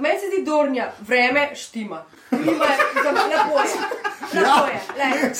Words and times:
Meni 0.00 0.20
se 0.20 0.26
zdi 0.26 0.44
dornja, 0.44 0.92
vreme 1.00 1.54
štima. 1.54 2.04
Klima 2.30 2.64
je, 2.64 3.12
lepo 3.12 3.58
je. 3.60 3.68
Lepo 4.32 4.66
je. 4.66 4.80
lej. 4.98 5.30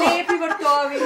Lepi 0.00 0.34
vrtovi, 0.34 0.96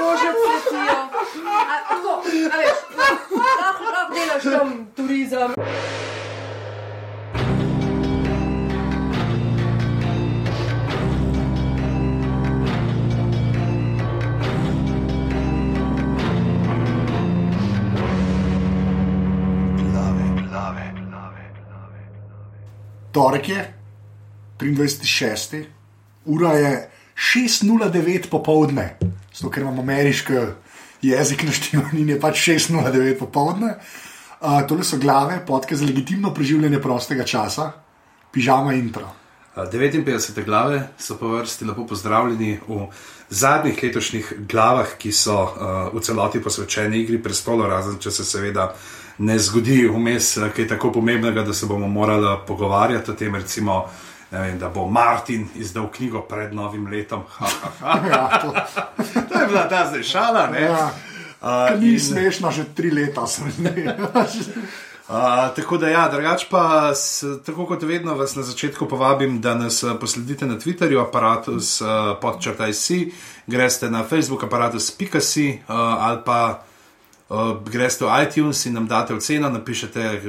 rože 0.00 0.30
cvetijo. 0.40 1.00
A, 1.48 1.88
tako, 1.88 2.22
a 2.52 2.56
veš, 2.58 2.78
lahko, 2.96 3.34
lahko 3.60 3.84
delaš 4.14 4.42
tam 4.42 4.86
turizem. 4.96 5.54
Torek 23.18 23.48
je 23.48 23.74
23.6. 24.60 25.64
Ura 26.24 26.52
je 26.52 26.90
6:09 27.14 28.28
popovdne, 28.30 28.98
zato 29.34 29.50
ker 29.50 29.62
imam 29.62 29.78
ameriški 29.78 30.34
jezik 31.02 31.42
na 31.42 31.52
štimanju, 31.52 32.06
je 32.08 32.20
pač 32.20 32.48
6:09 32.48 33.18
popovdne. 33.18 33.72
Uh, 34.40 34.62
tole 34.68 34.84
so 34.84 35.00
glave, 35.02 35.40
podke 35.46 35.76
za 35.76 35.86
legitimno 35.86 36.30
preživljanje 36.34 36.78
prostega 36.78 37.24
časa, 37.24 37.72
pižama 38.30 38.74
intro. 38.74 39.10
59 39.56 40.44
glave 40.44 40.88
so 40.98 41.18
po 41.18 41.28
vrsti 41.28 41.64
lepo 41.64 41.86
pozdravljeni 41.86 42.60
v 42.68 42.86
zadnjih 43.28 43.82
letošnjih 43.82 44.32
glavah, 44.48 44.94
ki 44.98 45.10
so 45.12 45.42
uh, 45.42 45.50
v 45.94 46.04
celoti 46.06 46.38
posvečene 46.42 47.02
igri 47.02 47.18
prestola, 47.22 47.66
razen 47.66 47.98
če 47.98 48.14
se 48.14 48.24
seveda 48.24 48.70
ne 49.18 49.38
zgodi 49.38 49.88
vmes 49.88 50.36
eh, 50.36 50.50
kaj 50.56 50.68
tako 50.68 50.92
pomembnega, 50.92 51.42
da 51.42 51.54
se 51.54 51.66
bomo 51.66 51.88
morali 51.88 52.36
pogovarjati 52.46 53.10
o 53.10 53.14
tem, 53.14 53.34
recimo, 53.34 53.84
vem, 54.30 54.58
da 54.58 54.68
bo 54.68 54.86
Martin 54.86 55.48
izdal 55.56 55.90
knjigo 55.92 56.20
pred 56.20 56.54
novim 56.54 56.86
letom. 56.86 57.22
Ha, 57.38 57.46
ha, 57.62 57.70
ha. 57.80 58.00
Ja, 58.10 58.40
to, 58.42 58.52
to 59.28 59.40
je 59.40 59.46
bila 59.46 59.68
ta 59.68 59.86
zdaj 59.88 60.02
šala. 60.02 60.46
Ne? 60.46 60.62
ja. 60.62 60.90
Uh, 61.40 61.80
Ni 61.80 61.92
in- 61.92 62.00
smešno, 62.00 62.50
že 62.50 62.64
tri 62.74 62.90
leta 62.90 63.26
sem. 63.26 63.52
Uh, 65.08 65.14
tako 65.56 65.78
da, 65.80 65.88
ja, 65.88 66.08
drugač 66.12 66.42
pa, 66.50 66.92
s, 66.94 67.24
tako 67.46 67.64
kot 67.66 67.82
vedno, 67.82 68.12
vas 68.14 68.34
na 68.36 68.42
začetku 68.44 68.84
povabim, 68.88 69.38
da 69.40 69.54
nas 69.54 69.80
eh, 69.82 69.94
posledite 70.00 70.44
na 70.46 70.58
Twitterju, 70.60 71.00
aparatus 71.00 71.80
uh, 71.80 71.88
podčrtaj 72.20 72.74
si, 72.76 72.98
greste 73.46 73.88
na 73.88 74.02
Facebook, 74.04 74.44
aparatus.si 74.44 75.46
uh, 75.64 75.72
ali 75.78 76.20
pa 76.26 76.60
uh, 77.28 77.36
greste 77.64 78.04
v 78.04 78.22
iTunes 78.22 78.66
in 78.66 78.74
nam 78.74 78.86
date 78.86 79.14
oceno, 79.14 79.50
napišete, 79.50 80.22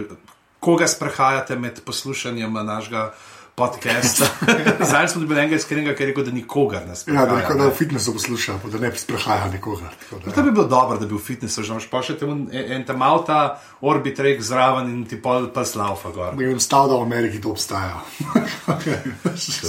koga 0.59 0.87
sprehajate 0.87 1.55
med 1.55 1.81
poslušanjem 1.81 2.53
našega 2.55 3.13
podcasta. 3.55 4.23
Zdaj 4.89 5.07
smo 5.07 5.21
dobili 5.21 5.41
enega 5.41 5.55
iskrenega, 5.55 5.91
ki 5.91 6.03
je 6.03 6.07
rekel, 6.07 6.23
da 6.23 6.31
nikogar 6.31 6.81
ne 6.81 6.89
Ja, 6.89 6.95
sprehaja. 6.95 7.25
da, 7.25 7.39
tako 7.41 7.53
da 7.55 7.65
v 7.65 7.73
fitnessu 7.73 8.13
posluša, 8.13 8.53
da 8.65 8.79
ne 8.79 8.91
sprehaja 8.93 9.47
nikogar. 9.47 9.89
tako 9.99 10.21
da, 10.21 10.31
To 10.31 10.43
bi 10.43 10.51
bilo 10.51 10.63
dobro, 10.65 10.97
da 10.97 11.05
bi 11.05 11.15
v 11.15 11.19
fitnessu 11.19 11.63
že 11.63 11.73
imaš 11.73 11.89
pa 11.91 11.99
še 12.01 12.15
te 12.15 12.25
un- 12.25 12.47
en 12.53 12.71
en 12.71 12.85
tam 12.85 13.01
avta, 13.01 13.39
orbit 13.81 14.19
rek 14.19 14.39
zraven 14.41 14.87
in 14.89 15.05
ti 15.05 15.15
pol 15.17 15.49
pa 15.49 15.65
slaufa 15.65 16.09
gor. 16.09 16.35
Ne 16.35 16.47
vem, 16.47 16.59
stav, 16.59 16.87
da 16.87 16.95
v 16.95 17.03
Ameriki 17.03 17.41
to 17.41 17.51
obstaja. 17.51 17.99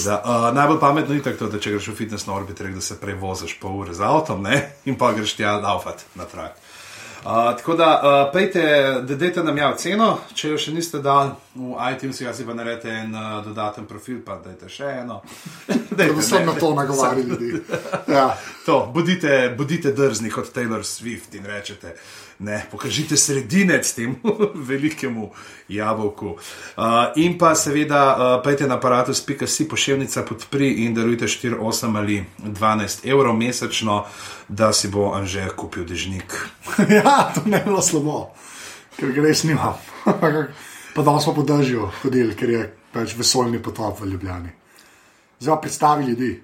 Da, 0.04 0.22
uh, 0.46 0.54
najbolj 0.54 0.80
pametno 0.80 1.14
je 1.14 1.22
tako, 1.22 1.46
da 1.46 1.58
če 1.58 1.70
greš 1.70 1.88
v 1.88 1.94
fitness 1.96 2.26
na 2.26 2.34
orbit, 2.34 2.60
rek, 2.60 2.74
da 2.74 2.80
se 2.80 2.96
prej 2.96 3.14
voziš 3.14 3.58
pol 3.60 3.80
ure 3.80 3.94
z 3.94 4.00
avtom 4.02 4.42
ne? 4.42 4.56
in 4.84 4.94
pa 4.94 5.12
greš 5.12 5.34
tja 5.34 5.56
laufat 5.56 6.04
na 6.14 6.24
trak. 6.24 6.56
Uh, 7.24 7.56
tako 7.56 7.74
da, 7.74 8.00
uh, 8.02 8.32
pejte, 8.32 8.62
da 9.02 9.14
dajte 9.14 9.42
nam 9.44 9.58
ja 9.58 9.74
ceno, 9.76 10.18
če 10.34 10.54
jo 10.54 10.58
še 10.58 10.72
niste 10.72 11.02
dali 11.04 11.34
v 11.54 11.74
iTunes, 11.92 12.20
jaz 12.20 12.38
si 12.40 12.46
pa 12.48 12.54
naredite 12.56 12.94
en 12.96 13.12
uh, 13.12 13.42
dodaten 13.44 13.84
profil, 13.84 14.22
pa 14.24 14.38
dajte 14.40 14.70
še 14.72 14.88
eno. 15.02 15.20
Dajte, 15.68 16.14
Predvsem 16.14 16.46
ne, 16.46 16.46
na 16.46 16.54
to 16.56 16.70
nagovarjali 16.74 17.26
ljudi. 17.28 17.52
Ja. 18.08 18.30
To, 18.66 18.86
bodite, 18.94 19.54
bodite 19.58 19.92
drzni 19.92 20.30
kot 20.30 20.52
Taylor 20.54 20.84
Swift 20.86 21.34
in 21.36 21.44
rečete, 21.48 21.96
ne, 22.40 22.66
pokažite 22.70 23.16
sredinec 23.16 23.92
temu 23.92 24.16
velikemu 24.68 25.30
jabolku. 25.68 26.26
Uh, 26.26 26.82
in 27.16 27.38
pa 27.38 27.54
seveda, 27.54 28.00
uh, 28.16 28.42
pejte 28.44 28.66
na 28.66 28.80
aparatus.si 28.80 29.68
pošiljnica 29.68 30.22
podpri 30.22 30.72
in 30.84 30.94
darujte 30.94 31.28
4, 31.28 31.58
8 31.60 31.96
ali 31.98 32.24
12 32.38 33.06
evrov 33.10 33.36
mesečno, 33.36 34.04
da 34.48 34.72
si 34.72 34.88
bo 34.88 35.12
Anže 35.12 35.48
kupil 35.56 35.84
dežnik. 35.84 36.34
ja, 36.96 37.32
to 37.34 37.44
ne 37.44 37.58
bi 37.58 37.64
bilo 37.70 37.82
slabo, 37.82 38.30
ker 38.96 39.12
ga 39.12 39.28
res 39.28 39.44
nimam. 39.44 39.76
pa 40.94 41.02
danes 41.02 41.24
smo 41.24 41.34
podržijo 41.34 41.92
hodili, 42.02 42.34
ker 42.34 42.50
je 42.50 42.66
pač 42.92 43.14
vesoljni 43.16 43.62
potop 43.62 44.00
v 44.00 44.14
Ljubljani. 44.14 44.50
Zdaj 45.40 45.54
pa 45.54 45.60
predstavi 45.60 46.04
ljudi. 46.04 46.34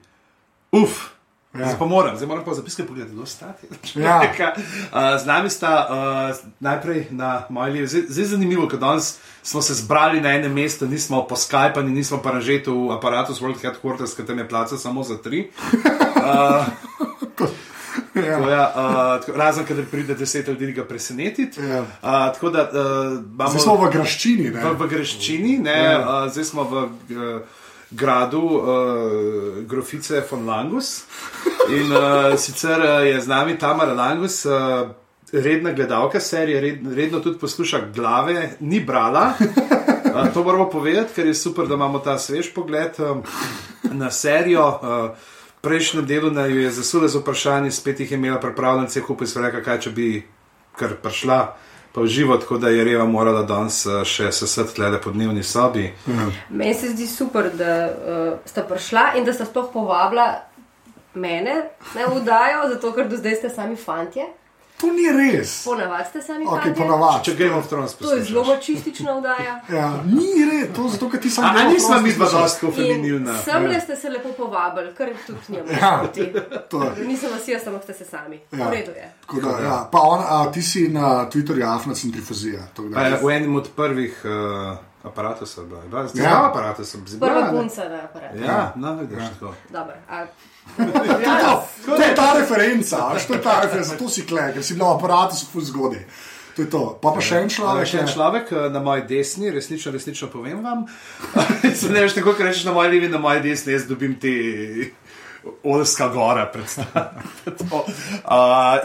Uf! 0.72 1.15
Ja. 1.58 1.64
Zdaj 1.66 1.78
pa 1.78 1.86
moram, 1.86 2.16
zdaj 2.16 2.28
moram 2.28 2.44
pa 2.44 2.54
zapiske 2.54 2.84
pogledati, 2.84 3.14
kdo 3.14 3.26
sta 3.26 3.52
ti. 3.52 3.66
Ja. 4.00 4.20
Uh, 4.86 5.20
z 5.22 5.26
nami 5.26 5.50
sta 5.50 5.88
uh, 6.30 6.36
najprej 6.60 7.06
na 7.10 7.42
moji 7.48 7.72
levi. 7.72 7.86
Zdaj, 7.86 8.02
je 8.16 8.26
zanimivo, 8.26 8.68
ker 8.68 8.78
danes 8.78 9.18
smo 9.42 9.62
se 9.62 9.74
zbrali 9.74 10.20
na 10.20 10.30
enem 10.30 10.52
mestu, 10.52 10.86
nismo 10.86 11.22
po 11.22 11.36
Skypu, 11.36 11.82
nismo 11.82 12.18
pa 12.22 12.30
ražeti 12.30 12.70
v 12.70 12.90
aparatu 12.92 13.32
World 13.32 13.60
Headquarters, 13.62 14.16
ki 14.16 14.26
tam 14.26 14.38
je 14.38 14.48
placa 14.48 14.76
samo 14.76 15.02
za 15.02 15.16
tri. 15.16 15.50
Ja. 18.16 18.40
To, 18.40 18.48
ja, 18.50 18.72
uh, 18.76 19.20
tako, 19.20 19.38
razen, 19.38 19.64
kadar 19.64 19.84
pride 19.90 20.14
deset 20.14 20.48
ljudi, 20.48 20.72
ga 20.72 20.84
presenetiti. 20.84 21.60
Ja. 21.60 21.80
Uh, 21.80 21.86
tako 22.02 22.50
da 22.50 22.62
uh, 22.62 23.24
imamo. 23.24 23.50
Zdaj 23.50 23.60
smo 23.60 23.76
v 23.76 23.90
graščini. 23.90 24.50
Ne? 24.50 24.64
V, 24.64 24.72
v 24.78 24.88
greščini, 24.88 25.58
ne, 25.58 25.76
Ja. 25.84 26.00
uh, 26.24 26.32
zdaj 26.32 26.44
smo 26.44 26.64
v 26.64 26.76
uh, 26.76 27.40
gradu 27.90 28.40
uh, 28.40 29.64
grofice 29.66 30.22
von 30.30 30.46
Langus. 30.46 31.04
In 31.68 31.92
uh, 31.92 32.38
sicer 32.38 32.80
uh, 32.80 33.06
je 33.06 33.20
z 33.20 33.26
nami 33.26 33.58
Tamara 33.58 33.94
Langus, 33.94 34.44
uh, 34.44 34.88
redna 35.32 35.72
gledalka 35.72 36.20
serije, 36.20 36.60
red, 36.60 36.92
redno 36.94 37.20
tudi 37.20 37.38
posluša 37.38 37.80
glave, 37.94 38.56
ni 38.60 38.80
brala. 38.80 39.32
Uh, 39.38 40.32
to 40.34 40.44
moramo 40.44 40.70
povedati, 40.70 41.14
ker 41.14 41.26
je 41.26 41.34
super, 41.34 41.66
da 41.66 41.74
imamo 41.74 41.98
ta 41.98 42.18
svež 42.18 42.54
pogled 42.54 42.98
um, 42.98 43.22
na 43.82 44.10
serijo. 44.10 44.68
Uh, 44.82 45.34
Prejšnjem 45.60 46.06
delu 46.06 46.30
jo 46.30 46.60
je 46.60 46.70
zasule 46.70 47.08
z 47.08 47.18
vprašanji, 47.18 47.70
spet 47.70 48.00
jih 48.00 48.10
je 48.10 48.16
imela 48.16 48.40
pripravljeno, 48.40 48.86
vse 48.86 49.00
skupaj 49.00 49.26
so 49.26 49.40
rekli, 49.42 49.62
kaj 49.64 49.80
če 49.80 49.90
bi 49.90 50.22
kar 50.78 50.94
prišla, 51.02 51.56
pa 51.96 52.04
v 52.04 52.12
živo, 52.12 52.36
tako 52.36 52.58
da 52.60 52.68
je 52.68 52.84
Reva 52.84 53.06
morala 53.08 53.42
danes 53.48 53.86
eh, 53.86 54.02
še 54.04 54.28
sesati 54.32 54.74
tle 54.76 55.00
po 55.00 55.10
dnevni 55.10 55.40
sobi. 55.42 55.86
Meni 56.52 56.74
se 56.76 56.90
zdi 56.92 57.06
super, 57.08 57.48
da 57.56 57.70
uh, 57.88 58.34
sta 58.44 58.66
prišla 58.68 59.14
in 59.16 59.24
da 59.24 59.32
sta 59.32 59.46
sploh 59.48 59.70
povabila 59.72 60.26
mene 61.14 61.54
na 61.96 62.10
vdajo, 62.12 62.68
zato 62.74 62.92
ker 62.92 63.08
do 63.08 63.16
zdaj 63.16 63.38
ste 63.40 63.50
sami 63.50 63.80
fantje. 63.80 64.28
To 64.76 64.86
ni 64.88 65.08
res. 65.10 65.64
Ponavadi 65.64 66.04
ste 66.04 66.22
sami 66.22 66.44
Ok, 66.44 66.50
fantje. 66.54 66.74
ponavadi. 66.74 67.24
Če 67.24 67.34
Game 67.34 67.54
of 67.54 67.66
Thrones 67.66 67.94
To 67.94 68.12
je 68.12 68.22
zelo 68.22 68.44
mačistična 68.44 69.12
vdaja. 69.14 69.54
Ja, 69.76 69.86
ni 70.06 70.44
res, 70.44 70.68
to 70.70 70.88
zato, 70.88 71.08
ker 71.08 71.20
ti 71.20 71.30
sam 71.30 71.44
A, 71.46 71.48
a 71.50 71.64
nismo 71.64 72.00
mi 72.00 72.12
dva 72.12 72.28
dosti 72.28 72.66
In 72.66 72.72
feminilna? 72.72 73.38
sem 73.38 73.64
le 73.64 73.80
ste 73.80 73.96
se 73.96 74.08
lepo 74.08 74.28
povabili, 74.30 74.92
kar 74.92 75.08
tudi 75.26 75.38
njemu 75.48 75.68
Ja. 75.72 76.02
Nisem 76.98 77.30
vas 77.30 77.48
jaz, 77.48 77.66
ampak 77.66 77.82
ste 77.82 77.94
se 77.94 78.04
sami. 78.06 78.40
Ja. 78.52 78.64
V 78.64 78.70
redu 78.70 78.90
je. 78.92 79.12
Tako 79.22 79.40
Da, 79.40 79.58
ja. 79.60 79.88
Pa 79.92 79.98
on, 80.00 80.20
a, 80.22 80.52
ti 80.52 80.62
si 80.62 80.88
na 80.88 81.26
Twitterju 81.26 81.66
afna 81.66 81.94
centrifuzija. 81.94 82.60
da- 82.78 83.18
V 83.22 83.30
enem 83.30 83.56
od 83.56 83.68
prvih 83.76 84.22
uh, 84.24 84.76
aparatov 85.06 85.46
so 85.46 85.64
bila, 85.64 85.80
bila 85.82 86.06
zdaj 86.06 86.24
Ja. 86.24 86.30
ja. 86.30 86.44
aparatov 86.46 86.84
so 86.84 86.98
bila. 86.98 87.20
Prva 87.22 87.50
punca 87.52 87.84
na 87.84 87.98
aparatu. 88.04 88.38
Ja, 88.38 88.72
no, 88.76 88.94
vidiš 88.96 89.18
ja. 89.18 89.28
tako. 89.30 89.54
Dobro. 89.70 89.94
A, 90.08 90.24
Ja, 91.22 91.62
to 91.86 91.94
je 91.96 92.14
ta 92.14 92.32
referenca, 92.34 92.96
to 93.26 93.34
je 93.34 93.42
ta 93.42 93.60
referenca, 93.62 93.88
zato 93.88 94.08
si 94.08 94.26
kle, 94.26 94.52
ker 94.52 94.62
si 94.62 94.74
bil 94.74 94.84
v 94.84 94.92
aparatu, 94.92 95.36
so 95.36 95.46
ful 95.46 95.62
zgodaj. 95.62 96.02
To 96.56 96.62
je 96.62 96.70
to. 96.70 96.98
Pa 96.98 97.12
pa 97.12 97.20
še 97.20 97.36
en 97.36 97.48
človek. 97.48 97.84
Še 97.84 97.98
en 97.98 98.06
je- 98.06 98.14
človek 98.14 98.46
eh, 98.50 98.68
na 98.70 98.80
moji 98.80 99.02
desni, 99.04 99.50
resnično, 99.50 99.92
resnično 99.92 100.28
povem 100.28 100.58
vam. 100.60 100.86
Se 101.74 101.88
ne 101.88 102.00
veš, 102.00 102.14
tako 102.14 102.32
kot 102.32 102.40
rečeš 102.42 102.64
na 102.64 102.72
moji 102.72 102.90
levi, 102.90 103.08
na 103.08 103.18
moji 103.18 103.40
desni, 103.42 103.72
jaz 103.72 103.84
dobim 103.86 104.16
te 104.16 104.32
Olska 105.62 106.08
gora 106.08 106.46
predstavljati. 106.46 107.18
uh, 107.46 107.84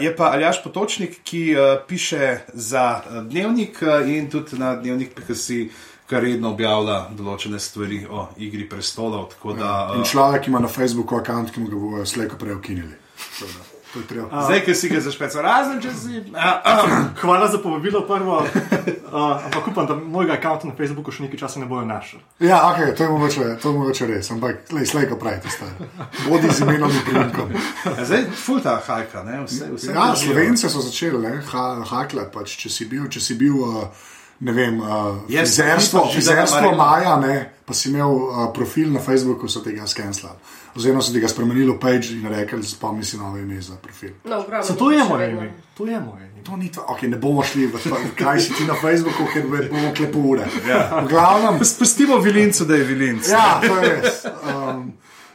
je 0.00 0.16
pa 0.16 0.24
Aljaš 0.26 0.62
Potočnik, 0.62 1.16
ki 1.24 1.40
uh, 1.52 1.60
piše 1.88 2.38
za 2.48 3.00
uh, 3.00 3.22
dnevnik 3.24 3.82
uh, 3.82 4.08
in 4.08 4.30
tudi 4.30 4.58
na 4.58 4.76
dnevnik.si, 4.76 5.70
kar 6.12 6.22
redno 6.22 6.52
objavlja 6.52 7.00
določene 7.16 7.56
stvari 7.58 8.02
o 8.04 8.28
igri 8.38 8.68
prestolov. 8.68 9.30
Tako 9.32 9.56
da, 9.56 9.72
In 9.96 10.04
uh, 10.04 10.06
človek 10.06 10.48
ima 10.48 10.60
na 10.60 10.68
Facebooku 10.68 11.16
račun, 11.16 11.48
ki 11.48 11.60
mu 11.60 11.68
ga 11.68 11.80
bodo 11.80 12.06
slejko 12.06 12.36
prej 12.36 12.58
ukinili. 12.60 12.96
Tako 13.18 13.50
da, 13.50 13.68
To 13.92 14.00
je 14.00 14.06
treba. 14.08 14.42
zdaj, 14.46 14.60
ki 14.64 14.74
si 14.74 14.88
ga 14.88 15.00
zašpecal, 15.04 15.42
razen 15.44 15.80
če 15.84 15.90
si. 15.92 16.20
Uh, 16.32 17.02
Hvala 17.20 17.48
za 17.48 17.58
povabilo, 17.60 18.00
prvo. 18.08 18.38
Uh, 18.40 19.44
ampak 19.44 19.66
upam, 19.68 19.84
da 19.84 19.92
mojega 19.94 20.38
računa 20.40 20.70
na 20.70 20.76
Facebooku 20.78 21.12
še 21.12 21.26
nekaj 21.26 21.42
časa 21.42 21.60
ne 21.60 21.66
bojo 21.68 21.84
našli. 21.84 22.16
Ja, 22.40 22.62
ok, 22.70 22.96
to 22.96 23.04
je 23.04 23.10
mogoče, 23.10 23.48
to 23.60 23.68
je 23.68 23.76
mogoče 23.76 24.08
res, 24.08 24.30
ampak 24.32 24.72
lej, 24.72 24.86
slejko 24.88 25.18
prej, 25.20 25.36
to 25.44 25.52
stari. 25.52 25.90
Bodi 26.24 26.48
z 26.48 26.64
imenom 26.64 26.88
in 26.88 27.04
priimkom. 27.04 27.52
zdaj, 28.00 28.24
fulta 28.32 28.78
hajka, 28.86 29.26
ne? 29.28 29.42
vse, 29.44 29.68
vse 29.76 29.92
Ja. 29.92 30.08
Slovence 30.16 30.72
so 30.72 30.80
začeli 30.80 31.20
ne, 31.26 31.34
ha, 31.52 31.66
haklati, 31.92 32.32
pač, 32.32 32.56
če 32.64 32.72
si 32.72 32.88
bil, 32.88 33.04
če 33.12 33.20
si 33.20 33.36
bil 33.36 33.60
uh, 33.60 34.08
ne 34.42 34.52
vem, 34.52 34.80
uh, 34.80 35.22
frizerstvo, 35.28 36.08
frizerstvo 36.12 36.72
Maja, 36.74 37.16
ne, 37.16 37.36
pa 37.64 37.74
si 37.74 37.88
imel 37.88 38.10
uh, 38.10 38.48
profil 38.50 38.90
na 38.90 38.98
Facebooku, 39.00 39.46
so 39.48 39.62
tega 39.62 39.86
skenslali. 39.86 40.34
Oziroma 40.74 41.02
so 41.04 41.12
tega 41.12 41.28
spremenili 41.28 41.68
v 41.68 41.78
page 41.78 42.14
in 42.16 42.24
rekli, 42.26 42.62
spomni 42.64 43.04
si 43.04 43.18
novo 43.20 43.36
ime 43.38 43.60
za 43.60 43.76
profil. 43.76 44.16
No, 44.24 44.42
glavnem, 44.42 44.64
Se 44.64 44.74
to 44.74 44.90
je 44.90 45.04
moje 45.04 45.30
ime. 45.30 45.50
To 45.76 45.86
je 45.86 46.00
moje 46.00 46.24
ime. 46.24 46.42
To 46.42 46.56
ni 46.56 46.68
to, 46.68 46.80
okay, 46.88 47.06
ne 47.06 47.16
bomo 47.16 47.42
šli 47.42 47.66
v 47.66 47.78
to, 47.78 47.94
kaj 48.18 48.40
si 48.40 48.50
ti 48.52 48.64
na 48.64 48.74
Facebooku, 48.74 49.28
ker 49.30 49.46
bo- 49.46 49.68
bomo 49.70 49.92
klepo 49.94 50.18
ure. 50.18 50.48
Ja. 50.66 51.00
V 51.04 51.08
glavnem, 51.08 51.60
Spustimo 51.64 52.18
vilincu, 52.18 52.64
da 52.64 52.74
je 52.74 52.84
vilinc. 52.84 53.28
ja, 53.28 53.60
to 53.60 53.76
je 53.78 54.00
res. 54.00 54.24
Um, 54.42 54.92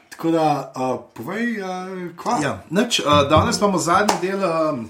tako 0.09 0.31
da, 0.31 0.47
uh, 0.75 0.99
povej, 1.13 1.61
uh, 1.61 2.11
kva. 2.17 2.39
Ja, 2.43 2.53
nič, 2.69 2.99
uh, 2.99 3.29
danes 3.29 3.61
imamo 3.61 3.77
zadnji 3.77 4.17
del 4.21 4.41
um, 4.43 4.89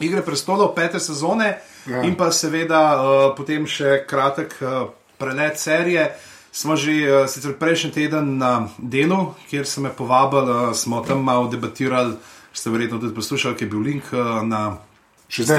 Igre 0.00 0.22
prestolov, 0.22 0.74
pete 0.74 1.00
sezone 1.00 1.58
Ja. 1.86 2.02
in 2.02 2.16
pa 2.18 2.32
seveda 2.34 2.80
uh, 2.98 3.34
potem 3.36 3.62
še 3.66 4.00
kratek 4.10 4.56
uh, 4.60 4.88
prelet 5.18 5.54
serije. 5.58 6.08
Smo 6.52 6.74
že 6.76 6.92
uh, 7.04 7.28
sicer 7.30 7.54
prejšnji 7.54 7.90
teden 7.94 8.38
na 8.38 8.68
delu, 8.78 9.34
kjer 9.50 9.66
so 9.66 9.80
me 9.80 9.92
povabili, 9.94 10.50
uh, 10.50 10.74
smo 10.74 11.00
tam 11.06 11.22
malo 11.22 11.46
debatirali, 11.46 12.16
ste 12.52 12.70
verjetno 12.74 12.98
tudi 12.98 13.14
poslušali, 13.14 13.54
ker 13.54 13.68
je 13.68 13.70
bil 13.70 13.84
link 13.86 14.10
uh, 14.12 14.42
na 14.42 14.78
Še 15.26 15.42
zdaj 15.42 15.58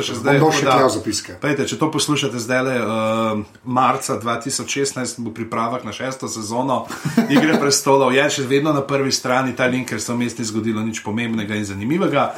še 0.00 0.14
zdaj. 0.16 0.40
še 0.40 0.64
v 0.64 0.92
zapiske. 0.96 1.32
Pejte, 1.42 1.68
če 1.68 1.76
to 1.76 1.90
poslušate 1.92 2.40
zdaj, 2.40 2.80
uh, 2.80 3.42
marca 3.68 4.16
2016 4.16 5.20
bo 5.20 5.32
pripravek 5.36 5.84
na 5.84 5.92
šesto 5.92 6.24
sezono 6.24 6.88
Igre 7.34 7.60
prestolov, 7.60 8.16
je 8.16 8.24
še 8.40 8.48
vedno 8.48 8.72
na 8.72 8.80
prvi 8.80 9.12
strani 9.12 9.52
ta 9.52 9.68
link, 9.68 9.92
ker 9.92 10.00
se 10.00 10.08
v 10.08 10.24
mestu 10.24 10.40
ni 10.40 10.48
zgodilo 10.48 10.80
nič 10.80 11.04
pomembnega 11.04 11.60
in 11.60 11.68
zanimivega 11.68 12.32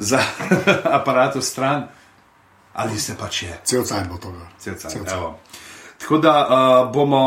za 0.00 0.24
aparat 0.98 1.36
v 1.36 1.44
stran. 1.44 1.84
Ali 2.72 2.96
se 2.96 3.12
pač 3.12 3.44
je, 3.44 3.52
Cel 3.68 3.84
cajt 3.84 4.08
bo 4.08 4.16
to. 4.16 4.32
cel 4.56 4.80
cel 4.80 5.04
Cel. 5.04 5.04
Evo. 5.04 5.36
Tako 6.00 6.16
da 6.24 6.34
uh, 6.40 6.48
bomo 6.88 7.20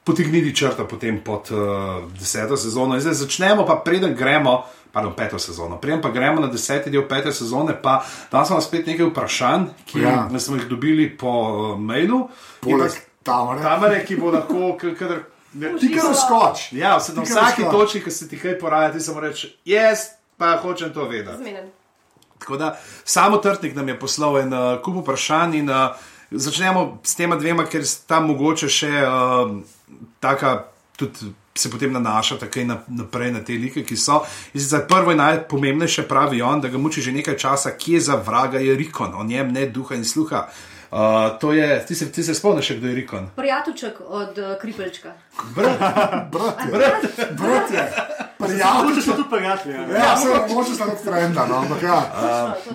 potegnili 0.00 0.56
črto 0.56 0.88
potem 0.88 1.20
pod 1.20 1.52
uh, 1.52 2.08
deseto 2.16 2.56
sezono. 2.56 2.96
In 2.96 3.04
Zdaj 3.04 3.14
začnemo, 3.14 3.68
pa 3.68 3.76
preden 3.84 4.16
gremo, 4.16 4.64
pardon, 4.92 5.12
peto 5.16 5.38
sezono. 5.38 5.78
Preden 5.80 6.02
pa 6.02 6.10
gremo 6.10 6.40
na 6.40 6.46
deseti 6.46 6.90
del 6.90 7.06
pete 7.08 7.32
sezone, 7.32 7.74
pa 7.82 8.04
danes 8.32 8.48
imamo 8.50 8.62
spet 8.62 8.86
nekaj 8.86 9.06
vprašanj, 9.06 9.66
ki 9.86 10.00
Ja. 10.00 10.28
smo 10.38 10.56
jih 10.56 10.68
dobili 10.68 11.08
po 11.18 11.28
uh, 11.28 11.78
mailu. 11.80 12.28
Poleg 12.60 12.90
pa 12.90 13.32
tamare. 13.32 13.62
Kamere, 13.62 14.04
ki 14.04 14.16
bo 14.16 14.30
lahko, 14.30 14.76
kadar. 14.98 15.22
Ti 15.52 15.92
kar 15.94 16.14
skoč. 16.16 16.72
Ja, 16.72 16.96
vse, 16.96 17.12
na 17.12 17.22
vsaki 17.22 17.62
točki, 17.70 18.00
ki 18.00 18.10
se 18.10 18.28
ti 18.28 18.38
kaj 18.40 18.58
poraja, 18.58 18.92
ti 18.92 19.00
samo 19.00 19.20
reče, 19.20 19.48
jaz 19.64 19.98
pa 20.36 20.56
hočem 20.62 20.92
to 20.92 21.04
vedeti. 21.04 21.36
Zmeden. 21.36 21.70
Tako 22.38 22.56
da 22.56 22.76
samo 23.04 23.36
Trtnik 23.36 23.74
nam 23.74 23.88
je 23.88 23.98
poslal 23.98 24.38
en 24.38 24.52
uh, 24.52 24.82
kup 24.82 24.96
vprašanj 25.02 25.54
in 25.54 25.70
uh, 25.70 25.76
začnemo 26.30 26.98
s 27.04 27.14
tema 27.14 27.36
dvema, 27.36 27.64
ker 27.68 27.84
sta 27.86 28.20
mogoče 28.20 28.68
še 28.68 28.90
uh, 29.04 29.52
taka, 30.20 30.64
tudi 30.96 31.30
se 31.54 31.70
potem 31.70 31.92
nanašata 31.92 32.46
kaj 32.46 32.64
na, 32.64 32.78
naprej 32.88 33.32
na 33.32 33.40
te 33.44 33.52
like, 33.52 33.84
ki 33.84 33.96
so. 33.96 34.22
Sicer 34.52 34.86
prvo 34.88 35.12
in 35.12 35.18
najpomembnejše 35.18 36.06
pravi 36.08 36.42
on, 36.42 36.60
da 36.60 36.68
ga 36.68 36.78
muči 36.78 37.02
že 37.02 37.12
nekaj 37.12 37.36
časa, 37.38 37.76
kje 37.78 38.00
za 38.00 38.16
vraga 38.16 38.58
je 38.58 38.76
Rikon, 38.76 39.14
o 39.14 39.24
njem 39.24 39.52
ne 39.52 39.66
duha 39.66 39.94
in 39.94 40.04
sluha. 40.04 40.48
Uh, 40.92 40.98
to 41.40 41.52
je, 41.52 41.86
ti 41.86 41.94
se, 41.94 42.12
ti 42.12 42.22
se 42.22 42.34
spomniš, 42.34 42.70
kdo 42.70 42.88
je 42.88 42.94
Rikon? 42.94 43.28
Prijateljček 43.36 44.00
od 44.08 44.38
uh, 44.38 44.60
Kripelčka. 44.60 45.12
Brat, 45.54 45.78
brat, 46.32 46.56
brat 47.40 47.70
je. 47.72 47.92
Prijatelj. 48.38 49.04
Tudi 49.04 49.22
prijatelji. 49.30 49.74
ja. 49.74 49.98
Ja, 49.98 50.16
se 50.16 50.54
moče 50.54 50.74
sta 50.74 50.84
tudi 50.84 51.04
frenda, 51.04 51.46
no, 51.46 51.56
ampak 51.56 51.82
ja. 51.82 52.12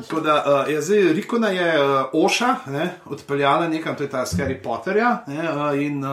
Tako 0.07 0.21
da, 0.21 0.63
uh, 0.65 0.74
ja, 0.74 0.81
zdaj, 0.81 1.13
Rikona 1.13 1.50
je 1.50 1.83
uh, 1.83 2.06
Oša 2.13 2.56
ne, 2.65 2.94
odpeljala 3.06 3.68
nekam, 3.68 3.95
to 3.95 4.03
je 4.03 4.09
ta 4.09 4.25
Harry 4.25 4.63
Potterja. 4.63 5.24
Ne, 5.27 5.51
uh, 5.53 5.81
in 5.81 6.06
uh, 6.06 6.09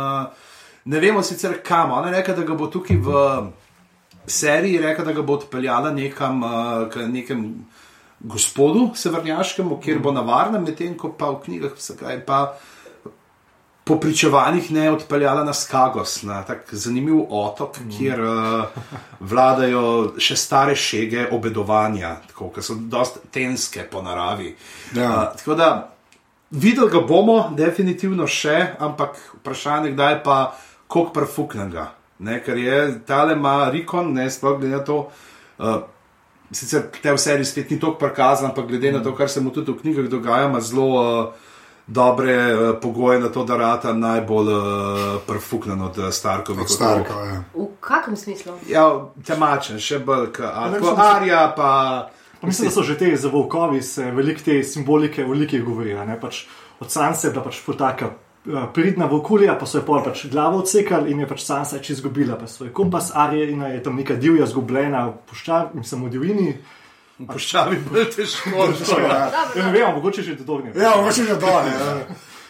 ne 0.85 1.01
vemo 1.01 1.23
sicer 1.23 1.59
kam. 1.63 1.93
Ona 1.93 2.09
je 2.09 2.17
rekla, 2.17 2.35
da 2.35 2.43
ga 2.43 2.55
bo 2.55 2.67
tukaj 2.67 2.97
v 2.97 3.23
seriji, 4.27 4.79
rekla, 4.79 5.05
da 5.05 5.13
ga 5.13 5.23
bo 5.23 5.39
odpeljala 5.39 5.91
nekam, 5.93 6.43
uh, 6.43 6.53
k 6.93 7.09
nekem 7.09 7.49
gospodu 8.21 8.91
severnjaškemu, 8.97 9.81
kjer 9.81 9.99
bo 9.99 10.13
na 10.13 10.21
varnem, 10.25 10.65
medtem 10.65 10.97
ko 10.97 11.13
pa 11.19 11.31
v 11.35 11.43
knjigah 11.45 11.77
zakaj 11.79 12.25
pa. 12.27 12.55
Po 13.85 13.99
pričevanjih 14.01 14.71
ne 14.73 14.87
odpeljala 14.95 15.43
na 15.45 15.53
Skagos, 15.53 16.23
na 16.23 16.39
tak 16.43 16.71
zanimiv 16.73 17.19
otok, 17.29 17.81
mm. 17.81 17.91
kjer 17.93 18.21
uh, 18.25 18.79
vladajo 19.21 20.15
še 20.17 20.37
stare 20.41 20.77
šege 20.77 21.27
obedovanja, 21.37 22.15
tako, 22.31 22.49
ki 22.55 22.65
so 22.65 22.79
dost 22.81 23.19
tenske 23.31 23.85
po 23.91 24.01
naravi. 24.03 24.55
Ja. 24.97 25.11
Uh, 25.11 25.37
tako 25.37 25.59
da 25.61 25.69
videli 26.51 26.89
ga 26.91 27.05
bomo, 27.05 27.37
definitivno 27.57 28.25
še, 28.27 28.57
ampak 28.81 29.21
vprašanje, 29.43 29.93
kdaj 29.93 30.23
pa, 30.25 30.39
koliko 30.87 31.13
prefuknega. 31.13 31.93
Ne, 32.19 32.39
ker 32.45 32.59
je 32.59 33.01
tale 33.07 33.35
ima 33.35 33.71
Rikon, 33.71 34.13
ne 34.15 34.31
sploh 34.31 34.59
glede 34.61 34.77
na 34.77 34.85
to. 34.85 35.09
Uh, 35.59 35.83
sicer 36.55 36.87
te 37.03 37.13
v 37.13 37.19
seriji 37.19 37.45
spet 37.45 37.71
ni 37.71 37.81
tako 37.81 37.99
prikazan, 37.99 38.51
ampak 38.51 38.69
glede 38.71 38.93
na 38.93 39.03
to, 39.03 39.15
kar 39.15 39.31
se 39.31 39.41
mu 39.41 39.51
tudi 39.51 39.73
v 39.73 39.81
knjigah 39.81 40.09
dogaja, 40.11 40.49
ima 40.49 40.61
zelo 40.61 40.89
uh, 40.95 41.35
dobre 41.87 42.37
uh, 42.55 42.77
pogoje 42.81 43.21
na 43.21 43.29
to, 43.29 43.45
da 43.45 43.57
rata 43.57 43.93
najbolj 43.93 44.53
uh, 44.53 44.63
prefuknen 45.27 45.83
od 45.83 45.99
uh, 45.99 46.11
Starkovih. 46.11 46.63
Od 46.63 46.71
Starka, 46.71 47.15
ja. 47.25 47.43
V 47.55 47.69
kakem 47.81 48.17
smislu? 48.17 48.59
Ja, 48.69 48.87
temačen, 49.27 49.81
še 49.81 49.99
bolj 49.99 50.31
kot 50.37 50.99
Arja, 50.99 51.49
pa. 51.57 52.11
Pa 52.41 52.49
Mislim, 52.49 52.69
da 52.69 52.75
so 52.75 52.83
že 52.83 52.99
te 52.99 53.09
za 53.17 53.29
volkovi, 53.33 53.83
se 53.83 54.11
veliko 54.13 54.41
te 54.45 54.63
simbolike 54.63 55.25
velikih 55.25 55.65
govorijo. 55.65 56.05
ne, 56.05 56.21
Pač 56.21 56.45
od 56.81 56.91
Sansa 56.91 57.29
je 57.29 57.33
bila 57.33 57.45
pač 57.45 57.61
taka 57.79 58.11
eh, 58.47 58.67
pridna 58.75 59.07
volkulja, 59.07 59.55
pa 59.59 59.67
so 59.67 59.79
jo 59.79 59.85
pol 59.87 60.03
pač 60.05 60.27
glavo 60.33 60.59
odsekali 60.63 61.11
in 61.13 61.21
je 61.21 61.27
pač 61.27 61.43
Sansa 61.45 61.79
če 61.79 61.93
izgubila 61.93 62.37
pa 62.37 62.47
svoj 62.47 62.73
kompas, 62.73 63.13
Arjena 63.15 63.69
je 63.69 63.83
tam 63.83 63.97
neka 63.97 64.15
divja 64.15 64.47
zgubljena 64.47 65.07
v 65.09 65.15
puščavi, 65.31 65.69
mislim 65.75 66.05
v 66.05 66.11
divjini. 66.11 66.49
Puščavi 67.27 67.77
bolj 67.89 68.09
težko. 68.17 68.51
Ja, 69.01 69.19
Ja, 69.31 69.43
ne 69.55 69.73
vem, 69.73 69.87
mogoče 69.95 70.23
že 70.23 70.35
do 70.35 70.45
Dognja. 70.45 70.73
ja 70.75 70.97
mogoče 70.97 71.25
že 71.29 71.37
dol. 71.39 71.69
Ja. 71.71 71.93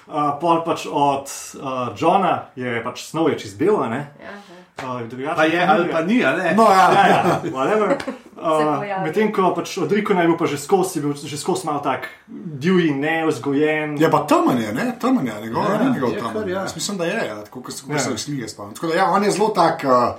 Uh, 0.05 0.35
pol 0.41 0.58
pač 0.67 0.87
od 0.87 1.31
uh, 1.56 1.93
Johna 1.97 2.50
je 2.56 2.82
pač 2.85 3.06
snov 3.08 3.31
je 3.32 3.38
čist 3.40 3.56
bil, 3.56 3.76
ne? 3.88 4.02
Ja, 4.20 4.32
ja. 4.37 4.53
Uh, 4.75 5.00
Pa 5.37 5.44
je 5.44 5.67
ali 5.69 5.87
pa 5.93 6.03
ni, 6.03 6.25
a 6.25 6.37
ne? 6.37 6.55
No, 6.56 6.62
ja. 6.65 6.91
Ja, 6.93 7.06
ja, 7.09 7.41
whatever. 7.55 7.94
Uh. 8.35 8.82
Medtem 9.05 9.31
ko 9.32 9.55
pač 9.55 9.79
od 9.79 9.93
Rikona 9.93 10.21
je 10.21 10.29
bil 10.29 10.37
pa 10.37 10.47
že 10.47 10.59
skozi, 10.59 10.99
je 10.99 11.03
bil 11.03 11.15
že 11.15 11.38
skozi 11.38 11.67
malo 11.67 11.79
tak 11.79 12.09
divji, 12.26 12.91
neozgojen. 12.91 13.94
Je 13.97 14.11
pa 14.11 14.26
temen 14.26 14.59
je, 14.59 14.73
ne? 14.73 14.99
Temen 15.00 15.26
je, 15.26 15.35
njegov, 15.41 15.62
Ja, 15.65 15.75
ja, 15.75 15.91
njegov 15.91 16.11
je 16.11 16.19
temen. 16.19 16.32
kar, 16.32 16.49
ja. 16.49 16.61
Jaz 16.61 16.75
mislim, 16.75 16.99
da 16.99 17.05
je, 17.05 17.26
ja, 17.26 17.44
tako 17.44 17.62
kot 17.62 17.75
Ja. 17.88 17.99
se 17.99 18.15
iz 18.15 18.25
knjige 18.25 18.49
spomnim. 18.49 18.75
Tako 18.75 18.87
da 18.87 18.95
ja, 18.95 19.07
on 19.07 19.25
je 19.25 19.31
zelo 19.31 19.49
tak 19.49 19.85
uh, 19.87 20.19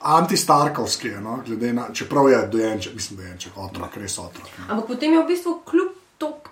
antistarkovski, 0.00 1.10
no, 1.10 1.38
glede 1.46 1.72
na, 1.72 1.92
čeprav 1.92 2.28
je 2.28 2.46
dojenček, 2.46 2.94
mislim, 2.94 3.16
dojenček, 3.16 3.52
otrok, 3.56 3.96
res 3.96 4.18
otrok. 4.18 4.48
no. 4.58 4.64
Ampak 4.68 4.86
potem 4.86 5.12
je 5.12 5.20
v 5.20 5.26
bistvu 5.26 5.60
kljub 5.62 5.92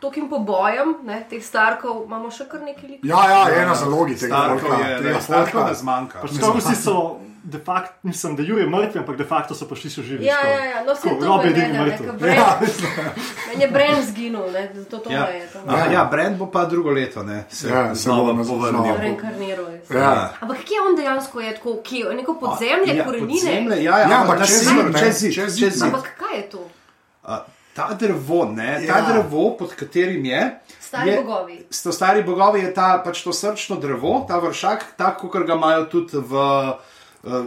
tokim 0.01 0.29
pobojem, 0.29 0.95
ne, 1.05 1.27
teh 1.27 1.43
starkov, 1.43 2.05
imamo 2.07 2.31
še 2.31 2.45
kar 2.47 2.61
nekaj 2.63 2.87
likov. 2.87 3.05
Ja, 3.05 3.23
ja, 3.29 3.41
je 3.49 3.63
ena 3.63 3.75
zalogi 3.77 4.15
tega 4.17 4.37
Starko 4.37 4.59
folka, 4.61 4.85
je, 4.85 4.99
tega 4.99 5.21
folka. 5.21 5.65
ne 5.65 5.75
zmanjka. 5.77 6.17
Pač 6.21 6.31
so 6.77 7.01
de 7.43 7.59
facto, 7.59 7.93
mislim, 8.03 8.37
da 8.37 8.43
je 8.55 8.67
mrtev, 8.67 8.99
ampak 8.99 9.17
de 9.17 9.25
facto 9.25 9.55
so 9.55 9.65
prišli 9.65 9.91
še 9.91 10.03
živi. 10.03 10.25
Ja, 10.25 10.37
ja, 10.45 10.65
ja, 10.67 10.79
no 10.85 10.93
vse 10.93 11.09
to 11.11 11.25
Rob 11.27 11.41
je 11.41 11.53
je 11.53 11.69
mrtev. 11.71 12.07
neka 12.07 12.27
Ja, 12.29 12.49
brand. 12.53 12.83
Meni 13.49 13.63
je 13.63 13.69
brand 13.69 14.05
zginil, 14.05 14.45
ne, 14.53 14.63
zato 14.75 14.99
to 14.99 15.09
Ja. 15.11 15.25
je. 15.27 15.47
to 15.47 15.59
Aha, 15.67 15.85
je. 15.85 15.93
ja, 15.93 16.05
Brand 16.05 16.37
bo 16.37 16.47
pa 16.47 16.65
drugo 16.65 16.91
leto, 16.91 17.23
ne? 17.23 17.45
Se 17.49 17.69
Ja, 17.69 17.95
se 17.95 18.03
znova 18.03 18.33
bo 18.33 18.33
na- 18.35 18.45
povrnil. 18.45 18.83
znova. 18.83 19.01
Reinkarniral 19.01 19.67
je. 19.67 19.81
Ja. 19.91 20.31
Ampak 20.41 20.59
kje 20.59 20.77
on 20.83 20.97
dejansko 20.97 21.41
je 21.41 21.55
tako, 21.55 21.81
kje 21.81 21.99
je 22.01 22.15
neko 22.15 22.35
podzemlje, 22.35 22.93
Ja, 22.95 23.05
korenine? 23.05 23.33
podzemlje, 23.33 23.77
ja, 23.79 23.99
ja, 23.99 24.07
Ja, 24.07 24.21
ampak 24.21 24.39
čez 24.39 24.61
zid, 24.61 24.77
čez 24.95 25.15
zid, 25.17 25.33
čez 25.35 25.47
čez 25.47 25.53
zid. 25.55 25.73
zid. 25.73 25.83
Ampak 25.83 26.07
kaj 26.15 26.37
je 26.37 26.45
to? 26.47 26.63
Ta 27.81 27.95
drevo, 27.97 28.45
ne, 28.47 28.85
ta 28.87 28.99
Ja. 28.99 29.07
drevo, 29.09 29.57
pod 29.57 29.75
katerim 29.75 30.25
je. 30.25 30.43
Stari 30.81 31.11
je, 31.11 31.17
bogovi. 31.17 31.59
Sto 31.71 31.93
stari 31.93 32.23
bogovi 32.23 32.61
je 32.61 32.75
ta, 32.75 33.03
pač 33.05 33.23
to 33.23 33.33
srčno 33.33 33.77
drevo, 33.77 34.25
ta 34.29 34.39
vršak, 34.39 34.85
tako 34.97 35.29
kot 35.29 35.47
ga 35.47 35.55
imajo 35.55 35.85
tudi 35.87 36.17
v 36.19 36.35
uh, 36.35 36.75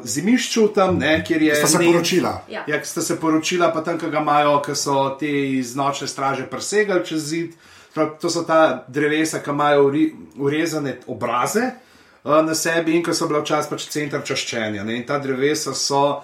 zimišču, 0.04 0.68
tam, 0.68 0.98
ne, 0.98 1.24
kjer 1.24 1.42
je. 1.42 1.56
Sta 1.56 1.68
se 1.68 1.78
ne- 1.78 1.86
poročila. 1.86 2.42
Ja. 2.48 2.64
Ja, 2.68 2.84
sta 2.84 3.02
se 3.02 3.20
poročila, 3.20 3.72
pa 3.72 3.82
tam, 3.82 3.98
ki 3.98 4.10
ga 4.10 4.20
imajo, 4.20 4.62
ki 4.62 4.76
so 4.76 5.10
te 5.12 5.30
iz 5.52 5.76
nočne 5.76 6.08
straže 6.08 6.46
presegali 6.46 7.06
čez 7.06 7.22
zid. 7.24 7.54
To 7.94 8.30
so 8.30 8.42
ta 8.42 8.86
drevesa, 8.88 9.40
ki 9.40 9.50
imajo 9.50 9.84
uri- 9.84 10.12
urezane 10.38 10.98
obraze 11.08 11.62
uh, 12.24 12.42
na 12.42 12.56
sebi 12.56 12.96
in 12.96 13.04
ki 13.04 13.14
so 13.14 13.28
bila 13.28 13.42
včasih 13.42 13.70
pač 13.70 13.88
center 13.88 14.24
čaščenja. 14.24 14.84
Ne? 14.84 14.96
In 14.96 15.04
ta 15.04 15.20
drevesa 15.20 15.74
so 15.74 16.24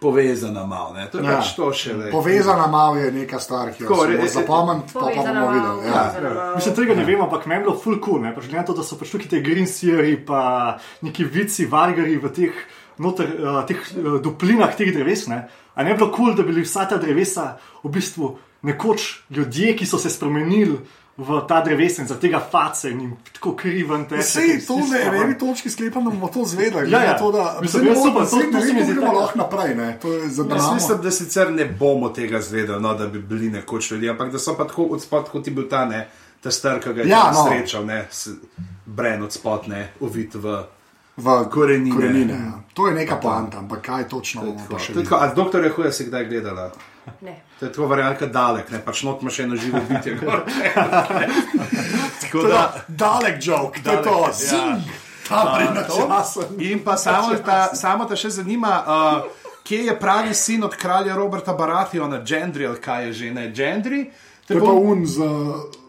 povezana 0.00 0.66
malo. 0.66 0.92
Ne? 0.94 1.10
To 1.10 1.18
je 1.18 1.24
ja. 1.24 1.30
Ja. 1.30 1.36
pač 1.38 1.52
to 1.56 1.68
še 1.74 1.94
le. 1.96 2.10
Povezana 2.12 2.66
malo 2.70 2.96
je 3.00 3.12
neka 3.12 3.40
stvar, 3.42 3.72
ki 3.74 3.84
jo 3.84 3.96
bo 3.96 4.28
zapomniti, 4.30 4.94
pa 4.94 5.06
pa 5.06 5.22
bomo 5.26 5.46
videli. 5.52 5.86
Ja. 5.88 6.02
malo. 6.22 6.56
Mislim, 6.56 6.74
tega 6.76 6.98
ne 6.98 7.06
vemo, 7.08 7.28
ampak 7.28 7.46
meni 7.46 7.60
je 7.60 7.66
bilo 7.66 7.76
full 7.78 8.00
cool, 8.04 8.20
ne? 8.22 8.34
pač 8.36 8.48
glede 8.48 8.62
na 8.62 8.66
to, 8.68 8.76
da 8.78 8.86
so 8.86 8.98
pač 9.00 9.14
tukaj 9.14 9.32
te 9.32 9.42
green 9.44 9.66
series, 9.70 10.20
pa 10.26 10.42
neki 11.06 11.26
vici, 11.26 11.66
vargari 11.70 12.18
v 12.20 12.32
teh, 12.34 12.60
noter, 13.02 13.32
uh, 13.42 13.62
teh 13.68 13.80
uh, 13.96 14.18
duplinah 14.22 14.76
teh 14.78 14.92
dreves. 14.94 15.26
Ne? 15.32 15.44
A 15.74 15.86
ne 15.86 15.94
bi 15.94 16.00
bilo 16.02 16.12
kul, 16.12 16.30
cool, 16.30 16.38
da 16.38 16.46
bi 16.46 16.54
bili 16.54 16.66
vsa 16.66 16.86
ta 16.90 17.00
drevesa 17.00 17.56
v 17.82 17.92
bistvu 17.94 18.36
nekoč 18.68 19.10
ljudje, 19.30 19.74
ki 19.78 19.86
so 19.86 19.98
se 19.98 20.10
spremenili 20.10 20.78
v 21.18 21.40
ta 21.42 21.60
drevesen, 21.60 22.06
za 22.06 22.14
tega 22.14 22.38
face 22.42 22.84
in 22.86 23.00
tako 23.32 23.52
kriven 23.52 24.04
te. 24.04 24.16
Vse 24.16 24.40
to 24.62 24.76
ne, 24.78 25.04
na 25.04 25.16
eni 25.18 25.34
točki 25.34 25.66
sklepam, 25.68 26.04
da 26.04 26.10
bomo 26.10 26.28
to 26.28 26.44
zvedeli. 26.44 26.90
Ja, 26.90 27.02
ja. 27.02 27.18
To, 27.18 27.32
da, 27.32 27.58
Mislim, 27.60 27.84
ne 27.84 27.90
bomo- 27.90 28.04
super, 28.04 28.22
to- 28.22 28.28
zdaj 28.28 28.42
to 28.44 28.58
ne 28.74 28.86
se 28.86 28.94
lahko 28.94 29.38
naprej. 29.38 29.74
Ne. 29.74 29.98
To 29.98 30.08
je 30.08 30.28
za 30.30 30.44
Jaz 30.44 30.72
mislim, 30.74 30.98
da 30.98 31.10
sicer 31.12 31.52
ne 31.52 31.64
bomo 31.66 32.08
tega 32.10 32.40
zvedeli, 32.40 32.80
no, 32.80 32.94
da 32.94 33.06
bi 33.06 33.18
bili 33.20 33.50
nekoč 33.50 33.90
ljudje, 33.90 34.10
ampak 34.10 34.30
da 34.30 34.38
so 34.38 34.54
pa 34.54 34.64
tako 34.64 34.84
od 34.84 35.02
spod, 35.02 35.28
kot 35.28 35.46
je 35.46 35.52
bil 35.52 35.68
ta, 35.68 35.84
ne, 35.84 36.08
ta 36.40 36.50
star, 36.50 36.78
ki 36.78 36.92
ga 36.92 37.02
je 37.02 37.08
Ja, 37.08 37.32
no. 37.34 37.44
srečal, 37.44 37.84
ne, 37.84 38.06
bren 38.86 39.22
od 39.22 39.32
spod, 39.32 39.68
ne, 39.68 39.88
uvit 40.00 40.34
v. 40.36 40.62
v 41.16 41.26
Korenine. 41.50 41.90
korenine 41.92 42.34
ja. 42.34 42.52
To 42.74 42.86
je 42.86 42.94
neka 42.94 43.16
poanta, 43.16 43.58
ampak 43.58 43.82
kaj 43.82 44.06
točno 44.06 44.42
bomo 44.44 44.54
še 44.54 44.66
To 44.68 44.74
je 44.74 44.86
videli. 44.88 45.04
tako, 45.04 45.16
a 45.16 45.34
doktor 45.34 45.64
je 45.64 45.70
huja 45.70 45.92
si 45.92 46.04
kdaj 46.04 46.24
gledala? 46.26 46.70
Ne. 47.20 47.40
To 47.58 47.66
je 47.66 47.72
tako 47.72 47.86
variantka 47.86 48.26
dalek, 48.26 48.70
ne, 48.70 48.80
pač 48.84 49.02
not 49.02 49.22
imaš 49.22 49.38
eno 49.38 49.56
živo 49.56 49.80
bitje. 49.88 50.14
gor. 50.14 50.42
Tako 52.20 52.38
je 52.38 52.52
da, 52.52 52.84
Dalek 52.88 53.36
joke, 53.40 53.82
to 53.84 53.90
je 53.92 54.02
to. 54.02 54.10
Dalek, 54.10 54.28
ja. 54.28 54.32
Zing, 54.32 54.82
ta. 55.28 55.58
In 56.58 56.84
pa 56.84 56.96
samo 56.96 57.34
ta, 57.34 57.74
samo 57.74 58.04
ta 58.04 58.16
še 58.16 58.30
zanima, 58.30 58.72
uh, 58.86 59.48
kje 59.64 59.84
je 59.90 59.98
pravi 60.00 60.34
sin 60.34 60.64
od 60.64 60.76
kralja 60.76 61.16
Roberta 61.16 61.52
Barationa, 61.52 62.22
Gendry, 62.24 62.68
ali 62.68 62.80
kaj 62.80 63.06
je 63.06 63.12
že 63.12 63.34
ne 63.34 63.50
Gendry. 63.52 64.06
To 64.48 64.54
je 64.54 64.60
pa 64.60 64.72
un 64.72 65.06
z. 65.06 65.18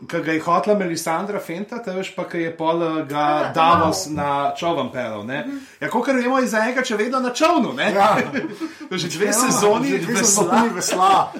Ki 0.08 0.20
ga 0.24 0.32
je 0.36 0.42
hotla 0.44 0.76
Melisandra 0.76 1.40
Fenta, 1.40 1.80
te 1.84 1.92
veš 1.96 2.14
pa, 2.16 2.24
ki 2.28 2.38
je 2.44 2.52
pol 2.56 2.84
eh, 2.84 3.06
ga 3.08 3.52
Davos 3.56 4.06
na 4.12 4.52
čovem 4.56 4.92
pelal. 4.92 5.26
ne. 5.26 5.46
Ja, 5.80 5.90
kot 5.90 6.08
vemo, 6.08 6.40
je 6.40 6.48
zaenkrat 6.48 6.88
še 6.88 6.96
vedno 7.00 7.20
na 7.20 7.32
čovnu. 7.34 7.74
ne. 7.74 7.92
Ja. 7.96 8.18
Že 8.92 9.08
dve 9.16 9.34
sezoni, 9.34 9.90
Že 9.90 9.98
dve 10.06 10.14
vesla. 10.14 10.44
sezoni 10.44 10.70
vesla. 10.76 11.32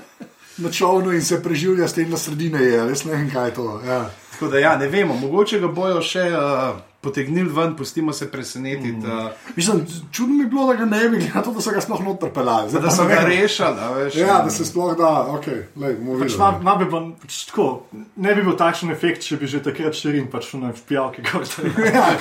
Na 0.60 0.72
čovnu 0.72 1.12
in 1.16 1.22
se 1.24 1.44
preživlja 1.44 1.88
s 1.88 1.94
tem, 1.94 2.12
da 2.12 2.18
sredine 2.18 2.60
je, 2.60 2.84
res 2.88 3.06
ne 3.06 3.16
vem, 3.16 3.30
kaj 3.32 3.48
je 3.48 3.54
to. 3.54 3.82
Ja. 3.88 4.10
Tako 4.32 4.48
da 4.52 4.60
ja, 4.60 4.78
ne 4.78 4.88
vemo, 4.88 5.14
mogoče 5.16 5.60
ga 5.60 5.68
bojo 5.68 6.02
še 6.04 6.26
uh, 6.32 6.80
potegnili 7.02 7.50
ven, 7.50 7.76
pustimo 7.76 8.14
se 8.14 8.32
presenetiti. 8.32 9.08
Uh, 9.08 9.32
Mislim, 9.56 9.86
čudno 10.12 10.36
mi 10.36 10.44
je 10.44 10.48
bilo, 10.48 10.68
da 10.68 10.74
ga 10.74 10.86
ne 10.86 11.10
bi, 11.10 11.18
glede 11.18 11.32
na 11.36 11.42
to, 11.42 11.54
da 11.54 11.62
so 11.62 11.72
ga 11.72 11.82
sploh 11.82 12.02
noter 12.04 12.30
pelali. 12.36 12.70
Zdaj 12.70 12.82
da 12.82 12.88
pa 12.88 12.96
so 12.96 13.06
ga 13.08 13.20
rešili. 13.26 13.68
a 13.80 13.92
Veš, 13.94 14.16
Ja, 14.16 14.42
da 14.44 14.50
se 14.50 14.66
sploh 14.66 14.98
da, 14.98 15.12
ok, 15.30 15.48
lej, 15.76 15.96
bomo 15.96 16.20
Pač 16.20 16.32
videli. 16.32 16.40
ma, 16.40 16.52
ma 16.64 16.76
bi 16.76 16.90
vam, 16.92 17.14
pač 17.22 17.46
tako, 17.46 17.68
ne 18.16 18.36
bi 18.36 18.44
bil 18.44 18.58
takšen 18.60 18.92
efekt, 18.92 19.24
če 19.24 19.38
bi 19.40 19.48
že 19.48 19.64
takrat 19.64 19.96
širin 19.96 20.28
pač 20.32 20.54
na 20.54 20.74
pijavke. 20.88 21.24
Ja, 21.94 22.12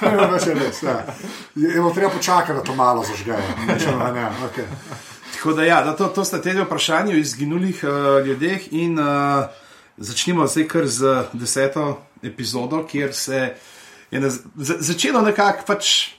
to 0.00 0.10
je 0.10 0.26
več 0.32 0.46
res. 0.58 0.82
Ja. 0.82 0.96
Je, 1.54 1.70
je 1.76 1.94
treba 1.94 2.10
počakati, 2.10 2.58
da 2.58 2.64
to 2.66 2.74
malo 2.74 3.04
zažgejo. 3.06 3.38
Če 3.78 3.94
ne, 3.94 4.26
okay. 4.48 4.66
Tako 5.36 5.52
da, 5.52 5.64
ja, 5.64 5.82
da 5.86 5.94
to, 5.96 6.08
to 6.08 6.24
sta 6.24 6.42
te 6.42 6.52
dve 6.52 6.66
vprašanje 6.66 7.14
o 7.14 7.16
izginulih 7.16 7.84
uh, 7.86 8.26
ljudeh. 8.26 8.72
In 8.72 8.98
uh, 8.98 9.46
začnimo 9.96 10.46
zdaj 10.46 10.66
kar 10.68 10.86
z 10.86 11.22
deseto 11.32 12.00
epizodo, 12.22 12.82
kjer 12.90 13.14
se 13.14 13.54
je 14.10 14.20
na, 14.20 14.30
za, 14.56 14.76
začelo 14.80 15.22
nekako, 15.22 15.64
pač, 15.66 16.10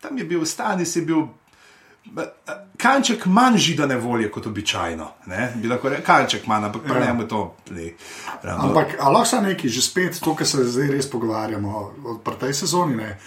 tam 0.00 0.18
je 0.18 0.24
bil 0.24 0.44
stani, 0.46 0.86
si 0.86 1.02
bil. 1.06 1.28
Kanček 2.78 3.26
manj 3.26 3.58
židane 3.60 3.98
volje 4.00 4.30
kot 4.32 4.46
običajno. 4.46 5.08
Ne? 5.26 5.52
Bi 5.60 5.68
lahko 5.68 5.90
rekel, 5.92 6.04
kanček 6.06 6.46
manj, 6.48 6.68
ampak 6.70 6.86
pri 6.88 7.00
njemu 7.04 7.22
je 7.22 7.28
to 7.28 7.40
ne. 7.70 7.88
Ampak 8.42 8.94
lahko 9.02 9.24
samo 9.24 9.48
neki, 9.48 9.68
že 9.68 9.82
spet 9.82 10.20
to, 10.24 10.34
kar 10.34 10.46
se 10.46 10.64
zdaj 10.64 10.88
res 10.94 11.10
pogovarjamo 11.10 11.78
o 12.04 12.36
tej 12.40 12.54
sezoni. 12.54 12.96
Ne, 12.96 13.18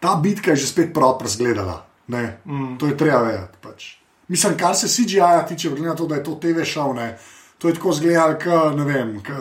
ta 0.00 0.14
bitka 0.22 0.54
je 0.54 0.62
že 0.62 0.66
spet 0.70 0.94
prav 0.94 1.18
razgledala. 1.22 1.82
Ne, 2.08 2.38
mm. 2.44 2.78
To 2.78 2.86
je 2.86 2.96
treba 2.96 3.22
vedeti. 3.22 3.58
Pač. 3.62 3.88
Mislim, 4.28 4.56
kar 4.56 4.76
se 4.76 4.88
CGI-ja 4.88 5.46
tiče, 5.46 5.68
glede 5.68 5.88
na 5.88 5.96
to, 5.96 6.06
da 6.06 6.14
je 6.14 6.24
to 6.24 6.34
TV 6.34 6.64
šov, 6.64 6.94
ne, 6.94 7.18
to 7.58 7.68
je 7.68 7.74
tako 7.74 7.92
zgledalo, 7.92 8.36
kot 8.44 8.76
ne 8.76 8.84
vem, 8.84 9.20
k, 9.24 9.34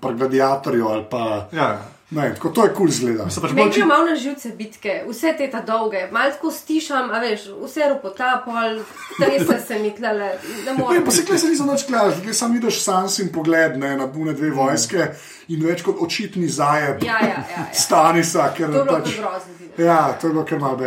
pri 0.00 0.14
gladiatorju 0.14 0.88
ali 0.88 1.04
pa. 1.10 1.48
Ja, 1.52 1.68
Ne, 2.14 2.34
tako, 2.34 2.48
to 2.48 2.62
je 2.62 2.68
kul 2.68 2.76
cool 2.76 2.90
zgleda. 2.90 3.30
se 3.30 3.40
pač 3.40 3.50
Meni 3.50 3.68
bolj 3.68 3.78
je 3.78 3.86
malo 3.86 4.04
na 4.06 4.14
živce 4.14 4.50
bitke, 4.50 5.04
vse 5.08 5.34
te 5.38 5.50
ta 5.50 5.60
dolge, 5.60 6.04
malo 6.12 6.30
tako 6.30 6.50
stišam, 6.50 7.10
a 7.10 7.18
veš, 7.18 7.48
vse 7.58 7.88
ropota, 7.90 8.42
pol, 8.44 8.78
trese 9.18 9.58
se 9.66 9.78
mi 9.78 9.90
tlele, 9.90 10.30
ne 10.66 10.72
Ne, 10.72 10.78
morem. 10.78 11.04
pa 11.04 11.10
se 11.10 11.24
klej 11.24 11.38
se 11.38 11.48
niso 11.48 11.64
več 11.64 11.84
klali, 11.84 12.14
tukaj 12.14 12.34
samo 12.34 12.54
vidiš 12.54 12.80
sans 12.80 13.18
in 13.18 13.32
pogled 13.32 13.76
ne, 13.76 13.96
na 13.96 14.06
bune 14.06 14.32
dve 14.32 14.50
vojske 14.50 15.10
in 15.48 15.66
več 15.66 15.82
kot 15.82 15.96
očitni 16.00 16.48
zajeb 16.48 17.02
Ja, 17.02 17.18
ja, 17.20 17.28
ja, 17.28 17.44
ja. 17.50 17.66
Stanisa, 17.84 18.52
ker 18.56 18.70
To 18.70 18.78
je 18.78 18.84
bilo 18.84 18.98
pač. 18.98 19.10
grozno 19.18 19.58
videti. 19.58 19.82
Ja, 19.82 20.12
to 20.12 20.26
je 20.26 20.32
bilo 20.32 20.44
kar 20.44 20.58
malo 20.58 20.78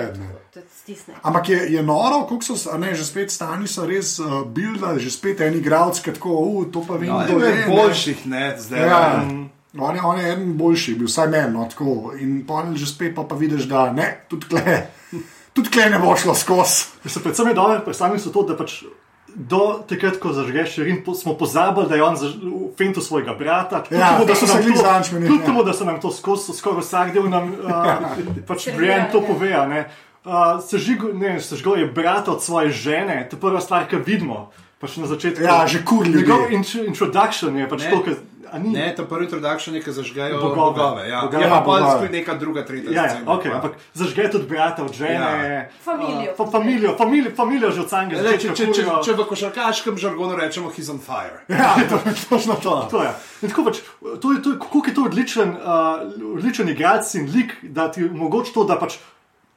stisne. 0.88 1.14
Ampak 1.24 1.50
je, 1.50 1.58
je 1.74 1.84
noro, 1.84 2.24
kako 2.24 2.56
so, 2.56 2.78
ne, 2.78 2.96
že 2.96 3.06
spet 3.06 3.32
stani 3.32 3.68
so 3.68 3.86
res 3.86 4.20
uh, 4.20 4.48
bildali, 4.48 5.00
že 5.00 5.12
spet 5.12 5.42
eni 5.42 5.58
igralci, 5.58 6.02
ki 6.02 6.14
tako, 6.14 6.30
uh, 6.30 6.66
to 6.72 6.84
pa 6.88 6.96
vem, 6.96 7.10
No, 7.10 7.20
kdo 7.20 7.36
en 7.36 7.44
je. 7.44 7.56
ne." 7.56 7.66
boljših, 7.68 8.26
ne, 8.26 8.56
zdaj. 8.58 8.80
Ja, 8.80 9.24
ne. 9.24 9.47
On 9.74 9.96
je, 9.96 10.02
on 10.02 10.20
je 10.20 10.32
eden 10.32 10.54
boljših, 10.54 10.98
bil 10.98 11.08
vsaj 11.08 11.28
meni, 11.28 11.54
no, 11.54 11.66
tako. 11.66 12.14
In 12.20 12.46
pa 12.48 12.66
že 12.74 12.86
spet 12.86 13.16
pa, 13.16 13.24
pa 13.24 13.36
vidiš, 13.36 13.64
da 13.64 13.92
ne, 13.92 14.26
tudi 14.28 14.46
kle, 14.46 14.88
tudi 15.54 15.70
kle 15.70 15.90
ne 15.90 16.00
bo 16.00 16.16
šlo 16.16 16.36
skozi. 16.36 16.86
Mislim, 17.04 17.24
predvsem 17.24 17.48
je 17.48 17.54
dobro, 17.54 17.80
predstavljam 17.80 18.20
si 18.20 18.32
to, 18.32 18.44
da 18.44 18.58
pač 18.58 18.84
do 19.30 19.84
takrat, 19.86 20.18
ko 20.18 20.32
zažgeš 20.34 20.72
širin, 20.72 21.04
po, 21.04 21.14
smo 21.14 21.34
pozabili, 21.34 21.86
da 21.86 21.96
je 21.96 22.04
on 22.04 22.16
v 22.16 22.30
fentu 22.74 23.02
svojega 23.02 23.34
brata. 23.34 23.84
Kljub 23.84 24.00
Ja, 24.00 24.16
temu, 24.16 24.26
da 24.26 24.36
so 24.36 24.46
nam 24.46 24.56
se 24.56 24.64
glih 24.64 24.76
to- 24.76 24.82
zadnjič 24.82 25.12
meni, 25.12 25.28
kljub 25.28 25.44
temu, 25.46 25.64
da 25.64 25.74
so 25.74 25.86
nam 25.86 26.02
to 26.02 26.12
skozi, 26.12 26.54
skoraj 26.54 26.82
vsak 26.82 27.14
del 27.14 27.30
nam, 27.30 27.52
uh, 27.52 28.02
pač 28.50 28.70
Brian 28.74 29.12
to 29.12 29.18
ja. 29.18 29.28
pove. 29.28 29.54
a 29.54 29.66
ne. 29.66 29.84
Uh, 30.26 30.32
sežigo, 30.60 31.14
ne, 31.14 31.38
sežgo 31.42 31.76
je 31.76 31.86
brat 31.88 32.28
od 32.28 32.44
svoje 32.44 32.70
žene, 32.70 33.28
to 33.30 33.36
je 33.36 33.42
prva 33.42 33.62
stvar, 33.62 33.86
ki 33.86 33.96
vidimo. 33.98 34.50
Pač 34.78 34.98
na 34.98 35.08
začetku. 35.08 35.42
Ja, 35.42 35.68
že 35.68 35.86
kur 35.86 36.06
ljudi. 36.08 36.18
Njegov 36.20 36.52
intro, 36.52 36.84
introduction 36.84 37.58
je 37.58 37.70
pač 37.70 37.84
Ne. 37.84 37.90
to, 37.90 38.02
kar. 38.04 38.14
Ne, 38.54 38.92
to 38.92 39.04
prvi 39.04 39.26
introduction 39.26 39.76
je, 39.76 39.82
ki 39.82 39.92
zažgajo 39.92 40.38
Bogove. 40.38 40.56
bogove. 40.58 41.02
Ja, 41.06 41.22
Bogove. 41.22 41.44
ja, 41.44 41.62
pa 41.62 41.98
spet 41.98 42.12
neka 42.12 42.34
druga, 42.36 42.62
tretja. 42.62 42.90
Ja, 42.90 43.04
ja, 43.04 43.10
scena, 43.12 43.32
okay, 43.32 43.50
pa- 43.50 43.56
ampak 43.58 43.74
zažge 43.94 44.30
tudi 44.30 44.46
brata 44.46 44.82
od 44.82 44.94
žene, 44.94 45.14
Ja. 45.14 45.66
Familijo. 45.82 46.32
Uh, 46.32 46.38
fa, 46.38 46.46
familijo, 46.50 46.96
familijo, 46.96 47.32
familijo 47.34 47.72
že 47.72 47.82
od 47.82 47.90
samega 47.90 48.16
če, 48.16 48.24
začetka. 48.24 48.56
če, 48.56 48.66
če, 48.68 48.84
furijo. 48.84 49.04
če 49.04 49.14
v 49.14 49.26
košarkaškem 49.26 49.98
žargonu 49.98 50.36
rečemo, 50.36 50.70
he's 50.70 50.88
on 50.88 51.00
fire. 51.00 51.44
Ja, 51.50 51.76
to 51.84 52.00
je 52.02 52.16
točno 52.24 52.56
to. 52.56 52.88
To 52.90 53.04
je. 53.04 53.12
Tako 53.44 53.64
pač, 53.64 53.78
to 54.18 54.32
je, 54.32 54.42
to 54.42 54.50
je, 54.50 54.58
kako 54.60 54.82
je 54.84 54.94
to 54.94 55.04
odličen, 55.04 55.50
uh, 55.52 56.02
odličen 56.34 56.70
igralec 56.70 57.06
in 57.16 57.28
lik, 57.28 57.58
da 57.64 57.88
ti 57.88 58.04
omogoča 58.06 58.54
to, 58.54 58.64
da 58.64 58.78
pač 58.78 58.98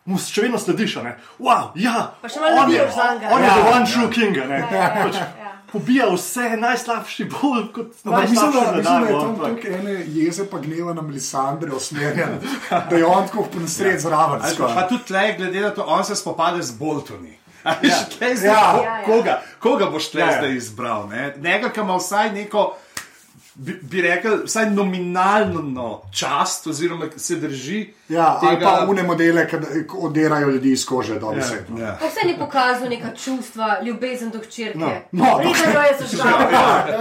mu 0.02 0.16
še 0.16 0.42
vedno 0.42 0.58
slediš. 0.58 0.96
a 0.96 1.02
ne. 1.02 1.12
Wow, 1.38 1.70
ja, 1.76 2.12
Pa 2.16 2.26
še 2.26 2.40
malo 2.40 2.62
on 2.62 2.72
je, 2.72 2.82
zanj. 2.90 3.20
on 3.26 3.38
je 3.38 3.46
Ja, 3.46 3.54
the 3.54 3.64
one 3.68 3.80
ja. 3.80 3.86
true 3.86 4.10
king. 4.10 4.34
a 4.34 4.46
Ne, 4.46 4.58
Ja, 4.60 4.66
ja, 4.74 4.88
pač, 4.98 5.14
ja, 5.14 5.26
ja. 5.32 5.39
Pobija 5.72 6.06
vse 6.08 6.56
najslabši, 6.56 7.24
bolj 7.24 7.72
kot 7.72 7.86
Ampak 8.04 8.30
mislim, 8.30 8.52
da, 8.52 8.60
najslabši 8.60 8.76
mislim, 8.76 9.02
da 9.02 9.08
je 9.08 9.20
tam 9.20 9.36
toliko 9.36 9.68
ene 9.68 10.04
jeze 10.08 10.46
pa 10.46 10.58
gneva 10.58 10.94
na 10.94 11.02
Melisandre 11.02 11.72
usmerjen, 11.72 12.38
da 12.90 12.96
je 12.96 13.06
on 13.06 13.26
tako 13.26 13.42
po 13.44 13.60
nesred 13.60 14.00
zraven. 14.00 14.40
Pa, 14.58 14.88
tudi 14.88 15.04
tle, 15.04 15.34
glede 15.38 15.60
na 15.60 15.70
to, 15.70 15.84
on 15.84 16.04
se 16.04 16.16
spopade 16.16 16.62
z 16.62 16.70
Boltoni. 16.72 17.36
Ja. 17.82 17.96
Tle, 18.08 18.36
zdaj, 18.36 18.48
Ja. 18.48 18.72
ko, 18.72 18.82
Ja, 18.82 18.96
ja. 18.96 19.04
koga, 19.04 19.32
koga 19.58 19.86
boš 19.86 20.10
tle 20.10 20.20
Ja, 20.20 20.26
ja. 20.26 20.36
zdaj 20.38 20.54
izbral? 20.54 21.08
Ne? 21.08 21.34
Njega, 21.38 21.68
ki 21.68 21.80
ima 21.80 21.96
vsaj 21.96 22.32
neko, 22.32 22.76
bi, 23.60 23.74
bi 23.82 24.00
rekel, 24.02 24.38
vsaj 24.44 24.70
nominalno 24.70 25.60
no, 25.62 25.86
čast, 26.12 26.66
oziroma 26.66 27.06
se 27.16 27.36
drži. 27.36 27.80
Ja, 28.08 28.38
ali 28.38 28.56
tega- 28.56 28.64
pa 28.64 28.86
une 28.86 29.02
modele, 29.04 29.44
ki 29.44 29.56
odirajo 29.98 30.48
ljudi 30.48 30.72
iz 30.72 30.84
kože, 30.84 31.14
da 31.16 31.30
bi 31.30 31.42
se. 31.42 31.58
Ja. 31.78 31.96
Pa 32.00 32.06
vse 32.06 32.26
ni 32.26 32.38
pokazal 32.38 32.88
neka 32.88 33.12
čustva, 33.16 33.78
ljubezen 33.82 34.30
do 34.30 34.38
hčerke. 34.40 34.78
No, 34.78 34.90
no, 35.12 35.26
jo 35.42 35.52
je 35.80 35.94
zažgal. 36.00 36.40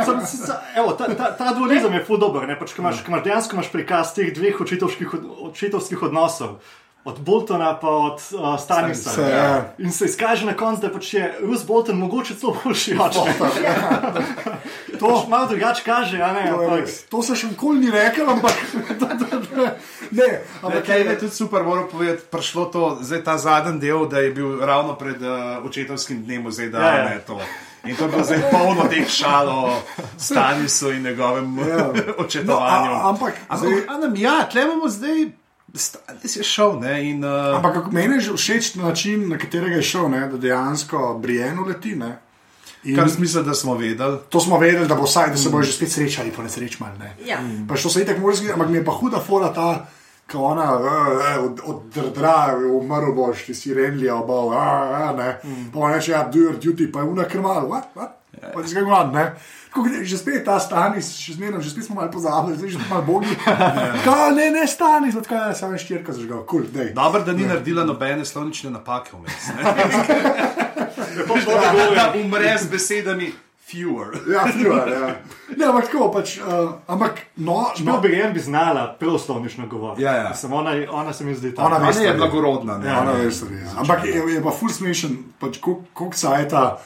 Sam- 0.05 0.21
s- 0.21 0.41
s- 0.41 0.59
Evo, 0.75 0.91
ta, 0.93 1.07
ta, 1.15 1.31
ta 1.33 1.53
dualizem 1.53 1.93
je 1.93 2.03
ful 2.03 2.17
dober, 2.17 2.47
ne? 2.47 2.59
pač, 2.59 2.73
ko 2.73 2.81
imaš, 2.81 3.01
ko 3.01 3.11
imaš 3.11 3.23
dejansko 3.23 3.55
imaš 3.55 3.71
prikaz 3.71 4.13
teh 4.13 4.33
dveh 4.33 4.61
očetovskih, 4.61 5.13
od- 5.13 5.25
očetovskih 5.49 6.03
odnosov. 6.03 6.59
Od 7.01 7.19
Boltona 7.19 7.73
pa 7.73 7.87
od 7.89 8.19
uh, 8.31 8.59
Stanisa. 8.59 9.09
Se, 9.09 9.21
ja. 9.23 9.73
In 9.77 9.91
se 9.91 10.05
izkaže 10.05 10.45
na 10.45 10.53
koncu, 10.53 10.81
da 10.81 10.89
pač 10.89 11.13
je 11.13 11.35
Rus 11.41 11.63
Bolton 11.63 11.97
mogoče 11.97 12.35
celo 12.35 12.55
boljši 12.55 12.97
oče. 12.99 13.19
To 14.99 15.07
pač 15.07 15.27
malo 15.27 15.47
drugače 15.47 15.81
kaže, 15.83 16.19
a 16.19 16.33
ne? 16.33 16.43
To, 16.47 16.61
je 16.61 16.67
ampak- 16.67 17.09
to 17.09 17.21
se 17.21 17.35
še 17.35 17.47
nikoli 17.47 17.79
ni 17.79 17.89
rekel, 17.89 18.29
ampak 18.29 18.51
ne. 20.11 20.29
Ampak 20.61 20.85
Kaj 20.85 20.99
je 21.01 21.17
tudi 21.17 21.31
super, 21.33 21.63
moram 21.63 21.87
povedati, 21.87 22.23
prišlo 22.25 22.65
to, 22.65 22.97
zdaj 23.01 23.23
ta 23.23 23.37
zadnji 23.37 23.79
del, 23.79 24.05
da 24.05 24.19
je 24.19 24.31
bil 24.31 24.59
ravno 24.59 24.93
pred 24.95 25.17
uh, 25.17 25.29
očetovskim 25.63 26.23
dnem, 26.23 26.51
zdaj 26.51 26.69
da 26.69 26.79
Ja, 26.79 26.93
ja. 26.93 27.03
ne 27.05 27.19
to. 27.21 27.39
In 27.81 27.95
to 27.95 28.03
je 28.03 28.09
bilo 28.09 28.23
zdaj 28.25 28.41
polno 28.51 28.83
teh 28.85 29.07
šal 29.07 29.47
o 29.47 29.71
Stanisu 30.17 30.91
in 30.91 31.03
njegovem 31.03 31.47
Ja. 31.59 31.87
očetovanju. 32.19 32.89
No, 32.89 32.97
a- 32.97 33.09
ampak 33.09 33.33
ampak 33.47 33.69
zdaj- 33.87 34.17
ja, 34.17 34.43
tle 34.45 34.61
imamo 34.63 34.89
zdaj, 34.89 35.31
Stanis 35.73 36.35
je 36.35 36.43
šel, 36.43 36.79
ne, 36.79 37.09
in 37.09 37.23
uh, 37.25 37.55
Ampak 37.55 37.73
kako 37.73 37.91
meni 37.91 38.15
je 38.15 38.33
všeč 38.35 38.75
način, 38.75 39.29
na 39.29 39.37
katerega 39.37 39.75
je 39.75 39.83
šel, 39.83 40.09
ne, 40.09 40.27
da 40.27 40.37
dejansko 40.37 41.19
Brienu 41.21 41.65
leti. 41.67 41.95
Ne, 41.95 42.17
in 42.83 42.95
kar 42.95 43.09
smisel, 43.09 43.43
da 43.43 43.53
smo 43.53 43.75
vedeli. 43.75 44.17
to 44.29 44.39
smo 44.39 44.57
vedeli, 44.57 44.87
da, 44.87 44.95
bo 44.95 45.03
vsaj, 45.03 45.29
da 45.29 45.37
se 45.37 45.49
bojo 45.49 45.63
že 45.63 45.73
spet 45.73 45.91
srečali, 45.91 46.31
po 46.31 46.43
nesreč 46.43 46.79
malo. 46.79 46.97
Ne. 46.99 47.15
Ja. 47.25 47.39
Pa 47.67 47.75
što 47.75 47.89
se 47.89 48.01
itek 48.01 48.19
mora 48.19 48.35
zgoditi, 48.35 48.53
ampak 48.53 48.69
mi 48.69 48.77
je 48.77 48.85
pa 48.85 48.91
huda 48.91 49.19
fora 49.19 49.53
ta, 49.53 49.87
ko 50.31 50.43
ona 50.43 50.63
eh, 50.63 51.39
od, 51.39 51.61
od 51.65 51.81
drdra, 51.95 52.57
umrl 52.71 53.13
boš, 53.13 53.45
ti 53.45 53.53
si 53.53 53.73
renlija, 53.73 54.15
oba, 54.15 54.57
a, 54.57 55.09
a, 55.09 55.13
ne. 55.17 55.39
Pa 55.73 55.79
ona 55.79 55.95
reče, 55.95 56.11
ja, 56.11 56.23
do 56.33 56.39
your 56.39 56.59
duty, 56.59 56.91
pa 56.91 56.99
je 56.99 57.05
una 57.05 57.23
krmal, 57.23 57.67
what, 57.67 57.93
what? 57.95 58.15
Pa 58.53 58.63
že 58.63 58.81
gledam, 58.81 59.11
ne. 59.13 59.33
Tako, 59.69 59.83
gre- 59.85 60.03
že 60.03 60.17
spet 60.17 60.45
ta 60.45 60.57
stanis, 60.59 61.13
še 61.13 61.37
zmeraj, 61.37 61.61
že 61.61 61.69
spet 61.69 61.85
smo 61.85 62.01
malo 62.01 62.09
pozabili, 62.09 62.57
zdaj 62.57 62.69
že 62.73 62.77
smo 62.81 62.87
malo 62.89 63.05
bogi. 63.05 63.35
Kao, 64.05 64.31
ne, 64.33 64.49
ne 64.49 64.65
stanis, 64.67 65.13
tako 65.13 65.35
je, 65.35 65.55
samo 65.55 65.77
je 65.77 65.83
štirka 65.85 66.13
zažgal, 66.13 66.41
kul, 66.41 66.65
cool, 66.65 66.73
dej. 66.73 66.89
Dobro, 66.97 67.21
da 67.21 67.37
ni 67.37 67.45
naredila 67.45 67.85
nobene 67.85 68.25
slovnične 68.25 68.73
napake 68.73 69.13
vmes. 69.13 69.53
ne. 69.53 69.61
Lepo 71.19 71.37
šlo 71.37 71.53
da 71.95 72.13
umre 72.17 72.57
z 72.57 72.65
besedami 72.71 73.29
fewer. 73.71 74.17
Ja, 74.33 74.47
fluor, 74.47 74.89
ja. 74.89 75.15
Ne, 75.57 75.65
ampak 75.65 75.89
tako 75.91 76.09
pač, 76.13 76.37
uh, 76.41 76.81
ampak 76.87 77.21
no, 77.37 77.69
Bil 77.77 77.85
no, 77.85 77.99
bi 78.01 78.13
en 78.17 78.33
bi 78.33 78.39
znala 78.39 78.95
proslovnično 78.99 79.67
govoriti. 79.67 80.01
Ja, 80.01 80.15
ja. 80.15 80.33
Samo 80.33 80.55
ona, 80.55 80.73
ona 80.91 81.13
se 81.13 81.25
mi 81.25 81.35
zdi 81.35 81.53
ta. 81.55 81.65
Ona 81.65 81.77
Ona 81.77 81.91
je 82.01 82.13
blagorodna. 82.13 82.77
Ne? 82.77 82.97
Ona 82.97 83.11
je 83.11 83.29
ja. 83.29 83.73
Ampak 83.77 84.05
je, 84.05 84.23
je 84.33 84.43
pa 84.43 84.51
ful 84.51 84.69
smešen, 84.69 85.17
pač 85.39 85.59
koliko 85.61 86.09
cajta 86.13 86.79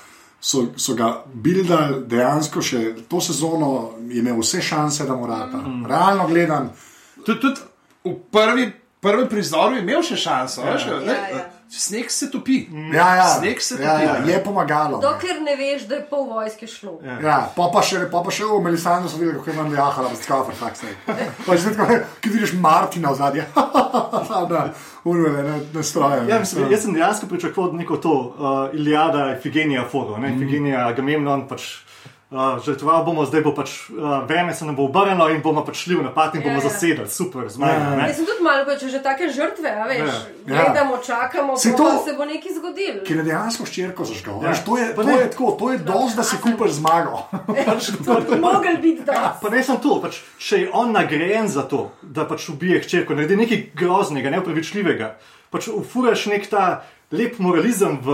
so, 0.44 0.66
so 0.76 0.96
ga 1.00 1.24
bildali 1.34 2.02
dejansko 2.12 2.62
še 2.62 2.82
to 3.08 3.22
sezono, 3.24 3.70
je 4.12 4.20
imel 4.20 4.42
vse 4.42 4.62
šanse, 4.62 5.08
da 5.08 5.16
mora 5.16 5.46
ta. 5.52 5.62
Mm. 5.64 5.86
Realno 5.88 6.28
gledam, 6.28 6.74
Tudi, 7.24 7.40
tudi 7.40 7.62
v 8.04 8.16
prvi, 8.32 8.72
prvem 9.00 9.30
prizoru 9.30 9.78
je 9.78 9.82
imel 9.82 10.04
še 10.04 10.18
šanso. 10.20 10.66
Ja, 10.66 10.74
veš, 10.74 10.88
Ja, 10.92 11.00
ne, 11.00 11.16
ja. 11.32 11.44
Sneg 11.77 12.12
se 12.12 12.32
topi. 12.32 12.70
ja, 12.94 13.15
ja, 13.15 13.27
Sneg 13.27 13.62
se 13.62 13.75
ja, 13.82 13.94
topi. 13.94 14.06
ja, 14.06 14.20
ne. 14.25 14.32
je 14.32 14.44
pomagalo. 14.44 15.00
Dokler 15.01 15.42
ne 15.42 15.56
veš, 15.58 15.88
da 15.89 15.96
je 15.96 16.06
pol 16.10 16.27
vojske 16.30 16.68
šlo. 16.68 17.00
Ja. 17.06 17.18
Ja, 17.22 17.38
pa 17.56 17.70
pa 17.74 17.82
še, 17.82 18.03
pa 18.12 18.22
pa 18.22 18.34
še 18.34 18.46
v 18.46 18.60
Melisandru 18.62 19.10
so 19.10 19.18
videli, 19.18 19.39
kako 19.39 19.50
je 19.50 19.58
vam 19.58 19.74
jahala, 19.74 20.12
pa 20.13 20.20
skafer, 20.22 20.60
tak 20.60 20.77
se. 20.77 20.94
Pa 21.48 21.58
že 21.58 21.74
tako, 21.74 21.98
ki 22.22 22.34
vidiš 22.36 22.53
Martina 22.62 23.10
v 23.12 23.18
zadnje, 23.18 23.48
da, 24.53 24.62
unve, 25.03 25.34
ne, 25.34 25.56
ne 25.74 25.84
stroje. 25.84 26.22
Ja, 26.30 26.39
mislim, 26.44 26.70
jaz 26.72 26.86
sem 26.86 26.94
dejansko 26.94 27.32
pričakoval 27.32 27.74
neko 27.82 27.98
to 27.98 28.13
uh, 28.13 28.77
Iliada, 28.77 29.32
Efigenija, 29.34 29.88
Foro, 29.89 30.22
ne 30.22 30.30
Efigenija, 30.36 30.86
Agamemnon. 30.94 31.48
Pač, 31.50 31.72
Uh, 32.34 32.58
Žrtvoval 32.58 33.06
bomo, 33.06 33.25
zdaj 33.25 33.42
bo 33.42 33.54
pač 33.54 33.70
uh, 33.88 34.25
vreme 34.25 34.50
se 34.52 34.66
nam 34.66 34.74
bo 34.74 34.84
obrnilo 34.84 35.30
in 35.30 35.38
bomo 35.38 35.62
pač 35.62 35.84
šli 35.84 35.96
v 35.96 36.04
napad 36.04 36.34
in 36.34 36.42
bomo 36.42 36.58
Ja, 36.58 36.58
ja. 36.58 36.66
zasedali, 36.66 37.06
super, 37.08 37.46
zmagali. 37.46 37.78
Ja, 37.78 37.90
ne. 37.94 38.08
Jaz 38.10 38.16
sem 38.16 38.25
tudi 38.25 38.42
malo, 38.42 38.66
pa 38.66 38.74
če 38.74 38.90
že 38.90 39.00
take 39.00 39.30
žrtve, 39.30 39.70
a 39.70 39.86
veš, 39.86 40.02
Ja. 40.02 40.16
Ja. 40.48 40.63
gledamo, 40.63 40.98
čakamo, 40.98 41.54
pa 41.54 41.78
to- 41.78 42.02
se 42.02 42.13
bo 42.13 42.25
nekaj 42.25 42.52
zgodilo. 42.54 43.06
Ki 43.06 43.13
je 43.13 43.24
dejansko 43.24 43.63
ščirko 43.63 44.02
zažgal. 44.04 44.42
Ja. 44.42 44.50
Ja. 44.50 44.58
To 44.60 44.74
je, 44.74 44.86
Pa 44.92 45.02
to 45.02 45.08
ne. 45.08 45.13
je 45.16 45.30
tako, 45.30 45.46
to 45.54 45.66
je 45.70 45.78
dosti, 45.80 46.18
da 46.18 46.24
si 46.24 46.36
kupaš 46.40 46.72
zmago. 46.74 47.22
Mogel 48.42 48.82
biti 48.82 49.04
da. 49.04 49.38
Pa 49.38 49.50
ne 49.50 49.62
samo 49.62 49.78
to, 49.78 50.02
pač, 50.02 50.18
če 50.40 50.58
je 50.58 50.70
on 50.74 50.90
nagrajen 50.92 51.46
za 51.48 51.62
to, 51.63 51.94
da 52.02 52.25
pač 52.25 52.50
ubije 52.50 52.82
hčerko, 52.82 53.13
naredi 53.13 53.38
nekaj 53.38 53.62
groznega, 53.75 54.30
neupravičljivega, 54.32 55.13
pač 55.50 55.70
ufuraš 55.70 56.25
nek 56.25 56.50
ta 56.50 56.82
lep 57.12 57.38
moralizem 57.38 58.02
v, 58.02 58.10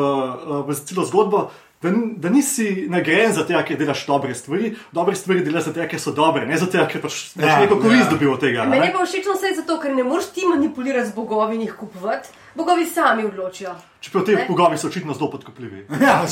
v 0.67 0.75
celo 0.75 1.07
zgodbo. 1.07 1.47
Da, 1.81 1.89
da 2.17 2.29
nisi 2.29 2.65
nagrajen 2.89 3.33
za 3.33 3.43
to, 3.43 3.55
ker 3.63 3.77
delaš 3.77 4.01
dobre 4.05 4.33
stvari, 4.35 4.73
dobre 4.91 5.15
stvari 5.15 5.39
delaš 5.41 5.63
zato, 5.63 5.85
ker 5.87 5.99
so 5.99 6.11
dobre, 6.11 6.43
ne 6.45 6.57
zato, 6.57 6.75
ker 6.85 7.01
pač, 7.01 7.19
pač 7.33 7.45
Ja, 7.45 7.59
neko 7.59 7.77
korist 7.77 8.03
ja. 8.03 8.09
dobil 8.09 8.33
od 8.33 8.39
tega. 8.39 8.61
a 8.61 8.65
Meni 8.65 8.81
ne. 8.81 8.87
je 8.87 8.93
pa 8.93 9.05
všeč 9.05 9.29
vse 9.29 9.53
zato, 9.55 9.79
ker 9.79 9.95
ne 9.95 10.03
moreš 10.03 10.27
ti 10.29 10.43
manipulirati 10.45 11.07
z 11.07 11.13
bogovi 11.13 11.55
in 11.55 11.61
jih 11.61 11.73
kupovati. 11.73 12.29
Bogovi 12.55 12.85
sami 12.85 13.23
odločijo. 13.23 13.75
Čeprav 14.01 14.25
te 14.25 14.35
Ne. 14.35 14.47
pogovi 14.47 14.77
so 14.77 14.87
očitno 14.87 15.13
zelo 15.13 15.31
podkopljivi. 15.31 15.85
Ja, 16.01 16.25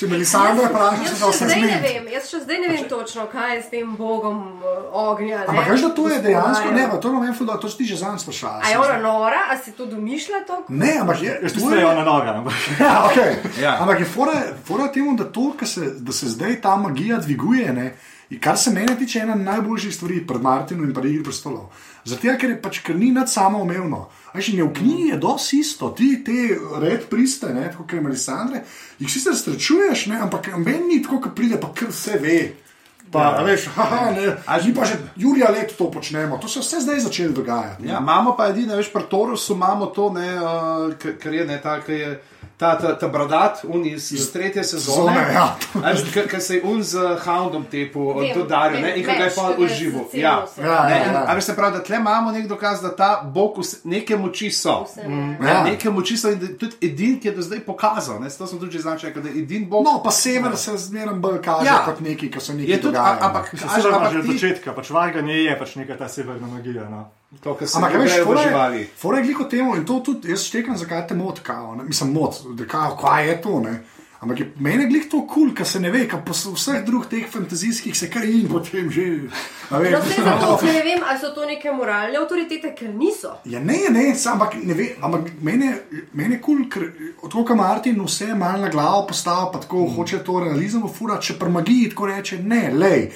če 0.00 0.06
Melisandro 0.06 0.62
je 0.64 0.68
pravi, 0.72 1.04
Jaz 1.04 1.18
da 1.20 1.26
še 1.26 1.38
se 1.38 1.46
zmeni. 1.46 1.76
vem, 1.82 2.06
jaz 2.08 2.24
še 2.24 2.38
zdaj 2.40 2.58
ne 2.58 2.68
vem 2.68 2.84
točno, 2.88 3.26
kaj 3.26 3.50
je 3.54 3.62
s 3.62 3.68
tem 3.68 3.90
bogom 3.96 4.38
uh, 4.56 4.68
ognja. 4.92 5.38
ne, 5.38 5.46
Ampak 5.46 5.68
veš, 5.68 5.80
da 5.80 5.90
to 5.90 6.08
je 6.08 6.18
dejansko, 6.20 6.70
ne, 6.70 6.84
to 6.96 7.08
ful, 7.34 7.46
da 7.46 7.56
to 7.56 7.68
si 7.68 7.76
ti 7.76 7.84
že 7.84 7.96
zanj 7.96 8.18
sprašal. 8.18 8.60
A 8.64 8.70
je 8.70 8.78
ona 8.78 8.96
nora, 8.98 9.42
a 9.50 9.58
si 9.58 9.72
to 9.72 9.86
domišlja 9.86 10.40
to? 10.46 10.64
Ne, 10.68 10.94
ampak 11.00 11.20
je, 11.22 11.38
Jaz 11.42 11.52
to 11.52 11.58
mislim, 11.58 11.70
da 11.70 11.76
je 11.76 11.86
ona 11.86 12.04
nora. 12.04 12.30
ampak- 12.34 12.68
Ja, 12.80 12.94
okay. 13.04 13.30
Ja. 13.60 13.76
Ampak 13.80 14.00
je 14.00 14.06
fora, 14.06 14.32
fora 14.64 14.88
temu, 14.88 15.16
da, 15.16 15.24
to, 15.24 15.52
se, 15.64 15.92
da 15.98 16.12
se 16.12 16.26
zdaj 16.28 16.60
ta 16.60 16.76
magija 16.76 17.18
dviguje. 17.18 17.72
Ne, 17.72 17.94
in 18.30 18.40
kar 18.40 18.58
se 18.58 18.70
mene 18.70 18.96
tiče, 18.96 19.18
je 19.18 19.22
ena 19.22 19.34
najboljših 19.34 19.94
stvari 19.94 20.26
pred 20.26 20.40
Martinom 20.40 20.84
in 20.84 20.94
pred 20.94 21.04
Igri 21.04 21.24
prestolov. 21.24 21.68
Zato, 22.04 22.32
ker, 22.38 22.50
je 22.50 22.62
pač, 22.62 22.80
ker 22.80 22.96
ni 22.96 23.10
nad 23.12 23.28
samoumevno. 23.28 24.08
Je 24.34 24.62
v 24.62 24.72
knjigi 24.72 25.08
je 25.10 25.16
dosti 25.18 25.58
isto, 25.58 25.90
ti 25.90 26.24
te 26.24 26.56
red 26.80 27.08
priste, 27.10 27.50
ne, 27.54 27.66
tako 27.70 27.82
kot 27.82 27.92
je 27.92 28.00
Melisandre, 28.00 28.62
jih 28.98 29.10
sicer 29.10 29.34
srečuješ, 29.36 30.06
ne, 30.06 30.20
ampak 30.22 30.52
meni 30.56 30.96
ni 30.96 31.02
tako, 31.02 31.20
kot 31.20 31.34
pride, 31.34 31.58
pa 31.60 31.72
kar 31.74 31.90
vse 31.90 32.18
ve. 32.22 32.38
Pa, 33.10 33.22
ja. 33.22 33.42
veš, 33.42 33.66
haha, 33.74 34.10
ne, 34.14 34.36
a 34.46 34.60
že 34.62 34.70
pa 34.74 34.86
že 34.86 34.96
Julija 35.16 35.50
let 35.50 35.74
to 35.76 35.90
počnemo, 35.90 36.38
to 36.38 36.48
se 36.48 36.62
vse 36.62 36.80
zdaj 36.80 37.00
začelo 37.00 37.34
dogajati. 37.42 37.88
Ja, 37.88 37.98
imamo 37.98 38.36
pa 38.38 38.48
edino, 38.54 38.78
veš, 38.78 38.92
pri 38.92 39.02
Torusu 39.10 39.58
imamo 39.58 39.90
to, 39.90 40.12
ne, 40.14 40.28
uh, 40.38 40.94
k- 40.94 41.18
kar 41.18 41.34
je 41.34 41.46
ne, 41.46 41.58
ta, 41.62 41.80
ki 41.82 41.92
je. 41.92 42.12
Ta, 42.60 42.74
ta, 42.76 42.92
ta 42.92 43.08
bradat, 43.08 43.62
un 43.64 43.86
iz, 43.86 44.12
iz 44.12 44.26
tretje 44.28 44.64
sezone, 44.64 45.14
Sezone, 45.16 46.12
ja. 46.12 46.26
ki 46.28 46.40
se 46.40 46.54
je 46.54 46.62
un 46.62 46.82
z 46.82 46.92
Houndom 47.18 47.64
tepu, 47.64 48.12
Vem, 48.14 48.34
dodaril 48.34 48.82
vem, 48.82 48.96
in 48.96 49.00
ki 49.00 49.14
ga 49.14 49.24
je 49.24 49.30
pa 49.30 49.46
užival. 49.58 50.04
Ja. 50.12 50.44
Ja, 50.58 50.84
Ne, 50.84 50.96
ja, 50.98 51.06
ja. 51.06 51.24
a 51.24 51.34
veš, 51.34 51.44
se 51.44 51.56
pravi, 51.56 51.72
da 51.72 51.82
tle 51.82 51.96
imamo 51.96 52.30
nek 52.30 52.46
dokaz, 52.46 52.82
da 52.82 52.90
ta 52.92 53.22
bog 53.24 53.56
vse- 53.56 53.80
neke 53.84 54.16
moči 54.16 54.50
so. 54.52 54.84
Vse, 54.84 55.08
Ne, 55.08 55.48
Ja. 55.48 55.62
Neke 55.64 55.90
moči 55.90 56.16
so 56.16 56.28
in 56.28 56.58
tudi 56.58 56.76
edin, 56.82 57.16
ki 57.16 57.28
je 57.28 57.34
do 57.34 57.42
zdaj 57.42 57.60
pokazal. 57.60 58.20
Ne, 58.20 58.28
to 58.28 58.46
sem 58.46 58.58
tudi 58.58 58.76
že 58.78 58.84
rekel, 59.02 59.22
da 59.22 59.28
je 59.28 59.38
edin 59.38 59.64
bog. 59.64 59.84
No, 59.84 60.02
pa 60.04 60.10
sever 60.10 60.56
se 60.56 60.76
zmeraj 60.76 61.14
bolj 61.16 61.40
kaže 61.40 61.66
Ja. 61.66 61.72
ja. 61.72 61.84
kot 61.84 62.00
neki, 62.00 62.28
ki 62.28 62.40
so 62.40 62.52
neki 62.52 62.70
je 62.70 62.76
tudi, 62.78 62.92
dogajali. 62.92 63.18
a- 63.18 63.26
ampak, 63.26 63.52
Mislim, 63.52 63.70
kaže, 63.70 63.90
da 63.90 63.96
ampak 63.96 64.12
že 64.12 64.18
od 64.18 64.24
ti, 64.26 64.32
začetka, 64.32 64.72
pač 64.72 64.90
varganje 64.90 65.34
je 65.34 65.58
pač 65.58 65.76
neka 65.76 65.96
ta 65.96 66.08
severna 66.08 66.46
magija. 66.46 66.84
No. 66.84 66.96
Ampak, 66.98 67.19
v 67.30 68.24
fora 68.24 68.42
živali. 68.42 68.78
je- 68.78 68.88
fora 68.96 69.18
je 69.18 69.24
gliko 69.24 69.44
temu 69.44 69.76
in 69.76 69.86
to 69.86 70.00
tudi 70.00 70.30
jaz 70.30 70.42
štekam, 70.42 70.76
zakaj 70.76 71.06
te 71.06 71.14
mot, 71.14 71.40
kao, 71.40 71.74
ne? 71.74 71.84
mislim, 71.84 72.12
mot, 72.12 72.34
da 72.54 72.66
kao, 72.66 72.96
kaj 72.96 73.28
je 73.28 73.42
to, 73.42 73.60
ne. 73.60 73.82
Ampak 74.20 74.40
je 74.40 74.52
meni 74.58 74.86
glih 74.86 75.06
to 75.10 75.26
kul, 75.26 75.26
cool, 75.34 75.54
ker 75.54 75.66
se 75.66 75.80
ne 75.80 75.90
ve, 75.90 76.02
ker 76.08 76.18
po 76.26 76.32
vseh 76.32 76.84
drugih 76.84 77.08
teh 77.08 77.30
fantazijskih 77.30 77.96
se 77.98 78.10
kar 78.10 78.24
in 78.24 78.48
potem 78.48 78.90
že. 78.90 79.02
a 79.70 79.78
veš, 79.78 79.92
No, 79.92 79.98
vse 79.98 80.22
zato, 80.22 80.56
ker 80.60 80.74
ne 80.74 80.82
vem, 80.82 81.00
ali 81.08 81.18
so 81.18 81.30
to 81.34 81.46
neke 81.46 81.72
moralne 81.72 82.18
avtoritete, 82.18 82.74
ker 82.74 82.92
niso. 82.94 83.32
Ja, 83.44 83.60
ne, 83.60 83.78
ne, 83.90 84.14
sam, 84.14 84.32
ampak 84.32 84.54
ne 84.62 84.74
ve, 84.74 84.88
ampak 85.00 85.20
meni 85.40 85.70
meni 86.12 86.34
je 86.34 86.40
kul, 86.40 86.56
cool, 86.68 86.68
ker 86.68 86.92
tako 87.22 87.44
kot 87.44 87.56
Martin 87.56 88.02
vse 88.04 88.34
malo 88.34 88.60
na 88.60 88.68
glavo 88.68 89.06
postavlja, 89.06 89.52
pa 89.52 89.58
tako 89.58 89.86
mm. 89.86 89.94
hoče 89.96 90.18
to 90.18 90.40
realizem 90.40 90.82
ufura, 90.84 91.16
če 91.18 91.38
pri 91.38 91.50
magiji 91.50 91.88
tako 91.88 92.06
reče, 92.06 92.38
ne, 92.42 92.70
lej. 92.74 93.10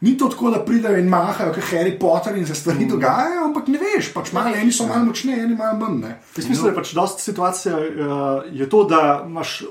Ni 0.00 0.18
to 0.18 0.28
tako, 0.28 0.50
da 0.50 0.60
pridejo 0.64 0.98
in 1.00 1.08
mahajo, 1.08 1.54
kot 1.54 1.64
Harry 1.70 1.98
Potter 1.98 2.36
in 2.36 2.46
se 2.46 2.54
stvari 2.54 2.84
mm. 2.84 2.88
dogajajo, 2.88 3.44
ampak 3.44 3.68
ne 3.72 3.78
veš, 3.80 4.12
pač 4.12 4.32
malo, 4.36 4.52
eni 4.54 4.72
so 4.72 4.84
malo 4.86 5.06
močnejši, 5.08 5.40
eni 5.46 5.56
malo 5.56 5.78
manj. 5.80 6.10
Jaz 6.36 6.48
mislim, 6.48 6.62
da 6.64 6.68
je 6.68 6.76
pač 6.76 6.92
dosta 6.94 7.22
situacija 7.22 7.76
uh, 7.76 8.42
je 8.52 8.68
to, 8.68 8.84
da 8.84 9.24
imaš 9.26 9.62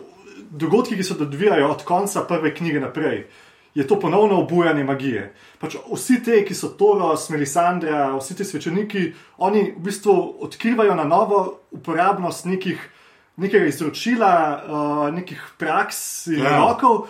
dogodki, 0.49 0.95
ki 0.97 1.03
se 1.03 1.13
odvijajo 1.19 1.67
od 1.69 1.83
konca 1.83 2.23
prve 2.25 2.55
knjige 2.55 2.79
naprej. 2.79 3.27
Je 3.75 3.87
to 3.87 3.99
ponovno 3.99 4.39
obujanje 4.41 4.83
magije. 4.83 5.33
Pač 5.59 5.75
vsi 5.91 6.21
ti, 6.23 6.39
ki 6.47 6.55
so 6.55 6.69
Toros, 6.79 7.29
Melisandra, 7.29 8.15
vsi 8.17 8.35
ti 8.35 8.45
svečeniki, 8.45 9.09
oni 9.37 9.73
v 9.77 9.83
bistvu 9.83 10.13
odkrivajo 10.47 10.95
na 10.95 11.03
novo 11.03 11.59
uporabnost 11.75 12.45
nekih, 12.45 12.79
nekega 13.37 13.67
izročila, 13.67 14.31
uh, 14.63 15.13
nekih 15.13 15.43
praks 15.59 16.27
in 16.27 16.39
Ja. 16.43 16.57
rokov, 16.57 17.07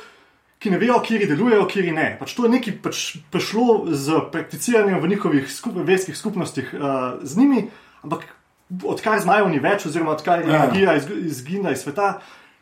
ki 0.65 0.73
ne 0.73 0.80
vejo, 0.82 0.97
kje 1.06 1.28
delujejo, 1.30 1.67
kje 1.69 1.91
ne. 1.93 2.08
Pač 2.17 2.34
to 2.34 2.47
je 2.47 2.54
nekaj 2.56 2.80
pač 2.82 3.01
prišlo 3.30 3.65
z 3.93 4.23
prakticiranjem 4.34 4.97
v 4.97 5.12
njihovih 5.13 5.45
skup, 5.54 5.78
verskih 5.86 6.17
skupnostih 6.17 6.73
uh, 6.73 7.19
z 7.21 7.38
njimi, 7.38 7.67
ampak 8.01 8.25
odkar 8.82 9.21
zmajev 9.21 9.45
ni 9.54 9.60
več, 9.62 9.86
oziroma 9.86 10.15
odkar 10.17 10.41
je 10.41 10.49
Ja. 10.49 10.65
magija 10.65 10.97
izg- 10.97 11.19
izginila 11.30 11.71
iz 11.71 11.86
sveta, 11.86 12.15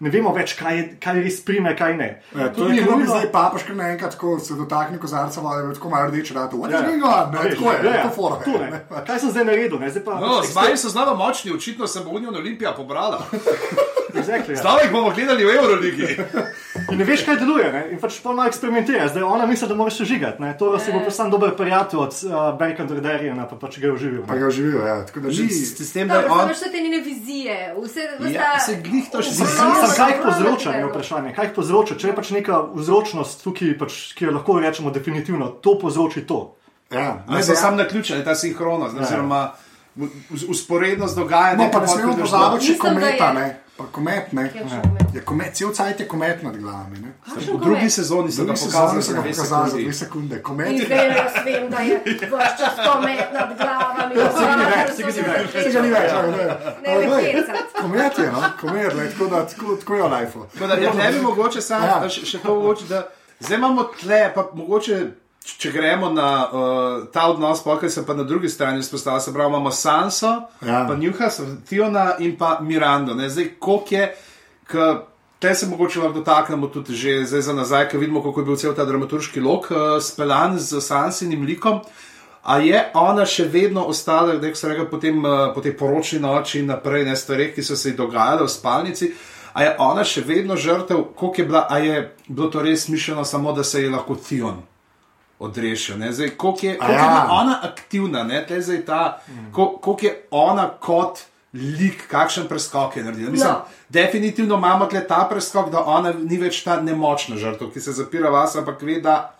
ne 0.04 0.10
vemo 0.10 0.32
več, 0.32 0.54
kaj, 0.54 0.74
je, 0.74 0.98
kaj 1.00 1.20
res 1.20 1.38
prime, 1.42 1.72
kaj 1.74 1.94
ne. 1.96 2.10
Ja, 2.34 2.50
to 2.50 2.68
je 2.68 2.78
kot 2.78 2.90
da 2.90 2.96
bi 2.96 3.04
nujno- 3.04 3.10
zdaj 3.10 3.30
papaš, 3.32 3.64
ki 3.64 3.74
naenkrat 3.74 4.12
tako 4.12 4.36
se 4.40 4.54
dotakne 4.56 4.98
kozarca, 4.98 5.40
vode, 5.40 5.74
tako 5.74 5.90
malo 5.90 6.10
rdeče 6.10 6.34
rado. 6.34 6.58
What 6.58 6.68
is 6.68 6.74
Ja, 6.74 6.80
ja. 6.80 6.86
going 6.86 7.04
on? 7.06 7.32
Ne, 7.32 7.40
Veš, 7.42 7.56
tako 7.56 7.72
je, 7.72 7.78
ja, 7.82 7.94
ja, 7.94 8.04
to 8.04 8.12
fora. 8.12 8.36
to 8.42 8.52
ne. 8.62 8.80
Kaj 9.04 9.20
sem 9.20 9.32
zdaj 9.32 9.46
naredil? 9.46 9.80
Ne? 9.80 9.90
Zdaj 9.90 10.04
pa, 10.04 10.20
No, 10.20 10.38
pač 10.38 10.48
Zmaji 10.50 10.78
so 10.78 10.90
znano 10.90 11.16
močni, 11.16 11.52
očitno 11.52 11.88
se 11.88 12.00
bo 12.02 12.12
Union 12.12 12.36
Olimpija 12.36 12.74
pobrala. 12.74 13.24
Exactly, 14.14 14.52
ja. 14.52 14.56
Zdaj 14.58 14.84
jih 14.84 14.92
bomo 14.92 15.10
gledali 15.10 15.42
v 15.42 15.50
Euroligi. 15.52 16.08
In 16.92 16.98
ne 16.98 17.04
veš, 17.04 17.24
kaj 17.24 17.36
deluje. 17.36 17.66
Ne? 17.68 17.82
In 17.90 17.98
pač 17.98 18.20
pa 18.22 18.30
malo 18.30 18.46
eksperimentira. 18.46 19.08
Zdaj 19.08 19.24
ona 19.26 19.46
misli, 19.46 19.66
da 19.66 19.74
moraš 19.74 19.96
se 19.96 20.06
žigati. 20.06 20.38
Ne? 20.38 20.52
To 20.54 20.78
si 20.78 20.92
bo 20.92 21.00
postal 21.00 21.30
dober 21.30 21.54
prijatelj 21.54 22.00
od 22.00 22.14
uh, 22.22 22.32
Bacon 22.54 22.88
Derderjana, 22.88 23.48
pa 23.48 23.58
pač 23.58 23.80
ga 23.80 23.88
je 23.88 23.94
uživil. 23.94 24.22
Pa 24.24 24.36
ga 24.36 24.46
uživijo, 24.46 24.84
ja. 24.84 25.00
Tako 25.04 25.20
da 25.20 25.32
Že 25.32 25.44
ni. 25.44 25.50
s, 25.52 25.74
s 25.80 25.92
tem, 25.92 26.06
da 26.08 26.16
je 26.16 26.22
Dobro, 26.24 26.44
on. 26.44 26.52
vse 26.52 26.70
te 26.70 26.80
njene 26.80 27.00
vizije, 27.00 27.58
vse, 27.76 28.02
vse 28.20 28.34
Ja, 28.34 28.60
se 28.60 28.76
glih 28.78 29.10
to 29.10 29.18
še 29.20 29.30
vse- 29.32 29.50
zdi. 29.50 29.58
Kaj 29.96 30.12
jih 30.12 30.22
povzroča, 30.24 30.72
je 30.72 30.86
vprašanje. 30.86 31.34
Kaj 31.36 31.46
jih 31.46 31.54
povzroča? 31.56 31.96
Če 31.96 32.08
je 32.08 32.16
pač 32.16 32.32
neka 32.36 32.60
vzročnost 32.76 33.44
tukaj, 33.44 33.78
pač, 33.80 34.00
ki 34.18 34.26
jo 34.26 34.36
lahko 34.36 34.60
rečemo 34.60 34.92
definitivno, 34.92 35.48
to 35.62 35.78
povzroči 35.80 36.26
to. 36.28 36.56
Ja, 36.92 37.24
Ne, 37.30 37.44
so 37.44 37.56
sam 37.56 37.78
na 37.78 37.88
ključe, 37.88 38.24
ta 38.26 38.36
sinhronost. 38.36 38.96
Ja. 38.96 39.02
Oziroma, 39.02 39.52
usporedno 40.50 41.08
z 41.08 41.16
dogajanjem. 41.16 41.66
No, 41.66 41.72
pa 41.72 41.80
ne 41.80 41.88
smemo 41.88 42.18
pozabiti, 42.18 42.74
da 42.74 42.80
kometa, 42.80 43.28
je. 43.28 43.34
ne. 43.34 43.63
Pa 43.78 43.84
komet, 43.92 44.34
ne. 44.34 44.44
Kje 44.54 44.64
še 44.70 44.80
komet? 44.84 45.08
Je 45.14 45.22
komet, 45.22 45.56
cel 45.58 45.72
cajt 45.74 46.00
je 46.00 46.06
komet 46.08 46.44
nad 46.44 46.58
glavami, 46.58 47.00
ne. 47.02 47.12
V 47.26 47.58
drugi 47.58 47.90
sezoni 47.90 48.30
so 48.32 48.44
ga 48.46 48.54
Drugi 48.54 48.66
pokazali, 48.66 49.02
sezoni 49.02 49.04
so 49.04 49.14
ga 49.14 49.16
za 49.16 49.22
dve 49.22 49.32
pokazali 49.32 49.70
za 49.70 49.70
sekundi. 49.70 49.84
dve 49.84 49.94
sekunde. 49.94 50.42
Komet 50.42 50.68
In 50.68 50.78
je 50.78 50.86
vem, 50.88 51.12
jaz 51.12 51.40
vem, 51.46 51.66
da 51.70 51.80
je 51.80 51.98
vaš 52.32 52.52
čas 52.60 52.76
komet 52.84 53.34
nad 53.34 53.50
glavami. 53.58 54.14
Več, 54.14 55.16
več. 55.18 55.52
Tega 55.58 55.82
ni 55.82 55.90
več, 55.90 56.12
ali 56.12 56.32
ne? 56.32 56.46
Ne, 56.84 56.94
Ali 56.94 57.08
ne, 57.08 57.16
ne? 57.16 57.32
hecati. 57.32 57.82
Komet 57.82 58.18
je, 58.18 58.28
no, 58.32 58.44
komet, 58.62 58.94
le, 58.94 59.10
tako 59.10 59.26
da, 59.28 59.42
tako, 59.48 59.76
tako 59.76 59.96
je. 59.96 60.06
Tako 60.54 60.68
da, 60.68 60.74
ja, 60.76 60.94
ne 60.94 61.12
bi 61.12 61.22
mogoče 61.22 61.62
samo 61.62 61.86
Ja. 61.86 61.98
ja. 62.04 62.10
še, 62.10 62.40
to 62.40 62.56
mogoče, 62.56 62.86
da 62.86 63.08
zdaj 63.40 63.58
imamo 63.58 63.84
tle, 63.98 64.32
pa 64.36 64.50
mogoče. 64.54 65.23
Če 65.44 65.72
gremo 65.72 66.08
na 66.10 66.28
uh, 66.48 67.08
ta 67.12 67.26
odnos, 67.28 67.60
pa 67.64 67.76
kaj 67.80 67.90
se 67.90 68.06
pa 68.08 68.14
na 68.16 68.24
drugi 68.24 68.48
strani 68.50 68.82
vzpostavlja, 68.82 69.20
se 69.20 69.34
pravi, 69.34 69.50
imamo 69.50 69.72
Sanso, 69.72 70.32
Ja. 70.64 70.86
pa 70.88 70.96
Njuhas, 70.96 71.42
Tiona 71.70 72.16
in 72.20 72.38
pa 72.38 72.60
Mirando. 72.62 73.14
Ne? 73.14 73.28
Zdaj, 73.30 73.50
koliko 73.60 73.96
je, 73.96 74.16
k, 74.68 74.88
te 75.40 75.56
se 75.56 75.68
mogoče 75.68 76.00
lahko 76.00 76.20
dotaknemo 76.22 76.68
tudi 76.68 76.96
že 76.96 77.26
zdaj 77.26 77.42
za 77.42 77.54
nazaj, 77.54 77.90
ko 77.90 77.98
vidimo, 77.98 78.24
kako 78.24 78.40
je 78.40 78.46
bil 78.46 78.56
cel 78.56 78.74
ta 78.74 78.86
dramaturški 78.86 79.44
lok 79.44 79.68
uh, 79.72 79.78
speljan 80.02 80.60
z 80.60 80.82
Sansinim 80.82 81.44
likom. 81.46 81.82
A 82.44 82.58
je 82.60 82.80
ona 82.94 83.26
še 83.26 83.44
vedno 83.48 83.84
ostala, 83.84 84.36
da 84.36 84.56
se 84.56 84.68
reče, 84.68 84.88
potem, 84.92 85.24
uh, 85.26 85.52
po 85.56 85.62
tej 85.62 85.78
poročni 85.78 86.20
noči 86.20 86.60
in 86.60 86.72
naprej, 86.72 87.04
ne 87.04 87.16
stvari, 87.16 87.52
ki 87.56 87.64
so 87.64 87.76
se 87.76 87.90
ji 87.92 88.00
dogajale 88.00 88.44
v 88.44 88.52
spalnici. 88.52 89.12
A 89.54 89.64
je 89.64 89.76
ona 89.80 90.04
še 90.04 90.24
vedno 90.24 90.56
žrtev, 90.56 91.04
koliko 91.16 91.42
je 91.42 91.46
bila, 91.46 91.68
a 91.70 91.78
je 91.80 92.16
bilo 92.28 92.48
to 92.48 92.62
res 92.62 92.88
mišljeno 92.88 93.26
samo, 93.26 93.52
da 93.52 93.64
se 93.64 93.84
je 93.84 93.90
lahko 93.90 94.16
Tion 94.16 94.64
odrešil. 95.40 95.98
ne? 95.98 96.12
Zdaj, 96.12 96.30
koliko 96.30 96.66
je, 96.66 96.78
koliko 96.78 96.94
ja. 96.94 97.00
je 97.00 97.10
bila 97.10 97.28
ona 97.32 97.60
aktivna, 97.64 98.24
ne? 98.24 98.46
Te 98.48 98.62
zdaj 98.62 98.82
ta, 98.82 99.20
ko- 99.52 99.78
koliko 99.78 100.06
je 100.06 100.14
ona 100.32 100.70
kot 100.72 101.20
lik, 101.54 102.08
kakšen 102.08 102.48
preskok 102.48 102.98
je 102.98 103.04
naredila. 103.04 103.32
Mislim, 103.32 103.50
No. 103.50 103.56
no. 103.56 103.66
Definitivno 103.90 104.56
imamo 104.56 104.86
tle 104.86 105.08
ta 105.08 105.28
preskok, 105.30 105.70
da 105.70 105.80
ona 105.82 106.14
ni 106.14 106.38
več 106.38 106.64
ta 106.64 106.82
nemočna 106.82 107.36
žrtev, 107.38 107.70
ki 107.70 107.80
se 107.80 107.92
zapira 107.92 108.30
vas, 108.30 108.56
ampak 108.56 108.82
ve, 108.82 109.00
da 109.00 109.34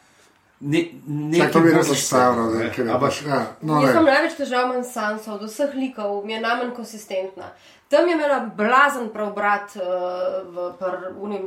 ne, 0.62 0.84
ne, 1.08 1.40
Čak, 1.40 1.52
to 1.52 1.60
bi 1.60 1.72
res 1.72 1.88
zastavljal, 1.88 2.52
da 2.52 2.60
je 2.60 2.70
Ampak 2.84 3.02
pač, 3.02 3.22
ja, 3.24 3.40
no, 3.62 3.82
Jaz 3.82 3.92
imam 3.92 4.06
ne. 4.06 4.12
največ 4.12 4.34
težav 4.34 4.68
manj 4.68 4.84
s 4.84 4.94
Sanso, 4.94 5.34
od 5.34 5.42
vseh 5.44 5.74
likov, 5.76 6.26
mi 6.26 6.34
je 6.34 6.42
najmanj 6.42 6.72
konsistentna. 6.72 7.50
Tam 7.90 8.08
je 8.08 8.14
imela 8.14 8.40
blazen 8.48 9.10
preobrat 9.10 9.76
uh, 9.76 9.84
v 10.46 10.70
pr, 10.80 10.96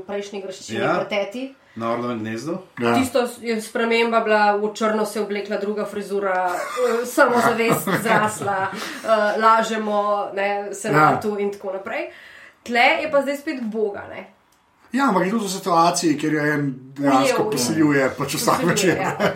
prejšnji 0.03 0.43
graščini, 0.43 0.79
Ja. 0.79 0.85
ja. 0.85 0.95
preteti. 0.97 1.55
Na 1.77 1.93
orlovem 1.93 2.19
gnezdu. 2.19 2.59
Ja. 2.81 2.95
Tisto 2.95 3.27
je 3.41 3.61
sprememba 3.63 4.21
bila, 4.21 4.57
v 4.57 4.73
črno 4.75 5.07
se 5.07 5.19
je 5.19 5.25
oblekla, 5.25 5.59
druga 5.61 5.85
frizura, 5.85 6.47
uh, 6.53 7.09
samozavest 7.09 7.89
zrasla, 8.05 8.71
uh, 8.71 9.43
lažemo, 9.43 10.31
ne, 10.35 10.75
senatu 10.75 11.37
ja. 11.37 11.45
in 11.45 11.53
tako 11.53 11.73
naprej. 11.73 12.09
Tle 12.63 12.87
je 13.03 13.11
pa 13.11 13.23
zdaj 13.23 13.37
spet 13.37 13.61
Boga. 13.63 14.07
Ne. 14.11 14.27
Ja, 14.93 15.09
ampak 15.09 15.27
je 15.27 15.31
tudi 15.31 15.45
v 15.45 15.51
situaciji, 15.51 16.19
kjer 16.19 16.35
je 16.35 16.55
en 16.55 16.73
dejansko 16.97 17.51
posiljuje, 17.51 18.09
pač 18.19 18.35
vsak 18.41 18.65
večer. 18.65 18.97
Ja. 18.97 19.33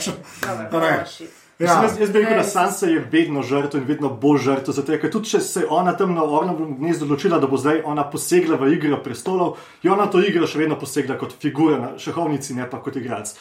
Ja, 1.60 1.82
Jaz, 1.82 1.98
jaz 2.00 2.08
bi 2.08 2.22
rekel, 2.22 2.38
da 2.38 2.44
Sansa 2.44 2.86
je 2.88 3.02
vedno 3.12 3.42
žrtev 3.44 3.82
in 3.82 3.86
vedno 3.88 4.08
bo 4.08 4.32
žrtev. 4.40 4.72
Zato, 4.72 4.96
ker 4.96 5.10
tudi 5.12 5.28
če 5.28 5.40
se 5.44 5.60
je 5.60 5.66
ona 5.68 5.92
tam 5.92 6.14
na 6.16 6.24
ornem 6.24 6.76
gnezdu 6.78 7.04
odločila, 7.04 7.36
da 7.38 7.50
bo 7.50 7.58
zdaj 7.60 7.82
ona 7.84 8.06
posegla 8.08 8.56
v 8.56 8.70
igro 8.78 8.96
prestolov, 9.04 9.58
je 9.84 9.92
ona 9.92 10.06
to 10.08 10.22
igro 10.24 10.48
še 10.48 10.62
vedno 10.62 10.78
posegla 10.80 11.18
kot 11.20 11.34
figura 11.36 11.76
na 11.82 11.90
šahovnici, 12.00 12.56
ne 12.56 12.64
pa 12.70 12.80
kot 12.80 12.96
igralec. 12.96 13.34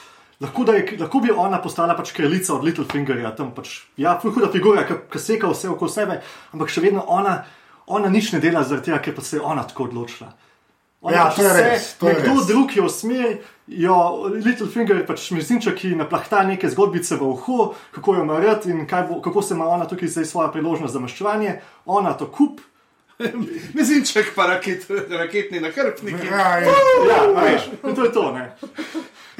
Lahko, 0.43 0.65
da 0.67 0.75
je, 0.75 0.97
lahko 0.99 1.19
bi 1.23 1.31
ona 1.31 1.61
postala 1.63 1.95
pač 1.95 2.11
kraljica 2.15 2.57
od 2.57 2.67
Littlefingerja, 2.67 3.31
tam 3.39 3.53
pač, 3.55 3.77
ja, 3.99 4.17
huda 4.23 4.51
figura, 4.51 4.83
ki 4.83 5.19
seka 5.19 5.51
vse 5.51 5.71
okoli 5.71 5.91
sebe, 5.95 6.19
ampak 6.51 6.71
še 6.71 6.83
vedno 6.83 7.05
ona, 7.07 7.41
ona 7.87 8.11
nič 8.11 8.33
ne 8.35 8.43
dela 8.43 8.63
zaradi 8.67 8.91
tega, 8.91 8.99
ker 9.03 9.15
pa 9.15 9.23
se 9.23 9.37
je 9.39 9.43
ona 9.43 9.63
tako 9.67 9.87
odločila. 9.87 10.33
Ona 11.07 11.15
Ja, 11.15 11.25
pač 11.27 11.39
to 11.39 11.47
je 11.47 11.55
res, 11.55 11.89
to 11.99 12.11
je 12.11 12.19
Nekdo 12.19 12.35
res. 12.35 12.47
drug 12.51 12.75
je 12.75 12.83
usmeril, 12.83 13.37
jo 13.69 14.29
Littlefinger, 14.33 15.01
pač 15.07 15.29
mizinček, 15.35 15.77
ki 15.79 15.93
naplahta 15.99 16.43
neke 16.47 16.69
zgodbice 16.69 17.19
v 17.19 17.29
uho, 17.29 17.73
kako 17.95 18.15
jo 18.17 18.23
ima 18.25 18.39
rad 18.41 18.65
in 18.69 18.85
kaj 18.89 19.05
bo, 19.09 19.21
kako 19.21 19.41
se 19.41 19.53
ima 19.53 19.67
ona 19.69 19.87
tukaj 19.87 20.09
zdaj 20.09 20.25
svojo 20.25 20.51
priložnost 20.51 20.93
za 20.93 20.99
maščevanje, 20.99 21.59
ona 21.85 22.13
to 22.17 22.29
kup. 22.31 22.61
Mezinček 23.75 24.31
pa 24.35 24.47
raket, 24.47 24.87
raketni 25.11 25.59
nahrbtniki. 25.59 26.27
Ja, 26.31 26.59
ja, 26.63 26.75
Ja, 27.09 27.23
veš, 27.43 27.69
in 27.83 27.95
to 27.95 28.05
je 28.05 28.11
to. 28.15 28.31
Ne. 28.31 28.55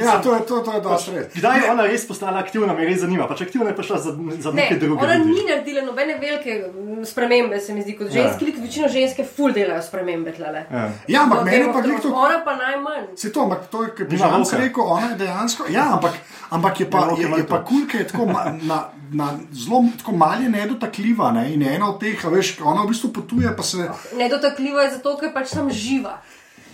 Ja, 0.06 0.22
to 0.22 0.34
je, 0.36 0.46
to, 0.46 0.60
to 0.60 0.74
je 0.74 0.82
dosti 0.82 1.12
res. 1.12 1.28
Kdaj 1.36 1.60
je 1.64 1.72
ona 1.72 1.84
res 1.88 2.08
postala 2.08 2.40
aktivna, 2.40 2.74
me 2.74 2.86
res 2.86 3.00
zanima. 3.02 3.28
Pač 3.28 3.42
aktivna 3.42 3.70
je 3.70 3.76
prišla 3.76 3.98
za, 3.98 4.12
za 4.40 4.52
Ne, 4.52 4.64
neke 4.64 4.76
druge 4.80 5.04
ona 5.04 5.16
ljudi. 5.16 5.32
ni 5.32 5.44
naredila 5.50 5.82
nobene 5.82 6.18
velike 6.22 6.56
mm, 6.74 7.06
spremembe, 7.06 7.60
se 7.60 7.74
mi 7.74 7.82
zdi, 7.82 7.98
kot 7.98 8.12
ženski, 8.12 8.46
ja. 8.46 8.64
večino 8.64 8.88
ženske 8.88 9.26
ful 9.36 9.54
delajo 9.54 9.82
spremembe 9.82 10.34
tlele. 10.34 10.66
Ja. 10.72 10.90
Ja, 11.08 11.24
ampak 11.24 11.46
meni 11.46 11.66
pa 11.74 11.82
Thrones. 11.82 12.02
to. 12.02 12.14
Ona 12.14 12.42
pa 12.46 12.56
najmanj. 12.56 13.06
Se 13.16 13.32
to, 13.32 13.44
ampak 13.44 13.68
to 13.68 13.84
je, 13.84 13.90
kot 13.98 14.08
bi 14.10 14.18
volka. 14.18 14.58
rekel, 14.58 14.84
ona 14.84 15.10
je 15.10 15.16
dejansko. 15.16 15.70
Ja, 15.70 15.94
ampak, 15.94 16.14
ampak 16.50 16.80
je 16.80 16.90
pa, 16.90 17.08
je, 17.18 17.28
je 17.38 17.46
pa 17.48 17.64
kul, 17.64 17.86
ker 17.92 18.02
je 18.02 18.08
tako 18.08 18.26
ma, 18.26 18.46
na, 18.62 18.80
na 19.12 19.30
zelo 19.52 19.84
tako 19.98 20.12
malje 20.12 20.50
nedotakljiva. 20.50 21.32
Ne? 21.32 21.54
In 21.54 21.62
je 21.62 21.76
ena 21.76 21.90
od 21.90 22.00
teh, 22.00 22.26
veš, 22.26 22.58
ona 22.64 22.84
v 22.84 22.94
bistvu 22.94 23.14
potuje, 23.14 23.56
pa 23.58 23.64
se. 23.64 23.90
Nedotakljiva 24.18 24.82
je 24.88 24.92
zato, 24.98 25.18
ker 25.18 25.34
pač 25.34 25.54
sem 25.56 25.70
živa. 25.72 26.20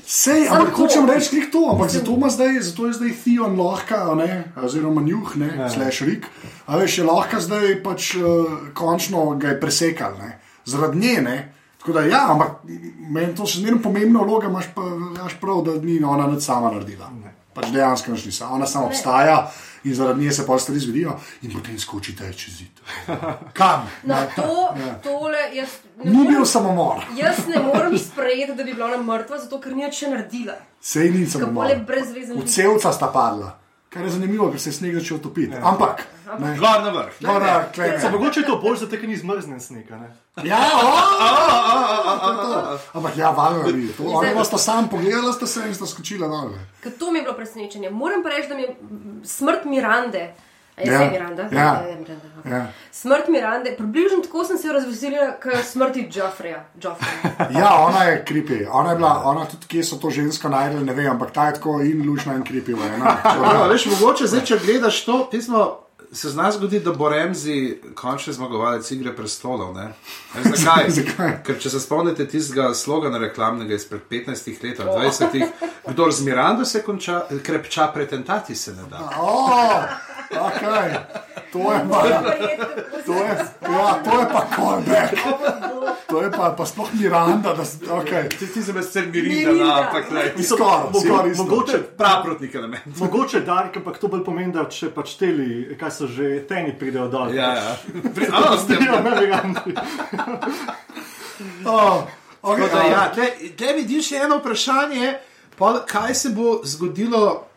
Sej, 0.06 0.46
ampak 0.54 0.78
to. 0.78 0.86
hočem 0.86 1.10
reči, 1.10 1.34
klik 1.34 1.50
to, 1.50 1.66
ampak 1.74 1.90
zato, 1.90 2.14
zdaj, 2.30 2.62
zato 2.62 2.86
je 2.86 2.94
zdaj 2.94 3.12
Theon 3.26 3.58
lahko, 3.58 4.14
a 4.14 4.16
ne, 4.16 4.54
oziroma 4.54 5.02
Njuh, 5.02 5.34
ne, 5.42 5.50
ja. 5.58 5.70
slash 5.70 6.06
Rik, 6.06 6.30
a 6.70 6.78
veš, 6.78 7.02
je 7.02 7.06
lahko 7.10 7.42
zdaj 7.42 7.82
pač 7.82 8.14
uh, 8.22 8.70
končno 8.78 9.34
ga 9.42 9.56
je 9.56 9.60
presekal, 9.60 10.14
ne, 10.22 10.38
zaradi 10.66 11.02
nje, 11.02 11.22
ne. 11.26 11.38
Tako 11.82 11.98
da 11.98 12.06
ja, 12.06 12.22
ampak 12.34 12.62
meni 13.10 13.34
to 13.38 13.50
še 13.50 13.62
zmerno 13.62 13.82
pomembna 13.82 14.22
vloga, 14.22 14.50
imaš 14.50 14.70
pa 14.78 14.86
imaš 14.86 15.38
prav, 15.42 15.66
da 15.66 15.76
ni 15.82 15.98
ona 16.02 16.30
nič 16.30 16.46
sama 16.46 16.70
naredila. 16.74 17.10
Pač 17.56 17.70
dejansko 17.72 18.12
ni 18.12 18.32
sama, 18.36 18.56
ona 18.60 18.66
sama 18.68 18.90
obstaja 18.90 19.38
in 19.88 19.96
zaradi 19.96 20.26
nje 20.26 20.32
se 20.32 20.46
pa 20.48 20.58
stvari 20.60 20.80
zgodijo 20.80 21.14
in 21.42 21.54
potem 21.54 21.80
skočite 21.80 22.34
čez 22.34 22.58
zid. 22.58 22.82
Kam? 23.54 23.88
Na 24.04 24.26
to, 24.36 24.74
tole, 25.04 25.38
jaz 25.56 25.70
ne 26.04 26.12
Ni 26.12 26.28
bil 26.28 26.46
samomor, 26.46 27.06
jaz 27.18 27.46
ne 27.48 27.62
morem 27.64 27.98
sprejeti, 27.98 28.56
da 28.56 28.64
bi 28.64 28.74
bila 28.74 28.86
ona 28.86 28.98
mrtva, 29.04 29.40
zato 29.40 29.60
ker 29.64 29.76
ni 29.76 29.88
še 29.92 30.10
naredila. 30.12 30.58
sej 30.82 31.12
ni 31.12 31.28
samomor. 31.30 31.72
brezvezen. 31.88 32.36
V 32.42 32.46
celca 32.46 32.92
sta 32.94 33.08
padla, 33.08 33.56
kar 33.96 34.04
je 34.04 34.12
zanimivo, 34.12 34.50
ker 34.52 34.60
se 34.60 34.70
je 34.70 34.76
sneg 34.76 34.94
začel 34.94 35.20
topiti. 35.20 35.56
Ampak, 35.56 36.02
ne, 36.38 36.52
Gor 36.58 36.84
na 36.84 36.92
vrh. 36.92 37.14
no, 37.22 37.40
da, 37.40 37.70
klej, 37.72 37.96
Se 38.00 38.10
mogoče 38.10 38.40
je 38.40 38.46
to 38.46 38.58
bolj 38.58 38.78
zato, 38.78 38.92
ker 38.94 39.08
ni 39.08 39.16
zmrznen 39.16 39.60
sneg. 39.62 39.88
Ja, 40.44 40.60
je. 40.60 40.66
Ampak 42.94 43.18
ja, 43.18 43.30
valjda 43.32 43.72
ni. 43.72 43.88
To- 43.90 44.04
Oni 44.04 44.34
vas 44.34 44.48
sta 44.48 44.58
sam 44.58 44.90
pogledala, 44.90 45.32
sta 45.34 45.48
se 45.48 45.64
in 45.68 45.76
sta 45.76 45.86
skočila 45.86 46.28
dol. 46.28 46.52
Ker 46.82 46.92
to 46.92 47.12
mi 47.12 47.20
je 47.20 47.24
bilo 47.24 47.36
presenečenje. 47.36 47.90
Moram 47.90 48.24
pa 48.24 48.30
reči, 48.30 48.50
da 48.50 48.56
mi 48.56 48.62
je 48.62 48.76
mm, 48.82 49.22
smrt 49.26 49.66
Mirande. 49.66 50.34
Ja. 50.78 50.84
zdaj 50.84 51.10
Miranda? 51.12 51.44
Ja. 51.52 51.84
je 51.90 51.96
Miranda. 51.96 52.28
ok. 52.40 52.46
Ja. 52.52 52.68
Smrt 52.92 53.28
Mirande, 53.28 53.76
približno 53.78 54.22
tako 54.24 54.46
sem 54.46 54.58
se 54.58 54.68
jo 54.68 54.74
razveselila, 54.74 55.32
kot 55.44 55.66
smrti 55.66 56.10
Joffreja. 56.14 56.66
Ja, 57.60 57.74
ona 57.88 58.04
je 58.04 58.26
kripi. 58.26 58.66
Ona 58.72 58.90
je 58.90 58.96
bila, 58.96 59.22
ona 59.26 59.46
tudi, 59.46 59.68
kje 59.68 59.84
so 59.84 59.96
to 59.96 60.10
žensko 60.10 60.50
najdel, 60.50 60.86
ne 60.86 60.94
vem, 60.94 61.08
ampak 61.12 61.32
ta 61.32 61.48
je 61.48 61.54
tako 61.54 61.82
in 61.82 62.10
lušna 62.10 62.36
in 62.36 62.44
kripi. 62.44 62.72
Ja, 62.72 63.68
veš, 63.72 63.86
mogoče 63.86 64.28
zdaj, 64.28 64.46
če 64.46 64.60
gledaš 64.66 65.06
to 65.06 65.28
pismo, 65.32 65.80
se 66.12 66.30
zna 66.30 66.52
zgoditi, 66.52 66.86
da 66.86 66.92
bo 66.94 67.10
Remzi 67.10 67.78
končni 67.96 68.34
zmagovalec 68.34 68.92
igre 68.92 69.16
prestolov. 69.16 69.74
ne? 69.76 69.94
Veš, 70.34 70.60
zakaj? 70.60 70.90
Zakaj? 71.00 71.38
Ker 71.44 71.60
če 71.60 71.70
se 71.70 71.80
spomnite 71.80 72.28
tistega 72.28 72.74
slogana 72.74 73.18
reklamnega 73.18 73.74
izpred 73.76 74.02
15 74.12 74.64
let 74.64 74.80
ali 74.80 75.08
20, 75.08 75.48
kdo 75.88 76.12
z 76.12 76.22
Mirando 76.22 76.66
se 76.66 76.84
konča, 76.84 77.24
krepča 77.44 77.88
pretentati 77.94 78.56
se 78.56 78.74
ne 78.74 78.84
da. 78.90 79.10
Oh, 79.20 79.84
okay. 80.32 80.96
To 81.56 81.72
je 81.74 81.80
pa, 81.90 82.02
to 83.06 83.14
je, 83.14 83.38
ja, 83.62 84.02
to 84.04 84.20
je 84.20 84.26
pa 84.34 84.48
callback. 84.56 85.14
To 86.08 86.22
je 86.22 86.32
pa, 86.32 86.50
pa 86.58 86.66
sploh 86.66 86.90
Miranda, 86.94 87.54
da 87.54 87.66
se, 87.66 87.78
okay. 87.86 88.30
Ti, 88.40 88.64
se 88.64 88.74
me 88.74 88.82
mirinda, 88.82 89.52
Mirinda. 89.52 89.66
no, 89.66 89.72
ampak 89.74 90.12
ne. 90.12 90.44
Skoraj. 90.44 91.34
Mogoče 91.38 91.80
Praprotnik 91.98 92.56
element. 92.56 93.00
Mogoče 93.00 93.40
Dark, 93.42 93.78
ampak 93.78 93.98
to 93.98 94.08
bolj 94.08 94.24
pomeni, 94.26 94.52
da 94.54 94.66
če 94.70 94.90
pač 94.92 95.16
teli, 95.20 95.78
kaj 95.80 95.92
so 95.92 96.08
že 96.08 96.44
teni 96.50 96.76
pridejo 96.80 97.08
dol. 97.08 97.34
Ja, 97.36 97.54
ja. 97.56 97.76
Pri, 98.16 98.28
a, 98.32 98.58
s 98.58 98.68
tem, 98.68 98.84
Ja, 101.66 102.08
okay, 102.42 102.70
da, 102.72 103.12
tle, 103.16 103.32
tle 103.58 103.74
vidiš 103.80 104.12
še 104.12 104.22
eno 104.28 104.38
vprašanje, 104.40 105.16
pol, 105.60 105.82
kaj 105.88 106.16
se 106.16 106.30
bo 106.36 106.60
zgodilo 106.64 107.48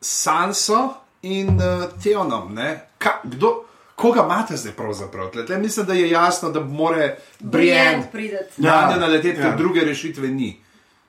s 0.00 0.10
Sanso 0.24 1.01
in 1.22 1.48
uh, 1.50 1.62
Teonom. 2.02 2.54
ne? 2.54 2.80
Ka, 2.98 3.20
kdo, 3.24 3.64
koga 3.94 4.22
imate 4.22 4.56
zdaj 4.56 4.72
pravzaprav? 4.72 5.30
Tle, 5.30 5.46
tle 5.46 5.58
mislim, 5.58 5.86
da 5.86 5.94
je 5.94 6.10
jasno, 6.10 6.50
da 6.50 6.60
more 6.60 7.16
Brienne 7.40 7.40
Brienne 7.40 8.08
prideti. 8.12 8.62
na 8.62 8.68
Ja, 8.68 8.90
nje 8.90 9.00
naleteti, 9.00 9.40
ja. 9.40 9.42
ker 9.42 9.56
druge 9.56 9.80
rešitve 9.80 10.28
ni 10.28 10.60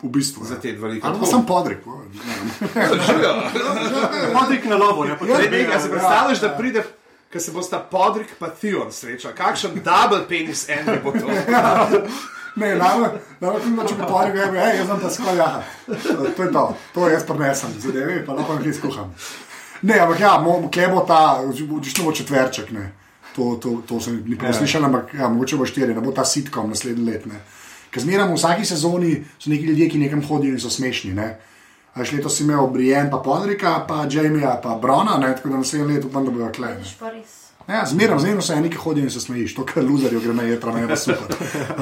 v 0.04 0.10
bistvu. 0.10 0.46
za 0.46 0.56
te 0.56 0.72
dva 0.72 0.88
lika. 0.88 1.08
Ali 1.08 1.20
pa 1.20 1.26
sem 1.26 1.46
podrik. 1.46 1.78
Podrik 4.34 4.66
na 4.66 4.76
lovo, 4.78 5.06
ne 5.06 5.18
pa 5.20 5.26
Ja, 5.26 5.38
ne, 5.52 5.62
ja, 5.62 5.80
si 5.80 5.90
predstavljaš, 5.90 6.40
da 6.40 6.50
pride. 6.50 6.84
Ker 7.30 7.42
se 7.42 7.52
bosta 7.52 7.80
Podrik 7.82 8.28
pa 8.40 8.50
Theon 8.52 8.92
sreča. 8.92 9.32
Kakšen 9.34 9.72
double 9.76 10.28
penis 10.28 10.70
en 10.70 11.00
bo 11.04 11.12
to? 11.12 11.28
Ne, 12.56 12.76
najbolj, 12.76 13.10
najbolj, 13.42 13.62
če 13.90 13.96
bi 13.96 14.06
pa 14.06 14.20
rekel, 14.28 14.52
hej, 14.54 14.76
jaz 14.78 14.88
sem 14.88 15.00
ta 15.02 15.10
skoj, 15.10 15.38
ja. 15.38 15.48
To 16.36 16.44
je 16.44 16.52
to, 16.54 16.62
to 16.94 17.08
jaz 17.10 17.24
prenesem, 17.26 17.72
zadeve, 17.82 18.20
pa 18.28 18.36
lahko 18.38 18.60
nekaj 18.60 18.76
skuham. 18.78 19.10
Ne, 19.84 20.00
ampak 20.00 20.20
ja, 20.20 20.38
kje 20.72 20.88
bo 20.88 21.04
ta, 21.08 21.42
odlično 21.44 22.06
bo 22.06 22.12
četverček, 22.16 22.72
ne. 22.72 22.92
To, 23.36 23.58
to, 23.62 23.82
to 23.88 24.00
sem 24.00 24.22
ni 24.28 24.38
prav 24.38 24.54
slišal, 24.54 24.86
ampak 24.86 25.14
ja, 25.18 25.28
mogoče 25.30 25.58
bo 25.58 25.66
štiri, 25.66 25.96
ne 25.96 26.02
bo 26.02 26.14
ta 26.16 26.26
sitkom 26.26 26.70
naslednji 26.70 27.06
let, 27.06 27.26
ne. 27.26 27.42
Ker 27.94 28.02
zmeraj 28.02 28.30
v 28.30 28.38
vsaki 28.38 28.66
sezoni 28.66 29.14
so 29.38 29.52
neki 29.52 29.70
ljudje, 29.70 29.90
ki 29.90 30.02
nekam 30.06 30.24
hodijo 30.26 30.56
in 30.56 30.62
so 30.62 30.72
smešni, 30.72 31.14
ne. 31.18 31.30
A 31.94 32.06
še 32.06 32.18
letos 32.18 32.38
si 32.38 32.46
imel 32.46 32.70
Brienne, 32.74 33.12
pa 33.12 33.20
Podrika, 33.22 33.76
pa 33.88 34.06
Jamija, 34.10 34.56
pa 34.64 34.78
Brona, 34.82 35.20
ne, 35.22 35.34
tako 35.36 35.54
da 35.54 35.62
naslednji 35.62 35.96
let 35.98 36.06
upam, 36.10 36.26
da 36.26 36.32
bojo 36.32 36.52
klej. 36.56 36.78
Ja, 37.64 37.86
zmeraj 37.86 38.20
so 38.42 38.54
eni, 38.54 38.70
ki 38.70 38.78
hodijo 38.78 39.04
in 39.04 39.10
se 39.10 39.22
smejiš, 39.22 39.54
to, 39.56 39.64
kar 39.64 39.84
luzerjo 39.84 40.20
gre 40.20 40.34
na 40.34 40.44
jedra, 40.44 40.72
je 40.74 40.88
pa 40.88 40.96
super. 40.96 41.36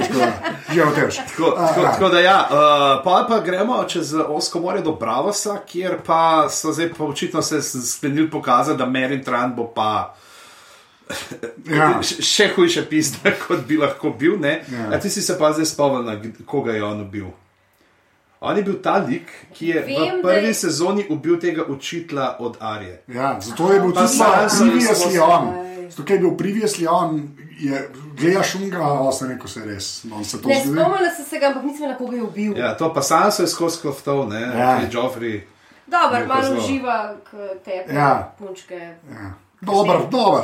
Da, 0.10 0.28
Že 0.70 0.84
v 0.84 0.92
tež. 0.96 1.16
Tako, 1.18 1.52
tako, 1.52 1.82
tako 1.84 2.10
da, 2.10 2.20
ja, 2.20 2.36
uh, 2.44 2.58
pa, 3.04 3.26
pa 3.28 3.40
gremo 3.40 3.84
čez 3.84 4.14
Osko 4.16 4.60
more 4.60 4.82
do 4.82 4.92
Bravosa, 4.94 5.58
kjer 5.66 5.98
pa 6.06 6.22
so 6.48 6.72
zdaj 6.72 6.94
pa 6.94 7.04
očitno 7.06 7.42
se 7.42 7.62
sklenili 7.62 8.30
pokazati, 8.30 8.78
da 8.78 8.86
Merin 8.86 9.24
Tran 9.24 9.56
bo 9.56 9.68
pa. 9.68 10.14
Ja. 11.68 11.98
Še 12.02 12.54
hujše 12.56 12.86
pisne, 12.86 13.34
kot 13.42 13.66
bi 13.68 13.76
lahko 13.76 14.12
bil. 14.12 14.38
Ja. 14.40 14.54
Ja. 14.70 14.86
A 14.92 15.00
ti 15.00 15.10
si 15.10 15.22
se 15.22 15.36
pa 15.36 15.52
zdaj 15.52 15.66
spomnil, 15.66 16.08
koga 16.46 16.72
je 16.72 16.84
on 16.84 17.02
ubil. 17.02 17.26
On 18.42 18.58
je 18.58 18.64
bil 18.64 18.80
ta 18.82 18.96
lik, 19.00 19.28
ki 19.54 19.68
je 19.68 19.82
Vem, 19.82 20.16
v 20.18 20.22
prvi 20.24 20.48
je- 20.48 20.54
sezoni 20.56 21.04
ubil 21.10 21.36
tega 21.38 21.62
učitla 21.64 22.38
od 22.40 22.56
Arije. 22.60 23.04
Ja, 23.08 23.36
zato 23.40 23.74
je 23.74 23.80
bil 23.80 23.92
tudi 23.92 24.08
sam 24.10 24.50
sem 24.50 24.70
previously 24.70 24.96
skozi- 25.12 25.20
on. 25.22 25.52
Ker 25.98 26.16
je 26.16 26.20
bil 26.20 26.32
previously 26.34 26.88
on, 26.88 27.22
je 27.60 27.90
gledaš 28.16 28.56
unga, 28.56 28.80
ostane 29.02 29.34
neko 29.34 29.48
se 29.48 29.62
res. 29.62 30.04
No, 30.04 30.24
se 30.24 30.42
to 30.42 30.48
Ne, 30.48 30.56
spomnila 30.58 31.12
sem 31.16 31.26
se 31.26 31.40
ga, 31.40 31.48
ampak 31.48 31.64
nisem 31.64 31.88
na 31.88 31.96
koga 31.96 32.16
je 32.16 32.24
ubil. 32.24 32.58
Ja, 32.58 32.74
to 32.74 32.94
pa 32.94 33.02
sam 33.02 33.32
se 33.32 33.44
je 33.44 33.48
skozi 33.50 33.82
kloftov, 33.82 34.30
ne, 34.30 34.42
Ja. 34.42 34.58
ja. 34.58 34.90
Joffrey. 34.90 35.42
Dobro, 35.88 36.18
Je 36.18 36.28
pa 36.28 36.34
malo 36.34 36.44
zelo. 36.46 36.58
uživa 36.58 36.98
k 37.24 37.30
tebi, 37.66 37.96
Ja. 37.96 38.34
punčke. 38.40 38.80
Ja. 39.12 39.34
Dober, 39.62 39.98
dober. 40.10 40.44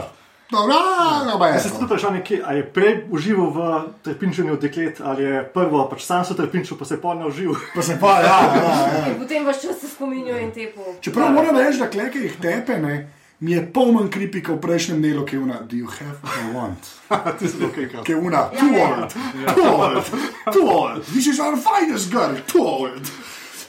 Dobro, 0.49 0.73
a. 0.73 1.47
Jaz 1.47 1.61
sem 1.61 1.71
se 1.71 1.75
tudi 1.75 1.85
vprašal, 1.85 2.13
nekje, 2.13 2.41
ali 2.45 2.57
je 2.57 2.63
prej 2.65 3.03
užival 3.11 3.49
v 3.49 3.59
trpinčenju 4.03 4.55
deklet, 4.57 5.01
ali 5.03 5.23
je 5.23 5.43
prvo, 5.45 5.89
pač 5.89 6.05
sam 6.05 6.23
so 6.23 6.33
trpinčil, 6.33 6.77
pa 6.77 6.85
se 6.85 6.93
je 6.93 7.01
pol 7.01 7.15
naužil. 7.15 7.51
Pa 7.75 7.81
se 7.81 7.97
pa, 7.99 8.19
ja, 8.19 8.37
ja, 8.45 8.63
ja. 8.93 9.07
In 9.07 9.19
potem 9.19 9.45
vaš 9.45 9.61
čas 9.61 9.79
se 9.79 9.87
spominjajo 9.87 10.39
in 10.39 10.51
tepu. 10.51 10.81
Čeprav 11.01 11.31
moram 11.31 11.57
reči, 11.57 11.79
da 11.79 11.89
kleke 11.89 12.19
jih 12.19 12.35
tepe, 12.39 12.77
ne, 12.77 12.95
mi 13.39 13.51
je 13.51 13.61
poln 13.73 14.09
kripika 14.09 14.53
v 14.53 14.59
prejšnjem 14.61 15.01
delu, 15.01 15.25
ki 15.25 15.35
je 15.35 15.39
una, 15.39 15.59
do 15.61 15.75
you 15.77 15.87
have 15.87 16.17
what 16.23 16.37
I 16.41 16.53
want? 16.55 16.87
Ki 18.05 18.11
je 18.11 18.17
una, 18.17 18.49
too 18.49 18.73
old, 18.81 19.13
too 19.55 19.67
old, 19.69 20.05
too 20.53 20.67
old, 20.69 21.03
this 21.13 21.27
is 21.27 21.39
our 21.39 21.57
finest 21.57 22.11
girl, 22.11 22.33
too 22.47 22.63
old. 22.65 23.11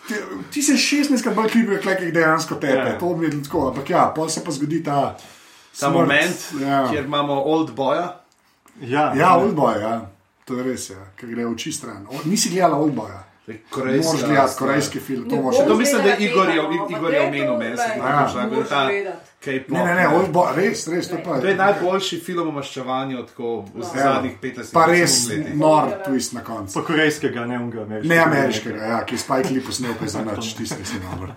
Ti, 0.09 0.14
ti 0.50 0.62
se 0.62 0.72
16 0.81 1.20
krat 1.22 1.35
bolj 1.37 1.50
kripika, 1.52 1.83
kleke 1.85 2.04
jih 2.09 2.14
dejansko 2.16 2.54
tepe, 2.57 2.94
Ja. 2.94 2.98
to 2.98 3.14
bi 3.14 3.28
bilo 3.28 3.42
tako, 3.44 3.68
ampak 3.68 3.90
ja, 3.90 4.07
pol 4.16 4.28
se 4.28 4.44
pa 4.44 4.50
zgodi 4.50 4.81
ta. 4.85 5.16
Ta 5.78 5.87
smrt, 5.87 5.92
moment, 5.92 6.48
ja. 6.64 6.87
kjer 6.90 7.04
imamo 7.04 7.42
old 7.44 7.70
boya. 7.76 8.09
Ja, 8.81 9.12
Ja, 9.14 9.35
Oldboy, 9.37 9.81
ja. 9.83 10.07
To 10.44 10.57
je 10.57 10.62
res, 10.64 10.90
ja. 10.90 11.02
ker 11.16 11.28
gre 11.28 11.44
v 11.44 11.52
oči 11.52 11.72
stran. 11.72 12.07
O, 12.09 12.20
nisi 12.24 12.48
gledala 12.50 12.76
Oldboya. 12.78 13.24
Korejska, 13.70 14.26
gledati 14.26 14.54
korejski 14.58 15.00
film, 15.00 15.28
to 15.30 15.37
moraš 15.37 15.58
bom 15.58 15.68
To 15.68 15.76
mislim, 15.76 16.02
da 16.02 16.08
je 16.08 16.16
Igor, 16.20 16.48
je, 16.48 16.62
Igor 16.90 17.14
je 17.14 17.20
omenil 17.20 17.46
to, 17.46 17.58
meni, 17.58 17.76
Ja. 17.78 17.84
ti 17.87 18.00
moraš 18.00 18.32
ta 18.32 18.48
gledati. 18.48 19.08
K-pop. 19.40 19.68
Ne, 19.68 19.84
ne, 19.84 19.94
ne, 19.94 20.08
Oldboy, 20.08 20.56
res, 20.56 20.88
res, 20.88 21.08
to 21.08 21.16
pa 21.24 21.34
je. 21.34 21.40
To 21.40 21.46
je 21.46 21.56
najboljši 21.56 22.20
film 22.20 22.48
o 22.48 22.50
maščevanju 22.50 23.22
tako 23.26 23.61
v 23.74 23.84
Ja. 23.94 24.02
zadnjih 24.02 24.32
15 24.42 24.72
Pa 24.72 24.87
res 24.87 25.28
letih. 25.28 25.54
nor 25.54 25.84
twist 26.06 26.34
na 26.34 26.40
koncu. 26.40 26.74
Po 26.74 26.82
korejskega, 26.82 27.44
ne 27.44 27.58
unga 27.58 27.82
ameriškega. 27.82 28.14
Ne 28.14 28.20
ameriškega, 28.20 28.82
ja, 28.84 29.04
ki 29.04 29.14
je 29.14 29.18
Spike 29.18 29.50
Lee 29.50 29.62
posnel, 29.62 29.94
pa 29.94 30.04
je 30.04 30.11
za 30.11 30.24
nič, 30.24 30.54
tisti 30.54 30.84
si 30.84 30.96
dobro. 31.00 31.30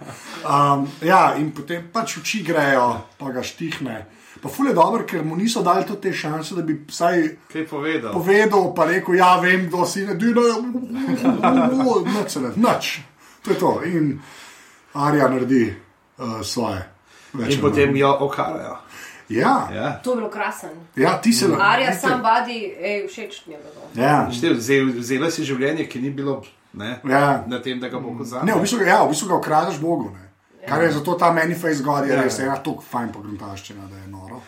Um, 0.43 0.87
ja, 1.01 1.35
in 1.37 1.51
potem 1.51 1.89
pač 1.93 2.17
oči 2.17 2.43
grejo, 2.43 2.87
pa 3.17 3.29
ga 3.29 3.43
štihne. 3.43 4.05
Pa 4.41 4.49
ful 4.49 4.67
je 4.67 4.73
dobro, 4.73 5.03
ker 5.05 5.23
mu 5.23 5.35
niso 5.35 5.61
dali 5.61 5.85
tudi 5.85 6.01
te 6.01 6.13
šanse, 6.13 6.55
da 6.55 6.61
bi 6.61 6.79
vsaj 6.87 7.21
Kaj 7.53 7.67
povedal? 7.67 8.13
povedal, 8.13 8.73
pa 8.73 8.85
rekel, 8.85 9.15
ja, 9.15 9.35
vem, 9.37 9.67
kdo 9.67 9.85
si 9.85 10.01
ne 10.01 10.15
dino, 10.15 10.41
nič, 10.41 11.21
ne, 12.35 12.49
nič. 12.57 12.99
To 13.41 13.51
je 13.51 13.57
to. 13.57 13.81
In 13.85 14.19
Arja 14.93 15.27
naredi 15.27 15.73
uh, 16.17 16.41
svoje. 16.41 16.81
Več 17.33 17.55
In 17.55 17.61
potem 17.61 17.95
jo 17.95 18.09
okarajo. 18.19 18.77
Ja, 19.29 19.69
Ja. 19.71 19.91
To 20.03 20.11
je 20.11 20.15
bilo 20.17 20.29
krasen. 20.29 20.69
ja, 20.95 21.17
ti 21.17 21.33
se 21.33 21.47
lahko. 21.47 21.63
Arja 21.63 21.93
sam 21.93 22.21
vadi, 22.21 22.73
ej, 22.75 23.07
všeč 23.07 23.45
mi 23.47 23.53
je 23.53 23.59
bilo. 23.59 23.85
Ja, 23.97 24.27
Štev, 24.31 24.57
vzel- 24.57 24.91
Vzela 24.91 25.31
si 25.31 25.43
življenje, 25.43 25.85
ki 25.87 26.01
ni 26.01 26.09
bilo 26.09 26.41
ne, 26.73 26.99
ja. 27.05 27.43
na 27.47 27.59
tem, 27.59 27.79
da 27.79 27.87
ga 27.87 27.99
bo 27.99 28.11
kozal. 28.17 28.43
Ne, 28.43 28.53
v 28.53 28.61
bistvu, 28.61 28.83
ja, 28.83 29.03
v 29.05 29.09
bistvu 29.09 29.27
ga 29.27 29.35
ukradeš 29.35 29.79
Bogu. 29.79 30.09
Ne. 30.11 30.30
Kar 30.67 30.83
je 30.83 30.91
zato 30.91 31.13
ta 31.17 31.31
manifest 31.31 31.83
god, 31.83 32.05
je 32.05 32.13
Ja, 32.13 32.21
res 32.23 32.39
ja. 32.39 32.45
ena 32.45 32.57
tako 32.63 32.83
fajn 32.91 33.11
pogruntaščina, 33.11 33.87
da 33.89 33.97
je 33.97 34.07
noro. 34.07 34.41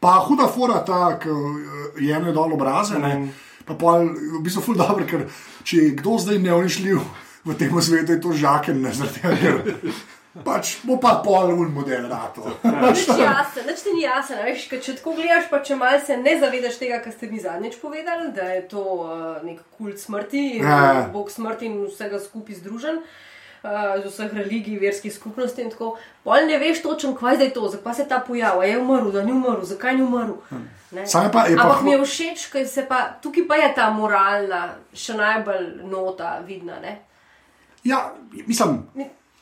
Pa 0.00 0.16
huda 0.26 0.48
fora 0.48 0.80
ta, 0.84 1.18
ki 1.20 1.28
eh, 1.30 2.04
jemlje 2.10 2.32
dol 2.32 2.54
obraze. 2.56 2.98
Ne. 2.98 3.28
Pa 3.66 3.76
pol, 3.78 4.08
v 4.38 4.40
bistvu 4.42 4.62
ful 4.64 4.78
dobro, 4.78 5.04
ker 5.06 5.26
če 5.64 5.76
je 5.76 5.90
kdo 6.00 6.16
zdaj 6.18 6.40
neunišljiv 6.42 7.02
v 7.44 7.54
tem 7.60 7.76
svetu, 7.80 8.16
je 8.16 8.20
to 8.20 8.32
žaken, 8.32 8.80
ne 8.82 8.90
zaradi 8.92 9.20
tega, 9.20 9.36
ker 9.36 10.42
pač 10.44 10.72
bo 10.86 10.96
pa 11.02 11.20
pol 11.24 11.52
un 11.54 11.70
model 11.74 12.08
rato. 12.10 12.42
Nič 12.64 13.06
jasen, 13.06 13.66
nič 13.68 13.84
ti 13.84 13.94
ni 13.94 14.02
jasen. 14.06 14.40
a 14.40 14.48
Veš, 14.48 14.66
ker 14.72 14.82
če 14.82 14.96
tako 14.98 15.14
gledaš, 15.18 15.48
pa 15.52 15.60
če 15.62 15.78
malce 15.78 16.10
se 16.10 16.18
ne 16.18 16.34
zavedaš 16.40 16.80
tega, 16.82 16.98
kar 17.04 17.14
ste 17.14 17.30
mi 17.30 17.38
zadnjič 17.42 17.78
povedali, 17.82 18.32
da 18.34 18.50
je 18.56 18.62
to 18.70 18.82
uh, 18.82 19.40
nek 19.46 19.62
kult 19.78 20.00
smrti, 20.00 20.62
Ja, 20.62 20.66
ja. 20.66 20.92
ja. 20.98 21.08
bog 21.12 21.30
smrti 21.30 21.68
in 21.70 21.82
vsega 21.86 22.18
skupaj 22.22 22.62
združen. 22.64 23.02
Uh, 23.04 23.18
z 23.62 24.06
vseh 24.06 24.32
religij, 24.32 24.78
verskih 24.78 25.14
skupnosti 25.14 25.62
in 25.62 25.70
tako. 25.70 25.90
Pol 26.24 26.46
ne 26.46 26.58
veš 26.58 26.82
točno, 26.82 27.14
kaj 27.14 27.36
je 27.36 27.50
to, 27.50 27.68
zakaj 27.68 27.94
se 27.94 28.08
ta 28.08 28.18
pojav, 28.18 28.60
a 28.60 28.64
je 28.64 28.78
umrl, 28.78 29.10
da 29.10 29.22
ni 29.22 29.32
umrl, 29.32 29.62
zakaj 29.62 29.96
ni 29.96 30.02
umrl. 30.02 30.32
Ne? 30.90 31.06
Sam 31.06 31.24
je 31.24 31.32
pa- 31.32 31.46
je 31.46 31.56
pa 31.56 31.62
Ampak 31.62 31.82
mi 31.82 31.90
je 31.90 32.02
všeč, 32.04 32.46
ker 32.46 32.68
se 32.68 32.86
pa 32.88 33.14
tukaj 33.22 33.46
pa 33.48 33.54
je 33.56 33.74
ta 33.74 33.90
moralna, 33.90 34.62
še 34.94 35.14
najbolj 35.14 35.68
nota 35.84 36.38
vidna. 36.46 36.80
Ne? 36.80 36.98
Ja, 37.84 38.12
mislim, 38.46 38.82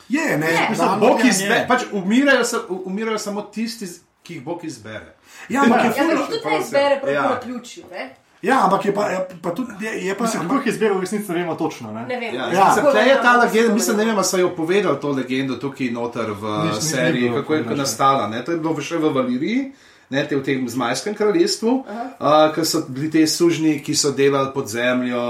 je, 0.09 0.37
ne. 0.37 0.47
Je. 0.47 0.67
da, 0.77 0.97
Bog 0.99 1.19
izbere, 1.25 1.65
pač 1.67 1.81
umirajo, 1.91 2.43
umirajo 2.85 3.17
samo 3.17 3.41
tisti, 3.43 3.85
ki 4.23 4.33
jih 4.33 4.43
Bog 4.43 4.65
izbere. 4.65 5.15
Ja, 5.49 5.61
ampak 5.63 5.97
Ja, 5.97 6.03
jih 6.03 6.19
tudi 6.27 6.45
ne 6.45 6.59
izbere 6.59 6.99
prav 7.01 7.13
Ja. 7.13 7.23
ja. 7.23 7.29
na 7.29 7.39
ključu. 7.39 7.81
Ne? 7.91 8.15
Ja, 8.41 8.63
ampak 8.63 8.85
je 8.85 8.93
pa, 8.93 9.05
je, 9.05 9.19
pa 9.41 9.49
tudi, 9.51 9.71
je, 9.81 10.05
je 10.05 10.15
pa, 10.15 10.23
Mislim, 10.23 10.41
kako 10.43 10.55
jih 10.55 10.67
izbira 10.67 10.93
v 10.93 11.01
resnici, 11.01 11.27
ne 11.27 11.37
vemo 11.37 11.55
točno. 11.55 11.91
Ne? 11.91 12.05
Ne 12.05 12.15
vem. 12.17 12.35
Ja, 12.35 12.45
Ja. 12.45 12.53
ja. 12.53 12.75
Kako 12.75 12.91
Tle 12.91 13.01
je 13.01 13.17
ta 13.17 13.33
legenda, 13.35 13.67
da 13.67 13.73
mislim, 13.73 13.97
ne 13.97 14.05
vem, 14.05 14.15
ali 14.15 14.25
so 14.25 14.37
jo 14.37 14.49
povedali 14.51 14.97
to 14.97 15.11
legendo 15.11 15.55
tukaj 15.55 15.91
noter 15.91 16.31
v 16.31 16.43
Nič, 16.63 16.71
ni- 16.71 16.75
ni 16.75 16.81
seriji, 16.81 17.21
bilo 17.21 17.35
kako 17.35 17.53
je 17.53 17.59
povedano. 17.59 17.77
nastala. 17.77 18.27
Ne? 18.27 18.39
To 18.41 18.51
je 18.51 18.57
bilo 18.57 18.81
še 18.81 18.97
v 18.97 19.11
Valiriji. 19.11 19.71
Ne, 20.09 20.23
te 20.25 20.35
v 20.35 20.41
tem 20.41 20.63
zmajskem 20.65 21.13
kraljestvu, 21.13 21.85
uh, 21.85 22.25
ker 22.49 22.65
so 22.65 22.81
bili 22.89 23.11
te 23.11 23.27
sužnji, 23.27 23.75
ki 23.79 23.93
so 23.93 24.09
delali 24.11 24.49
pod 24.51 24.65
zemljo 24.67 25.21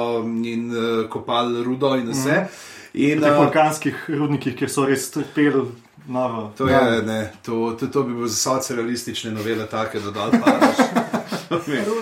in 0.45 0.69
uh, 0.69 1.09
kopali 1.09 1.63
rudo 1.63 1.95
in 1.95 2.07
vse. 2.07 2.47
In, 2.93 3.19
V 3.19 3.21
teh 3.21 3.27
uh, 3.29 3.37
vulkanskih 3.37 4.05
rudnikih, 4.09 4.55
kjer 4.55 4.69
so 4.69 4.85
res 4.85 5.11
trpeli 5.11 5.65
noro. 6.07 6.53
to, 6.55 6.67
je, 6.67 7.01
ne, 7.01 7.33
to, 7.43 7.75
to, 7.75 7.87
to 7.87 8.03
bi 8.03 8.13
bilo 8.13 8.27
za 8.27 8.35
socialistične 8.37 9.31
novele, 9.31 9.67
take 9.67 9.99
padaš. 9.99 11.08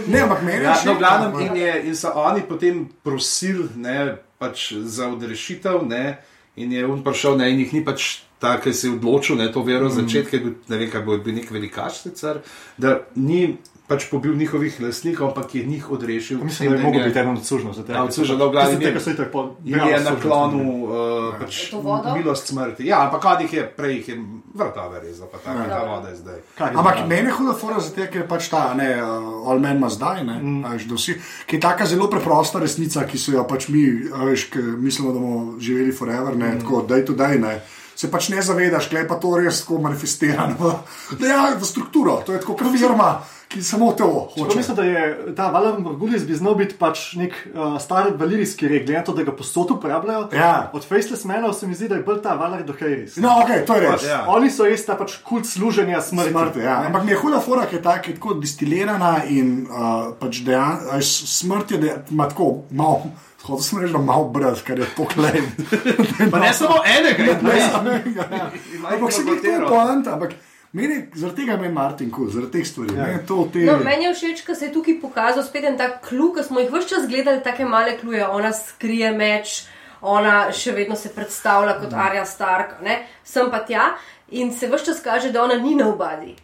Ne, 0.07 0.19
ampak 0.19 0.41
meni 0.41 0.57
je 0.57 0.63
Ja, 0.63 0.73
všeč, 0.73 0.85
no, 0.85 0.93
v 0.93 0.97
glavnem, 0.97 1.29
ampak- 1.29 1.41
in, 1.43 1.55
je, 1.55 1.81
in 1.83 1.95
so 1.95 2.11
oni 2.13 2.41
potem 2.43 2.75
prosili 3.03 3.69
ne, 3.75 3.97
pač 4.37 4.73
za 4.75 5.07
odrešitev, 5.07 5.81
ne, 5.83 6.17
in 6.55 6.71
je 6.71 6.85
on 6.85 7.01
prišel, 7.01 7.37
ne, 7.37 7.49
in 7.49 7.59
jih 7.59 7.73
ni 7.73 7.81
pač 7.81 8.07
ta, 8.37 8.57
ki 8.57 8.71
se 8.71 8.87
je 8.87 8.93
odločil, 8.93 9.35
ne, 9.35 9.47
to 9.47 9.61
vero 9.61 9.85
Mhm. 9.85 9.95
začeti, 9.95 10.29
ker 10.29 10.41
ne 10.67 10.77
vem, 10.77 10.89
kaj 10.89 11.01
bo 11.01 11.17
bil 11.17 11.33
nek 11.33 11.49
velikaš 11.49 12.01
sicer, 12.01 12.41
da 12.77 12.91
ni 13.15 13.57
pač 13.87 14.09
pobil 14.11 14.35
njihovih 14.35 14.81
lastnikov, 14.81 15.29
ampak 15.29 15.55
je 15.55 15.65
njih 15.65 15.91
odrešil. 15.91 16.43
Mislim, 16.43 16.69
da 16.69 16.75
je 16.75 16.83
mogel 16.83 17.03
biti 17.03 17.19
eden 17.19 17.37
od 17.37 17.45
sužnjev. 17.45 17.73
Ja, 17.89 18.03
od 18.03 18.13
sužnjev, 18.13 18.37
v 18.37 18.51
glavnem 18.51 18.81
je- 18.81 18.87
Tega 18.87 18.99
so 18.99 19.11
itak 19.11 19.31
po. 19.31 19.55
In 19.65 19.79
je 19.79 19.99
naklonil 20.03 20.83
uh, 20.83 20.91
Je 21.33 21.39
pač, 21.39 21.73
milost 22.15 22.47
smrti. 22.47 22.85
Ja, 22.85 23.05
ampak 23.05 23.21
kad 23.21 23.41
jih 23.41 23.53
je 23.53 23.63
prej, 23.77 23.95
jih 23.95 24.09
je 24.09 24.17
vrtove 24.53 24.99
rezal, 24.99 25.27
pa 25.31 25.37
tako, 25.37 25.69
ta 25.69 25.83
voda 25.87 26.09
je 26.09 26.15
zdaj. 26.15 26.39
Ampak 26.59 27.07
meni 27.07 27.27
je 27.27 27.31
huda 27.31 27.53
fora 27.53 27.79
zato, 27.79 27.95
ker 28.11 28.21
je 28.21 28.27
pač 28.27 28.49
ta, 28.49 28.73
ne, 28.73 28.89
uh, 29.01 29.47
all 29.47 29.59
men 29.59 29.79
must 29.79 29.99
die, 29.99 30.23
ne, 30.23 30.35
mm. 30.41 30.67
veš, 30.73 30.83
da 30.91 30.95
vsi, 30.95 31.15
ki 31.47 31.55
je 31.55 31.61
taka 31.61 31.85
zelo 31.85 32.09
preprosta 32.11 32.59
resnica, 32.59 33.07
ki 33.07 33.17
so 33.17 33.31
jo 33.31 33.47
pač 33.47 33.69
mi, 33.71 33.87
a 34.11 34.27
veš, 34.27 34.49
mislimo, 34.77 35.13
da 35.15 35.19
bomo 35.19 35.59
živeli 35.59 35.95
forever, 35.95 36.35
ne, 36.35 36.55
mm. 36.55 36.59
tako, 36.59 36.83
daj 36.83 37.05
to 37.05 37.13
daj, 37.13 37.39
ne. 37.39 37.61
Se 37.97 38.11
pač 38.11 38.29
ne 38.29 38.41
zavedaš, 38.41 38.91
kaj 38.91 39.01
je 39.01 39.07
pa 39.07 39.15
to 39.15 39.31
res 39.39 39.63
tako 39.63 39.79
manifestirano. 39.81 40.75
Da 41.17 41.27
ja, 41.27 41.39
v 41.57 41.65
strukturo, 41.65 42.19
to 42.25 42.35
je 42.35 42.43
tako 42.43 42.53
kot 42.53 42.75
firma, 42.75 43.23
ki 43.23 43.36
samo 43.61 43.91
to 43.91 44.29
hoče. 44.33 44.57
Mislim, 44.57 44.75
da 44.75 44.83
je 44.83 45.35
ta 45.35 45.47
Valer 45.47 45.79
Morgulis 45.79 46.25
bi 46.25 46.35
znal 46.35 46.55
biti 46.55 46.75
pač 46.75 47.13
nek 47.13 47.33
uh, 47.53 47.81
star 47.81 48.11
valirijski 48.15 48.67
rek, 48.67 48.85
glede 48.85 48.99
na 48.99 49.03
to, 49.03 49.13
da 49.13 49.23
ga 49.23 49.35
posod 49.35 49.71
uporabljajo. 49.71 50.29
Ja. 50.33 50.69
Od 50.73 50.87
Faceless 50.87 51.25
Menov 51.25 51.53
se 51.53 51.67
mi 51.67 51.75
zdi, 51.75 51.87
da 51.87 51.95
je 51.95 52.03
bolj 52.03 52.21
ta 52.21 52.33
Valer 52.33 52.63
do 52.63 52.73
Heiris. 52.79 53.15
No, 53.15 53.29
ok, 53.43 53.65
to 53.67 53.75
je 53.75 53.81
res. 53.81 54.03
Ja. 54.03 54.25
Oni 54.27 54.51
so 54.51 54.65
res 54.65 54.85
ta 54.85 54.97
pač 54.99 55.17
kult 55.23 55.47
služenja 55.47 56.01
smrti. 56.01 56.31
Smrt, 56.31 56.59
ja. 56.63 56.81
Ampak 56.87 57.05
mi 57.05 57.11
je 57.11 57.21
huda 57.21 57.39
fora, 57.39 57.65
ki 57.65 57.79
je 57.79 57.81
tako, 57.81 58.17
tako 58.19 58.33
distilirana 58.41 59.21
in 59.29 59.63
uh, 59.69 60.11
pač 60.19 60.43
dejansko 60.47 61.01
smrt 61.27 61.71
je 61.71 61.95
ima 62.11 62.29
tako 62.29 62.63
malo. 62.71 63.11
Hotel 63.47 63.63
sem 63.63 63.79
reči, 63.79 63.93
da 63.93 63.99
malo 64.03 64.27
brez, 64.33 64.59
ker 64.65 64.79
je 64.79 64.85
to 64.95 65.05
klej. 65.07 65.39
Ne 66.43 66.53
samo 66.53 66.81
enega, 66.83 67.37
ne. 67.41 68.51
Ampak 68.91 69.13
se 69.13 69.23
mi 69.23 69.37
to 69.39 69.69
poanta, 69.69 70.13
ampak 70.17 70.33
meni, 70.77 70.99
zaradi 71.17 71.43
tega 71.43 71.57
me 71.57 71.67
je 71.67 71.73
Martin 71.73 72.11
kul, 72.13 72.29
zaradi 72.33 72.59
teh 72.59 72.67
stvari. 72.67 72.95
Ja. 72.95 73.03
Meni 73.03 73.17
je 73.17 73.25
to 73.27 73.39
te. 73.53 73.65
No, 73.67 73.77
meni 73.83 74.07
je 74.07 74.13
všeč, 74.13 74.43
da 74.47 74.55
se 74.55 74.69
je 74.69 74.73
tukaj 74.73 74.99
pokazal 75.01 75.45
spet 75.47 75.67
en 75.67 75.77
tak 75.79 75.99
klub, 76.07 76.35
ki 76.37 76.45
smo 76.47 76.63
jih 76.63 76.71
vse 76.73 76.93
čas 76.93 77.07
gledali, 77.09 77.43
tako 77.43 77.69
male 77.71 77.97
kluje. 77.99 78.23
Ona 78.27 78.53
skrije 78.55 79.11
meč, 79.17 79.59
ona 80.01 80.51
še 80.53 80.75
vedno 80.77 80.95
se 80.95 81.13
predstavlja 81.13 81.79
kot 81.81 81.93
Arja 81.93 82.25
Stark, 82.25 82.77
ne? 82.85 83.01
sem 83.27 83.49
pa 83.51 83.63
tja 83.65 83.95
in 84.31 84.53
se 84.53 84.69
vse 84.71 84.91
čas 84.91 85.01
kaže, 85.03 85.31
da 85.31 85.43
ona 85.43 85.57
ni 85.59 85.75
na 85.75 85.89
obadi. 85.89 86.35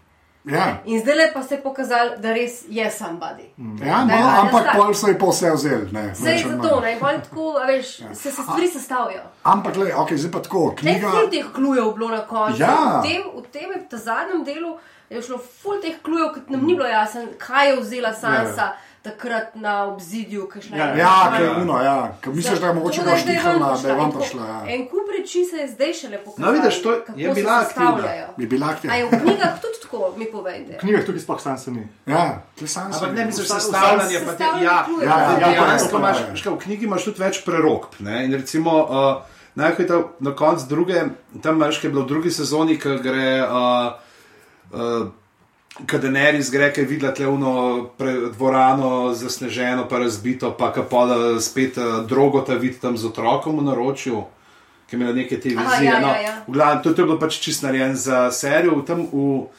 Ja. 0.45 0.77
In 0.86 0.99
zdaj 0.99 1.34
pa 1.34 1.43
se 1.43 1.56
je 1.56 1.62
pokazalo, 1.62 2.17
da 2.17 2.34
res 2.34 2.63
je 2.69 2.91
somebody. 2.91 3.45
Ja, 3.79 4.03
Da 4.03 4.13
je 4.13 4.21
no, 4.21 4.29
ampak 4.38 4.65
pol 4.75 4.93
so 4.93 5.08
ji 5.08 5.15
pa 5.15 5.25
vse 5.25 5.51
vzeli. 5.51 5.88
ne, 5.91 6.01
več 6.01 6.17
je 6.39 6.45
ali 6.45 6.56
zato, 6.58 6.79
ne, 6.82 6.97
pol 6.99 7.10
tako, 7.21 7.58
a 7.58 7.65
veš, 7.65 7.88
se, 8.13 8.32
se 8.32 8.41
stvari 8.43 8.67
sestavljajo. 8.67 9.21
Ampak, 9.45 9.75
le, 9.77 9.93
okay, 9.95 10.15
zdaj 10.15 10.32
pa 10.32 10.39
tako, 10.41 10.65
Ne, 10.67 10.75
knjiga. 10.75 11.10
ful 11.10 11.29
teh 11.29 11.45
klujev 11.53 11.93
bilo 11.93 12.10
na 12.10 12.21
koncu. 12.23 12.60
Ja. 12.60 12.75
V 12.99 13.03
tem, 13.03 13.21
v 13.34 13.45
tem 13.49 13.71
je, 13.71 13.88
ta 13.89 13.97
zadnjem 13.99 14.43
delu 14.43 14.77
je 15.10 15.21
šlo 15.21 15.38
ful 15.56 15.79
teh 15.82 15.95
klujev, 16.01 16.34
ker 16.34 16.41
nam 16.49 16.62
ni 16.62 16.75
bilo 16.75 16.88
jasno, 16.89 17.21
kaj 17.39 17.69
je 17.69 17.79
vzela 17.79 18.13
Sansa 18.13 18.73
takrat 19.01 19.56
na 19.56 19.84
obzidju, 19.86 20.47
kakšna 20.47 20.77
Ja, 20.77 20.86
je. 20.86 20.97
Ja, 20.97 21.08
kakšna 21.08 21.32
ker 21.32 21.41
je- 21.41 21.49
je 21.49 21.62
uno, 21.62 21.77
ja. 21.82 21.97
Ker 22.21 22.34
misliš, 22.34 22.60
da 22.60 22.67
je 22.67 22.73
mogoče 22.73 23.01
bila 23.01 23.17
štihala, 23.17 23.77
da 23.77 23.88
je 23.89 23.95
vam 23.95 24.06
in 24.06 24.12
prišla. 24.13 24.43
Ja. 24.45 24.60
En 24.67 24.88
kup 24.88 25.08
reči 25.12 25.45
se 25.45 25.58
je 25.58 25.67
zdaj 25.69 25.93
šele 25.93 26.17
pokazalo. 26.19 26.45
No, 26.45 26.51
vidiš, 26.53 26.82
to 26.82 26.91
je- 26.91 27.01
je 27.17 27.34
bila 27.34 27.53
aktivna. 27.60 28.03
Bi 28.38 28.45
bila 28.47 28.65
A 28.65 28.69
je 28.69 28.73
aktivna. 28.73 28.95
v 29.08 29.21
knjigah 29.21 29.53
tudi 29.62 29.77
tako, 29.93 30.13
mi 30.17 30.25
povejte. 30.32 30.73
V 30.73 30.82
knjigah 30.82 31.06
tukaj 31.06 31.21
sploh 31.21 31.41
sam 31.41 31.58
se 31.62 31.71
ni. 31.71 31.86
Ja, 32.10 32.41
ti 32.58 32.67
sam 32.67 32.89
Ampak 32.89 33.13
ne 33.13 33.25
misliš 33.29 33.47
Vsa- 33.47 33.62
sestavljanje, 33.62 34.19
pa 34.25 34.34
te, 34.34 34.43
ja, 34.65 34.77
klujev. 34.89 35.08
Ja, 35.08 35.17
ja, 35.19 35.32
ja, 35.32 35.39
ja, 35.39 35.62
dejansko 35.62 35.95
ja, 35.95 35.99
imaš, 35.99 36.19
ja. 36.19 36.29
veš 36.34 36.43
kaj, 36.43 36.53
v 36.53 36.62
knjigi 36.65 36.89
imaš 36.89 37.10
tudi 37.10 37.23
več 37.23 37.41
prerokb. 37.45 37.99
Ne? 38.01 38.25
In 38.25 38.34
recimo, 38.34 38.77
uh, 38.84 39.41
najprej 39.56 39.88
ta, 39.88 40.03
na 40.19 40.36
koncu 40.36 40.69
druge, 40.69 41.03
tam 41.41 41.62
imaš, 41.62 41.79
ki 41.79 41.88
je 41.88 41.93
bilo 41.93 42.08
v 42.08 42.12
drugi 42.15 42.32
sezoni, 42.34 42.79
ki 42.82 42.97
gre. 43.03 43.27
Uh, 43.47 43.93
uh, 44.73 45.12
Kadener 45.86 46.36
iz 46.36 46.51
Greka 46.53 46.82
je 46.82 46.88
videla 46.88 47.13
tlevno 47.13 47.89
dvorano 48.34 49.13
zasneženo, 49.13 49.88
pa 49.89 49.99
razbito, 49.99 50.51
pa 50.58 50.69
kapola 50.73 51.41
spet 51.41 51.77
uh, 51.77 52.06
drogo 52.06 52.41
ta 52.41 52.53
vid 52.53 52.77
tam 52.79 52.97
z 52.97 53.10
otrokom 53.10 53.58
v 53.58 53.63
naročju, 53.63 54.21
ki 54.89 54.95
je 54.95 54.99
imela 54.99 55.15
neke 55.17 55.39
te 55.41 55.49
Aha, 55.58 55.63
vizije. 55.65 55.89
ja, 55.89 55.99
no, 55.99 56.08
ja, 56.08 56.21
ja. 56.21 56.36
v 56.47 56.53
glavnem, 56.53 56.84
to, 56.84 56.93
to 56.93 57.01
je 57.01 57.06
bilo 57.06 57.17
pač 57.19 57.39
čist 57.41 57.65
narejen 57.65 57.95
za 57.95 58.32
serijo. 58.32 58.75
V, 58.75 58.86
tem, 58.86 59.01
v 59.10 59.49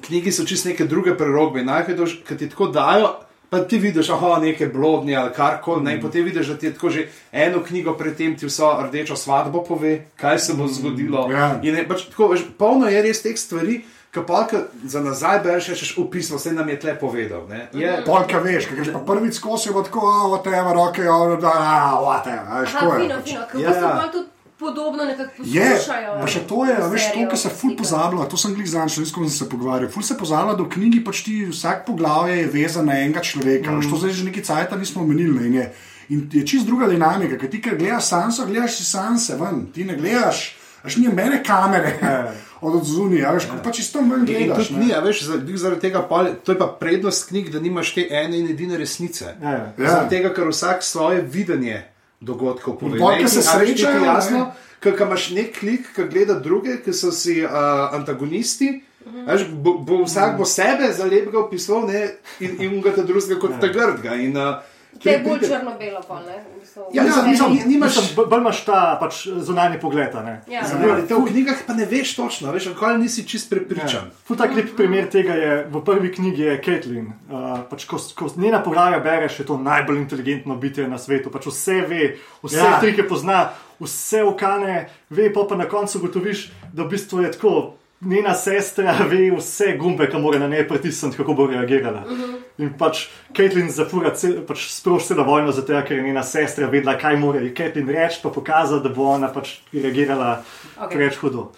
knjigi 0.00 0.32
so 0.32 0.44
čist 0.44 0.64
neke 0.66 0.84
druge 0.84 1.14
prerogbe. 1.16 1.64
Najprej, 1.64 1.96
ki 2.26 2.36
ti 2.36 2.50
tako 2.50 2.66
dajo. 2.66 3.14
Pa 3.50 3.60
ti 3.60 3.78
vidiš, 3.78 4.08
aha, 4.10 4.40
neke 4.42 4.66
blodnje 4.66 5.14
ali 5.16 5.30
kar 5.32 5.60
koli, 5.62 5.82
mm. 5.82 5.88
in 5.88 6.00
potem 6.02 6.24
vidiš, 6.24 6.46
da 6.46 6.56
ti 6.58 6.66
je 6.66 6.72
tako 6.74 6.90
že 6.90 7.04
eno 7.32 7.60
knjigo 7.62 7.92
predtem 7.94 8.36
ti 8.36 8.46
vso 8.46 8.72
rdečo 8.82 9.16
svadbo 9.16 9.62
pove, 9.64 10.06
kaj 10.16 10.38
se 10.38 10.54
bo 10.54 10.66
zgodilo. 10.66 11.28
Ja. 11.30 11.60
In 11.62 11.76
je 11.76 11.84
pač 11.88 12.08
tako, 12.10 12.32
veš, 12.32 12.42
polno 12.58 12.88
je 12.88 13.02
res 13.02 13.22
teh 13.22 13.36
stvari, 13.38 13.84
ki 14.10 14.20
pa 14.26 14.46
ka 14.50 14.64
za 14.84 15.00
nazaj 15.00 15.38
bereš, 15.44 15.68
rečeš, 15.68 15.94
upisal, 15.98 16.38
vse 16.38 16.52
nam 16.52 16.68
je 16.68 16.80
tle 16.80 16.98
povedal. 16.98 17.46
Ne? 17.48 17.68
Je, 17.72 17.94
Polka 18.06 18.38
veš, 18.38 18.66
ker 18.66 18.80
greš 18.80 18.90
pa 18.92 19.04
prvič 19.06 19.34
skozi, 19.38 19.70
bo 19.70 19.82
tako, 19.86 20.02
a, 20.02 20.26
whatever, 20.34 20.74
roke, 20.74 21.02
a, 21.02 21.36
da, 21.38 21.52
a, 21.54 21.78
whatever, 22.02 22.60
veš, 22.64 22.74
Aha, 22.74 22.80
ko 22.80 22.94
je. 22.94 23.00
fino, 23.00 23.14
pač. 23.20 23.28
fino, 23.30 23.40
kako 23.50 23.62
Ja. 23.62 23.74
so 23.74 23.86
malo 23.88 24.10
tudi 24.12 24.28
podobno 24.64 25.04
nekako 25.04 25.44
Je, 25.44 25.68
poslušajo. 25.70 26.16
pa 26.20 26.26
še 26.26 26.40
to 26.48 26.64
je, 26.64 26.76
veš, 26.92 27.06
to, 27.14 27.24
kar 27.30 27.38
se 27.38 27.52
ful 27.52 27.76
pozablja, 27.76 28.26
to 28.30 28.40
sem 28.40 28.54
glih 28.56 28.68
zanj, 28.70 28.96
nisem 28.98 29.28
se 29.28 29.48
pogovarjal. 29.48 29.90
Ful 29.92 30.02
se 30.02 30.16
pozablja, 30.18 30.56
da 30.56 30.64
v 30.64 30.72
knjigi 30.72 31.04
pač 31.04 31.22
ti 31.26 31.36
vsak 31.50 31.84
poglavje 31.86 32.40
je 32.40 32.50
vezan 32.52 32.88
na 32.88 32.98
enega 33.00 33.20
človeka. 33.20 33.70
Mm. 33.70 33.90
To 33.90 34.00
zdaj 34.00 34.16
že 34.16 34.24
neki 34.24 34.42
cajt 34.44 34.74
nismo 34.80 35.04
omenili. 35.04 35.46
In 35.46 35.54
je, 35.54 35.66
in 36.08 36.28
je 36.32 36.44
čist 36.46 36.66
druga 36.66 36.88
dinamika, 36.90 37.38
ker 37.38 37.50
ti, 37.50 37.60
ker 37.60 37.78
gledaš 37.78 38.10
Sanso, 38.10 38.46
gledaš 38.46 38.80
si 38.80 38.84
Sanse 38.84 39.36
ven, 39.40 39.66
ti 39.72 39.84
ne 39.84 39.96
gledaš, 39.96 40.56
až 40.84 40.96
ni 40.96 41.08
mene 41.08 41.42
kamere. 41.44 41.96
Od 42.64 42.80
zunija, 42.80 43.28
veš, 43.36 43.44
ko 43.50 43.58
pač 43.60 43.82
isto 43.82 44.00
ven 44.00 44.24
In 44.24 44.28
gledaš. 44.28 44.70
ni, 44.72 44.88
a 44.92 45.00
veš, 45.04 45.26
zaradi 45.60 45.80
tega, 45.84 46.00
pol, 46.08 46.32
to 46.44 46.52
je 46.54 46.58
pa 46.58 46.66
prednost 46.80 47.28
knjig, 47.28 47.50
da 47.52 47.60
nimaš 47.60 47.92
te 47.94 48.06
ene 48.08 48.38
in 48.40 48.48
edine 48.48 48.78
resnice. 48.80 49.34
Ja, 49.36 49.50
ja. 49.50 49.64
Ja. 49.76 49.90
Zaradi 49.90 50.16
tega, 50.16 50.32
ker 50.32 50.48
vsak 50.48 50.80
svoje 50.80 51.20
videnje 51.20 51.82
dogodkov 52.24 52.78
pove. 52.80 52.98
pol, 52.98 53.12
Ne, 53.12 53.22
ko 53.22 53.28
se 53.28 53.42
srečajo, 53.42 54.04
jasno, 54.04 54.42
ker 54.80 54.96
ko 54.98 55.08
imaš 55.08 55.30
nek 55.36 55.54
klik, 55.58 55.92
ki 55.96 56.08
gleda 56.10 56.38
druge, 56.40 56.80
ki 56.84 56.92
so 56.92 57.12
si 57.12 57.40
uh, 57.44 57.94
antagonisti. 57.96 58.74
Veš, 59.04 59.48
bo, 59.52 59.76
bo 59.84 60.00
vsak 60.06 60.38
bo 60.38 60.46
sebe 60.48 60.88
za 60.92 61.04
lepega 61.04 61.38
opisal 61.42 61.84
ne, 61.86 62.06
in, 62.40 62.56
in 62.64 62.78
ga 62.80 62.94
ta 62.96 63.02
drugega 63.04 63.36
kot 63.40 63.58
ta 63.60 63.68
grdga. 63.68 64.16
In, 64.16 64.36
uh, 64.40 64.73
Te 65.02 65.10
je 65.10 65.18
bolj 65.24 65.40
črno-belo, 65.48 66.00
pa 66.08 66.20
ne. 66.20 66.36
v 66.56 66.60
bistvu. 66.60 66.82
Ja, 66.92 67.02
mislim, 67.02 67.30
mislim, 67.30 67.68
nimaš. 67.68 67.96
Mislim, 67.96 68.28
bolj 68.30 68.40
imaš 68.40 68.64
ta 68.64 68.96
pač, 69.00 69.26
zunanji 69.26 69.80
pogled. 69.80 70.14
Ja. 70.14 70.40
Ja, 70.48 70.62
te 71.08 71.14
v 71.14 71.24
knjigah 71.28 71.64
pa 71.66 71.74
ne 71.74 71.86
veš 71.90 72.14
točno, 72.16 72.52
veš, 72.52 72.70
ali 72.80 73.02
nisi 73.02 73.26
čist 73.28 73.50
prepričan. 73.50 74.10
Ful 74.24 74.36
tak 74.36 74.54
lep 74.56 74.74
primer 74.76 75.10
tega 75.10 75.34
je 75.34 75.52
v 75.70 75.84
prvi 75.84 76.12
knjigi 76.14 76.42
je 76.42 76.56
Caitlin. 76.64 77.12
Uh, 77.28 77.60
pač, 77.70 77.86
ko, 77.90 77.98
ko 78.14 78.30
njena 78.36 78.62
poglavja 78.62 79.00
bereš, 79.04 79.40
je 79.40 79.46
to 79.46 79.58
najbolj 79.58 79.98
inteligentno 79.98 80.56
bitje 80.56 80.88
na 80.88 80.98
svetu. 80.98 81.30
Pač 81.30 81.46
vse 81.50 81.80
ve, 81.88 82.16
vse 82.42 82.56
Ja. 82.56 82.74
ja. 82.76 82.80
trike 82.80 83.08
pozna, 83.08 83.50
vse 83.80 84.24
ukane, 84.24 84.88
ve 85.10 85.32
pa, 85.32 85.46
pa 85.48 85.56
na 85.56 85.68
koncu 85.68 86.06
gotoviš, 86.06 86.50
da 86.72 86.84
v 86.84 86.94
bistvu 86.94 87.24
je 87.26 87.32
tako. 87.32 87.74
Njena 88.00 88.34
sestra 88.34 88.96
ve 89.10 89.30
vse 89.36 89.76
gumbe, 89.78 90.08
ki 90.10 90.18
mora 90.20 90.38
na 90.38 90.48
njej 90.48 90.68
pritisniti, 90.68 91.16
kako 91.16 91.34
bo 91.34 91.46
reagirala. 91.46 92.04
Uh 92.06 92.18
-huh. 92.18 92.34
In 92.58 92.72
pač 92.78 93.06
Caitlin 93.36 93.70
zafura, 93.70 94.14
cel, 94.14 94.42
pač 94.46 94.68
sproži 94.70 95.06
celo 95.06 95.24
vojno, 95.24 95.52
zato 95.52 95.82
ker 95.86 95.96
je 95.96 96.02
njena 96.02 96.22
sestra 96.22 96.66
vedela, 96.66 96.98
kaj 96.98 97.16
mora 97.16 97.40
Caitlin 97.56 97.88
reči, 97.88 98.20
pa 98.22 98.28
pokazala, 98.28 98.82
da 98.82 98.88
bo 98.88 99.04
ona 99.04 99.28
pač 99.28 99.58
reagirala 99.72 100.42
Ok. 100.76 100.82
okay. 100.82 100.96
preveč 100.96 101.16
hudo. 101.16 101.52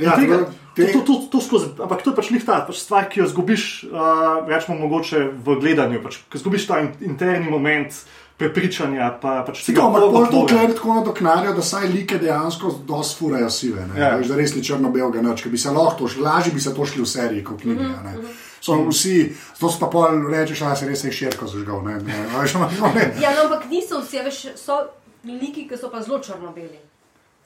Ja, 0.00 0.16
tega, 0.16 0.36
no, 0.36 0.46
te- 0.76 0.86
to, 0.92 1.00
to, 1.00 1.04
to, 1.04 1.28
to 1.30 1.40
skozi, 1.40 1.66
ampak 1.82 2.02
to 2.02 2.10
je 2.10 2.16
pač 2.16 2.30
njih 2.30 2.44
ta 2.44 2.60
pač 2.64 2.80
stvar, 2.80 3.08
ki 3.12 3.20
jo 3.20 3.26
zgubiš, 3.26 3.84
uh, 3.84 4.48
rečemo, 4.48 4.78
mogoče 4.78 5.28
v 5.44 5.56
gledanju. 5.60 6.00
Pač, 6.04 6.22
ko 6.32 6.40
zgubiš 6.40 6.66
ta 6.70 6.80
in, 6.80 6.94
interni 7.04 7.50
moment 7.52 7.92
prepričanja. 8.40 9.10
Pa, 9.20 9.44
pač 9.44 9.62
ampak 9.68 10.02
pol 10.06 10.26
to 10.26 10.46
kler 10.46 10.72
tako 10.72 10.94
nadoknarijo, 10.94 11.52
da 11.52 11.62
saj 11.62 11.88
like 11.88 12.18
dejansko 12.18 12.72
dosti 12.84 13.18
furajo 13.18 13.50
sive. 13.50 13.84
Ne? 13.86 14.00
Ja. 14.00 14.08
Ja. 14.08 14.16
Veš, 14.16 14.26
da 14.26 14.36
res 14.36 14.54
ni 14.54 14.62
črno-belga 14.62 15.22
noč, 15.22 15.42
ki 15.42 15.48
bi 15.48 15.58
se 15.58 15.70
lahko, 15.70 16.08
šli- 16.08 16.22
lažje 16.22 16.52
bi 16.52 16.60
se 16.60 16.72
to 16.72 16.86
šli 16.86 17.02
v 17.02 17.08
seriji 17.08 17.44
kot 17.44 17.60
knjigi. 17.60 17.84
a 17.84 18.02
ne. 18.02 18.14
So 18.60 18.76
vsi, 18.88 19.32
to 19.56 19.70
pa 19.78 19.86
pol 19.86 20.26
rečeš, 20.28 20.60
da 20.60 20.74
se 20.76 20.88
res 20.88 21.04
je 21.04 21.12
širko 21.12 21.46
zažgal. 21.46 21.80
Ne, 21.82 21.94
ne, 22.00 22.16
veš, 22.34 22.54
ne. 22.94 23.04
Ja, 23.20 23.30
no, 23.32 23.46
ampak 23.46 23.68
niso 23.70 24.00
vsi, 24.00 24.20
veš, 24.20 24.40
so 24.56 24.80
liki, 25.24 25.68
ki 25.68 25.76
so 25.76 25.88
pa 25.88 26.00
zelo 26.00 26.18
črno-beli. 26.18 26.76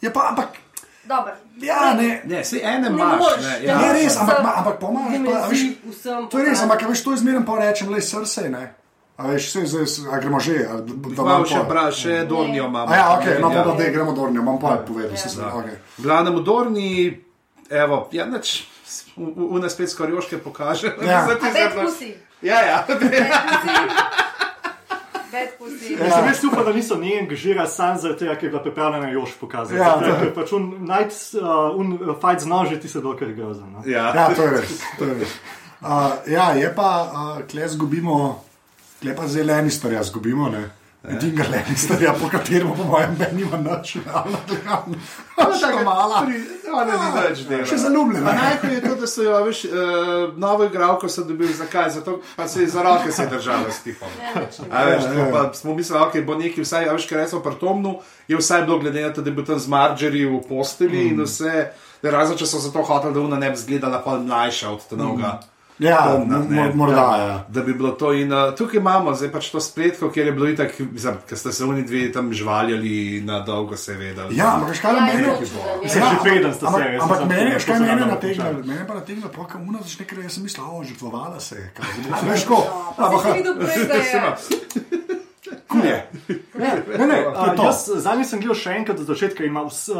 Je 0.00 0.10
pa, 0.10 0.30
ampak, 0.30 0.58
Dobro. 1.04 1.34
ja, 1.60 1.94
ne. 1.94 2.22
Ne, 2.24 2.44
se 2.44 2.58
ene 2.58 2.80
Ne 2.80 2.88
imaš. 2.90 3.18
moreš, 3.20 3.42
ne, 3.42 3.52
ne 3.60 3.66
ja. 3.66 3.78
Je 3.78 3.92
res, 3.92 4.12
vsem 4.12 4.22
ampak, 4.22 4.42
ma- 4.42 4.54
ampak 4.56 4.80
pomaga, 4.80 5.06
pa, 5.24 5.38
a 5.38 5.48
veš, 5.48 5.58
dimenzij 5.58 5.90
vsem 5.90 6.28
to 6.28 6.38
je 6.38 6.44
res, 6.44 6.50
pokazati. 6.50 6.64
ampak 6.64 6.82
a 6.82 6.86
veš, 6.88 7.02
to 7.04 7.10
je 7.10 7.18
zmerno 7.18 7.42
pa 7.46 7.54
rečem, 7.60 7.88
le 7.90 8.00
srce, 8.02 8.48
ne. 8.50 8.64
A 9.16 9.28
veš, 9.28 9.44
vse 9.46 9.66
zdaj, 9.66 9.86
a 10.10 10.18
gremo 10.18 10.40
že, 10.40 10.54
da, 10.58 10.80
da 10.82 11.22
imam 11.22 11.44
še, 11.46 11.54
pol. 11.54 11.68
bra, 11.68 11.84
še 11.92 12.24
Dornijo 12.26 12.64
imamo. 12.66 12.90
A 12.90 12.96
ja, 12.96 13.04
ok, 13.14 13.26
no 13.38 13.48
Ja. 13.48 13.62
pa 13.62 13.70
da, 13.70 13.76
dej, 13.76 13.92
gremo 13.92 14.12
dornjo, 14.12 14.40
imam 14.42 14.58
pa 14.58 14.76
povedal, 14.78 15.10
Ja. 15.10 15.16
sem 15.16 15.30
se, 15.30 15.40
ok. 15.42 15.68
Glavnem, 15.98 16.44
Dorni, 16.44 17.20
evo, 17.70 18.08
ja, 18.12 18.26
neč, 18.26 18.66
v 19.16 19.60
nas 19.60 19.72
spet 19.72 19.90
skorjoške 19.90 20.38
pokaže. 20.38 20.90
Ja. 21.00 21.22
Zdaj 21.30 21.70
zdaj-. 21.70 22.14
Ja, 22.42 22.58
ja. 22.60 22.78
Pussy. 25.58 25.96
Ja. 25.98 26.10
Sem 26.10 26.26
res 26.26 26.44
upal, 26.44 26.64
da 26.64 26.72
niso 26.72 26.94
njej 26.96 27.18
angažirali 27.20 27.68
sam 27.68 27.98
zaradi 27.98 28.18
tega, 28.20 28.34
ker 28.34 28.44
je 28.44 28.50
bila 28.50 28.62
pripravljena 28.62 29.08
Jož 29.10 29.32
pokazati. 29.40 29.76
Ja, 29.76 29.94
to- 29.94 30.14
ker 30.20 30.30
pač 30.34 30.52
un, 30.52 30.68
night, 30.80 31.10
uh, 31.34 31.74
un 31.74 31.92
uh, 31.94 32.14
fight 32.14 32.40
z 32.40 32.46
noži 32.46 32.78
ti 32.80 32.88
se 32.88 33.00
dokaj 33.00 33.32
grozen. 33.32 33.72
No? 33.72 33.82
ja. 33.86 34.12
Ja, 34.14 34.28
to 34.30 34.42
je 34.42 34.50
res. 34.50 34.76
To 34.98 35.04
je 35.04 35.14
res. 35.14 35.32
Uh, 35.80 35.88
ja, 36.26 36.50
je 36.52 36.70
pa, 36.70 36.90
uh, 37.04 37.42
kle 37.44 37.66
zgubimo, 37.68 38.44
kle 39.04 39.16
pa 39.16 39.28
zeleni 39.28 39.70
storja 39.70 40.02
zgubimo. 40.02 40.48
Ne? 40.48 40.64
Edinega 41.04 41.44
Lannisterja, 41.52 42.14
po 42.16 42.28
katerem, 42.32 42.70
po 42.76 42.84
mojem, 42.84 43.16
meni 43.18 43.42
ima 43.42 43.58
noč, 43.60 43.98
realno 44.06 44.38
gledano. 44.48 44.96
Še 45.60 45.72
mala. 45.84 46.22
Ona 46.72 46.96
ni 47.02 47.10
več 47.18 47.42
dela. 47.44 47.66
Še 47.68 47.76
zaljubljena. 47.82 48.32
Najprej 48.38 48.72
je 48.78 48.80
to, 48.86 48.94
da 49.02 49.10
so 49.12 49.26
jo, 49.26 49.34
veš, 49.44 49.60
uh, 49.68 50.32
novo 50.40 50.64
igralko 50.70 51.12
so 51.12 51.26
dobili, 51.28 51.52
zakaj? 51.52 51.90
Zato 51.98 52.16
pa 52.38 52.48
se 52.48 52.64
je 52.64 52.70
za 52.72 52.86
roke 52.86 53.12
se 53.12 53.28
držala 53.28 53.68
s 53.68 53.84
tipom. 53.84 54.16
A 54.72 54.86
veš, 54.88 55.04
tako 55.10 55.28
pa 55.36 55.44
smo 55.60 55.76
mislili, 55.76 56.00
da 56.00 56.08
okay, 56.08 56.24
bo 56.24 56.40
neki 56.40 56.64
vsaj, 56.64 56.88
a 56.88 56.96
veš, 56.96 57.08
kaj 57.12 57.26
recimo 57.26 57.44
pri 57.44 57.60
Tomnu, 57.60 57.98
je 58.32 58.40
vsaj 58.40 58.64
bilo 58.64 58.80
glede 58.80 59.04
na 59.04 59.12
to, 59.12 59.20
da 59.20 59.28
je 59.28 59.36
bil 59.36 59.44
tam 59.44 59.60
z 59.60 59.76
Marjorie 59.76 60.30
v 60.32 60.40
posteli 60.48 61.04
mm. 61.04 61.10
in 61.12 61.26
vse, 61.28 61.66
razen 62.16 62.40
če 62.40 62.48
so 62.48 62.64
zato 62.64 62.80
hoteli, 62.80 63.12
da 63.12 63.28
ona 63.28 63.44
ne 63.44 63.52
bi 63.52 63.60
zgledala 63.60 64.00
pa 64.00 64.16
mlajša 64.16 64.72
od 64.72 64.88
tega. 64.88 65.36
Mm. 65.36 65.53
Ja, 65.76 65.98
mo- 66.20 66.38
ne, 66.40 66.62
mo- 66.62 66.74
morda, 66.76 67.16
ja. 67.18 67.44
Da 67.48 67.60
bi 67.60 67.74
bilo 67.74 67.90
to. 67.92 68.12
In 68.12 68.30
uh, 68.30 68.52
tukaj 68.52 68.78
imamo 68.78 69.10
zdaj 69.12 69.30
pač 69.30 69.50
to 69.50 69.58
spletko, 69.60 70.06
kjer 70.08 70.26
je 70.26 70.32
bilo 70.32 70.46
itak, 70.46 70.70
ker 71.24 71.34
ste 71.34 71.50
se 71.50 71.64
oni 71.64 71.82
dve 71.82 72.12
tam 72.12 72.30
žvaljali 72.30 72.94
na 73.20 73.40
dolgo, 73.40 73.74
seveda. 73.76 74.28
Ja, 74.30 74.52
ampak 74.52 74.70
veš, 74.70 74.80
kaj 74.80 74.92
Ja, 74.92 75.00
meni? 75.02 75.22
je 75.22 75.28
ločeno, 75.28 75.58
ja. 75.82 75.88
Zdaj 75.88 76.02
že 76.04 76.18
preden 76.22 76.52
sta 76.52 76.66
ampak, 76.66 76.82
se, 76.84 76.98
ampak 77.00 77.18
meni, 77.24 77.44
to- 77.44 77.54
veš, 77.54 77.64
kaj 77.64 77.72
to 77.72 77.72
sem 77.74 77.82
mene 77.82 77.92
ravno 77.96 78.14
nategne, 78.14 78.44
vprašal. 78.44 78.66
mene 78.66 78.82
pa 78.86 79.34
pa 79.34 79.46
kam 79.46 79.62
una 79.64 79.78
začne, 79.80 80.04
ker 80.04 80.18
jaz 80.20 80.32
sem 80.32 80.42
mislil, 80.42 80.64
o, 80.64 80.84
žrtvovala 80.84 81.40
se 81.40 81.56
je. 81.56 81.66
kaj, 81.74 81.86
zdaj 81.98 82.10
bo- 82.14 82.30
Veš, 82.30 82.44
ko, 82.44 82.58
Pa 82.96 83.02
ampak, 83.04 83.20
si 83.24 83.42
je. 85.84 86.06
je. 86.28 86.82
Ne, 86.98 87.06
ne, 87.06 87.16
je 87.16 87.26
a, 87.36 87.54
jaz 87.64 87.86
zadnjič 87.96 88.28
sem 88.28 88.40
gledal 88.40 88.56
še 88.58 88.74
enkrat 88.78 89.00
od 89.00 89.06
začetka 89.08 89.44
in 89.44 89.50
ima 89.50 89.62
vse, 89.66 89.94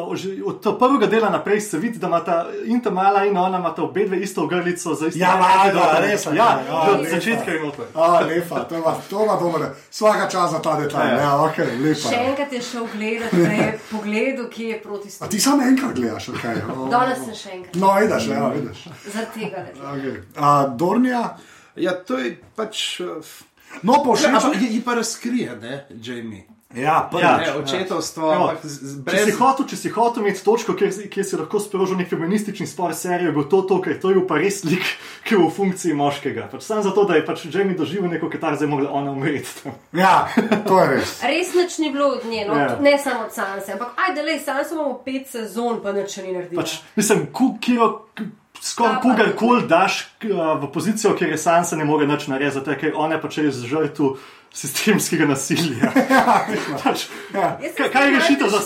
od 0.45 0.67
prvega 0.79 1.07
dela 1.11 1.31
naprej 1.33 1.61
se 1.61 1.79
vidi, 1.79 1.99
da 1.99 2.07
imata 2.07 2.37
in 2.65 2.81
ta 2.81 2.91
mala 2.91 3.25
in 3.25 3.37
ona 3.37 3.59
imata 3.59 3.83
obe 3.83 4.05
dve 4.07 4.21
isto 4.21 4.45
ogrlico 4.45 4.95
za 4.95 5.09
isto. 5.09 5.19
Ja, 5.19 5.35
valjda, 5.41 5.87
res, 6.05 6.27
Ja, 6.27 6.49
ja, 6.69 6.81
od 6.93 7.07
začetka 7.11 7.51
je 7.51 7.63
noter. 7.63 7.89
A, 7.95 8.21
lepa, 8.21 8.65
to 8.69 8.77
ima, 8.77 8.95
to 9.11 9.25
ima 9.25 9.37
dobro. 9.41 9.71
Svaka 9.91 10.29
čas 10.31 10.51
za 10.51 10.63
ta 10.63 10.77
detajl. 10.81 11.09
Ja. 11.09 11.21
Ja, 11.21 11.33
ok, 11.45 11.59
lepa. 11.59 12.09
Še 12.09 12.21
enkrat 12.29 12.53
je 12.53 12.63
šel 12.63 12.87
gledati, 12.93 13.43
da 13.43 13.53
je 13.53 13.73
pogledal, 13.91 14.51
kje 14.51 14.69
je 14.69 14.83
proti 14.83 15.09
A 15.09 15.11
stolu. 15.11 15.31
ti 15.31 15.41
samo 15.41 15.63
enkrat 15.63 15.95
gledaš, 15.95 16.29
ok. 16.29 16.45
O, 16.75 16.87
Danes 16.91 17.25
sem 17.25 17.35
še 17.35 17.51
enkrat. 17.59 17.81
No, 17.81 17.95
vidiš, 18.01 18.29
ja, 18.31 18.49
vidiš. 18.55 18.87
Zaradi 19.09 19.41
tega. 19.41 19.67
Okay. 19.95 20.17
A, 20.37 20.55
Dornija, 20.69 21.25
Ja, 21.77 21.91
to 21.99 22.19
je 22.19 22.37
pač. 22.55 23.01
Uh, 23.03 23.19
no, 23.83 24.03
pa 24.05 24.11
všeč. 24.13 24.31
Ampak 24.31 24.61
ji 24.63 24.81
pa 24.81 24.95
razkrije, 24.95 25.57
ne, 25.57 25.87
Jamie. 25.93 26.45
Ja, 26.75 27.07
prvič. 27.07 27.23
Ja. 27.23 27.37
Ne, 27.39 27.53
očetovstvo, 27.55 28.35
Evo, 28.35 28.45
ampak 28.49 28.67
z- 28.67 28.83
z- 28.83 29.05
Če 29.07 29.17
si, 29.17 29.25
brez. 29.25 29.39
hotel, 29.39 29.63
če 29.65 29.77
si 29.77 29.89
hotel 29.89 30.23
imeti 30.23 30.43
točko, 30.43 30.75
kjer, 30.75 30.91
kjer 31.07 31.25
si 31.25 31.37
lahko 31.37 31.61
sprožil 31.61 31.95
nek 31.95 32.09
feministični 32.11 32.67
spor 32.67 32.91
s 32.91 33.07
serijo, 33.07 33.31
bil 33.31 33.47
to, 33.47 33.63
to 33.63 33.79
ker 33.79 33.95
to 33.95 34.11
je 34.11 34.15
bil 34.15 34.27
pa 34.27 34.35
res 34.35 34.65
lik, 34.65 34.83
ki 35.23 35.35
je 35.35 35.39
v 35.39 35.51
funkciji 35.51 35.95
moškega. 35.95 36.49
Pač 36.51 36.63
sam 36.63 36.83
zato, 36.83 37.05
da 37.05 37.15
je 37.15 37.23
pač 37.23 37.47
Jamie 37.47 37.79
doživel 37.79 38.11
neko 38.11 38.27
katarzo, 38.27 38.65
je 38.65 38.69
mogla 38.69 38.91
ona 38.91 39.13
umreti. 39.13 39.71
Ja, 39.95 40.27
to 40.67 40.75
je 40.81 40.87
res. 40.99 41.23
Res 41.23 41.55
nič 41.55 41.79
ni 41.79 41.93
bilo 41.93 42.09
od 42.09 42.27
nje, 42.27 42.43
no, 42.43 42.59
Ja. 42.59 42.75
ne 42.77 42.99
samo 42.99 43.21
od 43.21 43.33
Sanse, 43.33 43.73
ampak 43.73 43.95
ajde, 44.01 44.23
le, 44.23 44.35
Sanse 44.41 44.75
imamo 44.75 44.99
pet 44.99 45.31
sezon, 45.31 45.79
pa 45.79 45.93
nič 45.93 46.17
ni 46.17 46.33
naredila. 46.33 46.59
Pač, 46.59 46.83
mislim, 46.97 47.27
ku- 47.31 47.55
kiro, 47.63 48.11
k- 48.19 48.27
skoraj 48.65 49.01
kogarkoli 49.03 49.67
daš 49.69 50.01
a, 50.25 50.55
v 50.63 50.71
pozicijo, 50.73 51.13
kjer 51.19 51.35
je 51.35 51.39
Sansa 51.39 51.77
ne 51.77 51.85
more 51.85 52.07
nič 52.09 52.29
narediti, 52.33 52.79
ker 52.81 52.97
ona 52.97 53.19
je 53.19 53.23
pač 53.25 53.39
res 53.45 53.61
žrtev 53.69 54.17
sistemskega 54.55 55.27
nasilja. 55.27 55.91
pač, 56.85 57.07
Ja. 57.35 57.59
Jaz 57.59 57.73
se 57.73 57.77
kaj, 57.77 57.89
kaj 57.91 58.05
je 58.05 58.11
rešitev 58.13 58.49
za? 58.49 58.59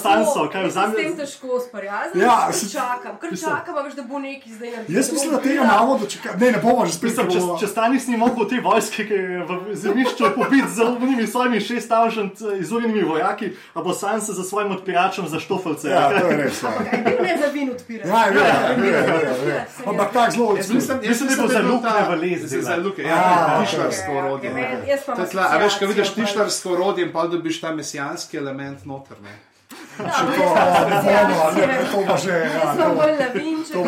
Kaj 0.53 0.62
jaz 0.62 0.72
se 0.72 0.80
s 0.80 0.84
tem 0.93 0.93
vzame? 0.93 1.16
težko 1.16 1.61
sprijazniti. 1.61 2.18
Ja, 2.18 2.34
Ja, 2.47 2.53
se- 2.53 2.70
čakam, 2.70 3.16
kar 3.16 3.30
mislim- 3.30 3.51
čakam, 3.51 3.76
a 3.76 3.82
veš, 3.82 3.95
da 3.95 4.03
bo 4.03 4.18
neki 4.18 4.53
zdaj 4.53 4.70
naredil. 4.70 4.97
Jaz 4.97 5.12
mislim, 5.12 5.30
da 5.32 5.39
tega 5.39 5.62
imamo, 5.64 5.99
da 5.99 6.07
če 6.07 6.18
ne, 6.36 6.53
ne 6.53 6.59
bomo 6.59 6.86
že 6.86 6.93
spet 6.93 7.03
Mislim, 7.09 7.30
če, 7.30 7.39
če 7.59 7.66
Stanis 7.66 8.07
ni 8.07 8.16
mogel 8.16 8.45
te 8.45 8.61
vojske, 8.61 9.07
ki 9.07 9.14
je 9.14 9.39
v 9.41 9.51
zemljišču 9.74 10.24
pobiti 10.34 10.68
z 10.68 10.74
zelo 10.74 10.93
svojimi 11.26 11.61
šesttavžent 11.61 12.36
izurjenimi 12.59 13.03
vojaki, 13.03 13.47
a 13.74 13.80
bo 13.80 13.93
Sansa 13.95 14.32
za 14.32 14.45
svojim 14.45 14.72
odpiračem 14.72 15.24
za 15.24 15.41
štofalce. 15.41 15.89
Ja, 15.89 16.11
to 16.11 16.26
je 16.26 16.36
res. 16.39 16.62
Ja, 16.62 16.70
ne 17.22 17.39
za 17.39 17.49
vin 17.49 17.70
odpirati? 17.70 18.09
ja, 18.09 18.26
ja, 18.26 18.45
ja, 18.45 18.59
ja, 18.76 19.01
ja, 19.09 19.55
ja. 19.55 19.64
Ampak 19.86 20.12
tako 20.12 20.30
zelo 20.30 20.47
odslužen. 20.49 20.76
mislim, 20.76 20.99
Mislim, 21.01 21.28
da 21.28 21.43
je 21.43 21.49
za 21.49 21.59
bil 21.59 21.72
luknje 21.72 21.89
ta- 21.91 22.07
v 22.07 22.20
les 22.20 22.41
Za, 22.41 22.47
za 22.49 22.57
delati. 22.61 22.80
luke, 22.80 23.03
Ja, 23.03 23.09
ja, 23.09 23.47
ok. 23.55 23.64
tišlarsko 23.64 24.12
Ja, 24.12 24.18
orodje. 24.18 24.51
jaz 24.86 25.01
pa 25.07 25.14
To 25.14 25.22
ko 25.79 25.87
vidiš 25.87 26.14
tišlarsko 26.14 26.72
orodje 26.72 27.07
in 27.07 27.12
pa 27.12 27.26
dobiš 27.26 27.61
ta 27.61 27.74
mesijanski 27.74 28.37
element 28.37 28.85
noter. 28.87 29.16
Ne? 29.22 29.37
To 29.99 30.05
ne 30.05 31.66
ne, 31.66 31.79
to 31.93 31.99
bo 32.07 32.16
že. 32.16 32.37
To, 33.72 33.83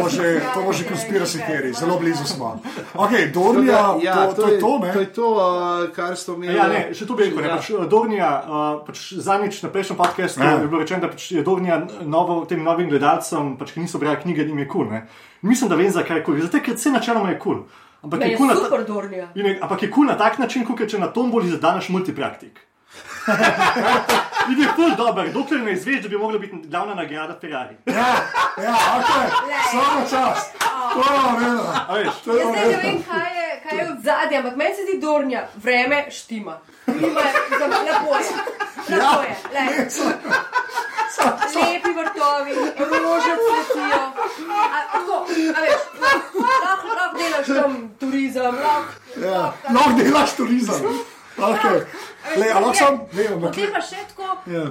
to 0.54 0.72
to 0.72 0.84
konspiracy 0.88 1.38
theory, 1.38 1.72
zelo 1.72 1.98
blizu 1.98 2.24
smo. 2.26 2.60
Ok, 2.94 3.10
Dornija, 3.34 3.96
Ja, 4.02 4.26
to, 4.26 4.42
to 4.42 4.48
je 4.48 4.60
to, 4.60 4.66
To 4.66 4.78
ne? 4.78 5.00
je 5.00 5.06
to, 5.12 5.28
uh, 5.30 5.94
kar 5.94 6.16
ste 6.16 6.32
omenili. 6.32 6.58
Ja, 6.58 6.68
ne, 6.68 6.94
še 6.94 7.06
to 7.06 7.14
bi 7.14 7.24
rekel. 7.30 7.44
Ja. 7.44 7.56
Pač, 7.56 7.70
eh, 7.70 7.86
Dornija, 7.86 8.30
uh, 8.42 8.86
pač 8.86 9.12
zadnjič 9.22 9.62
na 9.62 9.70
prejšnjem 9.70 9.96
podkastu 9.96 10.42
Ja. 10.42 10.58
je 10.58 10.66
bilo 10.68 10.82
rečeno, 10.82 11.00
da 11.00 11.08
pač 11.08 11.30
je 11.32 11.42
Dornija 11.46 11.78
novo, 12.02 12.44
tem 12.44 12.62
novim 12.62 12.90
gledalcem, 12.90 13.54
pač, 13.56 13.72
ki 13.72 13.86
niso 13.86 13.98
brali 13.98 14.18
knjige, 14.22 14.50
jim 14.50 14.58
je 14.58 14.68
kul. 14.68 14.90
Cool, 14.90 15.00
Mislim, 15.42 15.70
da 15.70 15.76
vem, 15.76 15.90
zakaj 15.90 16.20
je 16.20 16.24
kul. 16.24 16.34
Cool. 16.34 16.46
Zato, 16.46 16.60
ker 16.60 16.74
vse 16.74 16.90
načeloma 16.90 17.30
je 17.30 17.38
kul. 17.38 17.62
Cool. 17.62 17.89
Ampak, 18.02 18.20
Me 18.20 18.26
je 18.26 18.30
je 18.30 18.36
cool 18.36 18.46
na 18.46 18.54
ta- 18.54 18.60
je- 19.34 19.58
ampak 19.60 19.82
je 19.82 19.88
kul 19.88 19.94
cool 19.94 20.06
na 20.06 20.16
tak 20.16 20.38
način, 20.38 20.64
kot 20.64 20.88
če 20.88 20.98
na 20.98 21.06
tomboli 21.06 21.50
zadaš 21.50 21.88
multipraktik. 21.88 22.69
In 24.50 24.60
je 24.62 24.68
ful 24.76 24.96
dober, 24.96 25.32
dokler 25.32 25.60
ne 25.60 25.72
izveš, 25.72 26.02
da 26.02 26.08
bi 26.08 26.16
mogla 26.18 26.38
biti 26.38 26.56
glavna 26.64 26.94
nagrada 26.94 27.36
Ferrari. 27.40 27.76
Ja, 27.86 28.06
ja, 28.64 28.74
ok, 28.98 29.10
samo 29.70 30.00
čas. 30.10 30.50
To 30.94 31.96
je 31.96 32.00
je 32.00 32.04
Jaz 32.04 32.14
zdaj 32.24 32.66
ne 32.66 32.76
vem, 32.82 33.02
kaj 33.10 33.30
je, 33.38 33.60
kaj 33.62 33.78
je 33.78 33.84
od 33.92 33.98
zadnja, 34.04 34.38
ampak 34.38 34.56
meni 34.56 34.74
se 34.74 34.82
zdi 34.82 35.00
Dornija, 35.00 35.48
vreme 35.54 36.06
štima. 36.10 36.58
Klima 36.84 37.20
je, 37.20 37.32
lepo 37.60 38.16
je. 38.16 38.24
Lepo 38.88 39.22
je, 39.22 39.36
le. 39.54 39.86
Lepi 41.54 41.90
vrtovi, 41.92 42.52
rože 42.78 43.34
cvetijo. 43.44 44.02
Lahko, 44.48 45.26
lahko 46.64 47.18
delaš 47.18 47.46
tam 47.46 47.90
turizem, 48.00 48.54
lahko. 48.54 48.92
Ja, 49.26 49.52
lahko 49.74 49.90
delaš 50.02 50.36
turizem. 50.36 51.00
Okay. 51.40 51.84
Le, 52.36 52.50
a 52.52 52.60
lahko 52.60 52.74
sam, 52.74 53.00
ne, 53.12 53.26
ampak, 53.26 53.50
Potem 53.54 53.72
pa 53.72 53.80
še 53.80 54.02
tako 54.08 54.36
ja. 54.52 54.64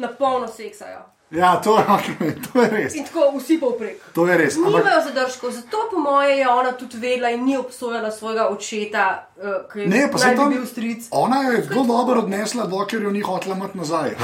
na 0.00 0.08
polno 0.18 0.48
seksajo. 0.48 1.02
Ja, 1.34 1.56
to, 1.56 1.78
je- 1.78 1.84
okay, 1.86 2.32
to 2.44 2.62
je 2.62 2.68
res. 2.70 2.94
In 2.94 3.04
tako 3.04 3.38
vsi 3.38 3.58
povprek. 3.58 3.96
To 4.12 4.26
je 4.26 4.38
res. 4.38 4.56
Ampak, 4.56 4.72
Nimajo 4.74 5.00
zadržkov, 5.04 5.50
zato 5.50 5.78
po 5.90 5.98
moje 5.98 6.36
je 6.36 6.48
ona 6.48 6.72
tudi 6.72 6.96
vedela 6.98 7.30
in 7.30 7.44
ni 7.44 7.56
obsojala 7.56 8.10
svojega 8.10 8.48
očeta, 8.48 9.04
uh, 9.36 9.42
ki 9.72 9.86
Ne, 9.86 10.06
bi 10.06 10.18
tam- 10.36 10.50
bil 10.50 10.66
stric. 10.66 11.08
ona 11.10 11.42
jo 11.42 11.52
je 11.52 11.62
zelo 11.62 11.84
dobro 11.84 12.20
odnesla, 12.20 12.66
dokler 12.66 13.02
jo 13.02 13.10
ni 13.10 13.20
hotela 13.20 13.56
imeti 13.56 13.78
nazaj. 13.78 14.10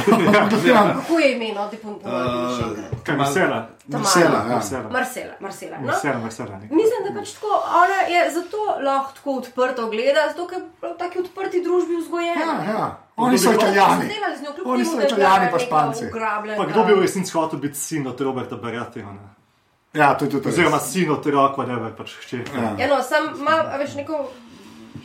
Kako 0.97 1.19
je 1.19 1.33
ime, 1.33 1.55
no, 1.55 1.69
še 1.71 2.65
enkrat. 2.65 3.05
Kaj 3.05 3.17
Marcela? 3.17 3.59
Marcela, 3.89 4.39
ja. 4.39 4.49
Marcela. 4.49 4.89
Marcela, 4.91 5.35
Marcela. 5.41 5.77
No? 5.79 5.87
Marcela, 5.87 6.19
Marcela. 6.19 6.59
Mislim, 6.71 6.99
da 7.05 7.21
pač 7.21 7.33
tako, 7.33 7.51
ona 7.75 8.01
je 8.09 8.31
zato 8.31 8.57
lahko 8.81 9.13
tako 9.13 9.31
odprto 9.33 9.87
gleda, 9.87 10.29
zato 10.29 10.47
ker 10.47 10.59
je 10.59 10.89
v 10.89 10.99
taki 10.99 11.19
odprti 11.19 11.61
družbi 11.61 11.97
vzgojena. 11.97 12.41
Ja, 12.41 12.73
ja. 12.73 12.87
Oni 13.21 13.39
so 13.39 13.53
italijani. 13.53 14.05
Kljub 14.55 14.67
Oni 14.67 14.85
so 14.85 14.97
da 14.97 15.03
italijani 15.03 15.49
pa 15.51 15.59
španci. 15.59 16.05
Pa 16.57 16.65
kdo 16.67 16.85
bi 16.85 16.93
v 16.95 17.01
resnici 17.01 17.33
hotel 17.33 17.59
biti 17.59 17.79
sin 17.79 18.07
od 18.07 18.21
Roberta 18.21 18.57
Barati? 18.57 19.05
Ja, 19.93 20.15
to 20.15 20.25
je 20.25 20.31
tudi 20.31 20.49
Oziroma 20.49 20.77
res. 20.77 20.87
sin 20.87 21.11
od 21.11 21.27
Roka, 21.27 21.63
da 21.63 21.91
pač 21.91 22.15
hčerka. 22.17 22.55
Ja. 22.55 22.75
Ja, 22.79 22.87
no, 22.89 23.03
sam 23.03 23.35
ima, 23.37 23.51
a 23.65 23.77
veš, 23.77 23.95
neko. 23.97 24.31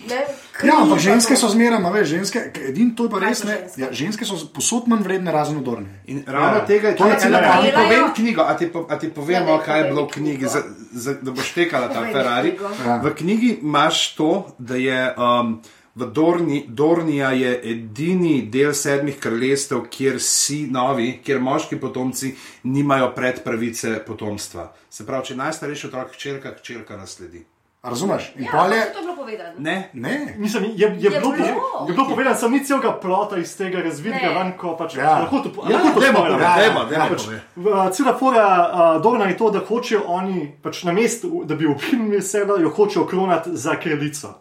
Ne, 0.05 0.21
Ja, 0.63 0.75
ampak 0.75 0.89
pa 0.91 0.99
ženske 0.99 1.33
to. 1.33 1.39
so 1.39 1.49
zmeraj, 1.49 1.79
a 1.79 1.89
veš, 1.89 2.07
ženske, 2.07 2.39
edin 2.63 2.95
to 2.95 3.03
je 3.03 3.09
pa 3.09 3.19
res 3.19 3.41
ne. 3.43 3.55
ženske? 3.55 3.81
Ja, 3.81 3.87
ženske 3.91 4.25
so 4.25 4.37
posod 4.47 4.85
manj 4.85 5.01
vredne, 5.01 5.31
razen 5.31 5.57
odorne. 5.57 5.89
In 6.05 6.23
ravno 6.27 6.57
Ja. 6.57 6.65
tega 6.65 6.87
je 6.87 6.95
To 6.95 7.05
je 7.05 7.11
tudi 7.11 7.21
cela 7.21 7.37
ena. 7.39 7.49
A 7.49 7.57
ti 7.57 7.67
delajo. 7.67 7.83
povem 7.83 8.13
knjigo, 8.13 8.41
a 8.43 8.53
ti, 8.53 8.65
po, 8.67 8.85
a 8.85 8.95
ti 8.95 9.09
povemo, 9.09 9.49
Ja, 9.51 9.59
kaj 9.59 9.79
je 9.79 9.85
bilo 9.85 10.01
v 10.03 10.11
knjigi, 10.11 10.45
za, 10.45 10.61
za, 10.93 11.13
da 11.15 11.31
boš 11.31 11.49
tekala 11.51 11.87
ta 11.87 12.01
Ferrari. 12.03 12.53
Ja. 12.85 12.97
V 12.97 13.15
knjigi 13.15 13.59
imaš 13.59 14.15
to, 14.15 14.29
da 14.59 14.75
je 14.75 14.99
um, 15.11 15.61
v 15.95 16.05
Dorni, 16.07 16.65
Dornija 16.69 17.29
je 17.31 17.61
edini 17.65 18.41
del 18.43 18.73
sedmih 18.73 19.15
kraljestev, 19.17 19.85
kjer 19.89 20.17
si 20.19 20.67
novi, 20.67 21.21
kjer 21.23 21.39
moški 21.39 21.77
potomci 21.77 22.33
nimajo 22.65 23.11
predpravice 23.15 23.99
potomstva. 23.99 24.73
Se 24.89 25.05
pravi, 25.05 25.25
če 25.25 25.35
najstarejši 25.35 25.87
otrok 25.87 26.11
hčerka, 26.11 26.51
hčerka 26.53 26.97
nasledi. 26.97 27.45
A 27.81 27.89
Razumeš? 27.89 28.31
In 28.35 28.43
Ja, 28.43 28.51
pol 28.51 28.73
je. 28.73 28.81
to 28.83 28.97
je 28.97 29.03
bilo 29.03 29.15
povedano. 29.15 29.53
Ne? 29.59 29.89
Ne. 29.93 30.35
Mislim, 30.37 30.63
je, 30.65 30.73
je, 30.73 30.97
Je 30.99 31.09
bilo, 31.11 31.31
bilo. 31.31 31.85
je 31.87 31.93
bilo 31.93 32.07
povedano, 32.09 32.35
sem 32.35 32.51
ni 32.51 32.65
celega 32.65 32.91
plota 32.93 33.37
iz 33.37 33.57
tega 33.57 33.79
razvidnega 33.79 34.27
Ne. 34.27 34.33
ven, 34.33 34.53
ko 34.57 34.75
pač 34.75 34.95
Ja. 34.95 35.19
lahko 35.19 35.39
to 35.39 35.49
Ja, 35.69 35.77
lahko 35.77 36.01
to 36.01 36.11
povedati, 36.13 36.41
dajmo, 36.41 36.79
Ja, 36.81 36.85
dajmo 36.87 37.05
pač-. 37.07 37.27
V- 37.55 37.91
Cela 37.93 38.17
fora 38.17 38.47
uh, 38.95 39.01
Dorna 39.01 39.25
je 39.25 39.37
to, 39.37 39.51
da 39.51 39.59
hočejo 39.61 40.01
oni, 40.07 40.55
pač 40.61 40.83
na 40.83 40.91
mestu, 40.93 41.43
da 41.45 41.55
bi 41.55 41.67
ukinili 41.67 42.21
sebe, 42.33 42.53
jo 42.59 42.69
hočejo 42.71 43.05
kronati 43.05 43.49
za 43.53 43.75
kraljico. 43.77 44.33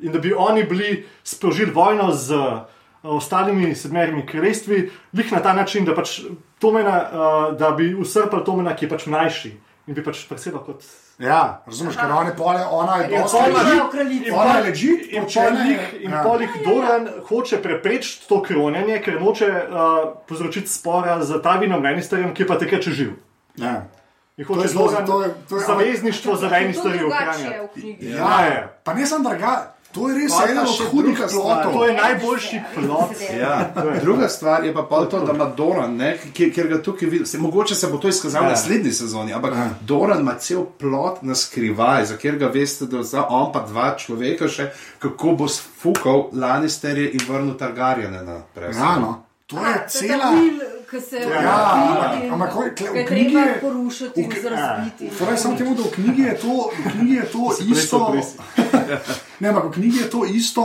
In 0.00 0.12
da 0.12 0.18
bi 0.18 0.32
oni 0.32 0.64
bili 0.64 0.90
sprožili 1.24 1.72
vojno 1.72 2.12
z 2.12 2.32
uh, 2.32 2.58
ostalimi 3.04 3.74
sedmerimi 3.74 4.26
kraljestvi, 4.26 4.78
lih 5.12 5.32
na 5.32 5.40
ta 5.40 5.52
način, 5.52 5.84
da, 5.84 5.94
pač 5.94 6.20
Tomena, 6.58 7.02
uh, 7.02 7.58
da 7.58 7.70
bi 7.70 7.94
usrpali 7.94 8.44
Tomena, 8.44 8.76
ki 8.76 8.84
je 8.84 8.90
pač 8.90 9.06
mlajši 9.06 9.52
in 9.86 9.94
bi 9.94 10.04
pač 10.04 10.26
presedel 10.28 10.60
kot. 10.60 10.82
Ja, 11.18 11.62
razumeš, 11.66 11.96
ker 11.96 12.12
one 12.12 12.30
pole, 12.36 12.60
ona 12.70 12.96
je 12.96 13.08
Ja, 13.10 13.22
dosti 13.22 13.36
legit. 13.38 13.74
je 13.74 13.82
kraljica. 13.90 14.34
Ona 14.34 14.54
je 14.54 14.62
legit, 14.62 15.06
In 15.10 15.24
polik, 15.24 15.80
in 16.00 16.10
ja. 16.10 16.22
polik 16.22 16.50
Doran 16.64 17.08
hoče 17.28 17.58
preprečiti 17.58 18.28
to 18.28 18.42
kronjenje, 18.42 19.00
ker 19.00 19.16
noče 19.16 19.46
uh, 19.46 19.88
povzročiti 20.28 20.68
spora 20.68 21.18
z 21.20 21.42
Tavinom 21.42 21.82
Lannisterjem, 21.82 22.34
ki 22.34 22.46
pa 22.46 22.54
takrat 22.56 22.82
živ. 22.84 23.16
Ja. 23.56 23.82
In 24.36 24.46
To 24.46 24.52
je 24.52 24.56
hoče 24.56 24.68
zelo- 24.68 25.06
to 25.06 25.22
je- 25.22 25.34
to 25.48 25.56
je- 25.56 25.64
zavezništvo 25.64 26.36
za 26.36 26.48
Lannisterje 26.48 27.02
v 27.02 27.10
knjigi. 27.72 28.10
Ja, 28.12 28.40
je. 28.40 28.68
Pa 28.84 28.94
ne 28.94 29.06
samo 29.06 29.24
draga. 29.24 29.74
To 29.92 30.08
je 30.08 30.14
res 30.14 30.30
Pa 30.30 30.44
ena 30.44 30.62
pa 30.62 30.70
od 30.70 30.90
hudih 30.90 31.18
plotov. 31.18 31.72
To 31.72 31.84
je 31.84 31.94
najboljši 31.94 32.60
plot. 32.74 33.10
Ja. 33.32 33.72
Druga 34.00 34.28
stvar 34.28 34.64
je 34.64 34.74
pa 34.74 34.82
pol 34.82 35.06
to, 35.06 35.20
da 35.20 35.32
ima 35.32 35.44
Doran, 35.46 35.96
ne, 35.96 36.10
ki- 36.32 36.52
ker 36.52 36.68
ga 36.68 36.78
tukaj 36.78 37.08
vidiš. 37.08 37.32
Mogoče 37.34 37.74
se 37.74 37.86
bo 37.86 37.98
to 37.98 38.08
izkazalo 38.08 38.44
v 38.44 38.46
Ja. 38.46 38.50
naslednji 38.50 38.92
sezoni, 38.92 39.32
ampak 39.32 39.54
Ja. 39.54 39.68
Doran 39.82 40.20
ima 40.20 40.34
cel 40.34 40.64
plot 40.74 41.22
na 41.22 41.34
skrivaj, 41.34 42.04
za 42.04 42.16
kjer 42.16 42.36
ga 42.36 42.46
veste, 42.48 42.86
da 42.86 43.02
za 43.02 43.24
on 43.24 43.52
pa 43.52 43.60
dva 43.62 43.96
človeka 43.96 44.48
še, 44.48 44.68
kako 44.98 45.32
bo 45.32 45.48
sfukal 45.48 46.28
Lannisterje 46.32 47.10
in 47.10 47.20
vrnil 47.26 47.54
Targarjene 47.54 48.22
na 48.22 48.40
prestol. 48.54 48.84
Ja, 48.84 48.98
no. 48.98 49.22
To 49.48 49.56
je 49.58 49.74
A, 49.74 49.88
cela. 49.88 50.32
se 51.00 51.16
Ja, 51.16 51.88
ampak 52.30 52.52
v 52.54 52.70
knjigi 53.04 53.32
treba 53.32 53.40
je- 53.40 53.60
porušiti 53.60 54.20
in 54.20 54.30
v- 54.30 54.48
razbiti. 54.50 55.10
Torej, 55.10 55.36
samo 55.36 55.56
temu, 55.56 55.74
da 55.74 55.82
v 55.82 55.90
knjigi 55.90 56.22
je 56.22 56.34
to, 56.36 56.54
knjigi 56.84 57.14
je 57.14 57.24
to 57.24 57.40
isto. 57.68 58.14
Ne, 59.40 59.48
ampak 59.48 59.64
v 59.64 59.72
knjigi 59.72 59.98
je 59.98 60.10
to 60.10 60.24
isto, 60.26 60.62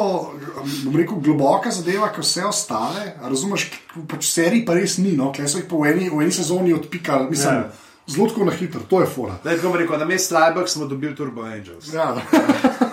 bom 0.84 0.96
rekel, 0.96 1.16
globoka 1.18 1.72
zadeva, 1.72 2.08
kot 2.10 2.24
vse 2.24 2.44
ostale. 2.44 3.16
Razumeš, 3.22 3.70
pač 4.06 4.24
serij 4.26 4.66
pa 4.66 4.74
res 4.74 4.98
ni, 4.98 5.12
no, 5.14 5.32
klej 5.32 5.48
so 5.48 5.58
jih 5.58 5.68
po 5.68 5.86
eni, 5.86 6.10
v 6.10 6.20
eni 6.20 6.32
sezoni 6.32 6.74
odpikali, 6.74 7.30
mislim, 7.30 7.54
Ja. 7.56 7.70
zelo 8.08 8.28
tako 8.28 8.46
na 8.46 8.52
hitro, 8.54 8.82
to 8.82 9.00
je 9.00 9.08
fora. 9.08 9.36
Da, 9.44 9.52
tako 9.52 9.70
bom 9.70 9.78
rekel, 9.78 9.96
na 9.98 10.06
mestu 10.06 10.28
Slajbek 10.30 10.68
smo 10.68 10.86
dobili 10.88 11.16
Turbo 11.16 11.42
Angels. 11.44 11.88
Ja, 11.88 12.16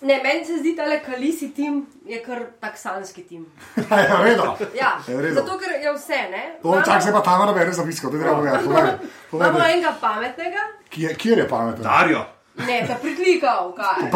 ne, 0.00 0.20
meni 0.22 0.44
se 0.44 0.56
zdi, 0.58 0.74
da 0.76 0.82
je 0.82 1.02
Kalisi 1.02 1.54
tim 1.54 1.86
je 2.06 2.22
kar 2.22 2.42
taksanski 2.60 3.22
tim. 3.22 3.46
ja, 3.90 4.22
redo. 4.22 4.56
Ja, 4.74 4.98
Je 5.08 5.16
v 5.16 5.20
redu. 5.20 5.34
zato 5.34 5.58
ker 5.58 5.70
je 5.82 5.92
vse, 5.92 6.18
ne? 6.30 6.58
To 6.62 6.74
je 6.76 6.82
čak, 6.84 7.02
zdaj 7.02 7.12
pa 7.12 7.20
tam 7.20 7.46
nabere 7.46 7.72
zapisko, 7.72 8.10
to 8.10 8.16
je 8.16 8.22
treba 8.22 8.36
povedati. 8.36 8.64
povej, 8.64 8.92
povej, 9.30 9.48
Imamo 9.48 9.64
enega 9.64 9.94
pametnega, 10.00 10.62
Kje, 10.90 11.14
kjer 11.14 11.38
je 11.38 11.48
pameten? 11.48 11.82
Darjo, 11.82 12.24
ne, 12.66 12.84
ta 12.86 12.94
priklikal, 12.94 13.72
kaj. 13.76 14.10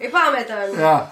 Je 0.00 0.10
pameten. 0.10 0.80
Ja, 0.80 1.10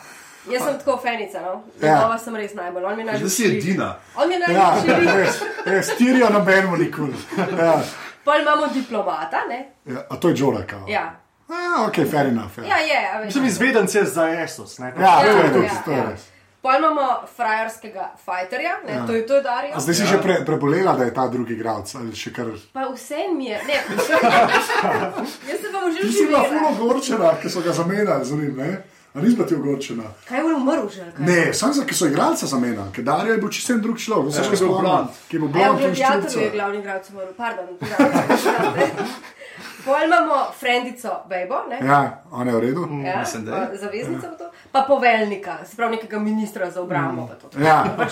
Jaz 0.51 0.63
sem 0.65 0.79
tako 0.79 0.97
fenica, 1.03 1.41
no. 1.41 1.63
Ja. 1.83 2.19
Sem 2.19 2.37
res 2.37 2.55
najbolj. 2.55 2.85
On 2.85 2.97
mi 2.97 3.03
je 3.07 3.19
da 3.19 3.29
si 3.29 3.45
edina. 3.47 3.97
On 4.17 4.29
mi 4.29 4.35
je 4.35 4.41
ja, 4.51 4.75
najljubši. 4.75 5.19
res, 5.19 5.43
res, 5.65 5.97
tirijo 5.97 6.31
nobenemu 6.31 6.77
nikoli. 6.77 7.15
Ja. 7.59 7.77
Pol 8.25 8.41
imamo 8.41 8.67
diplomata, 8.67 9.45
ne? 9.49 9.73
Ja, 9.85 10.03
a 10.11 10.17
to 10.17 10.29
je 10.29 10.35
Džora, 10.35 10.67
kao. 10.67 10.87
Ja. 10.89 11.22
Ah, 11.53 11.85
ok, 11.85 11.97
fair 12.07 12.27
enough. 12.27 12.59
Ja, 12.59 12.65
Ja, 12.65 12.79
je. 12.81 13.25
Mislim, 13.25 13.45
izvedenc 13.47 13.95
je 13.95 14.05
za 14.07 14.25
Esos. 14.31 14.79
ne. 14.79 14.87
ja, 14.91 15.21
to 15.21 15.27
je 15.27 15.33
Ja, 15.33 15.43
ja, 15.65 15.83
to 15.85 15.91
je 15.91 15.99
ja. 15.99 16.05
res. 16.11 16.21
Pol 16.63 16.77
imamo 16.77 17.05
frajerskega 17.37 18.05
fajterja, 18.19 18.75
ne, 18.87 18.93
Ja. 18.93 19.07
to 19.07 19.13
je 19.13 19.27
to 19.27 19.35
je 19.35 19.43
Dario. 19.43 19.73
A 19.75 19.81
zdaj 19.81 19.95
si 19.95 20.07
že 20.07 20.19
pre, 20.19 20.45
prebolela, 20.47 20.93
da 20.95 21.05
je 21.05 21.15
ta 21.15 21.27
drugi 21.27 21.53
igralec 21.55 21.95
ali 21.95 22.15
še 22.15 22.31
kar. 22.33 22.47
Pa 22.73 22.87
vse 22.89 23.19
mi 23.35 23.47
je, 23.47 23.59
ne, 23.67 23.75
jaz 25.49 25.59
se 25.59 25.69
bom 25.73 25.91
že 25.93 26.01
Ti 26.01 26.13
si 26.13 26.27
bila 26.27 26.45
fulo 26.45 26.69
ogorčena, 26.71 27.35
ker 27.37 27.51
so 27.51 27.61
ga 27.61 27.73
zamenjali 27.73 28.25
z 28.25 28.33
njim, 28.33 28.55
ne? 28.57 28.71
A 29.13 29.21
nisi 29.21 29.35
bila 29.35 29.49
ti 29.49 29.55
ogorčena? 29.55 30.05
Kaj 30.25 30.39
je 30.39 30.55
umrl 30.55 30.87
že? 30.89 31.03
ali 31.03 31.13
kaj? 31.13 31.27
Ne, 31.27 31.53
samo 31.53 31.73
zato, 31.73 31.87
ker 31.87 31.97
so 31.97 32.07
igralca 32.07 32.47
zamenjali, 32.47 32.91
ker 32.93 33.05
Dario 33.05 33.33
je 33.33 33.39
bil 33.39 33.51
čisto 33.51 33.75
drug 33.79 33.99
človek, 33.99 34.27
vse 34.29 34.39
Ja, 34.39 34.45
še 34.45 34.51
ki 34.51 34.57
je 34.57 34.63
bil 34.63 34.79
blond. 34.79 35.09
ki 35.29 35.37
je 35.37 35.41
bil 35.41 35.49
Ja, 35.51 35.53
blond 35.53 35.79
gladiatorju 35.81 35.91
je 35.91 36.31
ščurca. 36.31 36.53
glavni 36.53 36.79
igralec 36.79 37.11
umrl, 37.11 37.33
pardon. 37.35 37.67
Pol 39.85 40.03
imamo 40.05 40.53
frendico 40.61 41.23
Bejbo, 41.29 41.57
ne? 41.69 41.87
Ja, 41.87 42.23
ona 42.31 42.51
je 42.51 42.57
v 42.57 42.61
redu. 42.61 42.89
Ja, 43.05 43.19
mislim, 43.19 43.45
da 43.45 43.57
je. 43.57 43.69
pa 43.71 43.77
zaveznica 43.77 44.27
v 44.29 44.39
to. 44.39 44.51
Pa 44.73 44.85
poveljnika, 44.89 45.57
se 45.65 45.77
pravi 45.77 45.97
nekega 45.97 46.19
ministra 46.19 46.71
za 46.71 46.83
obrambo. 46.83 47.27
pa 47.27 47.35
to. 47.35 47.59
Ja, 47.59 47.67
ja. 47.67 48.07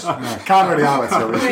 kamer 0.47 0.81
javec 0.81 1.11
je, 1.13 1.27
veš. 1.27 1.43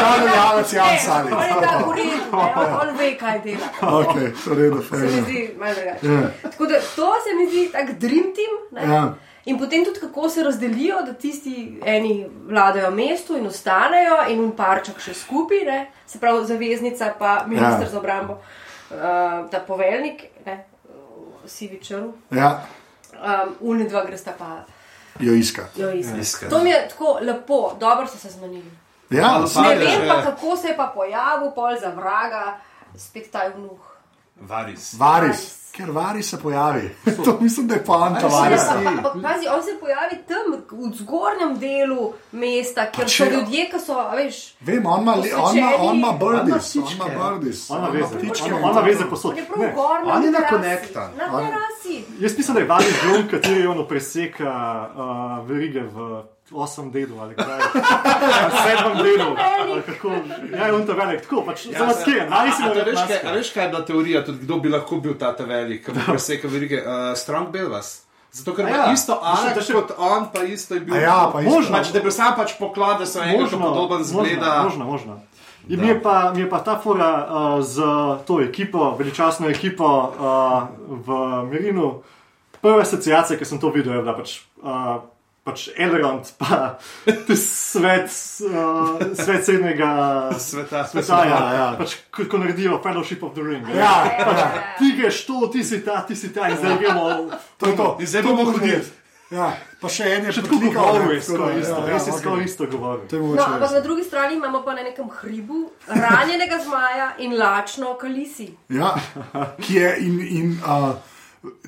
Kamer 0.00 0.30
javec 0.36 0.72
je 0.72 0.80
Ne, 0.80 0.88
Ansali. 0.90 1.32
On 1.32 1.42
je 1.42 1.68
tako 1.68 1.90
v 1.90 1.96
redu, 1.96 2.36
on, 2.82 2.96
ve, 2.96 3.18
kaj 3.18 3.40
dela. 3.40 3.66
Ok, 4.00 4.14
v 4.46 4.58
redu, 4.58 4.82
Se 4.82 4.88
fair 4.88 5.02
mi 5.02 5.22
zdi 5.22 5.54
malo 5.58 5.74
drugače. 5.74 6.06
Ja. 6.06 6.30
Tako 6.42 6.66
da 6.66 6.74
to 6.96 7.12
se 7.24 7.36
mi 7.36 7.46
zdi 7.46 7.68
tak 7.72 7.92
dream 7.92 8.32
team. 8.34 8.52
ne. 8.70 8.94
Ja. 8.94 9.14
In 9.44 9.58
potem 9.58 9.84
tudi 9.84 10.00
kako 10.00 10.28
se 10.28 10.42
razdelijo, 10.42 11.02
da 11.02 11.12
tisti 11.12 11.80
eni 11.84 12.30
vladajo 12.48 12.90
mestu 12.90 13.36
in 13.36 13.46
ostanejo, 13.46 14.16
in 14.28 14.40
un 14.40 14.52
parček 14.52 15.00
še 15.00 15.14
skupaj, 15.14 15.64
ne? 15.66 15.86
se 16.06 16.18
pravi 16.18 16.46
zaveznica, 16.46 17.14
pa 17.18 17.42
ministr 17.46 17.72
Ja. 17.72 17.80
ja. 17.80 17.88
za 17.88 17.98
obrambo, 17.98 18.32
uh, 18.32 18.38
ta 19.50 19.60
poveljnik, 19.66 20.24
ne, 20.46 20.64
uh, 20.84 20.92
sivi 21.46 21.80
črn, 21.84 22.12
Ja, 22.30 22.62
um, 23.12 23.54
uni 23.60 23.88
dva 23.88 24.04
gresta 24.04 24.32
pa 24.38 24.64
jo 25.20 25.34
iska. 25.34 25.62
jo 25.76 25.90
iskati. 25.90 26.20
Iskati. 26.20 26.50
To 26.50 26.58
mi 26.58 26.70
je 26.70 26.88
tako 26.88 27.18
lepo, 27.22 27.76
dobro 27.80 28.06
so 28.06 28.18
se 28.18 28.28
zmenili. 28.30 28.70
Ja, 29.10 29.44
Ne 29.62 29.74
vem 29.74 30.08
pa, 30.08 30.22
kako 30.22 30.56
se 30.56 30.68
je 30.68 30.76
pa 30.76 30.92
pojavil, 30.94 31.50
pol 31.50 31.76
za 31.80 31.88
vraga, 31.88 32.58
spet 32.96 33.30
ta 33.30 33.48
vnuh. 33.56 33.91
Varis. 34.42 34.94
Varis, 34.94 35.40
ker 35.72 35.90
Varis 35.90 36.30
se 36.30 36.38
pojavi. 36.38 36.90
to 37.24 37.38
mislim, 37.40 37.66
da 37.66 37.74
je 37.74 37.84
poanta 37.84 38.26
Varis 38.26 38.60
Varis. 38.60 38.82
je- 38.82 38.88
Ampak 38.88 39.12
pazi, 39.14 39.46
on 39.48 39.62
se 39.62 39.70
pojavi 39.80 40.16
tam, 40.28 40.52
v 40.72 40.92
zgornjem 40.94 41.58
delu 41.58 42.12
mesta, 42.32 42.86
kjer 42.86 43.10
so 43.10 43.24
ljudje, 43.26 43.70
ki 43.70 43.80
so, 43.80 43.92
a 43.94 44.14
veš, 44.14 44.54
Vem, 44.60 44.86
on 44.86 45.02
ima, 45.02 45.14
li- 45.14 45.32
on 45.34 45.58
ima, 45.58 45.70
on 45.78 45.96
ima 45.96 46.12
birdies, 46.12 46.76
on 46.76 46.82
ima. 46.92 47.04
Ona 47.70 47.88
on 48.58 48.70
ima 48.70 48.80
veze, 48.80 49.04
posod. 49.10 49.30
on 49.30 49.36
je 49.38 50.30
na 50.30 50.38
on 50.38 50.44
je 50.44 50.48
konektan. 50.50 51.10
On- 51.32 51.44
terasi. 51.44 52.04
Jaz 52.18 52.36
mislim, 52.36 52.54
da 52.54 52.60
je 52.60 52.66
Valis 52.66 52.94
Blum, 53.04 53.28
kateri 53.30 53.66
ono 53.66 53.84
preseka 53.84 54.52
uh, 54.90 55.48
verige 55.48 55.80
v 55.82 56.22
osmem 56.54 56.90
delu 56.90 57.18
ali 57.18 57.34
kaj. 57.34 57.60
V 58.44 58.56
sedmem 58.58 58.96
delu. 58.98 59.30
ali 59.62 59.82
Kako, 59.82 60.08
ja, 60.52 60.66
je 60.66 60.72
on 60.72 60.86
ta 60.86 60.92
velik, 60.94 61.20
tako 61.20 61.42
pač 61.42 61.66
ja, 61.66 61.78
zamaskiran. 61.78 62.28
Ali 62.30 62.50
si 62.50 62.62
A- 62.62 62.64
a- 62.64 62.68
a 62.68 62.68
mora 62.70 62.84
veš, 62.84 62.98
kaj- 63.00 63.22
kaj 63.54 63.64
je 63.64 63.68
bila 63.68 63.82
teorija, 63.82 64.24
tudi 64.24 64.38
kdo 64.38 64.56
bi 64.56 64.68
lahko 64.68 64.96
bil 64.98 65.14
ta 65.14 65.32
ta 65.32 65.44
velik, 65.44 65.84
ki 65.84 65.92
bi 65.92 66.00
presekal 66.06 66.50
verige? 66.50 66.78
Uh, 66.78 67.12
Strong 67.14 67.50
Belvas. 67.50 68.02
Zato, 68.32 68.54
ker 68.54 68.64
ima 68.64 68.76
Ja. 68.78 68.92
isto 68.92 69.12
Alek 69.14 69.54
Da 69.54 69.60
še- 69.60 69.72
kot 69.74 69.92
on, 69.98 70.28
pa 70.28 70.42
isto 70.42 70.74
je 70.74 70.80
bil. 70.80 70.94
A 70.94 70.98
ja, 70.98 71.28
pa 71.28 71.40
isto. 71.40 71.50
Možno, 71.50 71.72
pač, 71.72 71.88
da 71.88 71.98
je 71.98 72.02
bil 72.02 72.10
sam 72.10 72.32
pač 72.34 72.54
poklad, 72.54 72.98
da 72.98 73.06
so 73.06 73.20
enega 73.20 73.40
Možno, 73.40 73.58
podoben 73.60 74.04
zgleda. 74.04 74.62
Možno, 74.62 74.84
možno. 74.86 75.20
In 75.68 75.78
mi, 75.78 75.86
je 75.88 76.02
pa, 76.02 76.32
mi 76.32 76.40
je 76.40 76.50
pa 76.50 76.58
ta 76.58 76.74
fora 76.76 77.10
uh, 77.20 77.62
z 77.62 77.76
to 78.26 78.40
ekipo, 78.40 78.96
veličastno 78.96 79.46
ekipo 79.48 79.84
uh, 79.84 80.62
v 80.88 81.06
Mirinu, 81.46 82.02
prva 82.58 82.80
asociacija, 82.80 83.38
ki 83.38 83.44
sem 83.44 83.58
to 83.58 83.68
videl, 83.68 83.92
je 83.92 84.02
bila 84.02 84.14
pač, 84.14 84.32
uh, 84.58 85.04
pač 85.44 85.68
Elrond, 85.76 86.32
pa 86.38 86.78
svet, 87.36 88.10
uh, 88.46 89.00
svet 89.14 89.44
srednjega 89.44 89.90
Sveta. 90.38 90.84
sveta. 90.86 91.24
Ja, 91.24 91.28
ja. 91.28 91.54
ja. 91.54 91.68
Pač, 91.78 91.96
ko, 92.14 92.26
ko 92.30 92.38
naredijo 92.38 92.78
Fellowship 92.82 93.22
of 93.22 93.34
the 93.34 93.42
Ring. 93.42 93.68
Ja, 93.68 93.76
Ja, 93.82 94.32
ja. 94.38 94.48
Ti 94.78 94.94
greš 94.98 95.26
to, 95.26 95.46
ti 95.52 95.64
si 95.64 95.82
ta, 95.84 96.02
ti 96.06 96.16
si 96.16 96.32
ta 96.32 96.48
in 96.48 96.56
zdaj 96.56 96.78
gremo. 96.78 97.30
to 97.58 97.66
je 97.66 97.76
to. 97.76 97.96
In 98.00 98.06
zdaj 98.06 98.22
bomo 98.22 98.44
hodili. 98.44 98.82
Ja, 99.32 99.46
pa 99.80 99.88
še 99.88 100.10
en 100.12 100.26
je 100.28 100.32
Še 100.36 100.42
tako 100.44 100.58
govoril, 100.60 101.14
isto, 101.16 101.38
ja, 101.40 101.76
res 101.88 102.04
je 102.04 102.12
ja, 102.12 102.16
skoraj 102.18 102.42
ok. 102.42 102.48
isto 102.50 102.66
govoril. 102.68 103.06
No, 103.32 103.46
ampak 103.46 103.72
na 103.72 103.80
drugi 103.80 104.04
strani 104.04 104.36
imamo 104.36 104.60
pa 104.60 104.74
na 104.76 104.84
nekem 104.84 105.08
hribu 105.22 105.70
ranjenega 105.88 106.58
zmaja 106.60 107.06
in 107.24 107.32
lačno 107.40 107.94
kalisi. 107.96 108.50
Ja, 108.68 108.92
ki 109.64 109.80
je 109.80 109.94
in. 110.04 110.20
in 110.20 110.52
uh, 110.60 110.92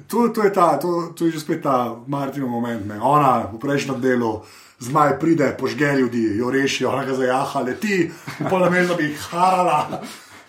to, 0.07 0.29
to, 0.29 0.45
je 0.45 0.53
ta, 0.53 0.77
to, 0.79 1.13
to 1.17 1.27
je 1.27 1.33
že 1.33 1.41
spet 1.41 1.63
ta 1.63 1.97
Martinov 2.07 2.51
moment. 2.51 2.87
Ne. 2.87 3.01
Ona 3.01 3.51
v 3.53 3.59
prejšnjem 3.59 4.01
delu. 4.01 4.43
Zmaj 4.79 5.19
pride, 5.23 5.55
požge 5.59 5.87
ljudi, 5.97 6.37
jo 6.37 6.51
reši, 6.51 6.85
ona 6.85 7.05
ga 7.07 7.15
zajaha, 7.15 7.61
leti, 7.63 8.11
pa 8.51 8.59
namesto, 8.59 8.93
da 8.93 8.99
bi 8.99 9.07
jih 9.07 9.21
harala 9.31 10.03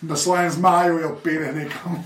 na 0.06 0.16
svojem 0.16 0.52
zmaju, 0.52 1.00
jo 1.00 1.18
pere 1.24 1.52
nekam. 1.54 2.04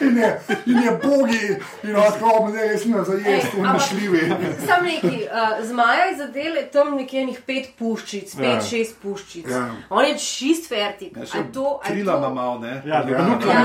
in, 0.00 0.16
je, 0.18 0.30
in 0.66 0.78
je 0.78 0.90
bogi, 1.02 1.46
in 1.82 1.94
tako, 1.94 2.50
da 2.52 2.58
je 2.60 2.78
smo 2.78 3.04
zajesti, 3.04 3.28
Ej, 3.28 3.40
ampak- 3.54 3.58
unašljivi. 3.60 4.32
Sam 4.66 4.84
neki, 4.84 5.26
uh, 5.26 5.66
zmaja 5.66 6.04
je 6.04 6.16
zadel 6.16 6.52
tam 6.66 6.96
nekje 6.96 7.20
enih 7.22 7.40
pet 7.40 7.66
puščic, 7.78 8.36
pet, 8.36 8.44
Ja. 8.46 8.60
šest 8.62 8.96
puščic. 9.02 9.48
Ja. 9.48 9.70
On 9.90 10.04
je 10.04 10.18
čist 10.18 10.68
fertik. 10.68 11.16
Ja, 11.16 11.42
to- 11.44 11.80
a 11.82 11.86
Krila 11.86 12.12
to- 12.12 12.18
ima 12.18 12.28
malo, 12.30 12.58
ne? 12.58 12.82
Ja, 12.84 12.94
Ja, 12.96 13.00
Ja, 13.00 13.18
Ja, 13.18 13.18
ja, 13.18 13.60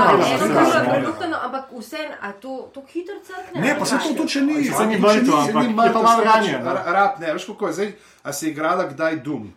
ja, 0.84 0.94
je 0.94 1.02
ja. 1.02 1.40
ampak 1.44 1.64
vseeno, 1.72 2.14
a 2.20 2.32
to, 2.32 2.70
to 2.74 2.82
hitro 2.88 3.14
crkne? 3.20 3.60
Ne, 3.62 3.78
pa 3.78 3.84
se 3.84 3.96
to 3.98 4.14
tudi 4.16 4.40
ni. 4.42 4.64
Se 4.64 4.86
ni 4.86 4.96
vrnil, 4.96 5.22
ni- 5.22 5.66
ampak 5.66 5.86
je 5.86 5.92
pa 5.92 6.02
malo 6.02 6.24
ranjen. 6.24 6.60
Stač- 6.60 6.64
ra- 6.76 6.92
Rab, 6.92 7.20
ne, 7.20 7.32
veš 7.32 7.44
kako 7.46 7.66
je 7.66 7.72
zdaj, 7.72 7.92
a 8.22 8.32
si 8.32 8.48
igrala 8.48 8.84
kdaj 8.84 9.16
Doom? 9.16 9.52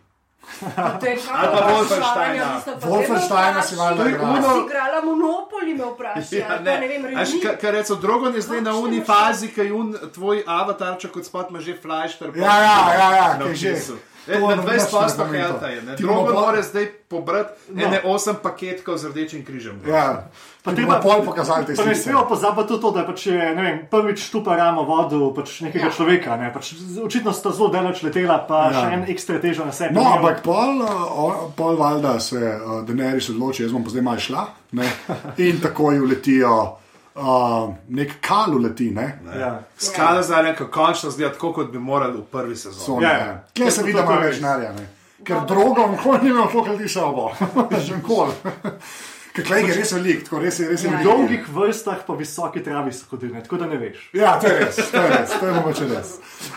Je 0.46 1.12
Ali 1.32 1.48
pa 1.48 1.66
Wolfensteina. 1.66 2.46
Wolfensteina 2.82 3.62
si 3.62 3.76
malo 3.76 4.02
je 4.02 4.10
igrala. 4.10 4.30
uno- 4.30 4.54
Si 4.54 4.60
igrala 4.60 5.00
Monopoli, 5.02 5.74
me 5.74 5.84
vprašaj. 5.86 6.38
Ja, 6.38 6.46
ali 6.50 6.64
pa 6.64 6.78
ne 6.78 6.88
vem, 6.88 7.04
A 7.06 7.08
veš, 7.10 7.28
Remi. 7.28 7.40
ka- 7.42 7.56
Kar 7.56 7.72
reče, 7.72 7.94
Drogon 7.96 8.34
je 8.34 8.40
zdaj 8.42 8.60
na 8.60 8.70
Kakšne 8.70 8.82
uni 8.82 8.98
mašine? 8.98 9.06
fazi, 9.06 9.48
ki 9.48 9.60
je 9.60 9.72
un 9.74 9.88
tvoj 10.10 10.42
avatar, 10.48 10.96
če 10.96 11.08
kot 11.08 11.24
spot 11.24 11.50
ima 11.50 11.60
že 11.60 11.74
flashter. 11.76 12.28
Ja, 12.28 12.42
ja, 12.42 12.76
ja, 12.92 13.08
ja, 13.12 13.28
kaj 13.36 13.54
že. 13.54 13.70
napisal. 13.70 13.94
E, 13.94 13.94
To 13.94 13.94
na 13.94 13.94
je 13.94 13.94
20 13.94 13.94
noč 13.94 13.94
posto 13.94 13.94
ne 13.94 13.94
vem 13.94 13.94
to. 13.94 13.94
helta 13.96 14.15
je. 14.26 15.82
ne. 15.82 15.96
Ti 15.96 16.02
Drogo 16.02 16.14
bomo 16.16 16.26
pol- 16.28 16.40
mora 16.42 16.62
zdaj 16.62 16.86
pobrati 17.08 17.52
ene 17.76 18.00
8 18.02 18.34
paketkov 18.36 18.96
z 18.96 19.04
rdečim 19.06 19.44
križem. 19.44 19.80
Ja, 19.86 20.26
Pa 20.62 20.74
ti 20.74 20.82
bomo 20.82 20.98
pol 21.00 21.22
pokazali 21.22 21.62
te 21.64 21.74
Pa 21.74 21.84
ne 21.84 21.94
smemo 21.94 22.26
pozabiti 22.26 22.68
tudi 22.68 22.80
to, 22.80 22.90
da 22.90 23.00
je 23.00 23.06
pač, 23.06 23.26
je, 23.26 23.54
ne 23.54 23.62
vem, 23.62 23.76
prvič 23.86 24.30
tu 24.30 24.42
pa 24.42 24.56
ramo 24.56 24.82
vodil 24.82 25.30
pač 25.30 25.60
nekega 25.60 25.84
Ja. 25.84 25.90
ja. 25.90 25.94
človeka. 25.94 26.36
Ne? 26.36 26.50
Pač, 26.50 26.72
očitno 26.98 27.30
sta 27.30 27.50
zelo 27.50 27.68
daleč 27.68 28.02
letela, 28.02 28.38
pa 28.40 28.64
Ja. 28.64 28.70
ja. 28.72 28.80
še 28.80 28.86
en 28.92 29.02
ekstra 29.06 29.38
težo 29.38 29.62
na 29.62 29.70
sebi. 29.70 29.94
No, 29.94 30.02
ampak 30.10 30.42
pol, 30.42 30.82
uh, 30.82 31.46
pol 31.52 31.76
valjda 31.76 32.18
se 32.18 32.36
uh, 32.36 32.82
Daenerys 32.82 33.30
odloči, 33.30 33.62
jaz 33.62 33.70
bom 33.70 33.84
pa 33.84 33.90
zdaj 33.90 34.02
malo 34.02 34.18
šla. 34.18 34.42
Ne? 34.72 34.90
In 35.38 35.60
takoj 35.60 36.00
uletijo, 36.00 36.78
uh, 37.16 37.74
nek 37.88 38.12
kal 38.20 38.54
uleti, 38.56 38.90
ne? 38.90 39.18
Ja. 39.38 39.62
Skala 39.78 40.22
za 40.22 40.42
neko 40.42 40.66
končno 40.66 41.10
zgleda 41.10 41.32
tako, 41.32 41.52
kot 41.52 41.72
bi 41.72 41.78
morali 41.78 42.18
v 42.18 42.24
prvi 42.32 42.56
sezoni. 42.56 43.04
Ja, 43.04 43.12
ja. 43.12 43.44
Kje 43.54 43.70
se 43.70 43.82
vidi, 43.82 43.98
da 43.98 44.06
to 44.06 44.12
ima 44.12 44.20
je 44.20 44.26
več 44.26 44.34
res. 44.34 44.40
denarja? 44.40 44.72
ne? 44.72 44.88
Ker 45.24 45.42
drogo, 45.48 45.86
nikoli 45.90 46.18
ni 46.22 46.30
imel 46.30 46.48
toliko 46.52 46.72
ljudi 46.72 46.88
sabo. 46.88 47.30
Že 47.86 47.96
nikoli. 47.96 48.32
Ker 49.36 49.44
klej 49.44 49.66
je 49.68 49.74
res 49.76 49.90
velik, 49.92 50.22
tako 50.24 50.38
res 50.40 50.58
je 50.60 50.66
res 50.68 50.84
Ja, 50.84 50.90
V 50.96 51.04
dolgih 51.04 51.48
vrstah 51.52 51.98
pa 52.06 52.14
visoki 52.16 52.62
travi 52.64 52.92
so 52.92 53.04
hodili, 53.10 53.42
tako 53.44 53.58
da 53.60 53.66
ne 53.68 53.76
veš. 53.76 54.06
Ja, 54.16 54.38
to 54.40 54.48
je 54.48 54.60
res, 54.62 54.76
to 54.76 55.02
je 55.02 55.10
res, 55.12 55.34
to 55.40 55.46
je 55.46 55.56
mogoče 55.58 55.88
res. 55.90 56.12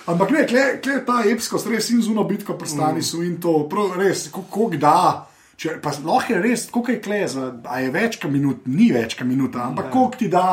Ampak 0.07 0.32
ne, 0.32 0.45
kle, 0.47 0.64
kle 0.84 1.01
ta 1.03 1.18
epsko, 1.28 1.60
res 1.68 1.89
in 1.91 1.99
zuno 2.05 2.24
bitko 2.24 2.55
prstani 2.55 3.03
so 3.03 3.20
in 3.26 3.36
to, 3.43 3.66
prav, 3.72 3.97
res, 3.99 4.30
kako 4.32 4.70
da. 4.80 5.28
Če, 5.60 5.76
pa 5.84 5.91
lahko 5.91 6.38
je 6.38 6.41
res, 6.43 6.68
koliko 6.72 6.93
je 6.93 7.01
kle, 7.03 7.24
za, 7.28 7.49
a 7.68 7.82
je 7.84 7.89
več 7.91 8.16
kot 8.22 8.32
minut, 8.32 8.68
ni 8.72 8.93
več 8.95 9.18
kot 9.20 9.28
minuta, 9.28 9.66
ampak 9.68 9.89
koliko 9.91 10.22
ti 10.22 10.30
da 10.32 10.45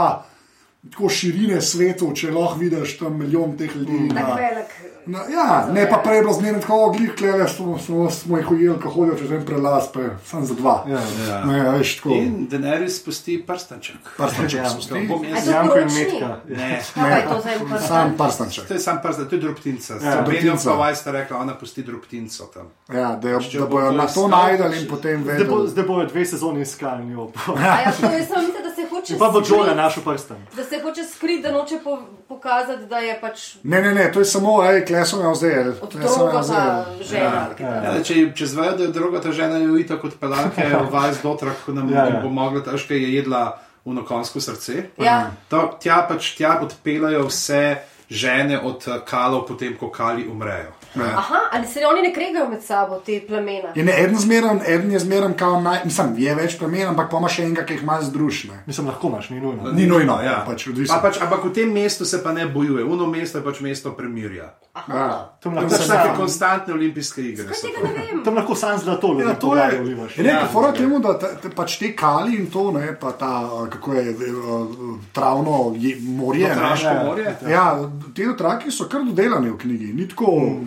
tako 0.93 1.09
širine 1.11 1.61
svetu, 1.61 2.12
če 2.14 2.30
lahko 2.30 2.59
vidiš 2.59 2.99
tam 2.99 3.18
milijon 3.18 3.57
teh 3.57 3.76
ljudi. 3.76 4.09
Tako 4.11 4.28
Na, 4.28 4.34
velik. 4.37 4.70
na, 5.07 5.18
ja, 5.30 5.47
ne 5.72 5.91
pa 5.91 5.97
prej 5.97 6.20
bilo 6.20 6.32
zmerno 6.32 6.61
tako, 6.61 6.91
glih 6.91 7.12
kleve 7.14 7.49
smo, 7.49 7.78
smo, 7.78 8.11
smo 8.11 8.39
jih 8.39 8.51
ujeli, 8.51 8.80
ko 8.80 8.91
hodijo 8.91 9.14
čez 9.16 9.30
en 9.30 9.45
prelaz, 9.45 9.84
pa 9.95 10.01
je 10.01 10.11
samo 10.24 10.47
za 10.47 10.55
dva. 10.55 10.84
Ja. 10.89 11.01
Ja. 11.28 11.45
Ne, 11.45 11.70
veš, 11.70 11.97
tako. 11.97 12.11
In 12.11 12.49
Daenerys 12.51 12.89
spusti 12.97 13.45
prstanček. 13.47 13.97
Prstanček 14.16 14.61
Ja, 14.61 14.70
spusti. 14.70 15.07
Bom 15.09 15.24
jaz- 15.24 15.45
to 15.45 15.51
Janko 15.51 15.78
in? 15.78 15.89
Metka. 15.89 16.37
Ne. 16.49 16.70
Je 17.09 17.24
to 17.24 17.78
Sam 17.80 18.14
prstanček. 18.18 18.66
To 18.66 18.74
je 18.74 18.80
sam 18.80 18.99
prst, 19.03 19.28
to 19.28 19.34
je 19.34 19.41
drobtinca. 19.41 19.95
Ja, 19.95 20.11
Ja, 20.11 20.22
drobtinca. 20.22 20.70
vaj 20.72 20.97
sta 20.97 21.11
rekla, 21.12 21.39
ona 21.39 21.55
pusti 21.55 21.82
drobtinco 21.82 22.45
tam. 22.45 22.66
Ja, 22.91 23.16
da, 23.16 23.28
jo, 23.28 23.41
da 23.53 23.61
bo 23.61 23.66
bojo 23.68 23.93
na 23.93 24.07
to 24.07 24.28
najdali 24.28 24.80
in 24.80 24.89
potem 24.89 25.22
vedeli. 25.24 25.68
zdaj 25.68 25.84
bojo 25.84 26.07
dve 26.07 26.26
sezoni 26.26 26.61
iskali 26.62 27.12
ja, 27.57 27.93
to 28.01 28.07
je 28.09 28.24
samo 28.24 28.49
da 28.49 28.76
hoče 29.09 29.19
Pa 29.19 29.29
bo 29.29 29.39
skriti- 29.39 29.51
našel 29.75 30.03
prsten. 30.03 30.37
Da 30.53 30.65
se 30.65 30.79
hoče 30.79 31.05
skriti, 31.07 31.43
da 31.43 31.53
noče 31.53 31.79
po, 31.85 31.99
pokazati, 32.29 32.87
da 32.87 32.99
je 32.99 33.19
pač 33.21 33.55
Ne, 33.63 33.81
ne, 33.81 33.95
ne, 33.95 34.13
to 34.13 34.19
je 34.19 34.25
samo, 34.27 34.63
hej, 34.63 34.85
klesom 34.85 35.21
je 35.21 35.31
vzel. 35.31 35.73
od 35.81 35.93
droga 35.93 36.43
ta 36.43 36.87
žena. 37.03 37.47
ali 37.47 37.55
kaj 37.55 37.67
Ja, 37.67 37.81
takega. 37.83 38.03
če, 38.03 38.33
če 38.35 38.47
zvejo, 38.47 38.73
da 38.73 38.83
je 38.83 38.89
druga 38.91 39.21
ta 39.21 39.33
žena 39.33 39.59
jo 39.59 39.77
ita 39.77 39.97
kot 39.97 40.15
pelanke, 40.15 40.63
vaj 40.93 41.13
z 41.13 41.23
dotrak, 41.23 41.57
ko 41.65 41.73
nam 41.73 41.89
Ja, 41.89 41.97
ja, 41.99 42.15
ja. 42.15 42.21
bo 42.21 42.29
mogla, 42.31 42.61
težko 42.63 42.93
je 42.93 43.15
jedla 43.15 43.59
v 43.85 44.03
konsko 44.03 44.41
srce. 44.41 44.91
Ja. 44.99 45.31
To, 45.49 45.79
tja 45.81 46.03
pač 46.03 46.35
tja 46.35 46.59
odpeljajo 46.61 47.27
vse 47.27 47.77
žene 48.09 48.59
od 48.61 48.79
kalov, 49.05 49.47
potem 49.47 49.77
ko 49.77 49.91
kali 49.91 50.27
umrejo. 50.27 50.73
Aha, 51.05 51.41
ali 51.53 51.67
se 51.67 51.87
oni 51.87 52.03
ne 52.03 52.13
kregajo 52.15 52.49
med 52.49 52.63
sabo, 52.63 53.01
te 53.07 53.21
plemena? 53.27 53.73
Je 53.75 53.85
ne 53.85 53.95
eden 54.03 54.19
zmeren, 54.19 54.61
eden 54.67 54.93
je 54.93 54.99
zmeren, 54.99 55.35
kao 55.35 55.61
naj, 55.61 55.85
mislim, 55.85 56.15
je 56.19 56.35
več 56.35 56.59
plemen, 56.59 56.89
ampak 56.89 57.11
pa 57.11 57.19
ima 57.19 57.29
še 57.29 57.45
enega, 57.45 57.65
ki 57.67 57.79
jih 57.79 57.85
malo 57.85 58.07
združne. 58.07 58.63
Mislim, 58.67 58.89
lahko 58.91 59.09
imaš, 59.13 59.31
ni 59.31 59.41
nujno. 59.41 59.73
Ni 59.73 59.87
nujno, 59.87 60.21
ja. 60.25 60.43
pač. 60.47 60.69
Pa 60.89 61.01
pač, 61.03 61.21
ampak 61.21 61.45
v 61.45 61.53
tem 61.57 61.73
mestu 61.73 62.05
se 62.05 62.23
pa 62.23 62.33
ne 62.33 62.47
bojuje, 62.47 62.85
uno 62.85 63.11
mesto 63.11 63.39
je 63.39 63.45
pač 63.45 63.61
mesto 63.61 63.93
premirja. 63.97 64.53
Ja. 64.89 65.33
Tam 65.41 65.55
To 65.55 65.61
lahko 65.61 65.70
so 65.70 65.89
take 65.89 66.03
sam, 66.03 66.16
konstantne 66.16 66.74
olimpijske 66.74 67.22
igre. 67.22 67.45
Ne 67.45 68.24
tam 68.24 68.35
lahko 68.35 68.55
sam 68.55 68.79
zlato 68.79 69.20
Ja, 69.20 69.35
to 69.35 69.57
je, 69.57 69.81
nekaj 70.16 70.24
Ja. 70.27 70.49
fora 70.53 70.72
temu, 70.72 70.99
da 70.99 71.18
te, 71.18 71.27
te, 71.43 71.51
pač 71.51 71.79
te 71.79 71.97
kali 71.97 72.37
in 72.37 72.47
to, 72.47 72.70
ne, 72.72 72.97
pa 73.01 73.12
ta, 73.12 73.33
kako 73.70 73.93
je, 73.93 74.11
eh, 74.11 74.14
travno 75.12 75.74
je, 75.77 75.97
morje. 76.01 76.49
ne. 76.49 76.55
Traško 76.55 76.87
Ja, 76.87 77.05
morje. 77.05 77.37
Ja, 77.49 77.79
te 78.16 78.31
otraki 78.31 78.70
so 78.70 78.85
kar 78.85 79.01
dodelani 79.03 79.51
v 79.51 79.59
knjigi. 79.59 79.93
Ni 79.93 80.09
tako, 80.09 80.27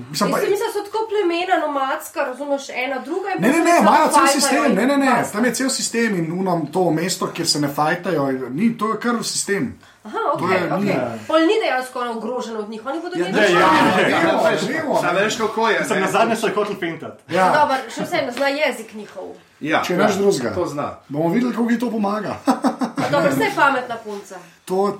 mislim, 0.10 0.32
pa, 0.32 0.38
mislim, 0.38 0.50
da 0.52 0.72
so 0.74 0.84
tako 0.86 0.98
plemena, 1.10 1.68
nomadska, 1.68 2.20
razumeš, 2.22 2.70
ena 2.70 3.00
druga. 3.00 3.30
Ne, 3.40 3.48
ne, 3.50 3.60
ne, 3.60 3.78
imajo 3.82 4.08
cel 4.14 4.28
sistem, 4.28 4.76
ne, 4.76 4.86
ne, 4.86 4.98
ne, 4.98 5.24
tam 5.34 5.46
je 5.46 5.54
cel 5.54 5.70
sistem 5.70 6.16
in 6.16 6.40
unam 6.40 6.66
to 6.68 6.92
mesto, 6.92 7.28
kjer 7.28 7.48
se 7.48 7.62
ne 7.62 7.68
fajtajo, 7.68 8.32
ni, 8.50 8.78
to 8.78 8.90
je 8.90 9.00
kar 9.00 9.24
sistem. 9.24 9.80
Aha, 10.10 10.18
To 10.32 10.34
ok, 10.36 10.52
je- 10.52 10.74
ok. 10.74 10.82
ni. 10.82 10.96
Pol 11.28 11.40
ni 11.42 11.56
dejansko 11.60 12.00
ona 12.00 12.12
ogrožena 12.12 12.60
od 12.60 12.70
njih, 12.70 12.82
oni 12.84 13.00
bodo 13.00 13.16
njeni 13.16 13.32
ne, 13.32 13.48
člani. 13.48 13.56
ja, 13.56 14.10
ja, 14.10 14.22
Ja, 14.24 14.40
veš, 14.46 14.62
vemo, 14.64 14.98
Sam 14.98 15.16
ne. 15.16 15.22
veš, 15.22 15.38
kako 15.38 15.70
je. 15.70 15.86
Sem 15.86 15.96
ne? 15.96 16.02
na 16.02 16.10
zadnje 16.10 16.36
se 16.36 16.48
je 16.48 16.54
hotel 16.54 16.76
fintati. 16.78 17.20
Ja, 17.30 17.46
Dobar, 17.52 17.78
še 17.90 18.02
vseeno 18.04 18.32
zna 18.32 18.48
jezik 18.50 18.94
njihov. 18.94 19.28
Ja, 19.62 19.82
Če 19.82 19.94
naš 19.96 20.14
drugega. 20.16 20.54
To 20.54 20.66
zna. 20.66 20.88
bomo 21.08 21.30
videli, 21.30 21.52
kako 21.52 21.70
ji 21.70 21.80
to 21.80 21.92
pomaga. 21.92 22.36
A 22.98 23.10
Dobro, 23.12 23.30
vse 23.30 23.44
je 23.44 23.52
pametna 23.56 23.96
punca. 23.98 24.36
to, 24.66 25.00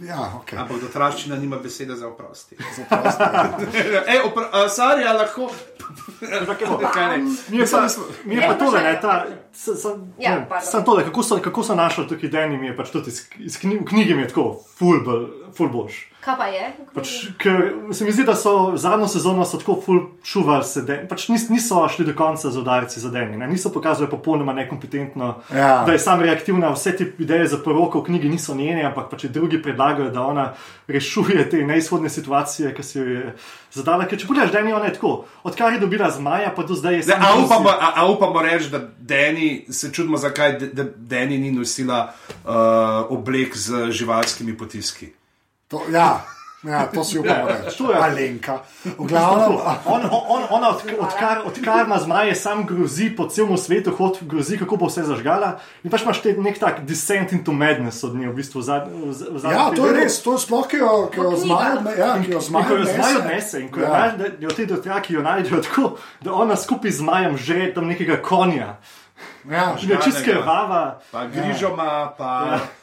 ja, 0.00 0.32
ok. 0.36 0.52
Ampak 0.54 0.80
dotraščina 0.80 1.36
nima 1.36 1.56
besede 1.58 1.96
za 1.96 2.08
oprosti. 2.08 2.56
Zaprosti. 2.76 3.78
Ej, 4.06 4.18
opr- 4.24 4.48
a, 4.52 4.68
sorry, 4.68 5.04
a 5.04 5.12
lahko. 5.12 5.50
Mi 7.48 7.58
je 7.58 7.66
pa, 7.66 7.86
mi 8.24 8.34
je 8.34 8.40
Ne, 8.40 8.48
pa 8.48 8.54
tole, 8.56 8.82
ne, 8.82 9.00
ta, 9.00 9.24
s- 9.52 9.68
s- 9.76 9.86
Ja, 10.18 10.30
ne, 10.32 10.60
samo 10.62 10.84
tole, 10.84 11.04
kako 11.04 11.22
so, 11.22 11.38
kako 11.38 11.62
so 11.62 11.74
našli 11.74 12.08
tukaj 12.08 12.28
Dani, 12.30 12.56
mi 12.56 12.66
je 12.66 12.76
pač 12.76 12.90
tudi 12.90 13.08
iz, 13.08 13.22
iz 13.40 13.58
knjig, 13.58 13.80
v 13.80 13.86
knjigi 13.86 14.14
mi 14.14 14.22
je 14.22 14.28
tako, 14.28 14.46
full, 14.76 15.00
bolj- 15.00 15.28
full 15.52 15.68
boš. 15.70 16.08
Kaj 16.22 16.36
pa 16.38 16.46
je? 16.46 16.66
Pač, 16.94 17.08
ker 17.34 17.56
se 17.90 18.04
mi 18.04 18.12
zdi, 18.12 18.22
da 18.22 18.36
so 18.38 18.76
zadnjo 18.76 19.08
sezono 19.08 19.42
so 19.42 19.58
tako 19.58 19.74
full 19.76 20.00
čuvali 20.22 20.62
se, 20.64 20.82
de, 20.82 21.00
pač 21.10 21.24
nis, 21.28 21.48
niso 21.48 21.80
šli 21.88 22.04
do 22.04 22.14
konca 22.14 22.46
z 22.46 22.58
udarci 22.58 23.00
za 23.00 23.10
Dani, 23.10 23.34
ne, 23.36 23.48
niso 23.48 23.72
pokazali 23.74 24.06
popolnoma 24.06 24.52
nekompetentno, 24.52 25.32
Ja. 25.50 25.82
da 25.82 25.92
je 25.92 25.98
sam 25.98 26.20
reaktivna, 26.20 26.70
vse 26.70 26.92
te 26.94 27.08
ideje 27.18 27.46
za 27.46 27.58
poroko 27.58 28.00
v 28.00 28.04
knjigi 28.04 28.28
niso 28.28 28.54
njene, 28.54 28.84
ampak 28.84 29.10
pač 29.10 29.24
drugi 29.24 29.58
predlagajo, 29.58 30.10
da 30.10 30.22
ona 30.22 30.44
rešuje 30.86 31.48
te 31.50 31.56
neizhodne 31.58 32.08
situacije, 32.08 32.70
ki 32.70 32.82
si 32.82 32.98
jo 32.98 33.04
je 33.04 33.34
zadala. 33.72 34.06
Ker 34.06 34.14
če 34.16 34.26
pogledaš, 34.26 34.52
Dani, 34.52 34.72
ona 34.72 34.84
je 34.84 34.94
tako, 34.94 35.12
odkar 35.42 35.72
je 35.72 35.80
dobila 35.80 36.10
zmaja, 36.10 36.52
pa 36.54 36.62
do 36.62 36.74
zdaj 36.74 36.94
je 36.94 37.02
Zdaj, 37.02 37.18
samo 37.18 37.26
a, 37.26 37.34
Lucy. 37.34 37.46
upamo, 37.46 37.68
a, 37.70 37.88
a 37.96 38.06
upamo 38.06 38.42
reči, 38.42 38.70
da 38.70 38.78
Dani, 38.96 39.66
se 39.68 39.90
čudimo, 39.90 40.16
zakaj 40.16 40.52
D- 40.54 40.70
da 40.72 40.84
Dani 40.86 41.38
ni 41.38 41.50
nosila 41.50 42.12
uh, 42.44 42.52
oblek 43.10 43.56
z 43.56 43.90
živalskimi 43.90 44.54
potiski. 44.54 45.10
To, 45.72 45.80
ja, 45.88 46.20
ja, 46.62 46.84
to 46.86 47.00
si 47.00 47.16
upamo 47.18 47.48
reči. 47.48 47.74
to 47.74 47.88
je- 47.88 47.98
Alenka. 47.98 48.60
V 48.84 49.02
glavnem, 49.02 49.56
On, 49.84 50.02
on, 50.04 50.22
on, 50.28 50.42
ona, 50.52 50.68
od, 50.70 50.78
odkar, 51.00 51.40
odkar 51.42 51.86
ima 51.86 51.98
zmaje, 51.98 52.34
sam 52.34 52.62
grozi 52.62 53.10
po 53.10 53.26
celem 53.26 53.56
svetu, 53.56 53.90
hod 53.90 54.18
grozi, 54.22 54.58
kako 54.58 54.76
bo 54.76 54.86
vse 54.86 55.02
zažgala. 55.02 55.56
In 55.80 55.90
pač 55.90 56.02
imaš 56.02 56.20
te 56.20 56.34
nek 56.34 56.58
tak 56.58 56.84
descent 56.84 57.32
into 57.32 57.50
madness 57.52 58.04
od 58.04 58.14
nje, 58.14 58.28
v 58.28 58.34
bistvu. 58.34 58.60
v 58.60 58.64
zad- 58.64 58.86
v 58.86 59.10
z- 59.10 59.26
v 59.26 59.38
zadnjem 59.38 59.58
ja, 59.58 59.64
to 59.70 59.80
je 59.80 59.90
delu. 59.90 59.96
res, 59.98 60.14
to 60.18 60.30
je 60.30 60.38
sploh, 60.38 60.64
ki 60.64 60.76
jo, 60.76 60.92
ki 61.08 61.18
jo 61.18 61.30
V 61.30 61.36
zmaj 61.38 61.64
knjigah. 61.64 61.76
odne, 61.78 61.92
ja, 61.98 62.12
ki 62.20 62.30
jo 62.30 62.38
In 62.38 62.44
zmaj 62.44 62.62
ko 62.62 62.72
jo 62.74 62.84
zmaj 62.86 63.12
odnese. 63.16 63.56
in 63.56 63.68
ko 63.68 63.78
jo, 63.78 63.86
Ja. 63.88 63.98
ja. 63.98 64.12
da, 64.12 64.24
jo 64.38 64.50
ti 64.50 64.62
dotraki 64.64 65.10
jo 65.12 65.22
najdejo 65.22 65.58
tako, 65.62 65.84
da 66.20 66.32
ona 66.32 66.54
skupaj 66.54 66.90
z 66.90 66.98
zmajem 66.98 67.34
že 67.38 67.72
tam 67.74 67.88
nekega 67.88 68.16
konja. 68.18 68.76
Ja, 69.44 69.74
je 69.74 69.96
čist 69.98 70.18
Žganega. 70.18 70.32
krvava. 70.34 70.82
Pa 71.10 71.26
grižoma, 71.26 71.86
pa. 72.12 72.30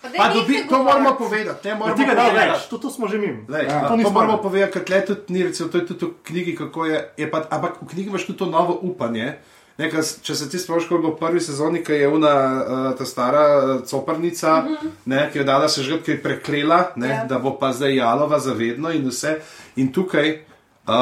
Pa 0.01 0.07
daj 0.07 0.11
pa 0.11 0.23
nehaj 0.25 0.33
dobi, 0.33 0.65
to 0.65 0.77
moramo 0.79 1.15
povedati. 1.15 1.61
Ne, 1.63 1.71
Pa 1.71 1.79
moramo 1.79 1.97
tega 1.97 2.13
da 2.13 2.21
povedati. 2.21 2.49
več, 2.49 2.67
to, 2.67 2.77
to 2.77 2.89
smo 2.89 3.07
že 3.07 3.17
mi. 3.17 3.29
Lej, 3.47 3.63
Ja, 3.63 3.73
ja, 3.73 3.87
to 3.87 3.95
to, 3.97 4.11
moramo 4.11 4.37
povedati, 4.39 4.71
ker 4.71 4.83
tle 4.83 4.99
tudi 5.03 5.21
ni, 5.29 5.43
recimo, 5.43 5.69
to 5.69 5.77
je 5.77 5.85
tudi 5.87 6.05
v 6.05 6.13
knjigi, 6.23 6.55
kako 6.55 6.85
je. 6.85 6.97
je 7.17 7.27
pa, 7.27 7.43
ampak 7.49 7.79
v 7.79 7.87
knjigi 7.87 8.09
imaš 8.09 8.25
tudi 8.25 8.37
to 8.37 8.45
novo 8.47 8.73
upanje. 8.75 9.37
Ne, 9.77 9.87
s- 9.93 10.19
če 10.19 10.35
se 10.35 10.49
ti 10.49 10.59
spomniš, 10.59 10.87
kot 10.87 10.99
bo 10.99 11.09
v 11.09 11.17
prvi 11.17 11.39
sezoni, 11.39 11.79
ki 11.79 11.93
je 11.93 12.07
una 12.09 12.33
uh, 12.33 12.61
ta 12.93 13.05
stara 13.05 13.43
uh, 13.55 13.81
coprnica, 13.81 14.55
mm 14.57 14.67
-hmm. 14.67 14.91
ne, 15.05 15.29
ki 15.31 15.37
jo 15.37 15.43
dala 15.45 15.69
se 15.69 15.83
že, 15.83 15.99
ki 15.99 16.11
je 16.11 16.19
preklela, 16.19 16.91
ne, 16.95 17.07
Ja. 17.07 17.13
ja. 17.13 17.25
da 17.25 17.39
bo 17.39 17.51
pa 17.53 17.71
zdaj 17.71 17.95
jalova 17.95 18.39
zavedno 18.39 18.91
in 18.91 19.07
vse. 19.07 19.39
In 19.75 19.87
tukaj 19.89 20.43
uh, 20.85 20.93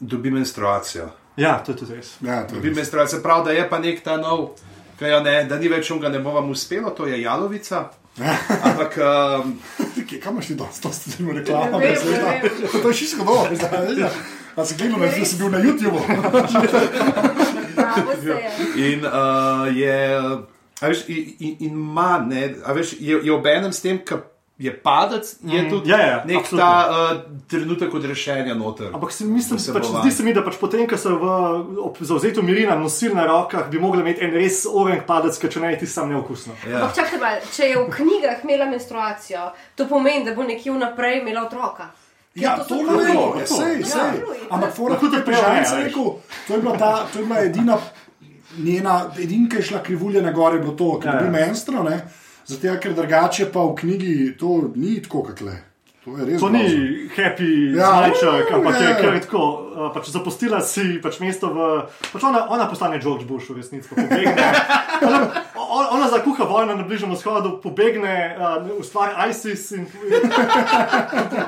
dobi 0.00 0.30
menstruacijo. 0.30 1.08
Ja, 1.36 1.58
to 1.58 1.72
je 1.72 1.76
tudi 1.76 1.94
res. 1.94 2.16
ja, 2.20 2.42
to 2.42 2.54
je 2.54 2.56
Dobi 2.56 2.70
menstruacijo, 2.70 3.20
prav 3.20 3.44
da 3.44 3.50
je 3.50 3.68
pa 3.68 3.78
nek 3.78 4.00
ta 4.00 4.16
nov. 4.16 4.48
Ki 4.98 5.10
jo 5.10 5.20
Ne, 5.24 5.44
da 5.44 5.58
ni 5.58 5.68
več 5.68 5.90
unga, 5.90 6.08
ne 6.08 6.18
bo 6.22 6.30
vam 6.34 6.50
uspelo, 6.50 6.90
to 6.90 7.06
je 7.06 7.20
jalovica. 7.22 7.90
Ampak 8.62 8.98
um, 9.02 9.56
kam 10.22 10.36
imaš 10.36 10.46
ti 10.46 10.54
dosti, 10.54 10.82
to 10.82 10.92
ste 10.92 11.10
zelo 11.10 11.32
reklama, 11.34 11.78
Ne 11.78 11.86
vem, 11.86 11.94
brez 11.94 12.04
veda. 12.06 12.30
ne 12.30 12.40
vem. 12.42 12.82
To 12.82 12.88
je 12.88 12.94
čisto 12.94 13.24
dobro, 13.24 13.56
zdaj. 13.56 14.10
A 14.54 14.64
si 14.64 14.76
gledal, 14.78 15.00
da 15.02 15.24
si 15.26 15.36
bil 15.36 15.50
na 15.50 15.58
YouTubu? 15.58 15.98
Se. 18.22 18.34
In 18.76 19.02
uh, 19.04 19.66
je, 19.76 19.96
a 20.80 20.86
veš, 20.88 21.08
in, 21.08 21.34
in, 21.38 21.56
in 21.60 21.72
ima, 21.72 22.18
ne, 22.22 22.54
a 22.64 22.72
veš, 22.72 22.94
je, 23.00 23.18
je 23.22 23.32
obenem 23.32 23.72
s 23.72 23.82
tem, 23.82 23.98
ki 23.98 24.20
je 24.56 24.70
padec, 24.72 25.36
je 25.42 25.62
Mhm. 25.62 25.70
tudi 25.70 25.90
Ja, 25.90 25.98
ja, 25.98 26.22
nek 26.24 26.36
absolutno. 26.36 26.58
ta 26.60 26.90
uh, 27.12 27.20
trenutek 27.48 27.94
odrešenja 27.94 28.54
noter. 28.54 28.86
Ampak 28.88 29.12
si 29.12 29.24
mislim, 29.26 29.58
Se 29.58 29.72
pač, 29.72 29.84
zdi 29.84 30.10
se 30.10 30.22
mi, 30.22 30.32
da 30.32 30.42
pač 30.42 30.54
potem, 30.56 30.86
ko 30.86 30.96
so 30.96 31.10
v 31.10 31.26
zauzetu 32.00 32.40
Mirina 32.40 32.76
nosili 32.76 33.14
na 33.14 33.26
rokah, 33.26 33.68
bi 33.68 33.78
mogli 33.78 34.00
imeti 34.00 34.22
en 34.22 34.30
res 34.32 34.64
orang 34.66 35.02
padec, 35.02 35.34
ker 35.36 35.50
če 35.50 35.60
ne 35.60 35.70
je 35.70 35.78
ti 35.78 35.86
sam 35.88 36.08
neokusno. 36.08 36.52
Ja. 36.64 36.76
Ampak 36.76 36.94
čakaj, 36.94 37.18
malo, 37.18 37.40
če 37.50 37.64
je 37.64 37.76
v 37.76 37.90
knjigah 37.90 38.44
imela 38.44 38.66
menstruacijo, 38.66 39.42
to 39.74 39.86
pomeni, 39.86 40.24
da 40.24 40.32
bo 40.32 40.42
nekje 40.44 40.70
vnaprej 40.70 41.20
imela 41.20 41.42
otroka. 41.42 41.90
Ja, 42.36 42.56
to 42.56 42.64
to 42.64 42.74
je 42.74 42.84
fluidi. 42.84 43.10
bilo, 43.10 43.34
Ja, 43.34 43.46
sej, 43.48 43.74
ja, 43.76 43.86
sej. 43.86 44.22
Ampak 44.50 44.70
fora, 44.72 44.94
kot 44.96 45.12
je 45.12 45.20
veš. 45.20 45.74
rekel, 45.76 46.06
to 46.46 46.52
je 46.52 46.60
bila, 46.60 46.76
ta, 46.76 47.06
to 47.06 47.18
je 47.18 47.24
bila 47.24 47.38
edina, 47.40 47.78
njena, 48.56 48.94
edina, 49.18 49.48
ki 49.48 49.56
je 49.56 49.62
šla 49.64 49.78
krivulja 49.80 50.22
na 50.22 50.32
gore, 50.32 50.56
je 50.56 50.60
bilo 50.60 50.72
to, 50.74 50.98
ker 51.00 51.08
Ja, 51.08 51.12
je 51.12 51.18
bil 51.20 51.30
ja. 51.32 51.32
menstro, 51.40 51.82
ne? 51.82 52.04
Zato, 52.46 52.74
ker 52.80 52.92
drugače 52.94 53.46
pa 53.52 53.60
v 53.64 53.74
knjigi 53.74 54.36
to 54.38 54.70
ni 54.76 54.98
tako, 55.02 55.22
kot 55.30 55.40
le. 55.40 55.56
To 56.04 56.18
je 56.18 56.24
res. 56.28 56.40
To 56.40 56.48
grozno. 56.52 56.58
ni 56.58 57.08
happy 57.16 57.72
Ja, 57.72 57.90
zajček, 58.04 58.50
ampak 58.52 58.74
je 58.80 58.88
ja. 58.90 58.96
kar 59.00 59.14
tako. 59.20 59.40
uh, 59.72 59.86
Pač 59.94 60.10
zapustila 60.12 60.60
si 60.60 60.98
pač 61.00 61.16
mesto 61.20 61.48
v. 61.48 61.68
Pač 62.12 62.22
ona, 62.28 62.42
ona 62.52 62.66
postane 62.68 63.00
George 63.00 63.24
Bush 63.24 63.48
v 63.48 63.56
resnici, 63.62 63.88
pobegne. 63.88 64.36
Ona, 65.74 65.90
ona, 65.90 66.06
zakuha 66.08 66.44
vojno 66.46 66.74
na 66.76 66.84
Bližnjem 66.86 67.10
vzhodu, 67.16 67.56
pobegne, 67.62 68.36
uh, 68.38 68.68
ustvari 68.78 69.30
ISIS 69.30 69.72
in, 69.74 69.88
in 70.06 70.28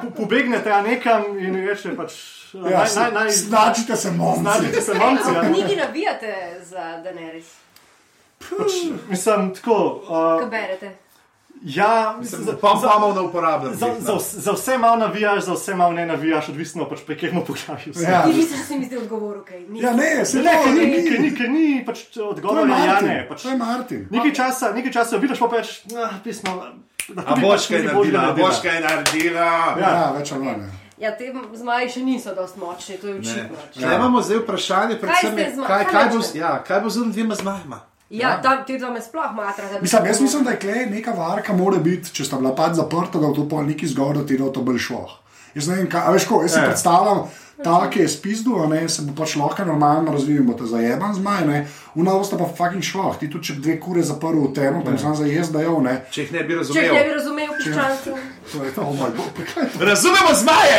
po, 0.02 0.10
pobegne 0.16 0.58
te 0.64 0.72
nekam 0.82 1.36
in 1.38 1.54
reče 1.62 1.92
pač. 1.94 2.16
uh, 2.56 2.66
Ja, 2.66 2.82
naj, 2.82 2.90
naj, 2.96 3.12
naj, 3.12 3.30
Značite 3.30 3.96
se, 3.96 4.10
momci. 4.10 4.40
Značite 4.40 4.80
se 4.80 4.94
momci. 4.94 5.30
a 5.30 5.32
ja. 5.32 5.44
knjigi 5.46 5.76
navijate 5.76 6.32
za 6.64 6.98
Daenerys, 7.04 7.52
Pač, 8.40 8.72
mislim, 9.08 9.54
tako. 9.54 9.74
Uh, 10.02 10.40
kaj 10.40 10.50
berete. 10.50 10.90
ja, 11.64 12.16
mislim, 12.20 12.42
za, 12.42 12.52
Pa 12.54 12.74
za, 12.76 12.88
bomo 12.90 13.14
ne 13.14 13.20
uporabljali. 13.22 13.76
za, 13.76 13.86
za, 13.98 14.12
vse- 14.14 14.38
za 14.38 14.52
vse 14.52 14.78
malo 14.78 14.96
navijaš, 14.98 15.44
za 15.44 15.52
vse 15.54 15.74
malo 15.74 15.92
ne 15.92 16.06
navijaš, 16.06 16.48
odvisno 16.48 16.84
pač 16.84 16.98
pri 17.00 17.14
katerem 17.16 17.40
poglavju. 17.42 17.92
Ja. 18.02 18.22
Ti 18.22 18.28
misliš, 18.30 18.50
da 18.52 18.64
si 18.64 18.78
mi 18.78 18.86
zdaj 18.86 18.98
odgovoril, 18.98 19.42
kaj 19.42 19.60
ni. 19.62 19.80
Ja, 19.80 19.92
ne, 19.92 20.24
se 20.24 20.38
Ne, 20.38 20.52
ker 20.54 20.72
ni, 20.74 20.86
ni, 20.86 21.18
ni, 21.20 21.30
ker 21.32 21.48
ni 21.50 21.82
pač 21.82 22.04
je 22.12 22.22
odgovor 22.24 22.68
na 22.68 22.76
Martin. 22.76 23.08
Jane. 23.08 23.26
Pač, 23.28 23.42
To 23.42 23.48
je 23.48 23.56
Martin. 23.58 24.08
nekaj 24.10 24.34
časa, 24.34 24.72
nekaj 24.72 24.92
časa 24.92 25.16
vidiš 25.16 25.38
pa 25.38 25.46
več, 25.48 25.66
ah, 25.96 26.10
pismo. 26.24 26.62
A 27.18 27.36
boš 27.36 27.66
kaj 27.66 27.82
naredila, 27.82 28.32
boš 28.34 28.60
kaj 28.62 28.80
naredila. 28.80 29.48
Ja, 29.78 30.12
več 30.12 30.32
ali 30.32 30.44
manj. 30.44 30.60
ja. 30.60 30.70
Ja, 30.98 31.10
te 31.12 31.28
zmaji 31.54 31.90
še 31.90 32.00
niso 32.02 32.32
dosti 32.34 32.58
močni, 32.58 32.96
to 32.96 33.06
je 33.06 33.14
očitno. 33.16 33.56
Ne, 33.78 33.94
imamo 33.94 34.22
zdaj 34.22 34.38
vprašanje, 34.38 34.96
predvsem, 34.96 35.38
je, 35.38 35.50
zma- 35.52 35.66
kaj, 35.66 35.84
kaj 35.84 35.92
kaj, 35.92 36.08
bo, 36.10 36.24
ja, 36.34 36.62
kaj 36.62 36.80
bo 36.80 36.90
z 36.90 37.04
dvema 37.06 37.34
zmajama. 37.34 37.80
Ja, 38.10 38.36
tam 38.38 38.64
ti 38.64 38.78
dva 38.78 38.90
me 38.90 39.00
sploh 39.00 39.32
matrate. 39.32 39.80
Mislim, 39.80 40.06
jaz 40.06 40.20
mislim, 40.20 40.44
da 40.44 40.50
je 40.50 40.58
klej 40.58 40.86
neka 40.86 41.10
varka, 41.12 41.52
mora 41.52 41.78
biti, 41.78 42.12
če 42.12 42.24
sta 42.24 42.36
bila 42.36 42.54
pač 42.54 42.72
zaprta, 42.74 43.18
da 43.18 43.26
v 43.26 43.34
to 43.34 43.48
pol 43.48 43.66
neki 43.66 43.86
zgor, 43.86 44.14
da 44.14 44.22
ti 44.22 44.38
da 44.38 44.46
to 44.48 44.62
bolj 44.62 44.78
šlo. 44.80 45.02
Jaz 45.54 45.66
ne 45.68 45.76
vem, 45.76 45.88
kaj, 45.88 46.02
a 46.02 46.12
veš, 46.12 46.24
ko, 46.24 46.42
jaz 46.42 46.52
si 46.52 46.58
Ja. 46.58 46.66
predstavljam, 46.66 47.22
ta, 47.64 47.90
ki 47.90 48.00
je 48.00 48.08
spizdu, 48.08 48.58
a 48.58 48.66
ne, 48.66 48.88
se 48.88 49.02
bo 49.02 49.14
pač 49.16 49.34
lahko 49.36 49.64
normalno 49.64 50.12
razvijal, 50.12 50.44
bo 50.44 50.52
te 50.52 50.64
zajeban 50.64 51.14
zmaj, 51.14 51.46
ne, 51.46 51.62
unavo 51.94 52.22
sta 52.22 52.36
pa 52.36 52.44
fucking 52.46 52.84
šlo, 52.84 53.14
ti 53.16 53.26
tudi 53.26 53.44
če 53.44 53.52
bi 53.54 53.62
dve 53.62 53.76
kure 53.80 54.02
zaprl 54.02 54.38
v 54.38 54.52
termo, 54.52 54.84
pa 54.84 54.90
jim 54.90 54.98
sam 54.98 55.16
zajezd 55.16 55.52
dajo, 55.52 55.80
ne, 55.80 55.96
Če 56.10 56.22
jih 56.22 56.32
ne 56.32 56.42
bi 56.42 56.52
Če 56.52 56.58
razumel. 56.58 56.84
jih 56.84 56.92
ne 56.92 57.04
bi 57.04 57.14
razumel, 57.14 57.48
piščancev. 57.56 58.14
to 58.52 58.64
je 58.64 58.70
to, 58.70 58.82
oh 58.82 58.94
moj 58.94 59.10
bog, 59.10 59.40
kaj 59.48 59.64
Razumemo 59.82 60.34
zmaje! 60.34 60.78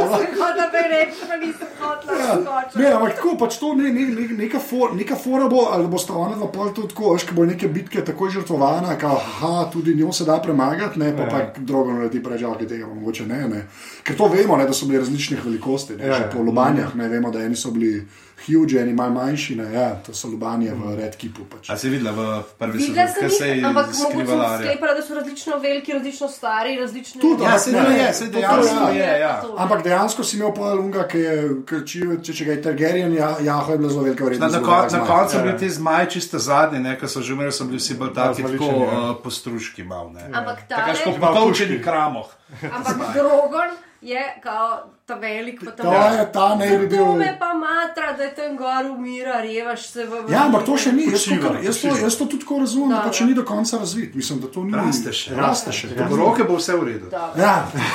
Kot 0.00 0.56
da 0.56 0.66
bi 0.72 0.82
rekel, 0.88 1.28
da 1.28 1.36
nisem 1.36 1.68
hotela 1.80 2.18
Ja. 2.20 2.34
Ne, 2.36 2.42
skočiti. 2.62 2.86
ampak 2.86 3.14
tako, 3.14 3.36
pač 3.38 3.58
to 3.58 3.74
ne, 3.74 3.90
ne, 3.90 4.04
ne, 4.06 4.28
neka, 4.36 4.58
for, 4.60 4.94
neka 4.94 5.16
fora 5.16 5.48
bo, 5.48 5.68
ali 5.72 5.86
bo 5.86 5.98
sta 5.98 6.12
ona 6.14 6.36
dva 6.36 6.46
pol 6.48 6.72
tudi 6.72 6.88
tako, 6.88 7.14
veš, 7.14 7.24
ko 7.24 7.34
bo 7.34 7.44
neke 7.44 7.68
bitke 7.68 8.04
tako 8.04 8.30
žrtvovana, 8.30 8.98
kao, 8.98 9.16
aha, 9.16 9.70
tudi 9.72 9.94
njo 9.94 10.12
se 10.12 10.24
da 10.24 10.38
premagati, 10.38 10.98
ne, 10.98 11.12
pa 11.16 11.22
Ja. 11.22 11.28
pa 11.28 11.60
drugo 11.60 11.92
naredi 11.92 12.22
prežalke 12.22 12.66
tega, 12.66 12.86
pa 12.86 12.94
mogoče 12.94 13.26
ne, 13.26 13.48
ne. 13.48 13.66
Ker 14.02 14.16
to 14.16 14.28
vemo, 14.28 14.56
ne, 14.56 14.66
da 14.66 14.72
so 14.72 14.86
bili 14.86 14.98
različnih 14.98 15.44
velikosti, 15.44 15.96
ne, 15.96 16.06
Ja, 16.06 16.14
že 16.14 16.22
ja. 16.22 16.30
po 16.30 16.42
lobanjah, 16.42 16.94
ne, 16.94 17.08
vemo, 17.08 17.30
da 17.30 17.42
eni 17.42 17.56
so 17.56 17.70
bili 17.70 18.06
huge, 18.50 18.76
eni 18.76 18.92
malo 18.92 19.10
manjši, 19.10 19.56
ne, 19.56 19.72
ja, 19.72 19.94
to 19.96 20.14
so 20.14 20.28
lobanje 20.28 20.72
v 20.74 20.96
Red 20.96 21.16
Kipu. 21.16 21.44
Pač. 21.44 21.70
A 21.70 21.76
si 21.76 21.88
videla 21.88 22.12
v 22.12 22.22
prvi 22.58 22.78
Videla 22.78 23.06
sezoni, 23.06 23.12
sem 23.12 23.20
kaj 23.20 23.30
se 23.30 23.48
jih, 23.48 23.64
ampak 23.64 23.86
mogoče 23.86 24.26
sem 24.26 24.56
sklepala, 24.58 24.94
da 24.94 25.02
so 25.02 25.14
različno 25.14 25.58
veliki, 25.58 25.92
različno 25.92 26.28
stari, 26.28 26.76
različno. 26.76 27.20
Tudi, 27.20 27.44
Ja, 27.44 27.58
se 27.58 27.72
ne, 27.72 27.78
je, 27.78 28.02
ne, 28.02 28.12
se 28.12 28.26
dejansko 28.26 28.88
je, 28.88 28.98
je, 28.98 29.20
ja. 29.20 29.42
Ampak 29.56 29.82
dejansko 29.82 30.24
si 30.24 30.36
imel 30.36 30.54
pol 30.54 30.76
lunga, 30.76 31.06
ki 31.06 31.18
je, 31.18 31.34
ki, 31.64 31.82
če, 31.86 32.32
če, 32.32 32.44
ga 32.44 32.52
je 32.52 32.62
Targaryen, 32.62 33.14
ja, 33.14 33.36
jaho 33.40 33.72
je 33.72 33.78
bila 33.78 33.90
zelo 33.90 34.02
velika 34.02 34.24
vrednost. 34.24 34.54
na, 34.54 34.62
kon, 34.62 34.88
na 34.92 35.06
koncu 35.06 35.30
so 35.30 35.38
Ja. 35.38 35.42
bili 35.42 35.58
ti 35.58 35.70
zmaji 35.70 36.10
čisto 36.10 36.38
zadnji, 36.38 36.78
ne, 36.80 36.96
ker 36.98 37.08
so 37.08 37.20
že 37.20 37.32
umrli, 37.32 37.52
so 37.52 37.64
bili 37.64 37.78
vsi 37.78 37.94
bolj 37.94 38.14
taki, 38.14 38.42
tako 38.42 38.48
zveličeni, 38.48 38.82
ja. 38.82 39.00
uh, 39.00 39.16
postruški 39.24 39.82
mal. 39.84 40.12
Ne. 40.12 40.28
Ampak 40.32 40.68
ta 40.68 40.76
Tako 40.76 40.98
kot 41.04 41.14
ne, 41.14 41.20
po 41.20 41.34
poučenih 41.34 41.82
kramoh. 41.82 42.28
ampak 42.62 43.14
Drogon 43.14 43.70
je 44.00 44.20
kao 44.42 44.90
ta 45.10 45.16
velik, 45.16 45.58
pa 45.60 45.72
ta 45.72 45.82
To 45.82 45.92
je 46.12 46.24
ta 46.30 46.46
naj 46.54 46.72
bi 46.76 46.86
bil. 46.88 47.04
To 47.04 47.14
me 47.16 47.30
pa 47.36 47.50
matra, 47.56 48.12
da 48.12 48.24
je 48.24 48.34
tam 48.34 48.56
gor 48.56 48.88
umira, 48.88 49.40
revaš 49.40 49.88
se 49.88 50.04
v 50.04 50.10
vrhu. 50.12 50.30
Ja, 50.30 50.44
ampak 50.44 50.62
to 50.64 50.76
še 50.76 50.92
ni. 50.92 51.04
Jaz 51.04 51.24
to, 51.24 51.30
Počiva, 51.30 51.48
kar- 51.48 51.64
jaz 51.64 51.80
to, 51.80 51.88
jaz 51.96 52.14
to 52.14 52.24
tudi 52.26 52.42
tako 52.42 52.58
razumem, 52.60 52.88
da 52.88 52.96
Da, 52.96 53.02
pa 53.02 53.08
da. 53.08 53.12
še 53.12 53.24
ni 53.24 53.34
do 53.34 53.44
konca 53.44 53.78
razvit. 53.78 54.14
Mislim, 54.14 54.38
da 54.38 54.48
to 54.48 54.62
ni. 54.62 54.72
Raste 54.72 55.12
še. 55.12 55.34
Raste 55.34 55.72
še. 55.72 55.90
Do 55.90 56.16
roke 56.16 56.44
bo 56.44 56.56
vse 56.56 56.74
v 56.74 56.84
redu. 56.84 57.06
Dobro. 57.10 57.34
Ja, 57.36 57.54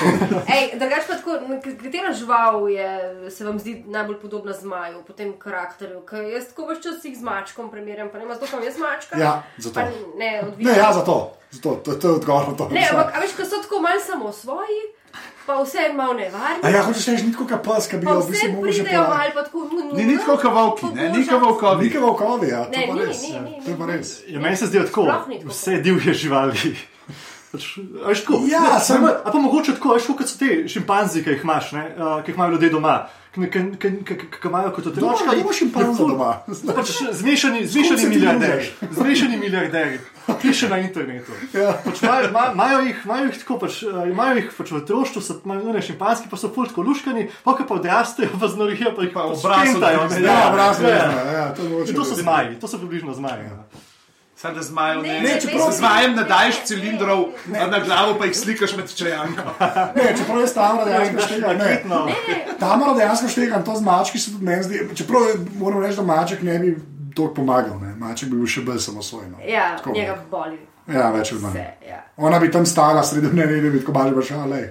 Ej, 0.56 0.76
drugač 0.76 1.08
pa 1.08 1.16
tako, 1.16 1.40
katera 1.62 2.12
žival 2.14 2.68
je, 2.70 2.90
se 3.30 3.46
vam 3.46 3.56
zdi 3.58 3.84
najbolj 3.88 4.18
podobna 4.18 4.54
zmaju, 4.54 5.02
po 5.02 5.14
tem 5.14 5.34
karakterju? 5.36 6.02
Ker 6.04 6.28
jaz 6.28 6.50
tako 6.50 6.68
več 6.68 6.84
čas 6.84 7.00
jih 7.02 7.16
z 7.16 7.24
mačkom 7.24 7.70
primerjam, 7.70 8.10
pa 8.10 8.18
ne 8.18 8.26
vem, 8.26 8.34
zato 8.34 8.48
kam 8.48 8.64
jaz 8.64 8.78
mačka. 8.78 9.16
Ja, 9.16 9.34
zato. 9.58 9.76
Pa 9.76 9.88
ne, 10.16 10.32
ne, 10.58 10.74
ja, 10.74 10.92
zato. 10.92 11.16
zato 11.52 11.76
to, 11.78 11.92
to 11.94 12.08
je 12.08 12.14
odgovor 12.16 12.48
na 12.48 12.56
to. 12.56 12.68
Ne, 12.70 12.84
ampak 12.84 13.16
a 13.16 13.20
veš, 13.20 13.32
ko 13.34 13.46
so 13.46 13.62
tako 13.62 13.80
malo 13.80 14.02
samo 14.02 14.32
svoji, 14.34 14.82
pa 15.46 15.62
vse 15.62 15.94
malo 15.94 16.14
nevarni. 16.14 16.62
A 16.64 16.70
ja, 16.70 16.82
hočeš 16.82 17.08
reči, 17.08 17.24
ni 17.24 17.32
tako 17.32 17.46
kot 17.48 17.62
pes, 17.64 17.88
ki 17.88 17.98
bi 17.98 18.06
ga 18.06 18.14
v 18.14 18.28
bistvu 18.30 18.52
mogel 18.52 18.72
že 18.72 18.84
malo 18.84 19.32
pa 19.34 19.44
tako. 19.44 19.60
Ni 19.94 20.04
ni 20.06 20.18
tako 20.18 20.38
kot 20.38 20.54
volki, 20.54 20.86
ne, 20.96 21.10
ni 21.10 21.26
kot 21.26 21.42
volkovi. 21.42 21.84
Nike 21.84 22.00
volkovi, 22.00 22.48
ja, 22.50 22.64
to 22.64 22.72
Ne, 22.72 22.88
pa 22.88 22.94
ni, 22.94 23.06
res. 23.06 23.22
ni, 23.22 23.30
ja, 23.30 23.42
ni, 23.42 23.62
To 23.62 23.70
je 23.70 23.78
pa 23.78 23.86
ni. 23.86 23.92
res. 23.94 24.10
Ja, 24.28 24.40
meni 24.40 24.56
se 24.56 24.66
zdi 24.66 24.80
tako, 24.82 25.06
ni 25.30 25.42
vse 25.46 25.78
divje 25.78 26.14
živali. 26.16 26.76
Pač, 27.52 27.66
a 28.04 28.08
veš, 28.10 28.22
tako, 28.22 28.40
Ja, 28.46 28.80
samo- 28.80 29.08
A 29.24 29.32
pa 29.32 29.38
mogoče 29.38 29.74
tako, 29.74 29.94
veš, 29.94 30.08
kot 30.10 30.28
so 30.28 30.38
te 30.38 30.68
šimpanzi, 30.68 31.24
ki 31.24 31.30
jih 31.30 31.44
imaš, 31.44 31.72
ne, 31.72 31.86
uh, 31.90 32.20
ki 32.20 32.32
jih 32.32 32.36
imajo 32.36 32.52
ljudje 32.52 32.70
doma. 32.70 33.08
Ki 33.36 34.18
imajo 34.46 34.72
kot 34.72 34.86
otroci. 34.88 35.24
imamo 35.26 35.54
šimpanza 35.54 36.04
doma. 36.04 36.42
Pač 36.76 36.90
zmešani, 37.14 37.68
zmešani 37.68 38.06
milijarderji. 38.08 38.68
Zmešani 38.92 39.38
milijarderji, 39.38 40.00
piše 40.42 40.70
na 40.70 40.78
internetu. 40.80 41.32
Ja. 41.54 41.74
Pač 41.86 42.02
imajo, 42.02 42.30
ima- 42.30 42.52
imajo 42.54 42.80
jih, 42.80 43.02
imajo 43.06 43.26
jih 43.26 43.38
tako, 43.38 43.60
pač, 43.60 43.84
eh, 43.84 44.10
imajo 44.10 44.36
jih 44.36 44.52
pač 44.58 44.72
v 44.72 44.76
otroštvu, 44.76 45.22
so 45.22 45.34
imajo 45.46 45.74
ne 45.74 45.82
šimpanski, 45.82 46.30
pa 46.30 46.38
so 46.38 46.50
ful 46.50 46.66
tako 46.66 46.82
luškani, 46.84 47.28
pa 47.44 47.54
ko 47.54 47.64
pa 47.66 47.74
odrastejo, 47.76 48.30
pa 48.40 48.48
znorijo, 48.48 48.96
pa 48.96 49.02
jih 49.02 49.14
Pa 49.14 49.20
pa 49.20 49.26
obraz 49.28 49.60
sprintajo. 49.62 50.00
odgrizne. 50.02 50.28
Ja, 50.28 50.50
obraz 50.50 50.82
ja, 50.82 50.90
ja. 50.90 51.46
To 51.54 51.62
to 51.94 52.06
so 52.06 52.16
zmaji, 52.16 52.56
to 52.56 52.68
so 52.68 52.78
približno 52.78 53.14
zmaji. 53.14 53.44
ja. 53.44 53.64
Sam 54.46 54.54
da 54.54 54.62
zmajev 54.62 55.02
ne. 55.02 55.08
Ne, 55.10 55.20
Ne, 55.22 55.42
čeprav- 55.42 55.72
Z 55.72 55.78
zmajem 55.78 56.16
ne 56.16 56.24
daješ 56.24 56.56
ne, 56.56 56.66
cilindrov, 56.66 57.22
ne, 57.48 57.60
a 57.60 57.68
na 57.68 57.80
glavo 57.80 58.14
pa 58.20 58.26
jih 58.26 58.38
slikaš 58.38 58.76
med 58.78 58.96
čajankom. 58.96 59.46
Ne, 59.98 60.14
čeprav 60.18 60.40
jaz 60.40 60.54
Tamara 60.54 60.86
dejansko 60.86 61.22
štegam. 61.22 61.58
Ne, 61.58 61.64
Raketno. 61.66 62.08
Tamara 62.60 62.94
dejansko 62.94 63.28
štegam, 63.28 63.64
to 63.64 63.76
z 63.76 63.82
mački 63.82 64.20
se 64.20 64.32
tudi 64.32 64.46
meni 64.46 64.64
zdi. 64.64 64.90
Čeprav 64.96 65.22
moram 65.56 65.82
reči, 65.82 65.96
da 65.96 66.02
maček 66.04 66.42
ne 66.42 66.60
bi 66.60 66.78
toliko 67.16 67.34
pomagal. 67.34 67.80
Ne. 67.80 67.96
Maček 67.96 68.30
bi 68.30 68.38
bil 68.38 68.46
še 68.48 68.62
bolj 68.62 68.80
samosvojen. 68.80 69.32
no. 69.32 69.38
Ja, 69.48 69.78
Tako, 69.78 69.92
njega 69.92 70.18
boli. 70.32 70.60
Ja, 70.88 71.10
več 71.10 71.32
ali 71.32 71.42
manj. 71.42 71.52
Vse, 71.52 71.90
ja. 71.90 72.04
Ona 72.18 72.40
bi 72.40 72.52
tam 72.52 72.66
stala 72.66 73.04
sredi 73.04 73.28
dne, 73.28 73.46
ne 73.48 73.70
bi 73.70 73.80
tako 73.80 73.92
malo 73.94 74.14
več 74.14 74.28
šala, 74.28 74.46
le. 74.46 74.62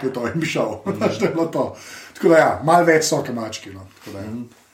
To 0.00 0.06
je 0.06 0.12
to, 0.12 0.26
in 0.26 0.36
bi 0.36 0.46
šel. 0.46 0.78
Znaš, 0.86 1.18
to 1.18 1.24
je 1.24 1.30
bilo 1.30 1.46
to. 1.48 1.64
Tako 2.14 2.28
da 2.28 2.38
ja, 2.38 2.60
malo 2.64 2.84
več 2.84 3.04
so 3.04 3.18
kot 3.18 3.34
mački. 3.34 3.70
No. 3.70 3.82
Tako 3.98 4.14
da, 4.14 4.22
ja. 4.22 4.30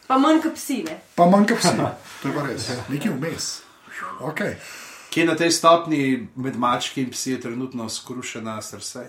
Pa 0.07 0.19
manj 0.19 0.43
kot 0.43 0.55
psi, 0.55 0.83
ne? 0.85 1.01
Pa 1.15 1.25
manj 1.27 1.49
kot 1.49 1.59
psi. 1.59 1.73
To 2.23 2.29
je 2.29 2.35
pa 2.35 2.43
res. 2.43 2.69
Nekaj 2.89 3.13
vmes. 3.13 3.49
Okay. 4.21 4.55
Kje 5.11 5.25
na 5.25 5.35
tej 5.35 5.51
stopni 5.51 6.01
med 6.37 6.57
mački 6.57 7.03
in 7.03 7.11
psi 7.11 7.33
je 7.33 7.41
trenutno 7.41 7.89
skrušena 7.89 8.63
srce? 8.63 9.07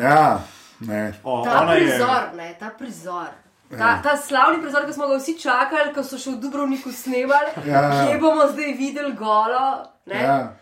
Ja, 0.00 0.40
ne. 0.80 1.14
O, 1.22 1.44
Ta 1.44 1.60
ona 1.62 1.72
je- 1.72 1.80
prizor, 1.80 2.22
ne, 2.36 2.56
ta 2.60 2.70
prizor. 2.70 3.26
Ta, 3.70 4.02
ta 4.02 4.16
slavni 4.16 4.62
prizor, 4.62 4.86
ki 4.86 4.92
smo 4.92 5.08
ga 5.08 5.16
vsi 5.16 5.38
čakali, 5.38 5.94
ko 5.94 6.02
so 6.02 6.18
še 6.18 6.30
v 6.30 6.36
Dubrovniku 6.36 6.92
snemali, 6.92 7.50
Ja, 7.66 7.80
ja. 7.82 8.06
kje 8.06 8.18
bomo 8.18 8.46
zdaj 8.46 8.72
videli 8.72 9.12
golo. 9.12 9.64
Ne? 10.06 10.22
Ja. 10.22 10.54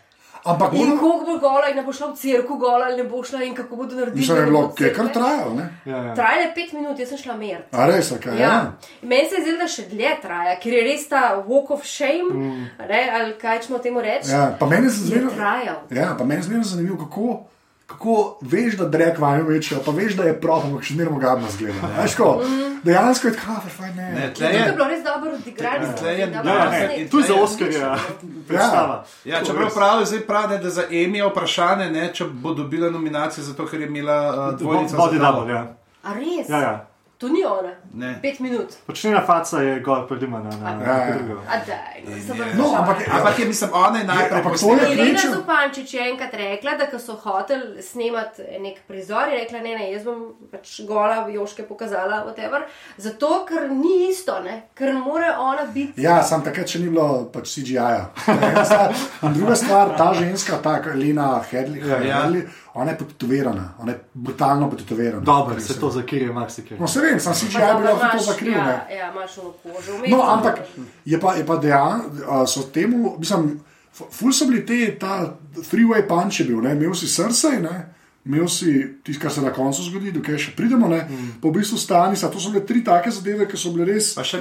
Ampak 0.45 0.73
In 0.73 0.91
ono, 0.91 0.97
koliko 0.97 1.25
bo 1.25 1.37
gola, 1.39 1.69
in 1.69 1.75
ne 1.75 1.83
bo 1.83 1.93
šla 1.93 2.07
v 2.07 2.15
crkvu 2.15 2.57
gola, 2.57 2.85
ali 2.85 2.97
ne 2.97 3.03
bo 3.03 3.23
šla, 3.23 3.43
in 3.43 3.55
kako 3.55 3.75
bodo 3.75 3.95
naredili. 3.95 4.19
mislim, 4.19 4.35
da 4.37 4.41
je 4.41 4.47
bilo, 4.47 4.73
je 4.79 4.93
kar 4.93 5.07
trajalo, 5.07 5.53
ne? 5.53 5.69
Ja, 5.85 5.97
ja. 5.97 6.15
Trajale 6.15 6.49
pet 6.55 6.73
minut, 6.73 6.99
jaz 6.99 7.09
sem 7.09 7.17
šla 7.17 7.37
mer. 7.37 7.61
A 7.71 7.85
res, 7.87 8.11
kaj 8.19 8.33
Ja. 8.33 8.41
ja. 8.41 8.73
In 9.01 9.09
Meni 9.09 9.29
se 9.29 9.35
je 9.35 9.41
zdelo, 9.41 9.57
da 9.57 9.67
še 9.67 9.81
dlje 9.83 10.11
traja, 10.21 10.59
ker 10.59 10.73
je 10.73 10.83
res 10.83 11.07
ta 11.07 11.43
walk 11.47 11.71
of 11.71 11.85
shame, 11.85 12.33
mm. 12.33 12.67
ne, 12.89 13.09
ali 13.13 13.33
kaj 13.33 13.63
smo 13.63 13.79
temu 13.79 14.01
reči. 14.01 14.31
ja. 14.31 14.55
Pa 14.59 14.65
meni 14.65 14.89
se 14.89 15.15
Je 15.15 15.21
zdi, 15.21 15.35
trajal. 15.35 15.75
ja, 15.91 16.15
pa 16.17 16.23
meni 16.23 16.43
se 16.43 16.49
zdi 16.49 16.63
zanimivo, 16.63 16.97
kako. 16.97 17.45
Kako 17.85 18.13
veš, 18.41 18.77
da 18.77 18.85
drek 18.87 19.19
vajo 19.19 19.43
večjo, 19.43 19.77
pa 19.85 19.91
veš, 19.91 20.13
da 20.13 20.23
je 20.23 20.33
prav, 20.35 20.61
ampak 20.61 20.83
še 20.83 20.93
zmerno 20.93 21.17
gadno 21.19 21.47
zgleda. 21.49 21.81
ne. 21.83 22.01
Veš, 22.01 22.15
ko, 22.15 22.29
dejansko 22.83 23.27
je 23.27 23.33
tako, 23.35 23.69
fajn 23.69 23.95
ne. 23.95 24.11
Ne, 24.11 24.27
To 24.27 24.33
tle 24.35 24.47
je 24.47 24.59
je. 24.59 24.71
bilo 24.71 24.87
res 24.87 25.03
dobro 25.03 25.31
odigrano. 25.31 25.87
Ja, 26.01 26.13
ja, 26.73 27.09
tu 27.09 27.19
je 27.19 27.23
za 27.23 27.35
Oscarja 27.35 27.95
predstava. 28.47 29.03
Ja, 29.25 29.39
To 29.39 29.45
čeprav 29.45 29.65
res. 29.65 29.73
pravijo 29.73 30.05
zdaj 30.05 30.19
prav, 30.21 30.49
ne, 30.49 30.57
da 30.57 30.69
za 30.69 30.83
Emi 30.83 31.17
je 31.17 31.27
vprašanje, 31.27 31.89
ne, 31.89 32.13
če 32.13 32.25
bo 32.25 32.53
dobila 32.53 32.89
nominacijo 32.89 33.43
zato, 33.43 33.65
ker 33.65 33.81
je 33.81 33.87
imela 33.87 34.17
uh, 34.29 34.59
dvojnico. 34.59 34.97
Body 34.97 35.19
double, 35.19 35.53
ja. 35.53 35.63
A 36.03 36.13
res? 36.13 36.49
Ja, 36.49 36.57
ja. 36.59 36.73
To 37.23 37.29
ni 37.29 37.39
ona. 37.47 37.69
Ne. 37.93 38.19
Pet 38.21 38.39
minut. 38.39 38.73
Njena 39.03 39.21
faca 39.21 39.59
je 39.59 39.79
gor, 39.79 40.07
predima 40.07 40.39
na, 40.39 40.49
na, 40.51 40.75
na 40.75 40.83
Ja, 40.83 40.97
ja. 40.99 41.13
drugo. 41.13 41.39
A 41.43 41.55
daj, 41.59 42.01
no, 42.05 42.17
se 42.17 42.33
bo 42.33 42.43
No, 42.53 42.75
ampak- 42.75 43.07
Ampak 43.09 43.39
je, 43.39 43.45
mislim, 43.45 43.69
ona 43.75 43.99
je 43.99 44.05
najprej 44.05 44.43
posnela. 44.43 44.81
je- 44.81 44.93
Elena 44.93 45.19
Zupančič 45.33 45.93
je 45.93 46.09
enkrat 46.09 46.33
rekla, 46.35 46.71
da 46.73 46.99
so 46.99 47.13
hoteli 47.15 47.81
snemati 47.83 48.41
nek 48.59 48.77
prizor, 48.87 49.29
je 49.29 49.37
rekla: 49.37 49.59
ne, 49.59 49.71
ne, 49.71 49.91
jaz 49.91 50.03
bom 50.03 50.19
pač 50.51 50.81
gola 50.81 51.27
Joške 51.29 51.63
pokazala, 51.63 52.25
whatever. 52.25 52.61
Zato, 52.97 53.45
ker 53.45 53.71
ni 53.71 54.09
isto, 54.09 54.39
ne? 54.41 54.61
ker 54.75 54.87
ne 54.87 54.99
more 55.01 55.31
ona 55.39 55.65
biti. 55.67 56.01
Ja, 56.01 56.23
sam 56.23 56.43
takrat 56.43 56.67
še 56.67 56.79
ni 56.79 56.89
bilo 56.89 57.07
pač 57.25 57.47
CGI-ja. 57.49 58.09
Druga 59.35 59.55
stvar, 59.55 59.97
ta 59.97 60.13
ženska, 60.13 60.57
ta 60.57 60.81
Lena 60.95 61.41
Hedley, 61.43 61.79
Ja. 62.03 62.21
Hedley, 62.21 62.43
ona 62.73 62.91
je 62.91 62.97
potetovirana, 62.97 63.73
ona 63.79 63.91
je 63.91 63.99
brutalno 64.13 64.69
potetovirana. 64.69 65.19
Dobro, 65.19 65.59
se 65.59 65.79
to 65.79 65.89
zakirje 65.89 66.33
marsikaj. 66.33 66.77
No, 66.79 66.87
se 66.87 67.01
vem, 67.01 67.19
sam 67.19 67.33
CGI 67.33 67.53
Pa 67.53 67.73
bi 67.73 67.87
dobro, 67.87 68.03
lahko 68.03 68.17
to 68.17 68.45
ne. 68.45 68.51
Ja, 68.51 68.87
ja, 68.89 69.11
imaš 69.11 69.37
ono 69.37 69.51
kožo. 69.51 69.97
No, 70.07 70.21
ampak 70.21 70.59
je 71.05 71.19
pa, 71.19 71.33
je 71.33 71.45
pa 71.45 71.57
dejansko, 71.57 72.47
so 72.47 72.61
temu, 72.73 73.15
mislim, 73.19 73.59
ful 73.93 74.33
so 74.33 74.45
bili 74.45 74.65
te, 74.65 74.97
ta 74.99 75.37
three-way 75.55 76.07
punch 76.07 76.39
je 76.39 76.45
bil, 76.45 76.61
ne? 76.61 76.73
imel 76.73 76.95
si 76.95 77.07
srce, 77.07 77.59
ne? 77.61 77.93
imel 78.25 78.47
si 78.47 78.99
tisto, 79.03 79.21
kar 79.21 79.31
se 79.31 79.41
na 79.41 79.53
koncu 79.53 79.83
zgodi, 79.83 80.11
dokaj 80.11 80.37
še 80.37 80.55
pridemo, 80.55 80.87
ne? 80.87 81.03
Mm. 81.09 81.31
pa 81.41 81.49
v 81.49 81.57
bistvu 81.59 81.77
stani, 81.77 82.15
to 82.15 82.39
so 82.39 82.49
bile 82.49 82.65
tri 82.65 82.83
take 82.83 83.11
zadeve, 83.11 83.47
ki 83.47 83.59
so 83.59 83.73
bile 83.75 83.91
res. 83.93 84.13
Pa 84.15 84.23
še 84.23 84.39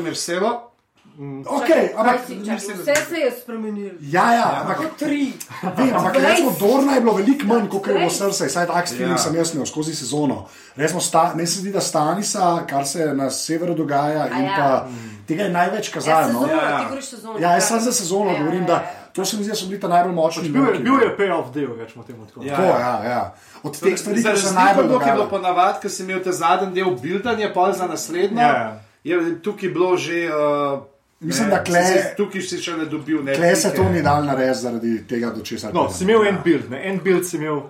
Merselo. 1.16 1.56
Okay, 1.60 1.92
ampak, 1.96 2.20
čakaj, 2.24 2.56
vse 2.56 2.94
se 3.08 3.16
je 3.16 3.30
spremenilo. 3.42 3.90
ja, 4.00 4.32
ja, 4.32 4.60
ampak, 4.60 4.76
Kot 4.76 4.96
tri. 4.98 5.32
Vem, 5.76 5.96
ampak 5.96 6.14
recimo 6.16 6.54
Dorna 6.60 6.94
je 6.94 7.00
bilo 7.00 7.12
veliko 7.12 7.46
manj, 7.46 7.68
kot 7.68 7.86
je 7.86 7.94
bilo 7.94 8.10
srce, 8.10 8.48
saj 8.48 8.66
tak 8.66 8.88
feeling 8.88 9.08
Ja. 9.08 9.12
ja. 9.12 9.18
sem 9.18 9.34
jaz 9.36 9.54
imel 9.54 9.66
skozi 9.66 9.94
sezono. 9.94 10.46
Recimo, 10.76 11.00
sta, 11.00 11.32
meni 11.34 11.46
se 11.46 11.60
zdi, 11.60 11.72
da 11.72 11.80
Stanisa, 11.80 12.64
kar 12.66 12.86
se 12.86 13.14
na 13.14 13.30
severu 13.30 13.74
dogaja, 13.74 14.28
in 14.38 14.44
ja. 14.44 14.56
pa 14.56 14.88
tega 15.28 15.42
je 15.42 15.50
največ 15.50 15.88
Ja, 15.88 15.94
kazalo. 15.94 16.26
sezono, 16.26 16.46
no. 16.46 16.52
Ja, 16.52 16.70
ja. 16.70 17.02
sezono. 17.02 17.38
Ja, 17.38 17.50
jaz 17.54 17.68
sem 17.68 17.80
za 17.80 17.92
sezono 17.92 18.30
Ja, 18.30 18.38
govorim, 18.38 18.60
ja, 18.60 18.66
da 18.66 18.72
ja. 18.72 18.94
to 19.12 19.24
se 19.24 19.36
mi 19.36 19.42
zdi, 19.44 19.50
da 19.50 19.56
so 19.56 19.66
bili 19.66 19.80
ta 19.80 19.88
najbolj 19.88 20.14
močni. 20.14 20.48
Bil 20.48 20.62
bil 20.62 20.96
ne. 20.96 21.04
je 21.04 21.16
payoff 21.16 21.52
del, 21.52 21.76
rečemo 21.76 22.04
temu 22.04 22.26
tako. 22.26 22.42
Ja. 22.42 22.56
Tako, 22.56 22.68
ja, 22.80 23.04
ja. 23.04 23.34
Od 23.62 23.80
teh 23.80 23.98
stvari, 23.98 24.22
ki 24.22 24.36
so 24.36 24.54
najbolj 24.54 24.88
ki 24.88 25.08
je 25.08 25.12
bilo 25.12 25.28
ponavadi, 25.28 25.78
ker 25.82 25.90
si 25.90 26.02
imel 26.02 26.22
ta 26.24 26.32
zadnji 26.32 26.72
del 26.74 26.96
bildanja, 26.96 27.52
pol 27.52 27.72
za 27.72 27.86
naslednjo. 27.86 28.40
Ja. 28.40 28.80
Je 29.04 29.42
tukaj 29.42 29.68
bilo 29.68 29.96
že. 29.96 30.30
Uh, 30.32 30.91
Mislim, 31.22 31.48
da 31.48 31.62
kle- 31.62 31.84
si 31.84 31.92
se- 31.94 32.14
Tukaj 32.16 32.42
si 32.42 32.58
še 32.58 32.72
ne 32.74 32.86
dobil 32.86 33.22
ne. 33.22 33.34
Kle 33.34 33.54
se 33.56 33.70
to 33.70 33.84
ni 33.86 34.02
dal 34.02 34.24
narediti 34.24 34.58
zaradi 34.58 35.06
tega, 35.06 35.30
do 35.30 35.42
česar. 35.42 35.70
No, 35.70 35.80
pridemo. 35.82 35.94
si 35.94 36.04
imel 36.04 36.26
en 36.26 36.38
build, 36.44 36.70
ne? 36.70 36.80
en 36.84 36.98
build 37.00 37.24
si 37.24 37.36
imel. 37.36 37.62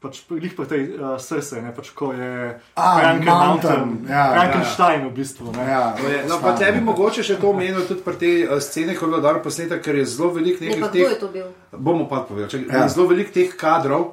Pač 0.00 0.22
lih 0.32 0.54
po 0.56 0.64
tej 0.64 0.86
uh, 0.90 1.18
srce, 1.20 1.60
ne 1.60 1.74
pač 1.74 1.90
ko 1.90 2.06
je 2.10 2.28
A, 2.74 2.84
Franken 2.94 3.26
Mountain, 3.26 3.80
Mountain, 3.80 4.08
ja. 4.08 4.22
Frankenstein 4.32 5.02
v 5.04 5.12
bistvu. 5.12 5.52
Ne? 5.52 5.60
Ja, 5.62 5.92
No, 6.24 6.38
pa 6.40 6.54
tebi 6.54 6.80
mogoče 6.80 7.20
še 7.22 7.36
to 7.36 7.50
omenil 7.50 7.84
tudi 7.84 8.00
pri 8.00 8.16
tej 8.16 8.34
uh, 8.44 8.56
sceni, 8.58 8.94
ko 8.94 9.04
je 9.04 9.10
bilo 9.10 9.20
dobro 9.20 9.42
posneto, 9.42 9.76
ker 9.78 9.94
je 9.94 10.06
zelo 10.06 10.30
veliko 10.30 10.64
Ne, 10.64 10.68
nekih 10.68 10.80
pa 10.80 10.88
kdo 10.88 10.96
teh. 10.96 11.04
je 11.06 11.18
to 11.18 11.28
bil? 11.28 11.52
Bomo 11.70 12.08
pa 12.08 12.22
povedali, 12.22 12.48
če 12.48 12.58
Ja. 12.66 12.80
je 12.80 12.88
zelo 12.88 13.06
veliko 13.08 13.30
teh 13.30 13.52
kadrov, 13.54 14.06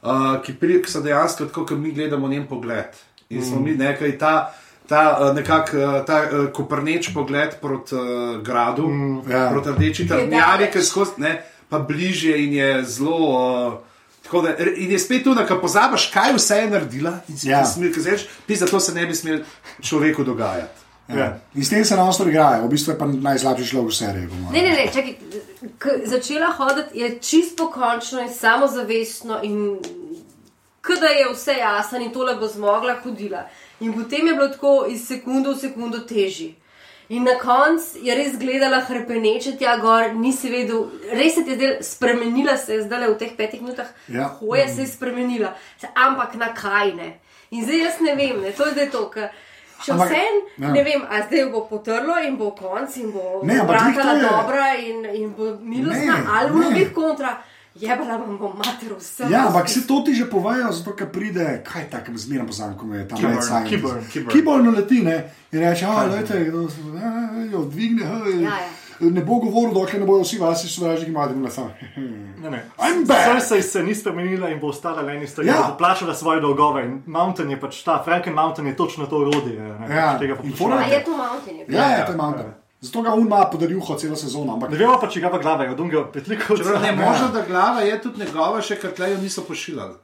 uh, 0.00 0.12
ki, 0.40 0.52
pri, 0.54 0.80
ki 0.80 0.88
so 0.88 1.02
dejansko 1.02 1.44
tako, 1.44 1.66
kot 1.66 1.76
mi 1.78 1.92
gledamo 1.92 2.24
njen 2.26 2.46
pogled. 2.46 2.96
In 3.28 3.44
smo 3.44 3.60
mi 3.60 3.76
nekaj 3.76 4.16
ta. 4.16 4.32
Ta 4.88 5.18
uh, 5.20 5.34
nekako 5.36 5.76
uh, 5.76 6.04
ta 6.04 6.22
uh, 6.22 6.52
koprneč 6.52 7.08
pogled 7.14 7.56
proti 7.60 7.94
uh, 7.94 8.42
gradu, 8.44 8.88
mm, 8.88 9.30
ja. 9.30 9.48
proti 9.50 9.72
rdeči 9.72 10.08
trdnjavi, 10.08 10.68
ki 10.72 10.82
skozi, 10.84 11.24
ne, 11.24 11.38
pa 11.68 11.78
bližje 11.78 12.36
in 12.44 12.52
je 12.52 12.70
zelo. 12.84 13.18
Uh, 13.66 13.74
tako 14.24 14.42
da, 14.42 14.54
in 14.76 14.90
je 14.90 14.98
spet 14.98 15.24
tu, 15.24 15.34
da 15.34 15.46
ko 15.46 15.58
pozabiš, 15.60 16.10
kaj 16.12 16.32
vse 16.36 16.56
je 16.56 16.70
naredila, 16.70 17.18
in 17.28 17.38
si 17.38 17.48
Ja. 17.48 17.58
ja. 17.58 17.64
smel, 17.64 17.92
reči, 18.04 18.28
ti 18.46 18.56
zato 18.56 18.80
se 18.80 18.94
ne 18.94 19.06
bi 19.06 19.14
smel 19.14 19.40
človeku 19.80 20.24
dogajati. 20.24 20.84
Ja. 21.08 21.38
In 21.54 21.64
s 21.64 21.68
tem 21.68 21.84
se 21.84 21.96
ostro 21.96 22.28
igrajo, 22.28 22.64
v 22.64 22.68
bistvu 22.68 22.92
je 22.92 22.98
pa 22.98 23.06
najslabši 23.06 23.66
človek 23.66 23.90
v 23.92 23.96
seriji. 23.96 24.28
Ne, 24.52 24.62
ne, 24.62 24.70
ne, 24.72 24.86
čakaj. 24.88 25.14
Začela 26.04 26.48
hoditi, 26.56 26.98
je 27.00 27.18
čisto 27.20 27.66
pokončno 27.66 28.22
in 28.24 28.32
samozavestno, 28.32 29.40
in 29.42 29.78
da 31.00 31.06
je 31.06 31.28
vse 31.32 31.52
jasno, 31.58 32.00
in 32.00 32.12
tole 32.12 32.36
bo 32.36 32.48
zmogla, 32.48 32.96
hodila. 33.04 33.44
In 33.80 33.92
potem 33.92 34.26
je 34.26 34.34
bilo 34.34 34.48
tako 34.48 34.86
iz 34.88 35.06
sekunde 35.06 35.48
v 35.48 35.56
sekundo 35.56 35.98
težje. 36.00 36.54
In 37.08 37.22
na 37.22 37.34
koncu 37.34 37.98
je 38.00 38.14
res 38.14 38.32
gledala 38.34 38.80
hrpeneče 38.80 39.58
tja 39.58 39.76
gor, 39.76 40.14
nisi 40.14 40.48
vedel, 40.48 40.86
res 41.12 41.34
se 41.34 41.44
ti 41.44 41.50
je 41.50 41.56
zdaj 41.56 41.82
spremenila, 41.82 42.56
se 42.56 42.72
je 42.72 42.82
zdaj 42.82 43.08
v 43.08 43.16
teh 43.16 43.32
petih 43.34 43.60
minutah, 43.60 43.86
Ja. 44.08 44.28
hoja 44.30 44.68
se 44.68 44.80
je 44.80 44.86
spremenila, 44.88 45.52
ampak 45.96 46.34
na 46.34 46.48
kaj 46.50 46.94
ne. 46.94 47.10
In 47.50 47.62
zdaj 47.62 47.78
jaz 47.78 48.00
ne 48.00 48.14
vem, 48.14 48.40
ne, 48.40 48.52
to 48.52 48.64
je 48.64 48.72
zdaj 48.72 48.90
to. 48.90 49.10
Še 49.76 49.92
Ampak- 49.92 50.08
vsem, 50.08 50.34
ja. 50.58 50.68
ne 50.70 50.82
vem, 50.82 51.02
a 51.04 51.22
zdaj 51.22 51.40
jo 51.40 51.50
bo 51.50 51.60
potrlo 51.62 52.16
in 52.18 52.36
bo 52.36 52.50
konc 52.52 52.96
in 52.96 53.12
bo 53.12 53.42
je- 54.14 54.22
dobra 54.22 54.74
in, 54.78 55.04
in 55.06 55.28
bo 55.30 55.58
milostna, 55.60 56.14
Ne, 56.14 56.24
ali 56.30 56.50
bo 56.50 56.58
ne. 56.60 56.70
njih 56.70 56.92
kontra. 56.94 57.36
Jebala 57.74 58.18
bom 58.18 58.38
bo 58.38 58.52
mater 58.54 58.94
vse. 58.94 59.26
Ja, 59.30 59.46
ampak 59.48 59.68
se 59.68 59.86
to 59.86 60.00
ti 60.00 60.14
že 60.14 60.24
povejo, 60.26 60.72
zato 60.72 60.92
ker 60.92 61.08
pride, 61.08 61.62
kaj 61.64 61.90
tako 61.90 62.12
zmerno 62.14 62.46
poznam, 62.46 62.78
ko 62.78 62.86
me 62.86 62.98
je 62.98 63.08
tam 63.08 63.18
Keyburn. 63.66 64.04
Keyburn 64.30 64.64
naleti 64.64 65.02
ne, 65.02 65.16
in 65.52 65.60
reče, 65.60 65.86
a 65.86 66.06
gledajte, 66.06 66.44
kdo 66.44 66.68
se 66.70 66.80
jo 67.52 67.64
dvigne, 67.64 68.04
hej, 68.04 68.42
Ja, 68.42 68.50
ja. 68.52 69.10
ne 69.10 69.20
bo 69.20 69.34
govoril, 69.36 69.74
dokler 69.74 70.00
ne 70.00 70.06
bodo 70.06 70.22
vsi 70.22 70.38
vasi 70.38 70.68
sovražniki 70.68 71.10
imeli 71.10 71.36
na 71.36 71.50
sam. 71.50 71.72
Ne, 72.38 72.50
ne. 72.50 72.62
I'm 72.78 73.06
back! 73.06 73.42
Srce 73.42 73.62
se 73.62 73.82
ni 73.82 73.94
spremenila 73.94 74.48
in 74.48 74.60
bo 74.60 74.68
ostala 74.68 75.02
le 75.02 75.12
eni 75.12 75.26
stvari, 75.26 75.48
Ja. 75.48 75.66
bo 75.68 75.76
plačala 75.76 76.14
svoje 76.14 76.40
dolgove. 76.40 76.84
In 76.84 77.02
Mountain 77.06 77.50
je 77.50 77.60
pač 77.60 77.82
ta, 77.82 78.02
Franken 78.04 78.34
Mountain 78.34 78.66
je 78.68 78.76
točno 78.76 79.06
to 79.06 79.16
orodje. 79.18 79.58
ne, 79.80 79.90
Ja, 79.90 80.12
pač 80.12 80.20
tega 80.20 80.34
in 80.34 80.52
poplačevanja. 80.52 80.86
A 80.86 80.88
je 80.88 81.04
to 81.04 81.10
mountain? 81.12 81.56
Je 81.56 81.64
bil? 81.66 81.76
Ja, 81.76 81.90
ja, 81.90 82.06
to 82.06 82.12
je 82.12 82.16
manjka. 82.18 82.44
Zato 82.84 83.02
ga 83.02 83.14
un 83.14 83.24
ima 83.24 83.46
podarjuho 83.48 83.94
celo 83.96 84.16
sezono, 84.16 84.54
ampak 84.54 84.70
Ne 84.70 84.76
vemo 84.76 84.98
pa, 85.00 85.08
če 85.08 85.20
ga 85.20 85.30
v 85.32 85.38
glave, 85.40 85.70
od 85.72 85.78
unga 85.80 86.02
petlikov. 86.12 86.58
Čeprav 86.58 86.82
ne, 86.82 86.92
možno, 86.92 87.28
da 87.32 87.44
glava 87.48 87.80
je 87.80 87.96
tudi 88.02 88.20
njegova, 88.20 88.60
še 88.60 88.76
ker 88.76 88.92
tlejo 88.92 89.16
niso 89.18 89.44
pošiljali. 89.44 89.94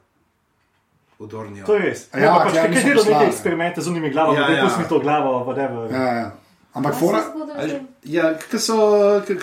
Odornijo. 1.19 1.65
To 1.65 1.75
je 1.75 1.81
res. 1.81 2.07
Ja, 2.13 2.19
Ja, 2.19 2.31
pač, 2.41 2.55
ja, 2.55 2.63
kaj 2.65 2.81
je 2.81 2.95
poslali. 2.95 3.13
neke 3.13 3.25
eksperimente 3.27 3.81
z 3.81 3.87
unimi 3.87 4.09
glavami, 4.09 4.39
Ja, 4.39 4.47
da 4.47 4.53
ja. 4.53 4.63
pusti 4.63 4.87
to 4.89 4.99
glavo, 4.99 5.45
whatever. 5.45 5.91
Ja, 5.93 6.07
ja. 6.15 6.31
Ampak 6.73 6.91
Kaj 6.91 6.99
fora. 6.99 7.21
Ali-? 7.57 7.81
Ja, 8.03 8.31
ki 8.33 8.57
so, 8.59 8.77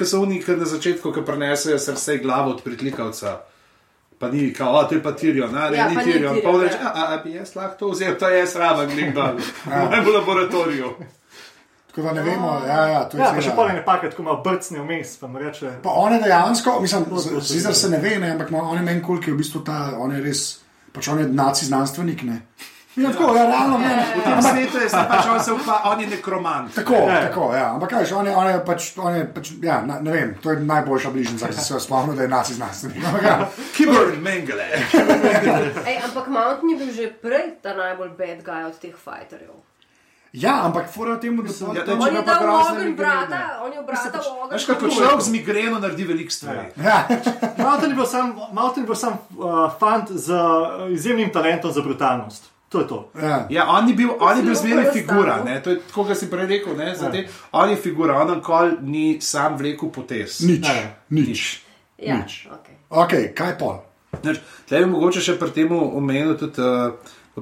so 0.03 0.23
oni, 0.23 0.41
ki 0.43 0.57
na 0.57 0.67
začetku, 0.67 1.13
ki 1.13 1.23
prenesejo 1.23 1.79
srce 1.79 2.19
glavo 2.19 2.51
od 2.51 2.63
pritlikavca. 2.63 3.37
Pa 4.19 4.27
ni, 4.29 4.49
kao, 4.51 4.75
a 4.75 4.89
to 4.89 4.97
je 4.97 5.03
pa 5.03 5.13
Tirion, 5.13 5.55
a 5.55 5.71
ne, 5.71 5.77
Ja, 5.77 5.87
ni 5.89 5.95
pa 5.95 6.03
Tirion. 6.03 6.41
Pa 6.43 6.51
reče, 6.59 6.75
ja. 6.75 6.91
a, 6.91 7.03
a 7.15 7.21
bi 7.23 7.37
jaz 7.37 7.55
lahko 7.55 7.79
to 7.79 7.93
vzel, 7.95 8.17
to 8.19 8.27
je 8.27 8.41
jaz 8.41 8.57
raven, 8.59 8.91
glik 8.91 9.15
dol, 9.15 9.39
v 9.39 9.71
mojem 9.71 10.11
laboratoriju. 10.15 10.91
Tako 11.99 12.15
da 12.15 12.15
ne 12.15 12.23
vemo, 12.23 12.63
ja, 12.69 12.87
ja, 12.87 12.99
to 13.11 13.17
je 13.17 13.23
Ja, 13.25 13.33
pa 13.35 13.43
še 13.43 13.51
pol 13.59 13.73
ene 13.73 13.83
pake, 13.83 14.07
tako 14.13 14.23
malo 14.23 14.39
brcne 14.45 14.79
vmes, 14.79 15.17
pa 15.19 15.27
reče. 15.35 15.73
Pa 15.83 15.91
on 15.99 16.13
je 16.15 16.21
dejansko, 16.23 16.79
mislim, 16.81 17.05
to 17.11 17.19
se 17.19 17.41
sicer 17.43 17.75
se 17.75 17.89
ne 17.91 17.99
ve, 17.99 18.19
ne, 18.23 18.31
ampak 18.37 18.53
on 18.55 18.77
je 18.77 18.83
meni 18.87 19.03
koliko 19.03 19.31
je 19.31 19.35
v 19.35 19.39
bistvu 19.41 19.65
ta, 19.67 19.79
on 19.99 20.15
je 20.15 20.21
res, 20.23 20.43
pač 20.95 21.09
on 21.11 21.19
je 21.19 21.27
naci 21.27 21.67
znanstvenik, 21.67 22.23
ne. 22.23 22.37
Ja, 22.99 23.11
tako, 23.11 23.35
ja, 23.35 23.49
realno, 23.51 23.79
ne. 23.83 23.91
V 24.15 24.23
tem 24.23 24.43
svetu 24.43 24.79
je 24.79 24.89
pač 25.11 25.27
on 25.27 25.43
se 25.43 25.53
upa, 25.53 25.83
on 25.91 26.01
je 26.01 26.07
nekromant. 26.07 26.71
Tako, 26.75 26.95
Ja. 26.95 27.21
tako, 27.27 27.51
ja. 27.55 27.67
Ampak 27.75 27.91
kaj, 27.91 28.13
on 28.15 28.27
je, 28.27 28.37
on 28.37 28.47
je 28.47 28.65
pač, 28.67 28.89
on 28.99 29.15
je 29.19 29.27
pač, 29.35 29.51
ja, 29.63 29.83
na, 29.87 29.99
ne 30.01 30.15
vem, 30.15 30.35
to 30.43 30.55
je 30.55 30.63
najboljša 30.63 31.11
bližnjica, 31.11 31.51
ki 31.51 31.61
se 31.67 31.81
spomnim, 31.81 32.15
da 32.17 32.23
je 32.23 32.29
naci 32.29 32.55
znanstvenik. 32.55 33.03
Ampak 33.07 33.23
ja, 33.27 33.37
Keyboard 33.75 34.23
Mengele. 34.23 34.71
Ej, 35.91 35.99
ampak 36.07 36.31
Mountain 36.31 36.71
je 36.71 36.77
bil 36.79 36.95
že 36.95 37.11
prej 37.23 37.59
ta 37.63 37.75
najbolj 37.75 38.15
bad 38.19 38.47
guy 38.47 38.67
od 38.71 38.79
teh 38.79 38.95
fighterjev. 38.95 39.59
Ja, 40.33 40.61
ampak 40.63 40.89
fora 40.89 41.17
temu, 41.17 41.43
da 41.43 41.49
so. 41.51 41.65
Ja, 41.67 41.85
to- 41.85 41.87
to 41.87 41.93
On 41.95 42.07
je 42.07 42.11
ima 42.11 42.23
pa 42.23 42.31
dal 42.31 42.43
grozne 42.43 42.73
ogenj 42.73 42.85
migrene. 42.87 42.97
brata, 42.97 43.61
on 43.61 43.73
je 43.73 43.83
brata 43.83 44.19
v 44.19 44.27
ogenj. 44.37 44.53
Veš, 44.53 44.65
kako 44.67 44.89
človek 44.89 45.21
z 45.21 45.31
migreno 45.31 45.79
naredi 45.79 46.05
veliko 46.05 46.31
stvari. 46.31 46.67
Ja, 46.79 47.09
Mountain 47.59 47.91
je 47.91 47.97
bil 47.97 48.07
sam, 48.07 48.27
je 48.77 48.85
bil 48.85 48.95
sam 48.97 49.13
uh, 49.31 49.47
fant 49.75 50.09
z 50.11 50.29
uh, 50.29 50.41
izjemnim 50.91 51.31
talentom 51.31 51.73
za 51.73 51.81
brutalnost. 51.81 52.45
To 52.69 52.81
je 52.81 52.87
to. 52.87 53.11
ja. 53.17 53.47
Ja, 53.51 53.63
on 53.67 53.89
je 53.89 53.95
bil, 53.95 54.11
on 54.21 54.37
je 54.37 54.43
bil 54.43 54.55
zmeraj 54.55 54.93
figura, 54.93 55.41
ne? 55.43 55.63
to 55.63 55.71
je 55.71 55.81
tako, 55.81 56.05
kot 56.05 56.13
si 56.15 56.29
prej 56.29 56.47
rekel. 56.47 56.77
Ne, 56.77 56.93
za 56.95 57.09
te, 57.09 57.25
on 57.53 57.71
je 57.71 57.77
figura, 57.79 58.17
on 58.17 58.31
nikoli 58.31 58.77
ni 58.83 59.21
sam 59.21 59.57
vlekel 59.57 59.89
potez. 59.89 60.41
Nič, 60.41 60.61
Ne. 60.63 60.97
nič. 61.11 61.63
Ja, 61.99 62.17
nič. 62.17 62.45
okay. 62.47 62.77
Ok, 62.91 63.13
kaj 63.35 63.59
pol? 63.59 63.81
Znaš, 64.23 64.37
Tle 64.67 64.79
bi 64.79 64.87
mogoče 64.87 65.21
še 65.21 65.39
pri 65.39 65.51
tem 65.51 65.73
omenil 65.73 66.37
tudi. 66.37 66.61
Uh, 66.61 66.93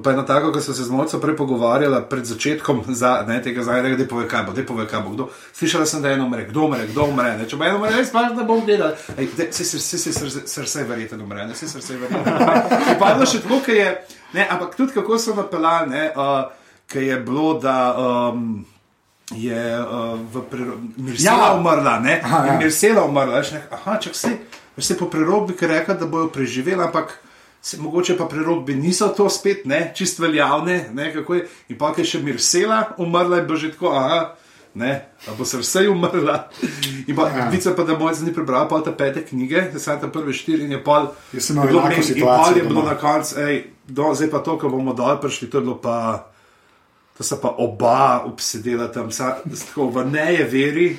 Pa 0.03 0.11
eno 0.11 0.23
tako, 0.23 0.51
ko 0.51 0.61
smo 0.61 0.73
se 0.73 0.83
z 0.83 0.91
mojco 0.91 1.19
prej 1.19 1.35
pogovarjali 1.35 2.01
pred 2.09 2.25
začetkom 2.25 2.83
za, 2.87 3.23
ne, 3.27 3.41
tega 3.41 3.63
zadnjega, 3.63 3.95
da 3.95 4.03
je 4.03 4.07
povedal, 4.09 4.29
kaj 4.29 4.43
bo, 4.45 4.53
da 4.53 4.61
je 4.61 4.67
povedal, 4.67 4.89
kaj 4.91 5.01
bo. 5.01 5.09
Kdo. 5.15 5.27
Slišala 5.53 5.85
sem, 5.85 6.01
da 6.01 6.09
je 6.09 6.15
eno 6.15 6.25
umre, 6.25 6.45
kdo 6.49 6.65
umre, 6.67 6.87
kdo 6.87 7.05
umre. 7.07 7.37
Ne. 7.37 7.47
Če 7.47 7.55
bo 7.57 7.65
eno 7.65 7.77
umre, 7.79 7.91
res 7.95 8.11
pa 8.11 8.27
ne 8.29 8.43
bom 8.43 8.61
gledal. 8.65 8.93
Vse 9.17 9.63
se 9.63 10.13
srce 10.45 10.83
verjetno 10.83 11.23
umre, 11.23 11.47
ne, 11.47 11.53
vse 11.53 11.67
srce 11.67 11.97
verjetno 11.97 12.37
Pa 13.01 13.15
je 13.15 13.25
še 13.25 13.43
tako, 13.45 13.59
ker 13.65 13.75
je, 13.75 13.89
ne, 14.33 14.47
ampak 14.49 14.75
tudi 14.75 14.93
kako 14.93 15.17
so 15.19 15.35
napeljali, 15.35 15.89
ne, 15.89 16.07
uh, 16.15 16.49
ker 16.87 17.03
je 17.03 17.19
bilo, 17.19 17.53
da. 17.59 17.77
Um, 17.97 18.65
Je 19.35 19.51
uh, 19.75 20.15
v 20.33 20.41
prirodu, 20.47 20.87
Mirsela 21.03 21.49
Ja. 21.51 21.55
umrla, 21.59 21.99
ne? 21.99 22.21
Aha, 22.23 22.45
ja. 22.47 22.53
Mirsela 22.61 23.01
umrla, 23.03 23.41
veš, 23.41 23.49
ne, 23.57 23.59
aha, 23.75 23.97
čak 23.99 24.15
se, 24.15 24.29
veš 24.77 24.85
se 24.85 24.95
po 24.97 25.09
prerobbi, 25.11 25.51
ki 25.51 25.65
je 25.65 25.71
rekla, 25.73 25.97
da 25.99 26.07
bojo 26.07 26.29
preživeli, 26.31 26.79
ampak 26.79 27.11
Se, 27.59 27.77
mogoče 27.77 28.15
pa 28.15 28.25
pri 28.25 28.39
rogbi 28.39 28.75
niso 28.75 29.07
to 29.09 29.29
spet, 29.29 29.65
ne, 29.65 29.91
čist 29.93 30.19
veljavne, 30.19 30.89
ne, 30.91 31.13
kako 31.13 31.35
je. 31.35 31.41
In 31.69 31.77
pa 31.77 31.91
je 31.91 32.05
še 32.05 32.19
Mirsela 32.19 32.93
umrla 32.97 33.39
in 33.39 33.47
bo 33.47 33.55
že 33.55 33.71
tako, 33.71 33.89
aha, 33.89 34.35
ne, 34.73 34.91
a 35.21 35.33
bo 35.33 35.43
se 35.43 35.57
vse 35.57 35.87
umrla. 35.89 36.47
In 37.07 37.15
pa, 37.15 37.27
Ja. 37.27 37.49
vice 37.49 37.75
pa, 37.75 37.83
da 37.83 37.95
moj 37.95 38.13
zdaj 38.13 38.25
ni 38.25 38.33
prebral, 38.33 38.67
pa 38.67 38.79
te 38.79 38.93
pete 38.93 39.23
knjige, 39.23 39.61
da 39.73 39.79
sem 39.79 39.99
tam 39.99 40.11
prve 40.11 40.31
štiri 40.31 40.63
in 40.63 40.71
je 40.71 40.81
pol. 40.81 41.09
Jaz 41.33 41.43
sem 41.43 41.55
imel 41.55 41.65
je 41.65 41.69
bilo 41.69 41.81
enako 41.81 41.89
meni- 41.91 41.97
in 41.99 42.03
situacijo 42.05 42.45
pol 42.45 42.57
je 42.57 42.63
bilo 42.63 42.81
doma. 42.81 42.89
na 42.89 42.97
koncu, 42.97 43.39
ej, 43.41 43.55
do, 43.85 44.13
zdaj 44.13 44.29
pa 44.29 44.39
to, 44.39 44.57
ko 44.57 44.69
bomo 44.69 44.93
dol 44.93 45.17
prišli, 45.17 45.49
to 45.49 45.57
je 45.57 45.63
bilo 45.63 45.77
pa. 45.77 45.97
To 47.17 47.23
sta 47.23 47.35
pa 47.35 47.49
oba 47.49 48.21
obsedela 48.23 48.87
tam, 48.87 49.11
sa- 49.11 49.41
tako 49.41 49.89
v 49.89 50.05
neje 50.07 50.43
veri. 50.45 50.89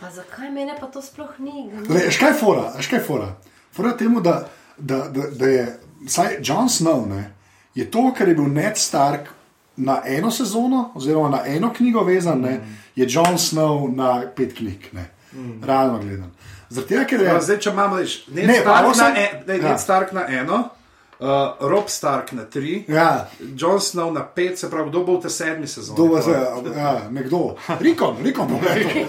Pa 0.00 0.06
zakaj 0.08 0.48
mene 0.48 0.72
pa 0.74 0.86
to 0.86 1.02
sploh 1.02 1.34
ni? 1.38 1.68
Škaj 2.08 2.30
je 2.30 2.36
fora, 2.36 2.72
škaj 2.78 2.98
je 2.98 3.04
fora. 3.04 3.28
Fora 3.72 3.88
je 3.90 3.96
temu, 3.98 4.20
da, 4.20 4.46
da, 4.78 5.08
da, 5.08 5.22
da 5.28 5.46
je 5.46 5.64
vsaj 6.04 6.36
John 6.40 6.68
Snow, 6.68 7.06
ne, 7.06 7.30
je 7.74 7.84
to, 7.86 8.12
kar 8.12 8.28
je 8.28 8.34
bil 8.34 8.44
Ned 8.46 8.76
Stark 8.76 9.28
na 9.76 10.02
eno 10.06 10.30
sezono, 10.30 10.90
oziroma 10.94 11.28
na 11.30 11.40
eno 11.46 11.72
knjigo 11.72 12.02
vezan, 12.02 12.40
ne, 12.40 12.60
je 12.96 13.06
John 13.08 13.38
Snow 13.38 13.88
na 13.88 14.22
pet 14.30 14.54
knjig, 14.54 14.88
ne, 14.92 15.06
realno 15.62 15.98
gledano. 15.98 16.30
Zaradi 16.70 16.88
tega, 16.88 17.04
ker 17.04 17.20
je. 17.20 17.26
Ja, 17.26 17.40
zdaj, 17.40 17.58
če 17.58 17.70
imamo 17.70 17.96
reči, 17.96 18.24
Ned, 18.28 18.46
Ne, 18.46 18.52
ne, 18.52 18.64
pa 18.64 18.70
Stark, 18.70 18.88
osem- 18.88 19.14
na 19.14 19.20
en, 19.20 19.44
ne, 19.46 19.56
Ja. 19.56 19.62
Ned 19.64 19.80
Stark 19.80 20.12
na 20.12 20.26
eno, 20.28 20.68
uh, 21.20 21.26
Rob 21.60 21.88
Stark 21.88 22.32
na 22.32 22.44
tri, 22.44 22.84
Ja, 22.88 23.26
Jon 23.56 23.80
Snow 23.80 24.12
na 24.12 24.22
pet, 24.24 24.58
se 24.58 24.70
pravi, 24.70 24.90
kdo 24.90 25.04
bo 25.04 25.18
v 25.18 25.22
te 25.22 25.30
sedmi 25.30 25.66
sezoni? 25.66 25.94
kdo 25.96 26.06
bo 26.08 26.22
se, 26.22 26.30
ja, 26.76 27.08
nekdo. 27.10 27.56
Rikon, 27.80 28.16
Rikon 28.22 28.48
bo 28.48 28.58
rekel. 28.64 29.04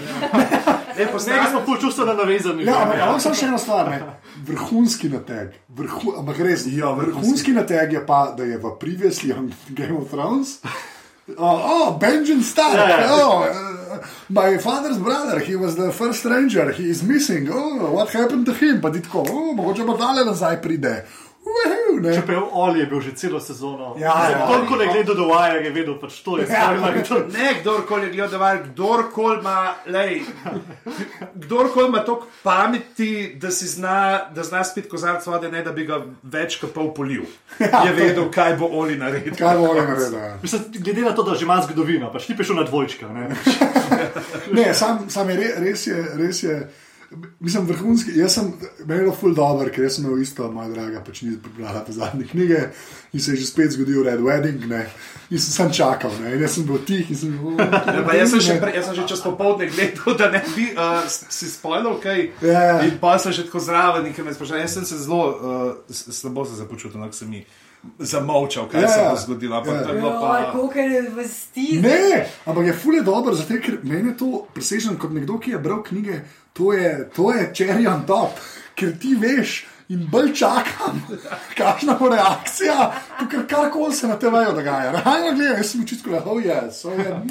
Ne, 0.96 1.04
Zdaj 1.04 1.12
postavi 1.12 1.50
smo 1.50 1.60
pol 1.66 1.76
čustveno 1.76 2.14
navezani. 2.14 2.64
Ja, 2.64 2.78
ampak 2.82 2.96
imam 2.96 3.20
samo 3.20 3.34
še 3.34 3.46
eno 3.46 3.58
stvar, 3.58 3.90
ne. 3.90 3.98
vrhunski 4.46 5.08
nateg. 5.12 5.52
Vrhu, 5.68 6.14
ampak 6.18 6.38
res, 6.40 6.64
ja, 6.72 6.88
vrhunski 6.96 7.52
nateg 7.52 7.92
je 7.92 8.00
pa, 8.06 8.32
da 8.36 8.44
je 8.44 8.56
v 8.58 8.70
previously 8.80 9.32
on 9.36 9.50
Game 9.68 9.98
of 9.98 10.08
Thrones. 10.10 10.56
Oh, 11.36 11.60
oh 11.74 11.98
Benjamin 12.00 12.42
Stark, 12.42 12.78
Ja, 12.78 13.00
ja. 13.00 13.06
oh, 13.18 13.42
uh, 13.42 13.98
my 14.28 14.56
father's 14.58 14.96
brother, 14.96 15.40
he 15.40 15.56
was 15.56 15.74
the 15.76 15.90
first 15.92 16.24
ranger, 16.24 16.70
he 16.72 16.88
is 16.88 17.02
missing. 17.02 17.48
Oh, 17.52 17.90
what 17.92 18.08
happened 18.14 18.46
to 18.46 18.54
him? 18.54 18.80
Pa 18.80 18.90
ti 18.90 19.02
tako, 19.02 19.24
oh, 19.28 19.52
mogoče 19.58 19.84
pa 19.86 19.96
dale 19.98 20.24
nazaj 20.24 20.62
pride. 20.62 21.04
Ne. 21.96 22.14
Čeprav 22.14 22.48
Oli 22.52 22.80
je 22.80 22.86
bil 22.86 23.00
že 23.00 23.12
celo 23.14 23.40
sezono. 23.40 23.94
Ja, 23.98 24.30
ja. 24.30 24.46
Toliko 24.46 24.74
je 24.76 24.88
gledal 24.88 25.14
do 25.14 25.24
Wire, 25.24 25.64
je 25.64 25.70
vedel, 25.70 25.94
pač 25.96 26.20
to 26.20 26.38
je 26.38 26.44
Ja. 26.44 26.74
stvar. 27.00 27.24
Ne, 27.32 27.54
kdorkoli 27.60 28.06
je 28.06 28.12
gledal, 28.12 28.40
kdorkoli 28.64 29.38
ima, 29.40 29.56
lej, 29.86 30.20
kdorkoli 31.34 31.88
ima 31.88 31.98
toliko 31.98 32.26
pameti, 32.42 33.36
da, 33.36 33.50
si 33.50 33.66
zna, 33.66 33.96
da 34.30 34.42
zna 34.42 34.64
spet 34.64 34.88
kozarc 34.88 35.26
vode, 35.26 35.50
ne 35.50 35.62
da 35.62 35.72
bi 35.72 35.86
ga 35.86 36.00
več 36.22 36.58
kot 36.60 36.72
pol 36.72 36.94
polil. 36.94 37.24
Je 37.58 37.92
vedel, 37.92 38.30
kaj 38.30 38.56
bo 38.56 38.66
Oli 38.72 38.96
naredil. 38.96 39.34
Kaj 39.38 39.56
bo 39.56 39.70
on 39.70 39.76
naredil? 39.78 40.18
ja. 40.18 40.36
Mislim, 40.42 40.62
glede 40.72 41.00
na 41.00 41.14
to, 41.14 41.22
da 41.22 41.34
že 41.34 41.44
ima 41.44 41.60
zgodovino, 41.62 42.12
pač 42.12 42.26
ti 42.26 42.36
pešel 42.36 42.56
na 42.56 42.62
dvojčka. 42.62 43.08
Ne? 43.08 43.30
Ne, 44.52 44.74
sam, 44.74 45.10
sam 45.10 45.30
je 45.30 45.36
re, 45.36 45.48
res 45.58 45.86
je, 45.86 45.96
res 46.16 46.42
je. 46.42 46.56
Mislim, 47.40 47.66
vrhunski. 47.66 48.10
Jaz 48.18 48.34
sem 48.34 48.48
imel 48.82 49.12
ful 49.14 49.34
dobro, 49.34 49.70
ker 49.70 49.86
sem 49.92 50.04
imel 50.04 50.22
isto, 50.22 50.48
moja 50.52 50.68
draga, 50.72 51.02
pač 51.06 51.22
ni 51.22 51.36
prebrala 51.42 51.84
te 51.86 51.94
zadnje 51.94 52.26
knjige 52.32 52.62
in 53.12 53.20
se 53.20 53.32
je 53.32 53.40
že 53.40 53.46
spet 53.46 53.76
zgodil 53.76 54.02
Red 54.04 54.20
Wedding, 54.20 54.66
ne. 54.70 54.82
In 55.30 55.38
sem 55.38 55.52
sam 55.54 55.70
čakal, 55.72 56.10
ne. 56.22 56.34
In 56.34 56.42
jaz 56.42 56.56
sem 56.58 56.66
bil 56.66 56.80
tih 56.86 57.10
in 57.10 57.16
sem 57.16 57.36
bil. 57.38 57.54
Ja, 57.60 58.02
pa 58.06 58.16
jaz, 58.18 58.34
sem 58.34 58.42
še, 58.48 58.58
pre- 58.62 58.74
jaz 58.74 58.88
sem 58.90 58.98
že 58.98 59.06
čez 59.08 59.22
popoldne 59.22 59.70
gledal, 59.70 60.18
da 60.18 60.30
ne 60.34 60.42
bi 60.56 60.66
uh, 60.74 61.06
si 61.06 61.50
spojil, 61.50 61.92
kaj. 62.02 62.24
Ja, 62.42 62.64
ja. 62.70 62.80
In 62.88 62.98
pa 63.02 63.14
sem 63.22 63.34
še 63.36 63.46
tako 63.46 63.62
zraven, 63.62 64.10
in 64.10 64.16
ker 64.16 64.26
me 64.26 64.34
sprašuje. 64.34 64.64
Jaz 64.66 64.76
sem 64.80 64.88
se 64.88 64.98
zelo 65.06 65.22
uh, 65.30 65.94
slabo 65.94 66.44
se 66.44 66.58
započutil, 66.58 66.98
no, 67.00 67.10
ko 67.10 67.16
sem 67.16 67.30
mi 67.30 67.44
zamolčal, 67.98 68.68
kaj 68.68 68.82
Ja, 68.82 68.88
se 68.88 69.00
ja. 69.00 69.10
bo 69.10 69.16
zgodilo. 69.16 69.56
Ampak 69.56 69.74
Ja. 69.74 69.82
to 69.82 69.88
je 69.88 69.94
bilo 69.94 70.10
pa. 70.12 70.50
koliko 70.52 70.78
je 70.78 71.02
vesti. 71.10 71.80
Ne, 71.80 72.26
ampak 72.44 72.66
je 72.66 72.72
ful 72.72 72.94
je 72.94 73.02
dobro, 73.02 73.34
zato 73.34 73.54
ker 73.56 73.78
meni 73.82 74.08
je 74.08 74.16
to 74.16 74.46
presežen 74.54 74.96
kot 74.96 75.10
nekdo, 75.10 75.38
ki 75.38 75.50
je 75.50 75.58
bral 75.58 75.82
knjige, 75.82 76.20
to 76.52 76.72
je, 76.72 77.10
to 77.10 77.32
je 77.32 77.52
cherry 77.52 77.86
on 77.86 78.06
top, 78.06 78.30
ker 78.74 78.98
ti 78.98 79.14
veš. 79.14 79.64
In 79.88 80.08
bolj 80.10 80.32
čakam, 80.34 80.96
kakšna 81.58 81.94
bo 81.94 82.08
reakcija, 82.08 82.90
ker 83.30 83.44
karkoli 83.46 83.94
se 83.94 84.08
na 84.08 84.16
TV-ju 84.18 84.52
dogaja. 84.52 84.90
Realno 84.92 85.36
gledam, 85.36 85.56
jaz 85.56 85.66
sem 85.66 85.86
čisto 85.86 86.10
rekel, 86.10 86.32
oh, 86.32 86.40
yes, 86.42 86.80
oh, 86.84 86.92
yeah. 86.92 87.22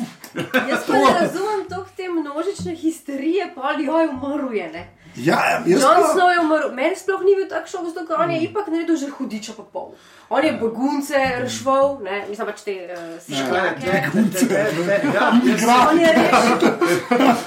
Jaz 0.70 0.86
pa 0.88 0.94
ne 0.94 1.20
razumem 1.20 1.66
toh 1.70 1.84
te 1.98 2.08
množične 2.10 2.76
histerije, 2.76 3.50
pa 3.56 3.74
joj, 3.76 4.08
umrl 4.08 4.54
je. 4.54 4.70
Ne? 4.72 4.86
Ja, 5.18 5.64
jaz 5.66 5.82
Jon 5.82 5.96
pa- 5.96 6.12
Snow 6.14 6.30
je 6.30 6.40
umrl, 6.40 6.72
meni 6.74 6.96
sploh 6.96 7.22
ni 7.24 7.36
bil 7.36 7.48
šok, 7.48 7.86
zato 7.86 8.06
ker 8.06 8.20
on 8.20 8.32
je 8.32 8.40
ipak 8.42 8.68
naredil 8.68 8.96
že 8.96 9.08
hudiča 9.10 9.54
pa 9.56 9.64
pol. 9.64 9.94
On 10.30 10.44
je 10.44 10.52
begunce 10.54 11.16
rešval, 11.40 12.00
ne, 12.04 12.26
mislim 12.30 12.48
pač 12.48 12.62
te 12.62 12.74
uh, 12.90 13.20
siškrake. 13.22 13.86
Ja, 13.86 15.32
jaz- 15.46 15.66
On 15.90 16.00
je 16.00 16.10
rešil, 16.14 16.72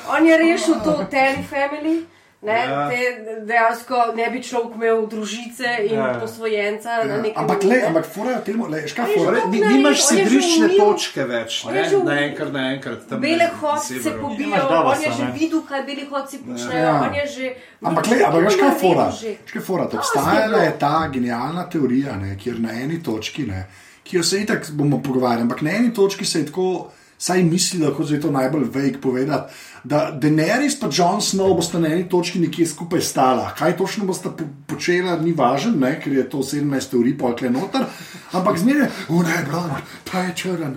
on 0.09 0.27
je 0.27 0.37
rešil 0.39 0.75
to 0.81 0.93
Terry 1.11 1.45
family. 1.45 2.07
Ne, 2.41 2.53
Ja. 2.55 2.89
te 2.89 2.99
dejansko 3.43 3.97
ne 4.15 4.31
bi 4.31 4.39
človek 4.41 4.75
imel 4.75 5.07
družice 5.07 5.67
in 5.83 5.95
Ja, 5.95 6.07
ja. 6.07 6.21
posvojenca 6.21 7.05
na 7.05 7.17
nekem 7.17 7.35
Ampak, 7.37 7.65
le, 7.65 7.79
ampak 7.83 8.07
fora 8.07 8.41
tem, 8.41 8.63
le, 8.63 8.87
škaj 8.87 9.07
fora. 9.17 9.41
Ni- 9.51 9.59
Nimaš 9.61 10.03
sidrične 10.03 10.67
umil. 10.67 10.79
točke 10.79 11.25
več, 11.25 11.65
ne? 11.65 11.83
že 11.85 11.97
umil. 11.97 12.07
naenkrat, 12.07 12.53
naenkrat. 12.53 13.09
tam 13.09 13.21
Bele 13.21 13.37
na 13.39 13.51
hodce 13.53 13.87
se 13.89 14.01
severu. 14.01 14.23
pobijajo, 14.23 14.69
Davosa, 14.71 14.97
on 14.97 15.03
je 15.03 15.13
že 15.13 15.25
ne? 15.25 15.33
videl, 15.33 15.63
kaj 15.63 15.83
beli 15.83 16.05
hodci 16.05 16.39
počnejo, 16.39 16.79
Ja. 16.79 17.03
on 17.03 17.15
je 17.15 17.27
že. 17.27 17.47
Ampak, 17.83 18.07
le, 18.07 18.17
ampak 18.23 18.45
veš, 18.45 18.57
kaj 18.57 18.69
je 18.69 18.75
fora? 18.77 19.11
Že. 19.13 19.29
Veš, 19.29 19.53
kaj 19.53 19.61
je 19.61 19.65
fora? 19.65 19.85
To 19.87 19.97
Obstajala 19.97 20.59
je 20.59 20.65
je 20.65 20.79
ta 20.79 21.09
genialna 21.09 21.65
teorija, 21.67 22.17
ne, 22.17 22.37
kjer 22.37 22.61
na 22.61 22.71
eni 22.73 23.03
točki, 23.03 23.43
ne, 23.45 23.67
ki 24.05 24.17
jo 24.17 24.23
se 24.23 24.39
itak 24.39 24.71
bomo 24.71 25.03
pogovarjali, 25.03 25.43
ampak 25.43 25.63
na 25.63 25.71
eni 25.73 25.91
točki 25.91 26.25
se 26.25 26.39
je 26.39 26.47
tako, 26.47 26.91
saj 27.19 27.43
mislila, 27.43 27.91
kot 27.91 28.11
je 28.11 28.21
to 28.21 28.31
najbolj 28.31 28.65
vejk 28.71 29.01
povedati, 29.01 29.53
da 29.85 30.13
Daenerys 30.13 30.75
pa 30.75 30.87
Jon 30.89 31.21
Snow 31.21 31.55
bosta 31.55 31.79
na 31.79 31.89
eni 31.89 32.09
točki 32.09 32.39
nekje 32.39 32.67
skupaj 32.67 33.01
stala. 33.03 33.51
Kaj 33.51 33.77
točno 33.77 34.05
bosta 34.05 34.31
po 34.31 34.45
počela, 34.69 35.17
ni 35.17 35.33
važno, 35.33 35.73
ne, 35.77 36.01
ker 36.01 36.13
je 36.13 36.25
to 36.27 36.39
17 36.39 36.63
teorij 36.91 37.19
pokle 37.19 37.51
noter, 37.51 37.85
ampak 38.33 38.59
zmeraj, 38.59 38.89
o 39.09 39.23
ne, 39.23 39.39
blond, 39.45 39.73
ta 40.05 40.21
je 40.21 40.35
črn, 40.37 40.77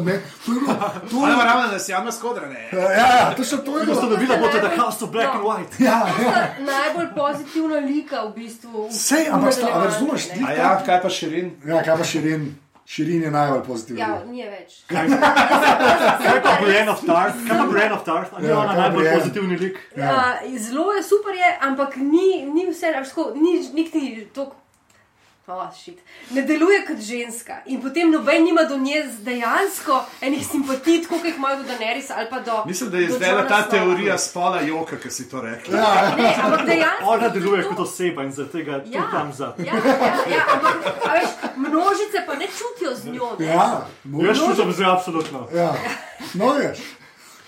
ne, 0.00 0.16
to 0.40 0.52
je 0.52 0.60
bilo, 0.60 0.74
to 1.02 1.16
je 1.18 1.26
bilo. 1.26 1.44
ravno, 1.44 1.68
da 1.68 1.78
si 1.78 1.92
javna 1.92 2.12
skodra, 2.12 2.48
ne? 2.48 2.68
Ja, 2.72 2.90
ja, 2.92 3.34
to 3.34 3.44
so 3.44 3.56
to 3.58 3.78
je 3.78 3.86
bilo. 3.86 4.00
dobili, 4.02 4.34
boste 4.36 4.70
House 4.76 5.04
of 5.04 5.10
Black 5.10 5.28
and 5.30 5.44
White. 5.44 5.80
Ja, 5.80 5.98
ja. 6.18 6.54
Najbolj 6.60 7.06
pozitivna 7.16 7.76
lika 7.78 8.22
v 8.22 8.34
bistvu. 8.34 8.88
Sej, 8.92 9.28
ampak 9.30 9.52
sta- 9.52 9.84
razumeš, 9.84 10.24
ti- 10.24 10.44
A 10.46 10.52
ja, 10.52 10.82
kaj 10.86 11.02
pa 11.02 11.08
širin? 11.10 11.50
Ja, 11.64 11.82
kaj 11.82 11.96
pa 11.96 12.04
širin? 12.04 12.54
Širin 12.90 13.22
je 13.22 13.30
najbolj 13.30 13.60
pozitiven. 13.66 14.00
Ja, 14.00 14.24
ni 14.26 14.40
je 14.40 14.48
več. 14.50 14.72
Kaj 14.90 16.40
pa 16.42 16.54
Brienne 16.62 16.90
of 16.90 17.04
Tarth? 17.06 17.44
Kaj 17.46 17.58
pa 17.58 17.66
Brienne 17.70 17.94
of 17.94 18.02
Tarth? 18.04 18.32
Ali 18.34 18.48
je 18.48 18.50
Ja, 18.50 18.56
ona 18.58 18.72
kaj 18.72 18.76
pa 18.76 18.82
najbolj 18.82 19.10
pozitivni 19.14 19.58
lik? 19.60 19.78
Ja. 19.96 20.16
Zelo 20.58 20.92
je 20.92 21.02
super, 21.06 21.38
je, 21.38 21.50
ampak 21.68 21.94
ni, 21.96 22.42
ni 22.50 22.66
vse, 22.66 22.90
tako, 22.96 23.28
ni 23.38 23.52
nikti 23.74 24.02
tako. 24.34 24.56
Oh, 25.46 25.74
shit. 25.74 25.98
ne 26.30 26.42
deluje 26.42 26.86
kot 26.86 26.98
ženska 26.98 27.56
in 27.66 27.82
potem 27.82 28.10
noben 28.10 28.44
nima 28.44 28.62
do 28.62 28.76
nje 28.78 29.00
dejansko 29.20 29.96
enih 30.20 30.46
simpatij, 30.46 31.06
kot 31.06 31.24
jih 31.24 31.36
imajo 31.36 31.56
do 31.56 31.62
Daenerys 31.64 32.10
ali 32.10 32.26
pa 32.30 32.40
do. 32.40 32.62
Mislim, 32.66 32.90
da 32.90 32.96
je 32.98 33.08
zdaj 33.08 33.30
ta 33.40 33.56
Snowa. 33.56 33.70
teorija 33.70 34.18
spola 34.18 34.60
joka, 34.60 34.96
ki 34.96 35.10
si 35.10 35.28
to 35.28 35.40
rekla. 35.40 35.78
Ja, 35.78 36.14
Ne, 36.16 36.34
ampak 36.42 36.66
dejansko. 36.66 37.04
Ona 37.04 37.28
deluje 37.28 37.62
to- 37.62 37.68
kot 37.68 37.78
oseba 37.80 38.22
in 38.22 38.32
zaradi 38.32 38.52
tega 38.54 38.84
tu 38.84 38.90
tam 39.10 39.32
za. 39.32 39.54
Ja, 39.58 39.74
ja, 39.76 39.96
ja, 40.28 40.44
ampak 40.48 40.76
a 41.04 41.12
veš, 41.12 41.28
množice 41.56 42.18
pa 42.26 42.34
ne 42.34 42.46
čutijo 42.48 42.94
z 42.94 43.04
njo. 43.06 43.36
Ne? 43.38 43.46
ja, 43.46 43.86
Jaz 44.20 44.38
čutim 44.38 44.72
že 44.72 44.84
absolutno. 44.86 45.48
ja. 45.54 45.74
No, 46.34 46.48
veš. 46.52 46.78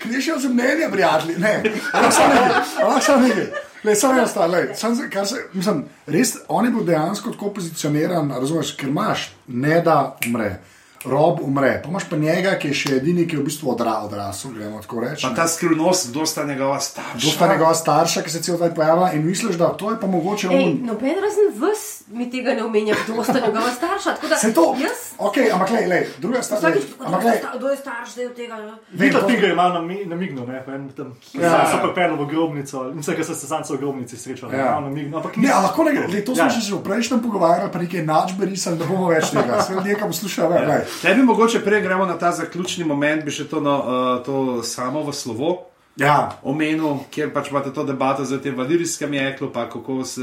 Krišajo 0.03 0.39
se 0.39 0.49
mnenja, 0.49 0.89
prijatelji. 0.91 1.35
Ne, 1.37 1.63
samo 2.11 2.33
nekaj. 2.33 2.61
ampak 2.81 3.03
samo 3.03 3.27
nekaj. 3.27 3.47
Le, 3.83 3.95
samo 3.95 4.21
lej, 4.47 4.67
samo 4.75 4.95
za- 4.95 5.09
kar 5.09 5.27
se, 5.27 5.35
mislim, 5.53 5.85
res, 6.07 6.35
on 6.47 6.65
je 6.65 6.71
bil 6.71 6.83
dejansko 6.83 7.31
tako 7.31 7.49
pozicioniran, 7.49 8.31
razumeš, 8.31 8.71
ker 8.71 8.89
imaš, 8.89 9.31
ne 9.47 9.81
da 9.81 10.17
umre, 10.27 10.59
rob 11.05 11.39
umre, 11.41 11.81
pa 11.83 11.89
imaš 11.89 12.03
pa 12.03 12.15
njega, 12.15 12.55
ki 12.55 12.67
je 12.67 12.73
še 12.73 12.95
edini, 12.95 13.27
ki 13.27 13.35
je 13.35 13.41
v 13.41 13.43
bistvu 13.43 13.71
odra, 13.71 13.97
odrasel, 13.99 14.51
gremo 14.51 14.79
tako 14.81 14.99
reči. 14.99 15.21
Pa 15.21 15.35
ta 15.35 15.47
skrivnost, 15.47 16.09
kdo 16.09 16.25
sta 16.25 16.43
njegova 16.43 16.79
starša. 16.79 17.19
To 17.21 17.27
sta 17.27 17.47
njegova 17.47 17.75
starša, 17.75 18.21
ki 18.21 18.29
se 18.29 18.43
cel 18.43 18.57
taj 18.57 18.71
pojavlja 18.71 19.11
in 19.13 19.25
misliš, 19.25 19.55
da 19.55 19.69
to 19.69 19.91
je 19.91 19.99
pa 19.99 20.07
mogoče 20.07 20.47
Ej, 20.47 20.63
on. 20.63 20.79
noben 20.85 21.15
razen 21.19 21.51
vas 21.57 22.02
mi 22.07 22.29
tega 22.29 22.53
ne 22.53 22.63
omenja, 22.63 22.95
kdo 23.03 23.23
sta 23.23 23.33
njegova 23.35 23.71
starša. 23.71 24.11
da 24.23 24.35
Se 24.35 24.53
to? 24.53 24.75
Jaz, 24.77 25.13
Ok, 25.17 25.33
ampak 25.53 25.69
le, 25.71 25.87
le, 25.87 26.07
druga 26.17 26.41
stvar. 26.41 26.59
vsakič, 26.59 26.83
lej, 26.83 27.05
Ampak 27.05 27.23
le, 27.23 27.41
kdo 27.57 27.67
je 27.69 27.77
starš 27.77 28.09
zdaj 28.11 28.25
od 28.25 28.33
tega? 28.33 28.55
Vita 28.91 29.19
to- 29.19 29.27
Tiger 29.27 29.49
je 29.49 29.55
malo 29.55 29.73
nami- 29.75 30.05
namignil, 30.05 30.45
ne, 30.45 30.63
pa 30.65 30.71
en 30.71 30.89
tam. 30.89 31.15
Ja. 31.33 31.41
Ja, 31.41 31.67
so 31.67 31.77
pripeljali 31.83 32.17
v 32.17 32.27
grobnico, 32.27 32.83
mislim, 32.85 33.15
ker 33.15 33.25
so 33.25 33.33
se 33.33 33.47
zanco 33.47 33.73
v 33.73 33.77
grobnici 33.77 34.17
srečali. 34.17 34.53
Ja. 34.53 34.65
Ja. 34.65 34.79
Namignil, 34.79 35.15
ampak 35.15 35.37
Ne, 35.37 35.49
a 35.49 35.59
lahko 35.59 35.83
ne 35.83 35.91
gre. 35.91 36.21
To 36.21 36.31
smo 36.31 36.43
Ja. 36.43 36.45
ja. 36.45 36.59
že 36.59 36.73
v 36.73 36.81
prejšnjem 36.81 37.19
pogovarjali, 37.21 37.71
pa 37.71 37.79
nekaj 37.79 38.01
načbe 38.03 38.45
risali, 38.45 38.77
da 38.77 38.85
bomo 38.85 39.07
več 39.07 39.29
tega. 39.29 39.61
Sve 39.61 39.75
ljudje, 39.75 39.95
ki 39.95 40.01
poslušajo, 40.03 40.51
ja. 40.53 40.81
Tebi 41.01 41.21
mogoče 41.23 41.59
prej 41.59 41.81
gremo 41.81 42.05
na 42.05 42.15
ta 42.15 42.31
zaključni 42.31 42.83
moment, 42.83 43.23
bi 43.23 43.31
še 43.31 43.45
to, 43.45 43.59
no, 43.59 43.73
uh, 43.77 43.85
to 44.19 44.33
samo 44.63 45.01
v 45.01 45.13
slovo. 45.13 45.72
Ja, 45.95 46.39
omenil, 46.43 46.97
kjer 47.07 47.29
pač 47.29 47.49
imate 47.49 47.69
to 47.69 47.83
debato 47.83 48.25
za 48.25 48.41
te 48.41 48.51
valirijskem 48.51 49.13
jeklu, 49.13 49.51
pa 49.53 49.67
kako 49.69 50.03
se. 50.03 50.21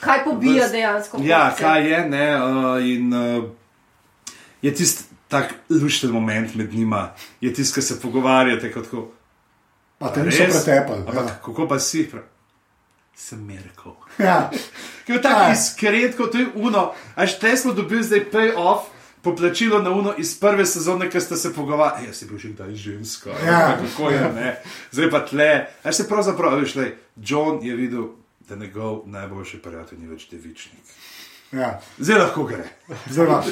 Kaj 0.00 0.24
pobija 0.24 0.68
dejansko? 0.68 1.18
Ja, 1.20 1.50
kupce? 1.50 1.62
kaj 1.62 1.90
je, 1.90 2.08
ne, 2.08 2.26
uh, 2.36 2.46
in 2.82 3.12
uh, 3.12 3.44
je 4.62 4.74
tisti 4.74 5.04
tak 5.28 5.52
lušten 5.70 6.10
moment 6.10 6.54
med 6.54 6.74
njima, 6.74 7.10
je 7.40 7.52
tisti, 7.52 7.74
ki 7.74 7.82
se 7.82 8.00
pogovarjate 8.00 8.72
kot 8.72 8.84
tako. 8.84 9.08
pa 9.98 10.08
te 10.08 10.20
"A 10.20 10.24
niso 10.24 10.44
res?" 10.44 10.64
pretepali. 10.64 11.00
Ampak 11.00 11.14
Ja. 11.26 11.34
kako 11.44 11.68
pa 11.68 11.78
si? 11.78 12.08
Pra- 12.12 12.24
Sem 13.14 13.38
Merkel. 13.40 13.92
Ja. 14.18 14.50
Ki 15.06 15.12
je 15.12 15.22
tako 15.22 15.40
Ja. 15.42 15.52
iskren, 15.52 16.12
kot 16.12 16.34
je 16.34 16.46
uno. 16.54 16.92
Až 17.14 17.38
te 17.38 17.56
smo 17.56 17.72
dobili 17.72 18.02
zdaj 18.02 18.24
pay-off. 18.32 18.88
Poplačilo 19.22 19.82
na 19.82 19.90
uno 19.90 20.14
iz 20.18 20.34
prve 20.40 20.66
sezone, 20.66 21.10
ki 21.10 21.20
ste 21.20 21.36
se 21.36 21.52
pogovarjali, 21.54 22.06
jaz 22.06 22.16
sem 22.16 22.28
bil 22.28 22.38
že 22.38 22.48
kdaj 22.48 22.74
ženska, 22.74 23.30
Ja. 23.46 23.78
kako 23.78 24.10
je, 24.10 24.32
ne. 24.34 24.56
zdaj 24.90 25.10
pa 25.10 25.20
tle. 25.26 25.66
Až 25.84 25.94
se 25.96 26.08
pravzaprav, 26.08 26.58
veš, 26.60 26.74
le, 26.74 26.92
John 27.16 27.62
je 27.62 27.76
videl, 27.76 28.08
da 28.48 28.56
njegov 28.56 29.02
najboljši 29.06 29.62
prijatelj 29.62 29.98
ni 29.98 30.06
več 30.10 30.26
devičnik. 30.30 30.82
Ja. 31.52 31.80
Zdaj 31.98 32.18
lahko 32.18 32.44
gre. 32.44 32.64
Zdaj 33.10 33.26
pa, 33.26 33.42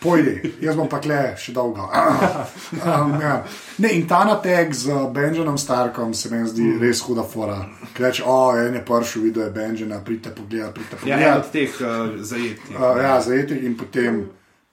pojdi, 0.00 0.54
jaz 0.60 0.76
bom 0.76 0.88
pa 0.88 0.98
kle 1.00 1.34
še 1.38 1.52
dolgo. 1.52 1.84
Um, 1.84 3.12
ja. 3.20 3.44
ne, 3.78 3.90
in 3.92 4.06
ta 4.08 4.24
natek 4.24 4.72
z 4.74 4.96
Benjanom 5.14 5.58
Starkom 5.58 6.14
se 6.14 6.30
mi 6.32 6.40
zdi 6.48 6.78
res 6.80 7.00
huda 7.04 7.22
fora. 7.22 7.60
Reče, 7.98 8.24
o, 8.24 8.56
en 8.56 8.74
je 8.74 8.84
pršel, 8.84 9.22
videl 9.22 9.44
je 9.44 9.50
Benjana, 9.50 10.00
pridite 10.04 10.32
pogled, 10.34 10.72
pridite 10.74 10.96
Ja, 11.10 11.36
od 11.36 11.50
teh 11.52 11.70
uh, 11.80 12.16
zajetnih. 12.24 12.80
Uh, 12.80 12.96
ja, 13.02 13.20
zajetek 13.20 13.62
in 13.62 13.76
potem 13.76 14.22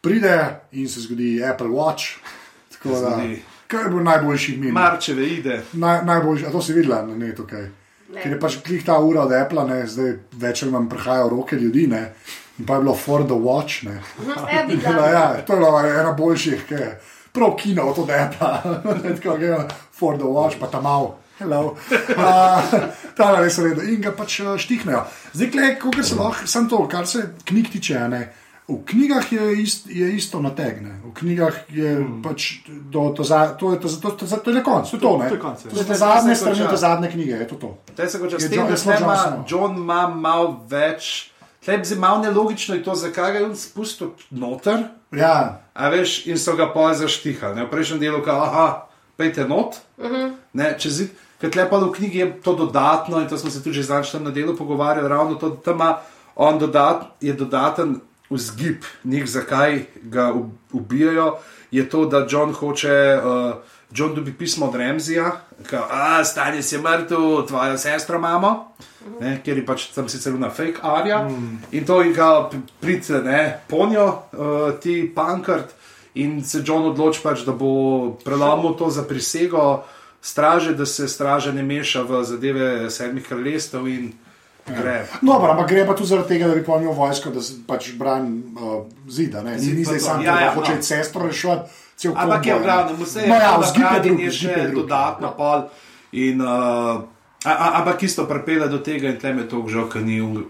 pride 0.01 0.55
in 0.71 0.89
se 0.89 1.01
zgodi 1.01 1.43
Apple 1.43 1.67
Watch. 1.67 2.03
Tako 2.71 2.89
da, 2.89 3.09
Zgodi. 3.17 3.41
kar 3.67 3.83
je 3.85 3.89
bil 3.89 4.03
najboljši 4.03 4.57
min. 4.57 4.71
Marčeve 4.73 5.27
ide. 5.27 5.61
Naj, 5.73 6.05
najboljši, 6.05 6.45
a 6.45 6.51
to 6.51 6.61
si 6.61 6.73
videla 6.73 7.01
na 7.05 7.15
netu, 7.15 7.47
kaj. 7.49 7.69
Ne. 8.13 8.21
Ker 8.23 8.31
je 8.31 8.39
pač 8.39 8.57
klih 8.65 8.85
ta 8.85 8.99
ura 8.99 9.25
od 9.27 9.31
Apple, 9.35 9.65
ne, 9.67 9.81
zdaj 9.87 10.13
več 10.39 10.63
ali 10.63 10.71
manj 10.71 10.89
prihajajo 10.89 11.29
roke 11.29 11.55
ljudi, 11.55 11.87
ne. 11.87 12.13
In 12.59 12.65
pa 12.65 12.77
je 12.77 12.85
bilo 12.85 12.95
for 12.95 13.25
the 13.25 13.35
watch, 13.35 13.83
ne. 13.83 13.99
Tako 14.35 14.47
videla. 14.67 14.95
da, 15.01 15.09
ja, 15.09 15.41
to 15.45 15.53
je 15.53 15.59
bila 15.59 15.87
ena 15.87 16.11
boljših, 16.11 16.63
ki 16.69 16.73
je 16.73 16.99
prav 17.33 17.55
kino 17.59 17.83
od 17.91 18.09
Apple, 18.09 18.79
tako 19.21 19.37
da 19.37 19.45
je 19.45 19.57
for 19.93 20.15
the 20.17 20.25
watch, 20.25 20.59
pa 20.59 20.67
tam 20.67 20.83
malo. 20.83 21.17
Hello. 21.37 21.75
Uh, 21.91 22.73
ta 23.17 23.29
je 23.35 23.43
res 23.43 23.57
redo 23.61 23.83
in 23.85 24.01
ga 24.01 24.11
pač 24.11 24.39
uh, 24.39 24.55
štihnejo. 24.57 25.03
Zdaj, 25.37 25.75
kot 25.77 25.99
se 26.01 26.15
lahko, 26.17 26.47
sem 26.49 26.65
to, 26.69 26.79
kar 26.89 27.05
se 27.07 27.27
knjig 27.45 27.69
tiče. 27.71 27.97
a 27.97 28.07
Ne, 28.07 28.33
v 28.67 28.83
knjigah 28.85 29.31
je, 29.31 29.61
ist, 29.63 29.87
je 29.87 30.11
isto 30.11 30.41
nategne. 30.43 30.99
V 31.03 31.13
knjigah 31.15 31.55
je 31.71 31.95
hmm. 31.95 32.19
pač 32.19 32.67
do, 32.67 33.13
to, 33.15 33.23
za, 33.23 33.55
to, 33.55 33.71
je, 33.71 33.79
to, 33.79 33.87
to, 33.87 34.09
to, 34.11 34.27
to, 34.27 34.37
to 34.43 34.51
je 34.51 34.63
konc, 34.63 34.89
to 34.89 34.95
je 34.97 35.01
to. 35.01 35.11
Ne? 35.17 35.27
To 35.29 35.35
je 35.35 35.39
konec, 35.39 35.65
ja. 35.65 35.71
To 35.71 35.83
te 35.83 35.95
zadnje 35.95 36.35
To 36.35 36.35
se 36.35 36.41
strani, 36.41 36.69
te 36.69 36.77
zadnje 36.77 37.07
knjige, 37.11 37.31
je 37.31 37.47
to 37.47 37.55
to. 37.55 37.69
Te 37.95 38.09
se 38.09 38.19
konča 38.19 38.35
Je 38.35 38.47
s 38.47 38.49
tem, 38.49 38.59
John- 38.59 38.67
da 38.67 38.75
je 38.75 38.99
ima- 38.99 39.15
Johnson. 39.15 39.43
John 39.47 39.71
ima 39.77 40.07
malo 40.07 40.59
več. 40.67 41.31
Tle 41.63 41.79
je 41.79 41.95
malo 41.95 42.19
nelogično 42.23 42.75
je 42.75 42.83
to, 42.83 42.95
zakaj 42.95 43.31
ga 43.33 43.39
je 43.39 43.55
spustil 43.55 44.11
noter. 44.31 44.83
Ja, 45.11 45.63
A 45.73 45.89
veš, 45.89 46.25
in 46.27 46.37
so 46.37 46.55
ga 46.55 46.73
pa 46.73 46.93
zaštihali. 46.93 47.55
Ne? 47.55 47.65
V 47.65 47.71
prejšnjem 47.71 47.99
delu, 47.99 48.19
ka, 48.25 48.35
aha, 48.43 48.67
pejte 49.15 49.47
not. 49.47 49.79
Uh 49.97 50.11
-huh. 50.11 50.35
ne, 50.53 50.75
čez 50.79 50.93
zid. 50.93 51.09
Ker 51.37 51.51
tle 51.51 51.69
pa 51.69 51.77
v 51.77 51.91
knjigi 51.93 52.17
je 52.17 52.41
to 52.41 52.55
dodatno, 52.55 53.21
in 53.21 53.27
to 53.27 53.37
smo 53.37 53.49
se 53.49 53.63
tudi 53.63 53.75
že 53.75 53.83
zadnjič 53.83 54.11
tam 54.11 54.23
na 54.23 54.31
delu 54.31 54.57
pogovarjali, 54.57 55.07
ravno 55.07 55.35
to, 55.35 55.61
da 55.65 55.71
ima 55.71 55.97
on 56.35 56.59
dodat, 56.59 57.03
je 57.21 57.33
dodaten 57.33 58.01
vzgib, 58.29 58.83
njih 59.03 59.29
zakaj 59.29 59.85
ga 60.03 60.33
ub- 60.33 60.51
ubijajo, 60.71 61.37
je 61.71 61.89
to, 61.89 62.05
da 62.05 62.27
John 62.29 62.53
hoče. 62.53 63.19
Uh, 63.23 63.55
John 63.91 64.15
dobi 64.15 64.33
pismo 64.33 64.65
od 64.65 64.75
Remzija, 64.75 65.41
da 65.71 66.23
stanje 66.23 66.63
si 66.63 66.77
mrtev, 66.77 67.47
tvojo 67.47 67.77
sestro 67.77 68.17
imamo, 68.17 68.73
ne, 69.19 69.41
ker 69.45 69.57
je 69.57 69.65
pač 69.65 69.85
tam 69.95 70.09
sicer 70.09 70.33
na 70.33 70.49
fake 70.49 70.79
arja. 70.81 71.23
Mm. 71.23 71.61
In 71.71 71.85
to 71.85 72.01
in 72.03 72.13
ga 72.13 72.49
pride, 72.81 73.21
ne, 73.23 73.61
ponjo, 73.69 74.07
uh, 74.07 74.79
ti 74.79 75.11
pankart. 75.15 75.71
In 76.15 76.43
se 76.43 76.63
John 76.65 76.89
odloči, 76.91 77.21
pač, 77.23 77.45
da 77.45 77.53
bo 77.53 78.17
prelomil 78.25 78.75
to 78.75 78.89
za 78.89 79.03
prisego 79.03 79.83
straže, 80.21 80.73
da 80.73 80.85
se 80.85 81.07
straža 81.07 81.51
ne 81.51 81.63
meša 81.63 82.01
v 82.01 82.23
zadeve 82.23 82.89
sedmih 82.89 83.27
kraljestev 83.27 83.87
in 83.87 84.11
gre. 84.69 85.05
Dobro, 85.21 85.51
ampak 85.51 85.67
gre 85.67 85.85
pa 85.85 85.93
tudi 85.93 86.09
zaradi 86.09 86.27
tega, 86.29 86.47
da 86.47 86.55
bi 86.55 86.63
pomnil 86.63 86.91
vojsko, 86.91 87.29
da 87.29 87.41
se 87.41 87.53
pač 87.67 87.91
brani 87.93 88.43
uh, 88.53 88.83
zida. 89.07 89.41
Ne? 89.41 89.57
Ni, 89.57 89.73
ni 89.73 89.83
zdaj 89.83 89.99
sam, 89.99 90.21
Ja, 90.21 90.31
ja, 90.31 90.39
ja, 90.39 90.45
ja, 90.45 90.53
hoče 90.53 90.71
no. 90.71 90.77
no. 90.77 90.83
sestro 90.83 91.23
rešiti. 91.23 91.85
Ampak 92.07 92.45
je 92.45 92.51
konvoj, 92.51 92.53
v 92.53 92.59
ne. 92.59 92.63
glavnem, 92.63 92.95
vse 92.99 93.19
je 93.19 93.27
No, 93.27 93.35
ja, 93.35 93.41
je 93.41 93.57
napravljen, 93.57 94.03
drug, 94.03 94.19
je 94.19 94.31
še 94.31 94.71
dodatno 94.71 95.31
pol. 95.33 95.63
In, 96.13 96.41
uh, 96.41 97.01
a, 97.43 97.51
a, 97.51 97.67
ampak 97.75 98.03
isto 98.03 98.25
pripelje 98.25 98.67
do 98.67 98.79
tega, 98.79 99.09
in 99.09 99.17
tleme 99.17 99.43
to 99.43 99.63
žal, 99.67 99.87
ker 99.87 100.01
ni 100.01 100.21
un- 100.21 100.45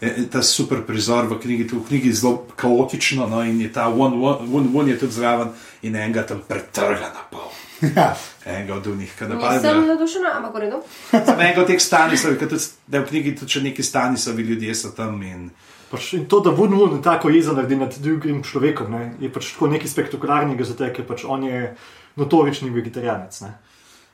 je- 0.00 0.14
je 0.16 0.26
ta 0.26 0.42
super 0.42 0.82
prizor 0.82 1.24
v 1.24 1.38
knjigi, 1.38 1.68
tu 1.68 1.78
v 1.78 1.86
knjigi 1.86 2.08
je 2.08 2.14
zelo 2.14 2.46
kaotično, 2.56 3.26
no, 3.26 3.42
in 3.42 3.60
je 3.60 3.68
ta 3.68 3.88
one, 3.88 4.16
one, 4.16 4.48
one, 4.50 4.68
one 4.74 4.88
je 4.88 4.98
tudi 4.98 5.12
zraven 5.12 5.48
in 5.82 5.96
enega 5.96 6.22
tam 6.22 6.40
pretrga 6.40 7.12
na 7.12 7.22
pol. 7.30 7.48
Ja. 7.80 8.16
Enega 8.46 8.74
od 8.74 8.86
njih, 8.88 9.12
ki 9.12 9.24
Nisem 9.24 9.38
napadajo. 9.38 9.80
navdušena, 9.82 10.30
ampak 10.36 10.54
v 10.54 10.58
redu. 10.58 10.82
Enega 11.40 11.60
od 11.60 11.66
teh 11.66 11.80
stanisov, 11.80 12.36
ker 12.36 12.48
tudi 12.48 12.64
da 12.86 12.96
je 12.96 13.04
v 13.04 13.08
knjigi 13.08 13.34
tudi 13.36 13.50
še 13.50 13.62
neki 13.62 13.82
stanisovi 13.82 14.42
ljudje 14.44 14.74
so 14.74 14.90
tam. 14.90 15.22
In, 15.22 15.50
Pač, 15.90 16.12
in 16.14 16.26
to, 16.26 16.38
da 16.38 16.50
Wun 16.50 16.70
Wun 16.70 17.00
tako 17.02 17.30
jezo 17.30 17.50
naredi 17.52 17.74
nad 17.76 17.90
drugim 17.96 18.42
človekom, 18.42 18.90
ne, 18.90 19.00
je 19.18 19.26
pač 19.28 19.48
tako 19.52 19.66
nekaj 19.66 19.88
spektakularnega, 19.88 20.62
zato 20.64 20.86
ker 20.86 21.02
pač 21.04 21.24
on 21.26 21.42
je 21.42 21.74
notorični 22.14 22.70
vegetarijanec. 22.70 23.40
Ne. 23.40 23.50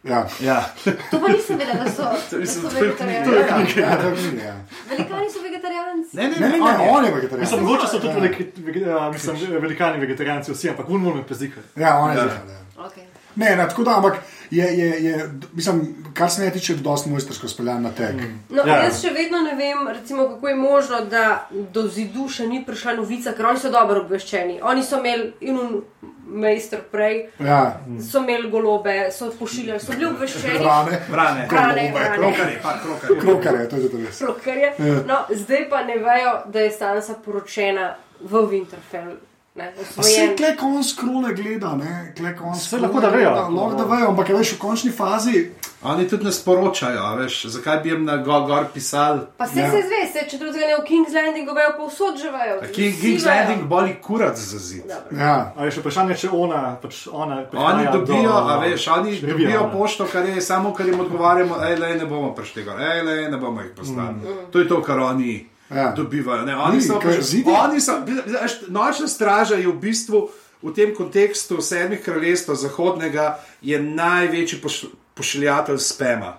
Ja. 0.02 0.22
ja. 0.40 0.56
To 1.10 1.18
pa 1.18 1.28
nisem 1.28 1.58
vedela, 1.58 1.84
da 1.84 1.90
so, 1.90 2.06
da 2.32 2.46
so 2.46 2.62
to 2.62 2.76
je 2.76 2.82
vegetarijanci. 2.82 3.80
Ja, 3.80 3.96
to 3.98 4.08
je 4.08 4.16
knjiga, 4.16 4.42
ja. 4.42 4.56
Velikani 4.88 5.28
so 5.28 5.42
vegetarijanci. 5.42 6.16
Ne, 6.16 6.22
ne, 6.22 6.36
Ne, 6.38 6.48
ne, 6.48 6.56
ne, 6.56 6.62
on 6.62 6.72
ne, 6.72 6.84
je. 6.84 6.90
on 6.90 7.04
je 7.04 7.12
vegetarijan. 7.12 7.40
Mislim, 7.40 7.62
mogoče 7.62 7.86
so 7.86 7.98
tudi 7.98 8.14
veliki, 8.14 8.42
vege- 8.62 8.88
a, 8.90 9.10
mislim, 9.10 9.36
velikani 9.60 10.00
vegetarijanci 10.00 10.52
vsi, 10.52 10.70
ampak 10.70 10.88
Wun 10.88 11.02
Wun 11.02 11.16
je 11.16 11.26
pezika. 11.26 11.60
Ja, 11.76 11.98
on 11.98 12.10
je 12.10 12.16
Ja. 12.16 12.30
Okay. 12.78 13.04
Ne, 13.36 13.50
ne, 13.52 13.68
tako 13.68 13.84
da, 13.84 13.90
ampak 13.92 14.14
je, 14.50 14.64
je, 14.64 15.04
je, 15.04 15.14
mislim, 15.52 15.80
kar 16.14 16.30
se 16.30 16.42
ne 16.42 16.50
tiče, 16.50 16.74
dosti 16.76 17.10
mojstersko 17.10 17.48
speljan 17.48 17.82
na 17.82 17.90
tek. 17.92 18.14
Mm. 18.14 18.38
No, 18.50 18.62
Ja. 18.62 18.76
ja. 18.76 18.82
Jaz 18.84 19.02
še 19.02 19.10
vedno 19.10 19.38
ne 19.40 19.54
vem, 19.54 19.88
recimo, 19.90 20.28
kako 20.28 20.48
je 20.48 20.54
možno, 20.56 21.00
da 21.02 21.24
do 21.50 21.82
zidu 21.88 22.28
še 22.28 22.46
ni 22.46 22.64
prišla 22.64 22.94
novica, 22.94 23.32
ker 23.32 23.46
oni 23.46 23.58
so 23.58 23.70
dobro 23.70 24.00
obveščeni. 24.00 24.60
Oni 24.64 24.82
so 24.82 24.98
imeli 24.98 25.32
in 25.42 25.58
un 25.58 25.82
majster 26.26 26.80
prej, 26.82 27.28
Ja, 27.40 27.60
so 28.02 28.18
imeli 28.18 28.50
golobe, 28.50 28.94
so 29.12 29.28
pošiljali, 29.32 29.80
so 29.80 29.92
bili 29.92 30.06
obveščeni. 30.06 30.58
vrane, 30.58 31.00
Vrane, 31.08 31.46
Vrane, 31.46 31.82
Golobe, 31.82 32.00
vrane. 32.00 32.16
krokarje, 32.18 32.58
pa 32.62 32.72
krokarje. 32.78 33.20
krokare, 33.20 33.68
to 33.68 33.76
je 33.76 33.82
zato 33.82 33.96
res. 33.98 34.16
Slokarje. 34.16 34.72
Ja. 34.80 34.96
No, 35.06 35.20
zdaj 35.32 35.68
pa 35.68 35.82
ne 35.84 35.98
vejo, 35.98 36.32
da 36.46 36.60
je 36.60 36.70
Sansa 36.72 37.14
poročena 37.16 37.86
v 38.20 38.32
Winterfell. 38.48 39.16
Ne, 39.56 39.72
Pa 39.72 40.02
se 40.02 40.10
osvojen. 40.10 40.36
kle 40.36 40.56
kon 40.56 40.84
skrole 40.84 41.34
gleda, 41.34 41.70
ne, 41.74 42.12
kon 42.34 42.54
Saj 42.54 42.80
lahko 42.80 43.00
da 43.00 43.08
vejo. 43.08 43.30
Lahko 43.30 43.74
da 43.74 43.84
vejo, 43.86 44.08
ampak 44.08 44.28
je 44.28 44.34
veš 44.34 44.52
v 44.52 44.58
končni 44.58 44.90
fazi. 44.92 45.50
Oni 45.82 46.08
tudi 46.08 46.24
ne 46.24 46.32
sporočajo, 46.32 47.00
a 47.00 47.14
veš, 47.14 47.46
zakaj 47.46 47.78
bi 47.78 47.88
jim 47.88 48.04
na 48.04 48.16
gor, 48.18 48.42
gor 48.42 48.64
pisali. 48.74 49.20
Pa 49.36 49.46
se 49.46 49.60
Ja. 49.60 49.70
se 49.70 49.76
zve, 49.78 50.00
se 50.12 50.28
če 50.28 50.38
drugega 50.38 50.66
ne 50.66 50.76
v 50.76 50.84
King's 50.84 51.14
Landingu 51.14 51.54
vejo, 51.54 51.72
pa 51.72 51.86
vsod 51.86 52.14
že 52.16 52.30
vejo. 52.30 52.60
King, 52.68 52.94
King's 52.94 53.24
vejo. 53.24 53.36
Landing 53.36 53.62
boli 53.64 53.96
kurac 53.98 54.36
za 54.36 54.58
zid. 54.60 54.84
Ja, 55.12 55.52
A 55.56 55.64
je 55.64 55.70
še 55.70 55.80
vprašanje, 55.80 56.14
če 56.16 56.28
ona, 56.30 56.76
pač 56.76 57.06
ona 57.08 57.36
Oni 57.36 57.46
prihaja 57.46 57.92
dobijo, 57.92 58.22
do- 58.24 58.44
a 58.46 58.58
veš, 58.58 58.88
oni 58.90 59.20
dobijo 59.22 59.60
ne. 59.62 59.72
pošto, 59.72 60.04
kar 60.06 60.26
je 60.26 60.40
samo, 60.42 60.74
kar 60.74 60.86
jim 60.86 61.00
odgovarjamo, 61.00 61.56
ej, 61.62 61.76
le, 61.76 61.94
ne 61.94 62.06
bomo 62.06 62.34
prišli 62.34 62.62
gor, 62.62 62.80
ej, 62.82 63.02
le, 63.02 63.28
ne 63.30 63.36
bomo 63.38 63.60
jih 63.60 63.72
poslali. 63.72 64.20
Mm. 64.20 64.50
To 64.50 64.58
je 64.58 64.68
to, 64.68 64.82
kar 64.82 64.98
oni 65.00 65.46
Ja. 65.68 65.92
dobivajo. 65.92 66.42
Ne, 66.42 66.56
oni 66.56 66.76
Ni, 66.76 66.82
so, 66.82 67.00
pač- 67.00 67.20
zidi- 67.22 67.50
oni 67.50 67.80
so, 67.80 67.96
veš, 68.26 68.52
nočna 68.68 69.08
straža 69.08 69.54
je 69.54 69.66
v 69.66 69.72
bistvu 69.74 70.28
v 70.62 70.72
tem 70.72 70.94
kontekstu 70.94 71.60
sedmih 71.60 72.00
kraljestv 72.00 72.54
zahodnega 72.54 73.26
je 73.62 73.76
največji 73.78 74.58
poš, 74.58 74.84
pošiljatelj 75.14 75.78
spema. 75.78 76.38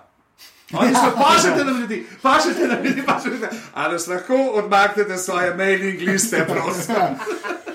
Oni 0.72 0.92
so 0.92 1.12
pašete 1.22 1.64
na 1.64 1.72
ljudi, 1.72 2.06
pašete 2.22 2.66
na 2.66 2.80
ljudi, 2.80 3.02
pašete. 3.02 3.48
Ali 3.74 3.92
nas 3.92 4.06
lahko 4.06 4.34
odmaknete 4.54 5.16
svoje 5.16 5.54
mailing 5.54 6.00
liste, 6.02 6.46
prosim. 6.46 6.94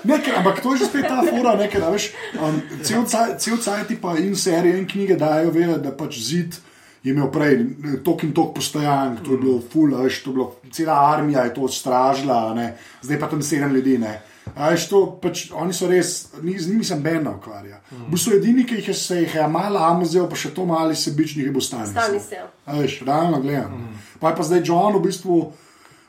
Ne, 0.04 0.18
ker- 0.18 0.36
ampak 0.36 0.60
to 0.60 0.74
je 0.74 0.78
že 0.78 0.86
spet 0.86 1.06
ta 1.08 1.22
fora, 1.22 1.56
nekaj, 1.56 1.80
da 1.80 1.88
veš, 1.88 2.10
um, 2.36 2.58
cel 2.82 3.02
caj- 3.04 3.38
cel 3.38 3.56
cajt 3.58 3.94
pa 4.02 4.12
in 4.18 4.36
serije 4.36 4.76
in 4.76 4.84
knjige 4.84 5.16
dajo 5.16 5.48
vedeti, 5.50 5.80
da 5.80 5.92
pač 5.92 6.18
zid 6.20 6.58
je 7.04 7.12
imel 7.12 7.28
prej 7.32 7.58
tok 8.04 8.22
in 8.24 8.32
tok 8.32 8.54
postojank, 8.56 9.20
to 9.24 9.36
je 9.36 9.38
bilo 9.42 9.58
ful, 9.72 9.92
veš, 9.92 10.22
to 10.24 10.30
je 10.30 10.34
bilo, 10.34 10.46
cela 10.72 10.94
armija 11.12 11.44
je 11.44 11.54
to 11.54 11.68
stražila, 11.68 12.38
a 12.50 12.54
ne, 12.54 12.70
zdaj 13.02 13.20
pa 13.20 13.28
tam 13.28 13.42
sedem 13.42 13.74
ljudi, 13.74 13.98
ne. 13.98 14.14
Veš, 14.56 14.86
to 14.88 15.00
pač, 15.20 15.46
oni 15.56 15.72
so 15.76 15.88
res, 15.88 16.14
ni, 16.42 16.56
z 16.58 16.70
njimi 16.72 16.84
sem 16.84 17.02
Ben 17.02 17.28
ukvarja. 17.28 17.80
V 17.90 18.10
bistvu 18.12 18.38
edini, 18.38 18.64
ki 18.68 18.80
jih 18.80 18.88
je 18.88 18.94
se 18.94 19.20
jih 19.22 19.34
je 19.34 19.48
malo 19.48 19.80
amuzel, 19.84 20.28
pa 20.28 20.36
še 20.36 20.52
to 20.56 20.66
mali 20.68 20.96
sebičnih 20.96 21.48
je 21.48 21.52
bo 21.52 21.60
stani. 21.64 21.90
Stani 21.92 22.20
se. 22.20 22.40
Veš, 22.66 22.98
realno 23.08 23.40
gledam. 23.40 23.72
Mm. 23.72 24.02
Pa 24.20 24.32
je 24.32 24.36
pa 24.40 24.48
zdaj 24.48 24.62
John 24.64 24.96
v 24.98 25.04
bistvu 25.08 25.38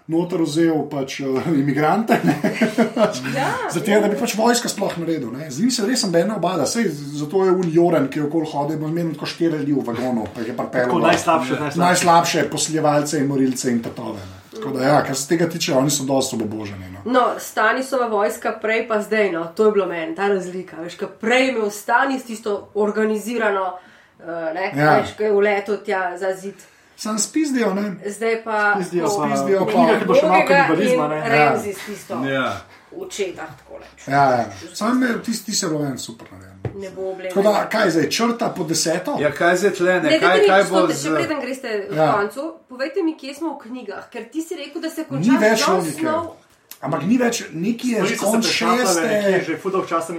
noter 0.07 0.41
vzel 0.41 0.83
pač 0.85 1.19
uh, 1.19 1.47
imigrante. 1.49 2.17
ne. 2.23 2.36
Ja, 3.36 3.47
Zato, 3.73 3.91
da 4.01 4.07
bi 4.07 4.17
pač 4.17 4.36
vojska 4.36 4.69
sploh 4.69 4.97
naredil. 4.97 5.32
ne. 5.32 5.51
Z 5.51 5.59
njim 5.59 5.71
se 5.71 5.86
res 5.86 6.03
ne 6.03 6.36
obada, 6.36 6.65
Sej, 6.65 6.89
zato 6.91 7.45
je 7.45 7.51
Unjoren, 7.51 8.07
ki 8.07 8.19
je 8.19 8.25
okoli 8.25 8.45
hodil, 8.45 8.77
ima 8.77 8.87
imel 8.89 9.13
tako 9.13 9.25
štiri 9.25 9.57
ljudi 9.57 9.73
v 9.73 9.83
vagonu, 9.83 10.27
pa 10.36 10.41
je 10.41 10.53
pa 10.53 10.63
Tako 10.65 10.89
pel. 10.91 11.07
najslabše, 11.07 11.51
najslabše. 11.51 11.79
Najslabše 11.79 12.49
posiljevalce 12.49 13.19
in 13.19 13.27
morilce 13.27 13.71
in 13.71 13.82
tatove. 13.82 14.19
ne. 14.19 14.36
Tako 14.55 14.71
da, 14.71 14.83
ja, 14.83 15.03
kar 15.03 15.15
se 15.15 15.27
tega 15.27 15.49
tiče, 15.49 15.73
oni 15.73 15.89
so 15.91 16.03
dosti 16.03 16.36
oboboženi. 16.36 16.89
No. 16.89 16.99
No, 17.05 17.23
Stanisova 17.39 18.07
vojska, 18.07 18.51
prej 18.61 18.87
pa 18.87 19.01
zdaj, 19.01 19.32
no, 19.32 19.47
to 19.55 19.65
je 19.65 19.71
bilo 19.71 19.86
meni, 19.86 20.15
ta 20.15 20.27
razlika. 20.27 20.77
Veš, 20.77 20.95
kaj 20.95 21.07
prej 21.19 21.43
je 21.43 21.51
imel 21.51 21.69
Stanis 21.69 22.23
tisto 22.23 22.69
organizirano, 22.75 23.65
uh, 24.19 24.25
ne, 24.53 24.71
Ja. 24.75 24.83
ja. 24.83 24.99
veš, 25.01 25.11
kaj 25.17 25.27
je 25.27 25.33
uletel 25.33 25.77
tja 25.77 26.17
za 26.17 26.33
zid. 26.33 26.55
Sam 26.97 27.20
spizdijo, 27.20 27.74
ne? 27.74 27.96
Zdaj 28.08 28.43
pa 28.43 28.74
Spizdijo 28.76 29.05
pa- 29.08 29.28
Spizdijo 29.30 29.66
pa- 29.66 30.00
ki 30.00 30.05
bo 30.05 30.13
še 30.13 30.28
malo 30.28 30.43
kanibalizma, 30.47 31.08
ne. 31.09 31.20
Remzis 31.28 31.78
tisto 31.78 32.13
Ja. 32.26 32.62
očeta, 32.93 33.43
tako 33.50 33.78
reč. 33.78 34.08
Ja, 34.08 34.24
ja. 34.32 34.46
Sam 34.74 35.04
je 35.04 35.24
tisti, 35.24 35.46
ti 35.46 35.51
se 35.54 35.67
rojen 35.67 35.97
super 36.00 36.28
narejen. 36.32 36.51
Ne 36.76 36.89
bo 36.92 37.01
da, 37.04 37.09
oblegal. 37.09 37.70
kaj 37.70 37.89
zdaj, 37.92 38.09
črta 38.09 38.50
po 38.50 38.63
deseto? 38.66 39.17
ja, 39.20 39.32
kaj 39.32 39.55
zdaj 39.58 39.72
tle, 39.72 39.93
ne, 39.93 40.01
Ne, 40.01 40.09
kaj, 40.12 40.20
kaj, 40.22 40.39
kaj 40.39 40.47
kaj 40.47 40.63
bo 40.72 40.88
Če 40.88 40.93
z. 40.93 41.16
preden 41.16 41.39
greste 41.39 41.88
v 41.89 41.96
Ja. 41.96 42.13
koncu, 42.13 42.42
povejte 42.70 43.04
mi, 43.04 43.13
kje 43.13 43.34
smo 43.34 43.50
v 43.51 43.62
knjigah, 43.62 44.09
ker 44.09 44.24
ti 44.26 44.42
si 44.42 44.55
rekel, 44.55 44.82
da 44.82 44.89
se 44.89 45.04
konča 45.04 45.32
Ni 45.32 45.38
več 45.39 45.67
logike. 45.67 46.01
Snow. 46.01 46.32
Ampak 46.81 47.05
ni 47.07 47.17
več, 47.17 47.43
neki 47.53 47.91
je 47.95 48.05
že 48.05 48.17
konc 48.17 48.45
šeste, 48.45 49.05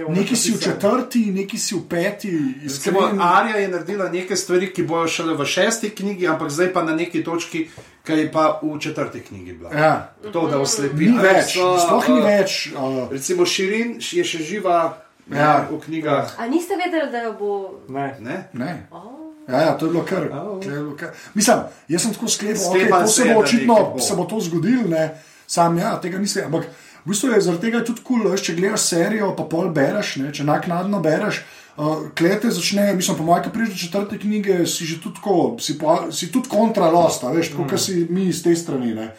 neki 0.09 0.35
si 0.35 0.51
v 0.51 0.59
četrti, 0.59 1.21
neki 1.31 1.57
si 1.57 1.75
v 1.75 1.83
peti. 1.89 2.31
Recimo. 2.63 3.05
Arja 3.21 3.57
je 3.57 3.67
naredila 3.67 4.09
neke 4.09 4.35
stvari, 4.35 4.73
ki 4.73 4.83
bojo 4.83 5.07
šele 5.07 5.37
v 5.37 5.45
šesti 5.45 5.89
knjigi, 5.89 6.27
ampak 6.27 6.49
zdaj 6.51 6.73
pa 6.73 6.83
na 6.83 6.95
neki 6.95 7.23
točki, 7.23 7.69
ki 8.03 8.13
je 8.13 8.31
pa 8.31 8.59
v 8.63 8.79
četrti 8.79 9.21
knjigi 9.21 9.53
bila. 9.53 9.71
Ja, 9.73 10.13
To, 10.33 10.47
da 10.47 10.59
oslepi. 10.59 11.07
ni 11.07 11.19
A 11.19 11.21
več, 11.21 11.53
so, 11.53 11.77
sploh 11.79 12.09
ni 12.09 12.21
več. 12.21 12.73
Uh, 12.75 13.07
Recimo 13.11 13.45
Širin 13.45 13.99
je 14.01 14.23
še 14.23 14.43
živa 14.43 15.07
Ja. 15.31 15.67
v 15.71 15.79
knjigah. 15.79 16.39
A 16.39 16.47
niste 16.47 16.75
vedeli, 16.79 17.11
da 17.11 17.17
jo 17.27 17.33
bo. 17.39 17.51
Ne. 17.91 18.15
Ne? 18.19 18.47
ne. 18.53 18.87
Oh. 18.91 19.27
Ja, 19.47 19.61
ja, 19.61 19.77
to 19.77 19.85
je 19.85 19.91
bilo 19.91 20.03
kar. 20.03 20.27
to 20.63 20.69
je 20.69 20.79
bilo 20.79 20.95
kar. 20.95 21.09
Mislim, 21.33 21.57
jaz 21.87 22.01
sem 22.01 22.13
tako 22.13 22.27
sklepal, 22.27 22.63
okay, 22.63 22.79
Sklepal 22.79 23.01
to 23.01 23.07
se 23.07 23.23
bo 23.23 23.33
da 23.33 23.39
očitno 23.39 23.99
se 23.99 24.15
bo 24.15 24.23
to 24.23 24.39
zgodilo, 24.39 24.83
ne. 24.87 25.03
Sam 25.47 25.77
ja, 25.79 25.95
tega 26.03 26.19
nisem. 26.21 26.49
Ampak 26.49 26.67
v 27.05 27.11
bistvu 27.11 27.31
je 27.33 27.41
zaradi 27.41 27.69
tega 27.69 27.83
tudi 27.87 28.03
kul, 28.03 28.25
cool, 28.25 28.35
če 28.37 28.57
gledaš 28.57 28.89
serijo, 28.91 29.31
pa 29.37 29.47
pol 29.49 29.71
bereš, 29.73 30.17
ne, 30.21 30.33
če 30.35 30.47
naknadno 30.47 31.01
bereš. 31.03 31.41
Uh, 31.77 32.07
klete 32.17 32.49
začne, 32.49 32.89
mislim, 32.97 33.19
po 33.19 33.25
mojem, 33.25 33.43
ki 33.45 33.51
prideš 33.53 33.73
do 33.75 33.81
četrte 33.83 34.17
knjige, 34.17 34.63
si 34.65 34.85
že 34.89 34.97
tudi 35.01 35.19
tako, 35.19 35.57
si, 35.61 35.77
pa, 35.77 36.07
si 36.11 36.31
tudi 36.33 36.49
kontralosta, 36.49 37.29
veš, 37.29 37.51
tako, 37.53 37.67
mm. 37.67 37.69
kot 37.69 37.83
si 37.83 38.07
mi 38.09 38.25
iz 38.31 38.41
te 38.43 38.55
strani. 38.57 38.95
Ne. 38.97 39.11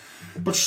Pač 0.45 0.65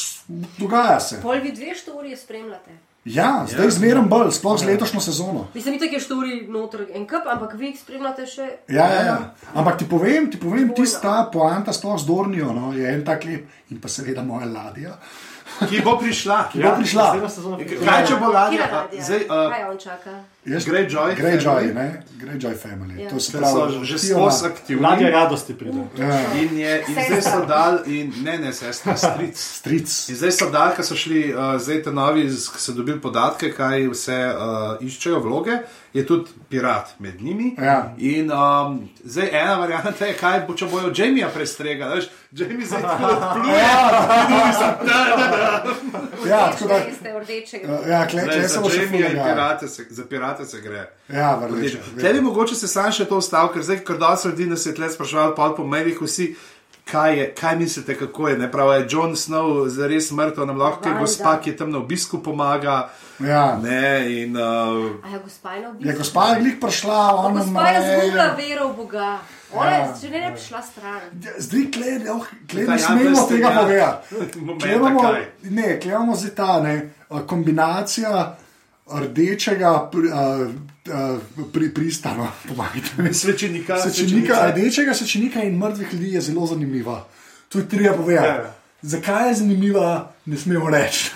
dogaja 0.56 1.00
se. 1.04 1.20
Pol 1.24 1.44
vi 1.44 1.52
dve 1.52 1.76
štorije 1.76 2.16
spremljate. 2.18 2.78
Ja, 3.06 3.46
zdaj 3.50 3.66
yeah. 3.66 3.74
zmeraj 3.74 4.04
bolj, 4.06 4.28
sploh 4.38 4.60
z 4.62 4.66
letošnjo 4.70 5.00
sezono. 5.02 5.48
Mislim, 5.54 5.80
da 5.82 5.86
je 5.90 6.00
štori 6.00 6.36
noter 6.48 6.86
en 6.94 7.08
kup, 7.10 7.26
ampak 7.26 7.56
vi 7.58 7.72
jih 7.72 7.80
spremljate 7.80 8.28
še. 8.30 8.46
Ja, 8.70 8.86
ja, 8.94 9.02
ja. 9.08 9.16
Ampak 9.58 9.80
ti 9.82 9.88
povem, 9.90 10.28
ti 10.32 10.38
povem, 10.38 10.70
tista 10.78 11.16
poanta 11.34 11.74
sploh 11.74 11.98
z 11.98 12.06
Dornijo, 12.06 12.54
no, 12.54 12.70
je 12.78 12.86
en 12.94 13.02
tak 13.06 13.26
lep 13.26 13.74
in 13.74 13.82
pa 13.82 13.90
seveda 13.90 14.22
moja 14.22 14.46
ladja. 14.46 14.94
Ki 15.70 15.82
bo 15.82 15.98
prišla. 15.98 16.38
Ki 16.52 16.60
bo 16.64 16.76
prišla. 16.78 17.06
prišla. 17.12 17.86
Kaj 17.86 18.08
če 18.08 18.16
bo 18.22 18.32
ladja? 18.34 18.68
Zdaj, 18.92 19.22
uh, 19.30 19.50
Kaj 19.52 19.64
on 19.70 19.78
čaka? 19.78 20.14
Jaz- 20.46 20.66
Greyjoy 20.66 21.16
Greyjoy, 21.16 21.44
family. 21.44 21.74
ne? 21.74 22.04
Greyjoy 22.16 22.56
family. 22.56 22.96
Ja. 22.98 23.10
To 23.10 23.20
se 23.20 23.32
pravi, 23.32 23.54
so 23.54 23.84
že 23.84 23.98
skozi 24.00 24.46
aktivni. 24.48 24.82
Ladja 24.82 25.10
radosti 25.10 25.54
pride. 25.54 25.84
Ja, 25.98 26.18
In, 26.36 26.58
je, 26.58 26.84
in 26.88 26.94
zdaj 26.96 27.22
so 27.22 27.46
dal, 27.46 27.78
in 27.88 28.14
ne, 28.24 28.38
ne, 28.40 28.54
sestra, 28.54 28.96
stric. 28.96 29.38
stric. 29.58 30.10
In 30.10 30.16
zdaj 30.16 30.32
so 30.32 30.50
dal, 30.50 30.74
ker 30.74 30.82
so 30.84 30.96
šli, 30.96 31.30
uh, 31.30 31.58
zdaj 31.58 31.84
te 31.84 31.92
novi, 31.92 32.26
ki 32.26 32.58
so 32.58 32.74
dobili 32.74 32.98
podatke, 33.00 33.52
kaj 33.52 33.86
vse 33.88 34.18
uh, 34.28 34.42
iščejo 34.82 35.20
vloge, 35.20 35.60
je 35.94 36.06
tudi 36.06 36.26
pirat 36.50 36.96
med 37.00 37.22
njimi. 37.22 37.54
Ja. 37.60 37.94
In 38.00 38.32
um, 38.32 38.80
zdaj 39.00 39.30
ena 39.34 39.56
varianta 39.56 40.06
je, 40.06 40.16
kaj 40.16 40.42
bo, 40.42 40.56
če 40.56 40.66
bojo 40.66 40.90
Jamija 40.92 41.30
prestregali. 41.30 41.96
veš, 41.96 42.10
Jamie 42.32 42.66
zdaj 42.66 42.82
tako 42.82 43.06
odpluje. 43.06 43.62
Ja, 46.28 46.50
tako 46.52 46.68
da. 46.68 46.78
Veste, 46.80 47.14
rdečega. 47.16 47.80
Ja, 47.88 48.08
kle, 48.08 48.22
Zdaj, 48.22 48.34
kle 48.34 48.42
se 48.42 48.48
za 48.50 48.62
bo 48.62 48.70
še 48.70 48.82
Jamija 48.82 49.06
in 49.06 49.12
fulaga. 49.12 49.30
pirate 49.30 49.68
se, 49.68 49.86
za 49.90 50.06
pirate 50.06 50.31
se 50.46 50.62
gre. 50.62 50.90
Ja, 51.10 51.36
vrleče. 51.36 51.78
Tle 52.00 52.14
bi 52.14 52.22
mogoče 52.22 52.56
se 52.56 52.68
sam 52.68 52.92
še 52.92 53.06
to 53.06 53.18
ustavil, 53.18 53.54
ker 53.54 53.64
zdaj, 53.64 53.84
ker 53.86 53.98
dosti 53.98 54.28
ljudi 54.28 54.46
nas 54.46 54.66
je 54.66 54.76
tle 54.76 54.90
sprašval, 54.90 55.36
pa 55.36 55.54
po 55.58 55.66
medijih 55.68 56.02
vsi. 56.02 56.36
Kaj, 56.92 57.20
je, 57.20 57.26
kaj 57.38 57.56
mislite, 57.56 57.94
kako 57.98 58.28
je? 58.28 58.38
Ne? 58.38 58.52
Prav 58.52 58.72
je 58.74 58.88
Jon 58.90 59.14
Snow 59.16 59.68
zares 59.70 60.12
mrtev, 60.12 60.46
nam 60.46 60.58
lahko 60.58 60.90
je 60.90 60.96
gospa, 61.00 61.36
ki 61.40 61.50
je 61.50 61.58
tam 61.58 61.70
na 61.72 61.78
obisku 61.78 62.24
pomaga. 62.24 62.90
Ja. 63.20 63.60
Ne, 63.64 64.02
in, 64.24 64.36
uh, 64.38 64.42
A 65.06 65.10
je 65.14 65.20
gospa 65.24 65.54
ena 65.56 65.68
Je 65.68 65.70
obisk? 65.70 65.98
gospa 65.98 66.26
je 66.28 66.40
glih 66.42 66.56
prišla, 66.62 67.16
ona 67.16 67.40
Gospa 67.40 67.68
je 67.70 67.82
zgubila 67.86 68.26
vero 68.38 68.68
v 68.68 68.76
Boga. 68.76 69.20
Ona 69.54 69.72
Ja. 69.72 69.78
je 69.78 69.94
že 70.02 70.10
ne 70.10 70.32
bi 70.32 70.40
šla 70.42 70.62
stran. 70.62 71.02
Zdaj, 71.38 71.72
kle, 71.72 72.12
oh, 72.12 72.26
kle 72.50 72.66
Ta 72.66 72.72
ne 72.72 72.80
smemo 72.80 73.28
tega 73.30 73.48
ja. 73.48 74.02
povedati. 74.10 75.26
Ne, 75.56 75.80
kle 75.80 75.92
imamo 75.92 76.16
zdaj 76.16 76.36
ta 76.36 76.62
ne, 76.62 76.90
kombinacija 77.28 78.38
rdečega 78.94 79.90
pri, 79.92 80.10
a, 80.10 80.22
pri 81.54 81.70
pristanu, 81.70 82.28
pomagajte 82.48 82.90
mi. 82.98 83.14
svečenika, 83.14 83.78
Sečenika, 83.80 84.48
rdečega 84.48 84.94
sečenika 84.94 85.44
in 85.44 85.58
mrtvih 85.58 85.94
ljudi 85.94 86.12
je 86.12 86.22
zelo 86.22 86.46
zanimiva. 86.46 87.08
To 87.50 87.60
je 87.60 87.70
treba 87.70 87.94
povedati. 87.94 88.28
Ja, 88.28 88.36
ja. 88.36 88.54
Zakaj 88.82 89.28
je 89.28 89.36
zanimiva, 89.36 89.90
ne 90.26 90.38
smemo 90.38 90.70
reči. 90.70 91.12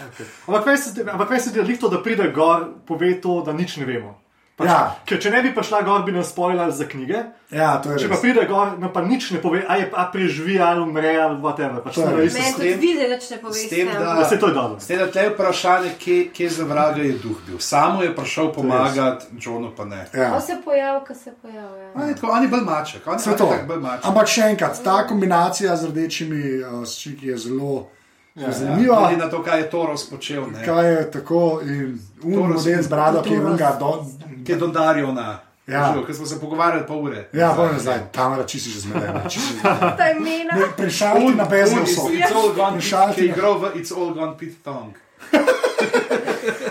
Ampak 0.47 0.65
se- 0.77 1.05
ampak 1.11 1.29
veš, 1.29 1.45
da 1.45 1.61
je 1.61 1.79
to, 1.79 1.89
da 1.89 2.03
pride 2.03 2.31
gor, 2.31 2.65
pove 2.87 3.21
to, 3.21 3.41
da 3.41 3.53
nič 3.53 3.77
ne 3.77 3.85
vemo. 3.85 4.21
Pač, 4.55 4.67
Ja. 4.67 4.95
Ker 5.05 5.19
če 5.19 5.29
ne 5.31 5.41
bi 5.41 5.49
prišla 5.51 5.81
gor, 5.83 6.03
bi 6.03 6.13
nas 6.13 6.29
spoilali 6.29 6.71
za 6.71 6.85
knjige. 6.85 7.23
Ja, 7.51 7.75
to 7.77 7.91
je 7.91 7.97
Če 7.99 8.07
pa 8.07 8.15
pride 8.15 8.45
gor, 8.45 8.77
no 8.79 8.87
pa 8.87 9.01
nič 9.01 9.31
ne 9.31 9.39
pove, 9.39 9.59
a 9.61 9.75
je 9.75 9.89
a 9.93 10.05
preživi 10.07 10.55
ali 10.57 10.79
umre 10.79 11.11
ali 11.17 11.35
whatever. 11.37 11.83
Pač 11.83 11.93
To 11.93 12.01
je 12.01 12.07
je 12.07 12.15
res. 12.15 12.25
isto. 12.25 12.39
Meni 12.39 12.47
s 12.47 12.55
tudi 12.55 12.69
tem- 12.69 12.79
vi 12.79 12.93
zdaj 12.93 13.09
nič 13.09 13.25
ne 13.25 13.37
s 13.51 13.69
tem, 13.69 13.87
da- 13.89 14.15
to 14.31 14.47
je 14.47 14.53
dobro. 14.53 14.77
Da 15.13 15.19
je 15.19 15.29
vprašanje, 15.29 15.89
kje, 15.99 16.29
kje 16.29 16.49
za 16.51 16.63
vraga 16.63 17.01
je 17.01 17.11
duh 17.15 17.37
bil. 17.45 17.59
Samo 17.59 18.01
je 18.01 18.15
prišel 18.15 18.47
pomagati, 18.49 19.25
Johnu 19.37 19.71
pa 19.71 19.85
ne. 19.85 20.07
Ja. 20.13 20.31
Ko 20.31 20.39
se 20.41 20.55
pojavi, 20.65 21.05
ko 21.05 21.13
se 21.15 21.31
pojavi. 21.33 21.79
Ja. 21.81 21.89
On 21.93 22.07
je 22.07 22.15
tako, 22.15 22.27
on 22.29 22.41
je 22.41 22.47
bolj 22.47 22.61
maček, 22.63 23.01
on 23.05 23.19
je 23.19 23.63
bolj 23.67 23.79
maček. 23.79 24.05
Ampak 24.05 24.27
še 24.27 24.41
enkrat, 24.45 24.79
ta 24.81 25.03
kombinacija 25.03 25.75
z 25.75 25.85
rdečimi 25.85 26.41
uh, 26.61 26.85
ščiki 26.85 27.27
je 27.27 27.37
zelo 27.39 27.87
ja, 28.35 28.51
zanimiva. 28.51 28.99
Glede 28.99 29.23
na 29.23 29.29
to, 29.29 29.43
kaj 29.43 29.59
je 29.59 29.69
Toros 29.69 30.09
počel, 30.09 30.43
ne. 30.51 30.65
Kaj 30.65 30.91
je 30.91 31.11
tako 31.11 31.61
in 31.63 31.99
Torej 32.21 32.37
model 32.37 32.83
z 32.83 32.87
brado, 32.87 33.21
ki 33.21 33.33
je 33.33 33.45
unga 33.45 33.75
do. 33.79 34.05
Ki 34.45 34.51
je 34.51 34.57
dodaril 34.57 35.13
na. 35.13 35.39
Ja. 35.67 35.95
Ker 36.05 36.15
smo 36.15 36.25
se 36.25 36.39
pogovarjali 36.39 36.85
pol 36.87 37.03
ure. 37.03 37.29
Ja, 37.33 37.55
nazaj, 37.73 37.99
kamera 38.13 38.45
čisti 38.45 38.69
že 38.69 38.79
zmedena. 38.79 39.23
čisti 39.29 39.53
že 39.53 39.59
zmedena. 39.61 40.55
Ne, 40.55 40.65
Prešalti 40.77 41.35
na 41.35 41.45
bezno 41.45 41.85
so. 41.85 42.01
It's 42.09 42.35
all 42.35 42.53
gone, 42.53 42.79
ki 43.15 43.21
je 43.21 43.27
igral 43.27 43.57
v 43.59 43.71
It's 43.75 43.91
all 43.97 44.13
gone 44.13 44.37
pit 44.37 44.63
tongue. 44.63 44.93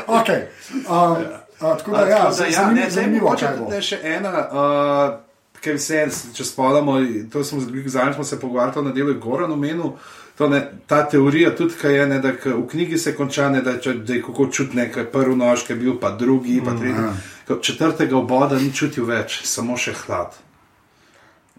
Okay. 0.06 0.42
Um, 0.88 1.12
uh, 1.60 1.78
tako 1.78 1.90
da, 1.90 2.06
ja, 2.06 2.18
Tako 2.18 2.36
da, 2.36 2.44
ja, 2.46 2.52
zanimivo, 2.52 2.74
ne, 2.74 2.90
zdaj 2.90 2.90
zanimivo 2.90 3.24
mogoče 3.24 3.46
kaj 3.46 3.56
bo. 3.56 3.70
ne 3.70 3.82
še 3.82 3.98
ena, 4.02 4.30
uh, 4.30 5.60
ker 5.60 5.80
se, 5.80 6.04
če 6.34 6.44
spomnimo, 6.44 6.98
to 7.32 7.44
smo 7.44 7.60
zadnjič 7.60 8.14
smo 8.14 8.24
se 8.24 8.40
pogovarjali 8.40 8.86
na 8.86 8.92
delu 8.92 9.14
Goran 9.20 9.52
omenil. 9.52 9.96
To 10.38 10.48
ne, 10.48 10.58
ta 10.86 11.04
teorija 11.08 11.52
tudi, 11.56 11.74
kaj 11.80 11.94
je, 11.94 12.06
ne, 12.10 12.16
da 12.18 12.32
v 12.44 12.64
knjigi 12.70 12.98
se 12.98 13.12
konča, 13.14 13.48
ne, 13.54 13.60
da, 13.62 13.76
če, 13.78 13.92
da 14.02 14.16
je 14.16 14.22
kako 14.22 14.46
čutiti 14.50 14.76
nekaj, 14.76 15.04
prvi 15.12 15.36
nož, 15.38 15.62
ki 15.66 15.72
je 15.72 15.76
bil, 15.78 15.92
pa 16.00 16.10
drugi, 16.10 16.56
pa 16.64 16.74
tretji. 16.74 17.04
Ko 17.46 17.58
Četrtega 17.62 18.16
oboda 18.18 18.58
ni 18.58 18.72
čutil 18.74 19.06
več, 19.06 19.44
samo 19.46 19.76
še 19.78 19.94
hlad. 19.94 20.34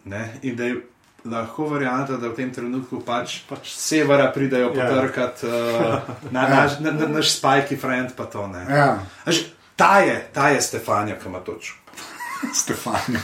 Ne, 0.06 0.26
in 0.44 0.58
da 0.60 0.68
je 0.68 0.82
lahko 1.26 1.70
varianta, 1.72 2.18
da 2.20 2.28
v 2.30 2.36
tem 2.36 2.52
trenutku 2.54 3.00
pač, 3.02 3.40
pač 3.50 3.72
severa 3.74 4.28
pridejo 4.36 4.74
Ja. 4.76 4.90
potrkati 4.92 5.48
uh, 5.48 6.12
na, 6.32 6.44
naš, 6.54 6.80
na, 6.84 6.92
na 6.92 7.08
naš 7.08 7.32
spajki 7.40 7.78
friend, 7.80 8.12
pa 8.18 8.26
to 8.26 8.44
ne. 8.48 8.66
Ja, 8.70 9.00
Až, 9.26 9.46
ta 9.76 10.00
je, 10.04 10.20
ta 10.34 10.50
je 10.52 10.62
Stefanja, 10.62 11.16
ki 11.16 11.32
ima 11.32 11.40
toč. 11.40 11.72
Stefanja. 12.62 13.24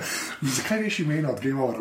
Zakaj 0.58 0.84
veš 0.84 1.00
imena 1.06 1.32
od 1.32 1.40
Game 1.40 1.62
Over? 1.62 1.80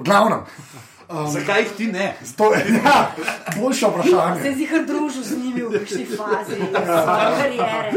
Um, 1.10 1.26
Zakaj 1.28 1.62
jih 1.62 1.72
ti 1.72 1.88
ne? 1.88 2.14
to 2.38 2.54
je 2.54 2.66
ja, 2.76 3.12
boljše 3.56 3.80
Se 3.80 3.88
vprašanje. 3.88 4.52
zdi, 4.54 4.68
da 4.68 4.84
družil 4.84 5.24
z 5.24 5.38
njimi 5.38 5.62
v 5.62 5.72
kakšni 5.74 6.06
fazi 6.08 6.56
svoje 6.86 7.58
kariere. 7.58 7.92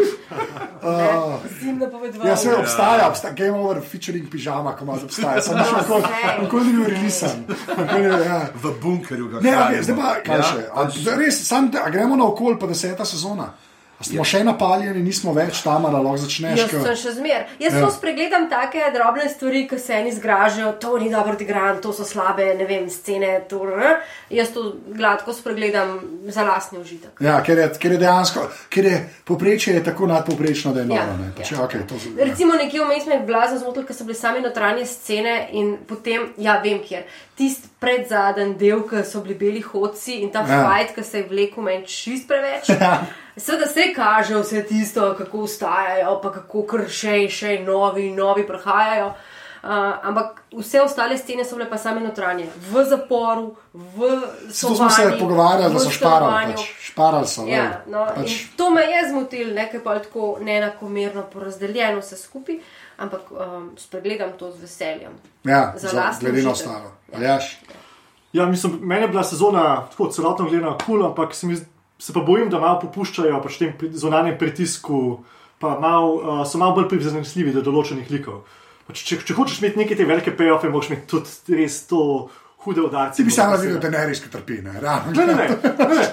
Z 1.53 1.67
njim 1.67 1.79
napovedoval. 1.79 2.29
Ja, 2.29 2.37
obstaja, 2.53 3.09
obstaja 3.09 3.35
Game 3.35 3.51
Over 3.53 3.81
featuring 3.83 4.31
pižama, 4.31 4.73
ko 4.73 4.85
imaš 4.85 5.03
obstaja. 5.03 5.43
Samo 5.43 5.59
še 5.61 5.75
nikoli- 5.77 6.03
sej. 6.03 6.41
nikoli 6.41 6.65
ni 6.65 6.73
bil 6.73 8.25
ja. 8.25 8.41
V 8.55 8.73
bunkerju 8.83 9.29
ga 9.29 9.41
Ne, 9.41 9.51
hranimo. 9.51 9.71
okay, 9.71 9.83
zdaj 9.83 9.97
pa 9.97 10.15
kaj 10.23 10.37
Ja, 10.37 10.43
še? 10.43 10.65
A, 10.75 10.89
res, 11.17 11.43
sam, 11.45 11.71
a 11.77 11.91
gremo 11.91 12.17
na 12.17 12.25
okolje, 12.25 12.59
pa 12.59 12.67
deseta 12.67 13.05
sezona. 13.05 13.53
Smo 14.03 14.25
še 14.25 14.45
napaljeni, 14.45 15.03
nismo 15.03 15.33
več 15.33 15.63
tam, 15.63 15.87
ali 15.87 15.95
lahko 15.97 16.17
začneš. 16.17 16.59
Jaz 16.59 16.71
ke- 16.71 16.83
sem 16.83 16.97
še 16.97 17.13
zmer. 17.13 17.47
Jaz 17.59 17.75
Ja. 17.75 17.81
ja. 17.81 17.91
spregledam 17.91 18.49
take 18.51 18.91
drobne 18.95 19.29
stvari, 19.29 19.69
ki 19.69 19.79
se 19.79 19.93
eni 19.95 20.13
zgražajo, 20.13 20.73
to 20.73 20.99
ni 20.99 21.11
dobro 21.11 21.33
odigran, 21.33 21.81
to 21.81 21.93
so 21.93 22.05
slabe, 22.05 22.55
ne 22.55 22.65
vem, 22.65 22.91
scene. 22.91 23.41
To, 23.49 23.65
ne. 23.67 23.97
Jaz 24.31 24.51
to 24.51 24.65
gladko 24.89 25.33
spregledam 25.33 25.99
za 26.27 26.43
lastni 26.43 26.79
užitek. 26.79 27.21
Ja, 27.21 27.41
ker 27.43 27.59
je, 27.59 27.69
ker 27.79 27.93
je 27.93 27.99
dejansko, 27.99 28.47
ker 28.69 28.85
je 28.85 28.97
poprečje 29.25 29.75
je 29.75 29.85
tako 29.85 30.07
nadpoprečno, 30.07 30.73
da 30.73 30.81
je 30.81 30.87
noro. 30.87 31.01
Ja, 31.01 31.17
ne. 31.17 31.33
Pač, 31.37 31.53
ja. 31.53 31.59
okay, 31.59 31.87
to, 31.89 31.95
ja. 31.97 32.25
Recimo 32.25 32.55
nekje 32.55 32.81
vmes 32.81 33.07
me 33.07 33.15
je 33.15 33.27
blazno 33.27 33.59
zmotil, 33.59 33.85
ker 33.85 33.95
so 33.95 34.05
bile 34.05 34.15
same 34.15 34.41
notranje 34.41 34.87
scene 34.87 35.49
in 35.53 35.77
potem, 35.89 36.33
ja, 36.37 36.61
vem 36.61 36.81
kjer. 36.81 37.05
Tisti 37.35 37.72
predzadnji 37.83 38.55
del, 38.61 38.85
ki 38.89 39.03
so 39.05 39.21
bili 39.27 39.35
beli 39.41 39.61
hodci 39.67 40.21
in 40.23 40.31
ta 40.31 40.45
Ja. 40.47 40.63
fajt, 40.63 40.95
ki 40.95 41.03
se 41.05 41.19
je 41.19 41.27
vlekel 41.29 41.67
meni 41.67 41.87
čist 41.87 42.29
preveč. 42.31 42.71
Ja. 42.81 43.01
Seveda 43.37 43.67
se 43.67 43.91
kaže 43.97 44.37
vse 44.39 44.63
tisto, 44.69 45.15
kako 45.19 45.39
ustajajo, 45.49 46.19
pa 46.23 46.33
kako 46.33 46.67
kar 46.69 46.83
še 46.89 47.23
in 47.25 47.31
še 47.33 47.59
novi 47.65 48.11
novi 48.13 48.47
prihajajo. 48.47 49.13
Uh, 49.63 49.69
ampak 50.03 50.41
vse 50.59 50.81
ostale 50.83 51.15
scene 51.19 51.45
so 51.47 51.55
bile 51.55 51.69
pa 51.71 51.79
same 51.79 52.01
notranje, 52.03 52.49
v 52.73 52.83
zaporu, 52.83 53.55
v 53.73 54.09
Zato 54.51 54.75
smo 54.75 54.89
se 54.91 55.05
pogovarjali, 55.21 55.75
da 55.75 55.79
so 55.81 55.91
šparali. 55.91 56.57
Pač. 56.57 56.65
Šparali 56.89 57.29
so. 57.31 57.45
Ja, 57.47 57.69
no, 57.87 58.03
pač. 58.17 58.35
To 58.59 58.71
me 58.75 58.83
je 58.83 59.05
zmotilo, 59.13 59.55
nekaj 59.55 59.81
pa 59.85 59.95
tako 60.03 60.39
neenakomerno 60.43 61.23
porazdeljeno 61.33 62.03
vse 62.03 62.19
skupaj, 62.19 62.59
ampak 63.03 63.33
um, 63.35 63.71
spregledam 63.77 64.33
to 64.39 64.51
z 64.55 64.63
veseljem. 64.63 65.13
ja, 65.45 65.73
za 65.77 65.93
lastni 65.97 66.31
glede 66.31 66.47
na 66.47 66.51
ostalo. 66.51 66.93
Ja. 67.21 67.39
Ja, 68.33 68.47
mislim, 68.47 68.79
meni 68.81 69.03
je 69.03 69.09
bila 69.09 69.25
sezona 69.25 69.87
tako 69.91 70.09
celotno 70.09 70.49
gledana 70.49 70.79
kul, 70.79 70.87
cool, 70.87 71.07
ampak 71.07 71.35
se, 71.35 71.47
mi, 71.47 71.57
se 71.99 72.13
pa 72.13 72.21
bojim, 72.21 72.49
da 72.51 72.61
malo 72.61 72.81
popuščajo 72.81 73.43
pač 73.45 73.59
tem 73.61 73.75
zunanjem 73.93 74.39
pritisku, 74.39 75.21
pa 75.61 75.77
mal, 75.81 76.15
uh, 76.17 76.45
so 76.49 76.59
malo 76.59 76.79
bolj 76.79 76.89
prizanesljivi 76.95 77.53
do 77.53 77.65
določenih 77.67 78.09
likov. 78.11 78.47
Pač, 78.89 79.03
če, 79.05 79.21
če 79.27 79.37
hočeš 79.37 79.61
imeti 79.61 79.83
neke 79.83 79.99
te 79.99 80.07
velike 80.09 80.33
payoffе, 80.39 80.71
moraš 80.73 80.91
imeti 80.91 81.11
tudi 81.13 81.59
res 81.61 81.83
to 81.91 82.01
hude 82.65 82.81
udarce. 82.81 83.17
Ti 83.17 83.25
bi 83.25 83.33
Moraš 83.33 83.61
videl, 83.61 83.75
se- 83.75 83.81
da 83.81 83.91
ne 83.91 84.07
res 84.07 84.21
trpi. 84.23 84.57
Ne. 84.63 84.73
Ne, 84.73 84.97
ne, 85.17 85.27
ne. 85.27 85.35
ne. 85.35 85.47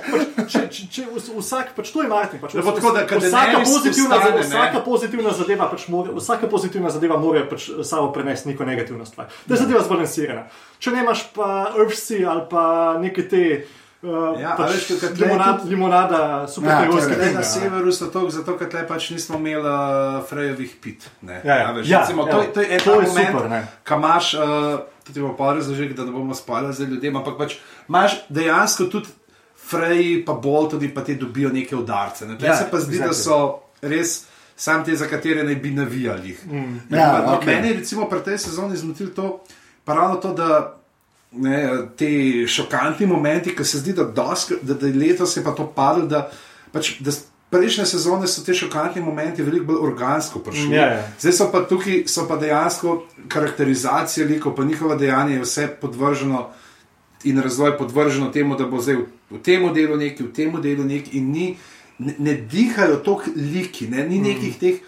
Pač, 0.10 0.48
če, 0.48 0.62
če, 0.68 0.84
če 0.90 1.04
vs- 1.08 1.32
vsak, 1.36 1.74
pač 1.76 1.92
to 1.92 2.02
je 2.02 2.08
marketing. 2.08 2.42
Pač, 2.42 2.54
bo 2.56 2.72
tako, 2.72 2.92
da 2.92 3.06
kad 3.06 3.22
vsaka, 3.22 3.60
pozitivna, 3.62 4.16
ustane, 4.18 4.44
vsaka 4.44 4.80
pozitivna 4.82 5.32
zadeva, 5.32 5.68
pač 5.68 5.88
more, 5.88 6.14
vsaka 6.14 6.48
pozitivna 6.48 6.90
zadeva 6.90 7.18
mora 7.18 7.46
pač 7.46 7.70
samo 7.84 8.12
prenesti 8.12 8.50
neko 8.50 8.66
negativno 8.66 9.06
stvar. 9.06 9.28
Da 9.46 9.54
je 9.54 9.60
zadeva 9.60 9.84
zbalansirana. 9.84 10.48
Če 10.80 10.92
nemaš 10.92 11.28
pa 11.32 11.50
Earthsea 11.76 12.30
ali 12.30 12.48
pa 12.50 12.64
neke 13.00 13.26
te. 13.26 13.44
Uh, 14.00 14.32
Ja, 14.40 14.54
a 14.54 14.56
pač 14.56 14.70
veš, 14.72 14.84
tle 15.12 15.28
limonad, 15.28 15.58
tudi- 15.60 15.70
limonada, 15.70 16.20
Ja, 16.40 16.48
superherojske 16.48 17.16
to 17.16 17.22
je- 17.22 17.34
na 17.34 17.44
severu 17.44 17.92
so 17.92 18.08
to, 18.08 18.30
zato 18.32 18.56
ker 18.56 18.70
tle 18.70 18.88
pač 18.88 19.10
nismo 19.12 19.36
imeli 19.36 19.60
uh, 19.60 20.24
Frejevih 20.24 20.72
pit. 20.80 21.04
Ne, 21.22 21.42
Ja, 21.44 21.56
ja. 21.58 21.66
A 21.68 21.74
veš, 21.74 21.84
Ja, 21.86 22.00
recimo, 22.00 22.24
ja. 22.24 22.32
to, 22.32 22.42
je- 22.42 22.48
to 22.48 22.60
je 22.62 22.68
en 22.70 22.80
To 22.80 22.94
je 22.94 23.08
moment, 23.08 23.28
super, 23.28 23.50
ne. 23.50 23.60
ki 23.84 23.94
imaš, 23.94 24.34
uh, 24.34 24.80
tudi 25.10 25.26
bo 25.26 25.34
pa 25.38 25.54
razložil, 25.58 25.92
da 25.98 26.06
ne 26.06 26.14
bomo 26.16 26.36
spali 26.38 26.74
za 26.74 26.86
ljudem, 26.86 27.18
ampak 27.18 27.38
pač 27.38 27.58
imaš 27.90 28.22
dejansko 28.30 28.88
tudi 28.94 29.18
Freji, 29.70 30.24
pa 30.26 30.34
bolj 30.34 30.70
tudi 30.72 30.88
pa 30.90 31.04
ti 31.06 31.16
dobijo 31.20 31.50
neke 31.54 31.76
udarce. 31.76 32.26
Ne. 32.26 32.38
Ja, 32.42 32.48
Ja, 32.48 32.56
se 32.58 32.70
pa 32.72 32.80
zdi, 32.80 32.98
da 32.98 33.12
exactly. 33.12 33.24
so 33.24 33.60
res. 33.82 34.26
Sam 34.60 34.82
te, 34.84 34.92
za 34.96 35.08
katere 35.08 35.44
naj 35.44 35.56
bi 35.56 35.70
navijali. 35.72 36.34
Mm. 36.46 36.80
Ja, 36.92 37.24
no, 37.26 37.36
okej. 37.38 37.56
Meni 37.56 37.68
je 37.68 37.74
recimo 37.78 38.10
pri 38.10 38.20
tej 38.26 38.38
sezoni 38.44 38.76
zmotil 38.78 39.14
to, 39.16 39.40
pa 39.86 39.94
ravno 39.96 40.18
to, 40.20 40.34
da 40.34 40.80
ne, 41.32 41.62
te 41.96 42.10
šokantni 42.48 43.08
momenti, 43.08 43.54
ki 43.56 43.64
se 43.64 43.80
zdi, 43.80 43.94
da, 43.94 44.04
dosk, 44.04 44.52
da, 44.62 44.74
da 44.74 44.88
letos 44.88 45.38
je 45.38 45.44
pa 45.44 45.54
to 45.56 45.64
padlo, 45.76 46.10
da, 46.12 46.26
pač, 46.74 46.98
da 47.00 47.12
prejšnje 47.50 47.86
sezone 47.86 48.28
so 48.28 48.44
te 48.46 48.54
šokantni 48.54 49.02
momenti 49.02 49.44
veliko 49.44 49.66
bolj 49.66 49.84
organsko 49.90 50.40
prišli. 50.40 50.76
Ja, 50.76 50.86
ja. 50.94 51.04
Zdaj 51.20 51.34
so 51.34 51.50
pa 51.52 51.64
tukaj 51.70 52.04
so 52.08 52.28
pa 52.28 52.38
dejansko 52.38 53.04
karakterizacije 53.28 54.28
likov, 54.28 54.56
pa 54.56 54.64
njihova 54.64 54.96
dejanja 54.96 55.34
je 55.34 55.42
vse 55.42 55.68
podvrženo 55.82 56.50
in 57.24 57.42
razvoj 57.42 57.78
podvrženo 57.78 58.30
temu, 58.32 58.56
da 58.56 58.66
bo 58.66 58.82
zdaj 58.82 58.96
v, 58.96 59.06
v 59.30 59.42
tem 59.44 59.66
delu 59.74 59.98
neki, 59.98 60.24
v 60.24 60.34
tem 60.34 60.62
delu 60.62 60.84
neki 60.84 61.18
in 61.18 61.32
ni, 61.32 61.48
ne, 61.98 62.16
ne 62.18 62.34
dihajo 62.34 63.02
toliko 63.04 63.32
liki, 63.36 63.88
ne, 63.88 64.08
ni 64.08 64.22
nekih 64.22 64.60
teh. 64.60 64.80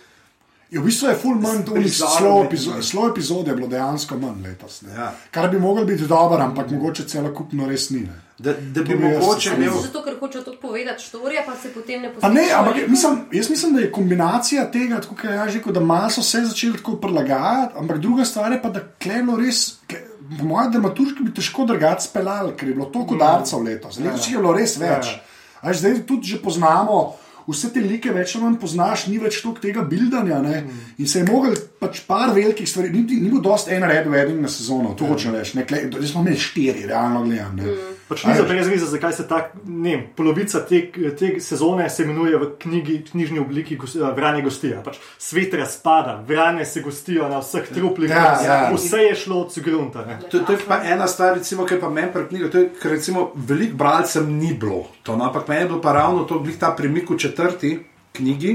Ja, 0.72 0.80
v 0.80 0.86
bistvu 0.88 1.10
je 1.10 1.16
full 1.20 1.36
manj 1.36 1.66
slow, 1.66 1.76
nekaj. 1.76 2.46
epizo 2.46 2.76
slow 2.82 3.10
epizod, 3.12 3.48
je 3.48 3.56
bilo 3.56 3.68
dejansko 3.68 4.16
manj 4.18 4.44
letos. 4.44 4.82
ne. 4.82 4.94
Ja. 4.96 5.12
Kar 5.32 5.50
bi 5.50 5.60
mogel 5.60 5.86
biti 5.86 6.08
dober, 6.08 6.42
ampak 6.42 6.72
mogoče 6.72 7.04
celokupno 7.08 7.68
res 7.68 7.90
ni. 7.90 8.00
Ne. 8.00 8.22
Da, 8.40 8.54
da 8.54 8.84
bi 8.84 8.96
jaz 8.96 9.20
mogoče 9.20 9.50
se 9.50 9.56
imel. 9.56 9.74
Zato, 9.82 10.04
ker 10.04 10.16
hočejo 10.20 10.44
to 10.44 10.54
povedati, 10.62 11.04
štorija 11.04 11.44
pa 11.46 11.56
se 11.56 11.74
potem 11.74 12.02
ne 12.02 12.14
posluša. 12.14 12.34
ne, 12.34 12.46
ampak 12.56 12.88
mislim, 12.88 13.20
jaz 13.32 13.50
mislim, 13.50 13.74
da 13.74 13.82
je 13.82 13.92
kombinacija 13.92 14.72
tega, 14.72 15.02
tako 15.02 15.16
kot 15.16 15.24
je 15.24 15.50
že 15.50 15.58
rekel, 15.58 15.74
da 15.74 15.80
malo 15.80 16.10
so 16.10 16.24
se 16.24 16.46
začeli 16.46 16.78
tako 16.78 16.96
prilagajati, 16.96 17.74
ampak 17.78 17.98
druga 17.98 18.26
stvar 18.26 18.52
je 18.52 18.62
pa, 18.62 18.70
da 18.70 18.80
kleno 19.04 19.36
res. 19.38 19.76
Kle, 19.88 20.00
Po 20.40 20.46
mojem 20.48 20.72
dramaturški 20.72 21.24
bi 21.24 21.34
težko 21.34 21.66
drugače 21.66 22.06
speljali, 22.08 22.54
ker 22.56 22.70
je 22.70 22.74
bilo 22.74 22.86
toliko 22.86 23.16
darcev 23.20 23.64
letos. 23.64 23.98
Letos 24.00 24.28
jih 24.28 24.38
je 24.38 24.40
bilo 24.40 24.54
res 24.54 24.78
več. 24.80 25.10
Ja. 25.12 25.20
A 25.62 25.68
veš, 25.68 25.78
Zdaj 25.78 26.06
tudi 26.08 26.28
že 26.28 26.38
poznamo. 26.42 27.18
Vse 27.52 27.72
te 27.74 27.84
like 27.84 28.12
več 28.16 28.36
ali 28.36 28.46
manj 28.46 28.58
poznaš, 28.62 29.08
ni 29.12 29.20
več 29.22 29.42
toliko 29.44 29.62
tega 29.64 29.86
bildanja. 29.88 30.42
Ne? 30.42 30.64
In 30.98 31.08
se 31.08 31.22
je 31.22 31.28
mogel 31.30 31.56
pač 31.80 32.04
par 32.08 32.34
velikih 32.36 32.70
stvari, 32.70 32.92
ni, 32.94 33.04
ni 33.22 33.30
bil 33.30 33.42
dost 33.44 33.72
en 33.72 33.84
red 33.88 34.08
wedding 34.12 34.42
na 34.42 34.52
sezono, 34.52 34.96
to 34.98 35.10
hočem 35.10 35.36
reči. 35.36 35.58
Zdaj 35.58 36.08
smo 36.08 36.26
imeli 36.26 36.40
štiri, 36.40 36.88
realno 36.90 37.26
gledano. 37.28 37.64
ne. 37.64 38.00
Pač 38.12 38.24
ni 38.24 38.34
za 38.36 38.44
brez 38.44 38.68
veze, 38.68 38.86
zakaj 38.88 39.14
se 39.14 39.24
ta 39.24 39.38
ne, 39.64 39.94
polovica 40.16 40.60
te, 40.62 40.82
te 41.14 41.40
sezone 41.40 41.86
se 41.90 42.04
imenuje 42.04 42.36
v 42.36 42.50
knjigi, 42.60 43.06
knjižni 43.08 43.40
obliki 43.40 43.78
eh, 43.78 44.12
Vranje 44.12 44.42
gostija. 44.42 44.82
Pač 44.84 44.98
svet 45.18 45.54
razpada, 45.54 46.18
vranje 46.22 46.66
se 46.66 46.82
gostijo 46.82 47.30
na 47.30 47.40
vseh 47.40 47.70
truplih, 47.70 48.10
Ja, 48.10 48.26
vse- 48.36 48.48
ja. 48.48 48.58
vse 48.74 48.98
je 49.00 49.16
šlo 49.16 49.42
od 49.42 49.54
Sugrunta. 49.54 50.04
ne. 50.06 50.20
To, 50.28 50.40
to 50.40 50.52
je 50.52 50.60
pa 50.68 50.82
ena 50.86 51.08
stvar, 51.08 51.38
recimo, 51.38 51.64
ki 51.64 51.80
pa 51.80 51.90
meni 51.90 52.12
pri 52.12 52.28
knjigi. 52.28 52.52
To 52.52 52.58
je, 52.58 52.70
ker 52.76 52.92
recimo 52.92 53.32
veliko 53.38 53.78
bralcev 53.78 54.28
ni 54.28 54.54
bilo 54.54 54.84
to, 55.04 55.16
no, 55.16 55.26
ampak 55.26 55.48
meni 55.48 55.62
je 55.62 55.68
bilo 55.68 55.82
pa 55.82 55.92
ravno 55.94 56.24
to, 56.24 56.40
glih 56.40 56.60
ta 56.60 56.72
premik 56.72 57.10
v 57.10 57.18
četrti 57.18 57.80
knjigi. 58.12 58.54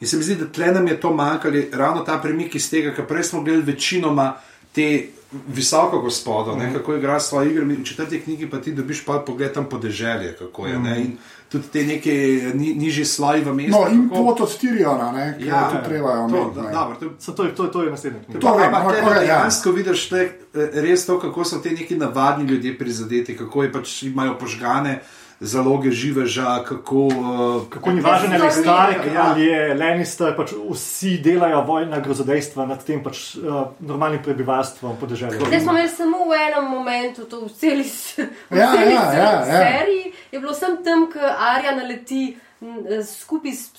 In 0.00 0.06
se 0.06 0.16
mi 0.16 0.22
zdi, 0.22 0.36
da 0.36 0.46
tle 0.46 0.72
nam 0.72 0.86
je 0.86 0.96
to 0.96 1.10
manjkalo, 1.12 1.60
ravno 1.74 2.00
ta 2.02 2.18
premik 2.18 2.54
iz 2.54 2.70
tega, 2.70 2.94
ker 2.94 3.04
prej 3.04 3.22
smo 3.24 3.42
gledali 3.42 3.64
večinoma 3.66 4.32
te 4.78 4.88
visoko 5.48 5.98
gospodo, 6.00 6.52
Mhm. 6.52 6.60
ne, 6.60 6.72
kako 6.72 6.94
igra 6.94 7.20
svoje 7.20 7.50
igre. 7.50 7.64
V 7.66 7.84
četrti 7.84 8.20
knjigi 8.20 8.46
pa 8.46 8.58
ti 8.58 8.72
dobiš 8.72 9.04
pa 9.04 9.18
pogled 9.20 9.52
tam 9.52 9.64
podeželje, 9.66 10.32
kako 10.34 10.66
je. 10.66 10.78
Ne, 10.78 10.94
in 10.98 11.16
tudi 11.50 11.64
te 11.66 11.82
neke 11.84 12.14
ni, 12.54 12.74
nižji 12.76 13.04
sloji 13.06 13.42
v 13.42 13.52
mestu. 13.52 13.70
Mhm. 13.72 13.80
No, 13.80 13.92
in 13.92 14.08
kako- 14.08 14.14
pot 14.16 14.40
od 14.40 14.58
Tiriona, 14.58 15.12
ne, 15.12 15.36
ki 15.38 15.46
ja, 15.46 15.68
to 15.70 15.78
treba 15.80 16.08
to, 16.08 16.20
omeniti. 16.22 16.54
to 16.54 16.62
je 16.62 16.72
To 17.28 17.44
je, 17.44 17.54
to, 17.54 17.64
je- 17.64 17.72
to 17.72 17.82
je 17.82 17.88
knjiga. 18.20 18.40
To 18.40 18.48
tle 18.48 18.64
okej, 19.04 19.18
ja. 19.18 19.20
dejansko 19.20 19.72
vidiš 19.72 20.08
tle, 20.08 20.20
eh, 20.20 20.30
res 20.74 21.06
to, 21.06 21.18
kako 21.18 21.44
so 21.44 21.58
ti 21.58 21.70
neki 21.70 21.96
navadni 21.96 22.44
ljudje 22.46 22.78
prizadeti, 22.78 23.36
kako 23.36 23.62
je 23.62 23.72
pač 23.72 24.02
imajo 24.04 24.34
požgane 24.36 25.00
zaloge 25.40 25.90
živeža, 25.90 26.64
kako. 26.64 26.96
Uh, 27.06 27.68
Kako 27.68 27.90
ni 27.92 28.00
važno, 28.00 28.28
ali 28.32 28.44
je 28.44 28.50
Stark 28.52 29.06
ja. 29.06 29.22
ali 29.24 29.44
je 29.44 29.74
Lannister, 29.74 30.36
pač 30.36 30.50
vsi 30.70 31.18
delajo 31.18 31.60
vojna 31.62 32.00
grozodejstva 32.00 32.66
nad 32.66 32.84
tem 32.84 33.02
pač, 33.02 33.36
uh, 33.36 33.44
normalnim 33.80 34.22
prebivalstvom 34.22 34.96
podeželja. 34.96 35.38
Zdaj 35.40 35.60
smo 35.60 35.72
imeli 35.72 35.88
samo 35.90 36.18
v 36.24 36.34
enem 36.40 36.66
momentu, 36.66 37.24
to 37.24 37.40
v 37.40 37.48
celi, 37.50 37.84
s- 37.84 38.18
v 38.50 38.56
Ja, 38.56 38.72
celi 38.72 38.92
ja, 38.92 39.04
ja, 39.12 39.22
ja. 39.22 39.44
seriji, 39.46 40.12
je 40.32 40.40
bilo 40.40 40.54
sem 40.54 40.76
tam, 40.84 41.06
ko 41.06 41.18
Arja 41.22 41.72
naleti 41.72 42.36
eh, 42.60 43.02
skupaj 43.04 43.52
s 43.52 43.70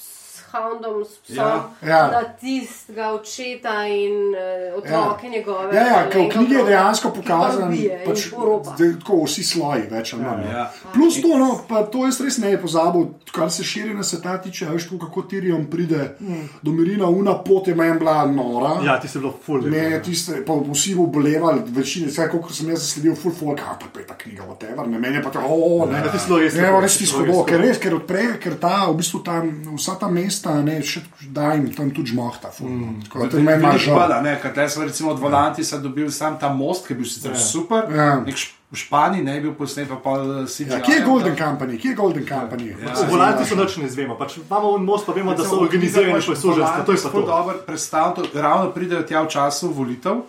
Houndom, 0.52 1.06
s 1.06 1.18
psom, 1.24 1.36
Ja, 1.36 1.70
ja. 1.88 2.02
na 2.12 2.24
tistega 2.42 3.12
očeta 3.14 3.88
in 3.88 4.34
uh, 4.34 4.78
otroke 4.78 5.26
ja. 5.26 5.32
njegove. 5.32 5.76
Ja, 5.76 5.86
ja, 5.86 6.00
ne, 6.06 6.12
ker 6.12 6.22
v 6.22 6.24
in 6.24 6.32
knjigi 6.32 6.54
je 6.54 6.64
dejansko 6.66 7.12
ki 7.12 7.22
pa 7.22 7.22
pokazan, 7.22 7.68
ubije 7.68 8.00
in 8.02 8.06
pač, 8.10 8.26
poropa. 8.32 8.76
da 8.78 8.86
je 8.86 8.96
tako 9.00 9.24
vsi 9.26 9.44
sloji, 9.44 9.84
več 9.92 10.14
ali 10.14 10.24
manj. 10.24 10.46
Ja. 10.52 10.66
Plus 10.94 11.22
to, 11.22 11.38
no, 11.38 11.50
pa 11.68 11.84
to 11.84 12.06
jaz 12.06 12.22
res 12.22 12.38
ne 12.38 12.56
bi 12.56 12.62
pozabil, 12.62 13.08
kar 13.32 13.52
se 13.52 13.64
širjenja 13.64 14.04
sveta 14.04 14.38
tiče, 14.42 14.66
a 14.68 14.74
veš, 14.74 14.88
tako, 14.90 15.06
kako 15.06 15.22
Tirion 15.30 15.66
pride 15.70 16.16
do 16.62 16.72
Mirina, 16.72 17.08
una 17.08 17.36
pot 17.44 17.68
je 17.68 17.76
meni 17.76 18.00
bila 18.00 18.26
nora. 18.26 18.78
Ja, 18.86 19.00
ti 19.00 19.08
si 19.08 19.20
bilo 19.20 19.34
full. 19.46 19.68
Ne, 19.70 20.02
tiste, 20.04 20.40
pa 20.46 20.54
vsi 20.54 20.96
obolevali, 20.98 21.62
večina, 21.68 22.08
vse, 22.08 22.30
kot 22.32 22.52
sem 22.56 22.70
jaz 22.70 22.80
zasledil, 22.80 23.16
full 23.16 23.36
folk, 23.36 23.60
a 23.62 23.76
pa 23.76 24.00
je 24.00 24.08
ta 24.08 24.16
knjiga, 24.18 24.44
whatever, 24.48 24.88
ne, 24.88 25.00
meni 25.00 25.20
je 25.20 25.24
pa 25.24 25.30
to, 25.30 25.40
o, 25.46 25.86
ne, 25.86 26.00
Ja, 26.00 26.08
ti 26.12 26.20
si 26.20 26.28
bilo 26.28 26.40
res 26.40 26.56
Ne, 26.56 26.64
tako, 26.64 26.80
res 26.82 26.94
ti 26.94 27.04
ti 27.04 27.06
si 27.06 27.18
bilo 27.18 27.26
skodo, 27.26 27.44
res 27.44 27.46
ker 27.46 27.58
tako. 27.58 27.68
res, 27.68 27.78
ker 27.84 27.96
odpre, 28.00 28.24
ker 28.40 28.56
ta, 28.56 28.76
v 28.90 28.96
bistvu 28.96 29.20
ta, 29.24 29.36
vsa 29.76 29.96
ta 30.00 30.08
mesta, 30.08 30.39
ne, 30.46 30.82
še 30.84 31.02
da 31.34 31.54
jim 31.54 31.74
tam 31.76 31.90
tudi 31.92 32.14
žmohta, 32.14 32.52
ful, 32.52 32.70
mm. 32.70 33.02
tako 33.08 33.28
da 33.28 33.40
meni 33.40 33.64
malo 33.64 33.78
žal. 33.78 33.98
Pada, 33.98 34.22
ne, 34.22 34.38
tle 34.54 34.70
smo 34.70 34.84
recimo 34.84 35.12
od 35.12 35.20
Volantisa 35.20 35.78
dobili 35.78 36.12
sam 36.12 36.40
ta 36.40 36.50
most, 36.54 36.88
ki 36.88 36.94
je 36.94 36.98
bil 36.98 37.06
sicer 37.06 37.36
super. 37.38 37.90
Ja. 37.96 38.20
Nek 38.26 38.36
š- 38.36 38.56
V 38.70 38.78
Španiji 38.78 39.24
ne 39.26 39.34
je 39.34 39.42
bil 39.42 39.54
posnet, 39.58 39.88
pa 39.90 39.96
pa 39.98 40.46
CGI. 40.46 40.70
Ja, 40.70 40.78
kje 40.78 40.94
je 40.94 41.02
Golden 41.02 41.34
Company, 41.34 41.80
kje 41.82 41.90
je 41.90 41.96
Golden 41.98 42.26
Company? 42.26 42.68
Ja. 42.70 42.94
V 42.94 43.10
Volanti 43.10 43.42
so 43.50 43.56
noč 43.58 43.78
ne 43.82 43.88
izvemo. 43.90 44.14
Pač 44.14 44.38
imamo 44.38 44.78
most, 44.78 45.08
pa 45.10 45.16
vemo, 45.18 45.34
da 45.34 45.42
so 45.42 45.58
organizirani 45.58 46.22
po 46.22 46.36
služenstvu. 46.38 46.86
To 46.86 46.94
je 46.94 47.02
pa 47.02 47.10
to. 47.10 47.24
Dobro, 47.26 47.56
predstavljam, 47.66 48.30
ravno 48.30 48.70
pridejo 48.70 49.02
tja 49.10 49.24
v 49.26 49.32
času 49.34 49.72
volitev. 49.74 50.22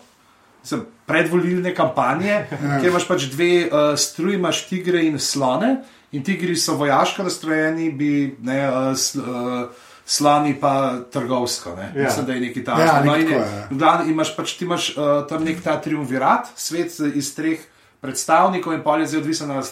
sem, 0.65 0.81
predvolilne 1.05 1.74
kampanje, 1.74 2.47
kjer 2.81 2.89
imaš 2.89 3.05
pač 3.09 3.28
dve 3.28 3.69
uh, 3.69 3.93
struji, 3.93 4.41
imaš 4.41 4.65
tigre 4.73 5.05
in 5.05 5.19
slone. 5.20 5.82
In 6.12 6.24
tigri 6.24 6.57
so 6.57 6.81
vojaško 6.81 7.28
nastrojeni, 7.28 7.93
bi 7.93 8.37
ne. 8.41 8.61
Uh, 8.73 8.97
sl, 8.97 9.20
uh, 9.20 9.89
Slani 10.11 10.57
pa 10.61 10.73
trgovsko, 11.07 11.77
ne? 11.77 11.93
Ja. 11.95 12.05
mislim, 12.05 12.27
da 12.27 12.32
je 12.32 12.41
neki 12.41 12.65
ta 12.65 12.81
Ja, 12.81 12.99
no, 12.99 13.12
nekaj 13.12 13.23
in 13.23 13.31
je- 13.31 13.69
ja. 13.81 14.03
Imaš 14.05 14.32
pač 14.37 14.53
ti 14.53 14.65
imaš 14.65 14.89
uh, 14.91 15.05
tam 15.28 15.45
nek 15.45 15.62
ta 15.62 15.77
triumvirat, 15.81 16.51
svet 16.57 16.91
iz 17.15 17.35
treh 17.35 17.61
predstavnikov 18.01 18.73
in 18.73 18.82
pol 18.82 19.01
je 19.01 19.07
zdaj 19.07 19.20
odvisen, 19.20 19.51
ali 19.51 19.62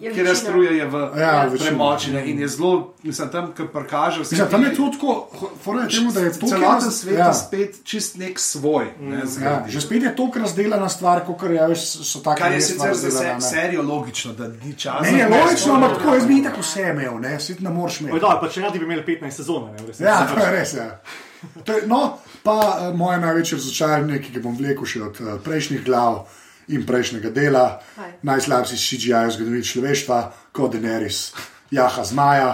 sta, 0.00 0.52
kjer, 0.52 0.72
Je 0.72 0.86
v 0.86 0.94
Ja, 1.16 1.44
ja, 1.44 1.50
premočine 1.58 2.22
in 2.26 2.38
je 2.40 2.48
zelo, 2.48 2.94
mislim, 3.02 3.28
tam, 3.28 3.52
ki 3.56 3.62
prikaže 3.72 4.22
vse. 4.22 4.34
Mislim, 4.34 4.50
tam 4.50 4.62
je 4.64 4.74
to 4.74 4.88
tako, 4.92 5.30
temu, 5.64 6.12
da 6.12 6.20
je 6.20 6.32
to 6.32 6.46
celoten 6.46 6.90
svet 6.90 7.18
ja. 7.18 7.32
spet 7.34 7.80
čist 7.84 8.16
nek 8.16 8.38
svoj. 8.38 8.86
Ne, 9.00 9.18
Ja, 9.18 9.26
zgradi. 9.26 9.70
že 9.72 9.80
spet 9.80 10.02
je 10.02 10.16
to 10.16 10.30
razdeljena 10.34 10.88
stvar, 10.88 11.24
kot 11.26 11.42
je 11.42 11.66
veš, 11.68 11.80
so 11.80 12.18
tako 12.18 12.38
Kar 12.38 12.52
je 12.52 12.60
sicer 12.60 12.94
za 12.94 13.10
se, 13.10 13.36
serijo 13.40 13.82
logično, 13.82 14.32
da 14.32 14.48
ni 14.48 14.74
časa. 14.78 15.00
Ne, 15.02 15.18
je 15.18 15.28
Ne, 15.28 15.42
logično, 15.42 15.76
ne, 15.76 15.84
ampak 15.84 15.98
tako 15.98 16.14
jaz 16.14 16.26
bi 16.26 16.42
tako 16.42 16.60
vse 16.60 16.82
imel, 16.90 17.20
ne, 17.20 17.40
si 17.40 17.56
ne 17.60 17.70
moreš 17.70 18.00
imeti. 18.00 18.20
da, 18.20 18.38
pa 18.40 18.48
če 18.48 18.60
radi 18.60 18.78
bi 18.78 18.84
imeli 18.84 19.02
15 19.06 19.30
sezon, 19.30 19.64
ne, 19.64 19.82
v 19.82 19.86
resnici. 19.86 20.02
Ja, 20.02 20.26
to 20.34 20.40
je 20.44 20.50
res. 20.50 20.74
Ja. 20.74 21.00
To 21.64 21.72
je, 21.72 21.86
no, 21.86 22.18
pa 22.42 22.52
uh, 22.52 22.96
moje 22.96 23.18
največje 23.18 23.56
razočaranje, 23.56 24.18
ki 24.22 24.32
ga 24.32 24.40
bom 24.44 24.56
vlekel 24.56 24.84
še 24.84 25.02
od 25.02 25.20
uh, 25.20 25.36
prejšnjih 25.44 25.84
glav 25.84 26.26
in 26.70 26.82
prejšnjega 26.82 27.30
dela, 27.30 27.64
Kaj? 27.94 28.10
najslabši 28.22 28.76
CGI 28.78 29.12
v 29.22 29.30
zgodovini 29.30 29.64
človeštva, 29.64 30.18
kot 30.52 30.72
Daenerys, 30.72 31.32
jaha 31.70 32.04
zmaja, 32.04 32.50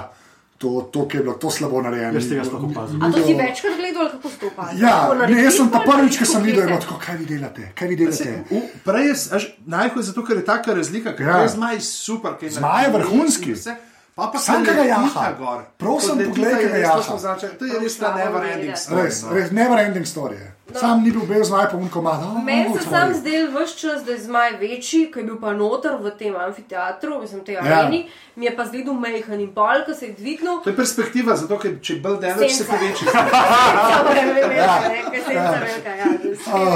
to, 0.56 0.88
to, 0.88 1.04
ki 1.04 1.16
je 1.16 1.22
bilo 1.22 1.34
to 1.34 1.50
slabo 1.50 1.82
narejeno. 1.82 2.16
Jaz 2.16 2.28
tega 2.28 2.42
sploh 2.42 2.62
opazim. 2.64 2.96
A 2.98 3.10
to 3.10 3.20
si 3.20 3.34
večkrat 3.34 3.76
gledal, 3.76 4.02
ali 4.02 4.10
kako 4.10 4.28
stopa? 4.30 4.68
Ja, 4.74 4.94
ne, 5.22 5.36
jaz 5.38 5.54
sem 5.54 5.68
ta 5.68 5.80
prvič, 5.80 6.16
ki 6.16 6.24
sem 6.26 6.42
videl, 6.42 6.62
je 6.62 6.66
bilo 6.66 6.80
tako, 6.80 6.96
kaj 6.98 7.16
vi 7.16 7.26
delate, 7.26 7.72
kaj 7.74 7.88
vi 7.88 7.96
delate. 7.96 8.30
U, 8.50 8.62
prej 8.82 9.04
je 9.04 9.14
až, 9.30 9.44
najhuje 9.66 10.02
zato, 10.04 10.24
ker 10.24 10.36
je 10.36 10.44
taka 10.44 10.72
razlika, 10.72 11.12
ker 11.12 11.26
Ja. 11.26 11.36
je 11.38 11.48
zmaj 11.50 11.76
super. 11.82 12.40
ker 12.40 12.48
Zmaj 12.50 12.84
je 12.84 12.88
naredi 12.88 12.96
vrhunski. 12.98 13.52
vse, 13.52 13.76
Pa 14.16 14.30
pa 14.32 14.38
Sam 14.38 14.64
se 14.64 14.72
ga 14.72 14.80
jaha. 14.82 15.32
gor. 15.38 15.64
Prosim, 15.76 16.16
poglej, 16.18 16.48
je 16.48 16.56
kaj 16.56 16.72
res, 16.72 16.80
jaha. 16.80 17.36
to 17.36 17.48
To 17.58 17.64
je 17.66 17.78
res 17.78 17.96
ta 17.98 18.14
never 18.16 18.40
ending 18.42 18.72
story. 18.74 19.02
Res, 19.02 19.22
no. 19.22 19.28
res, 19.30 19.50
never 19.52 19.78
ending 19.78 20.06
story. 20.06 20.34
je. 20.34 20.55
Sam 20.72 21.02
ni 21.02 21.10
bil 21.10 21.20
bel 21.22 21.42
zmaj, 21.42 21.68
pa 21.70 21.76
unko 21.76 22.00
ima. 22.00 22.12
Meni 22.44 22.74
se 22.74 22.84
sam 22.84 23.14
zdel 23.14 23.46
vse 23.52 23.78
čas, 23.78 24.04
da 24.04 24.12
je 24.12 24.18
zmaj 24.20 24.50
večji, 24.52 25.10
ki 25.12 25.18
je 25.18 25.24
bil 25.24 25.36
pa 25.36 25.52
noter 25.52 25.94
v 25.96 26.10
tem 26.12 26.34
amfiteatru, 26.36 27.20
mislim, 27.20 27.40
tej 27.42 27.54
Ja. 27.54 27.62
areni, 27.62 28.00
mi 28.34 28.44
je 28.44 28.52
pa 28.52 28.64
zgledal 28.64 28.94
mejhan 28.96 29.40
in 29.40 29.52
pol, 29.52 29.84
ko 29.86 29.94
se 29.94 30.06
je 30.06 30.12
dvignil. 30.14 30.60
To 30.60 30.70
je 30.70 30.76
perspektiva, 30.76 31.36
zato 31.36 31.58
ker 31.58 31.78
če 31.80 31.96
bolj 31.96 32.18
delaš, 32.18 32.50
se 32.50 32.64
Senca. 32.64 32.72
ti 32.72 32.84
večji. 32.84 33.06
Samo 33.06 34.10
je 34.10 34.26
velika, 34.26 34.88
ne, 34.88 35.02
ker 35.06 35.22
se 35.22 35.32
je 35.32 35.40
velika, 35.60 35.90
ja. 35.92 36.06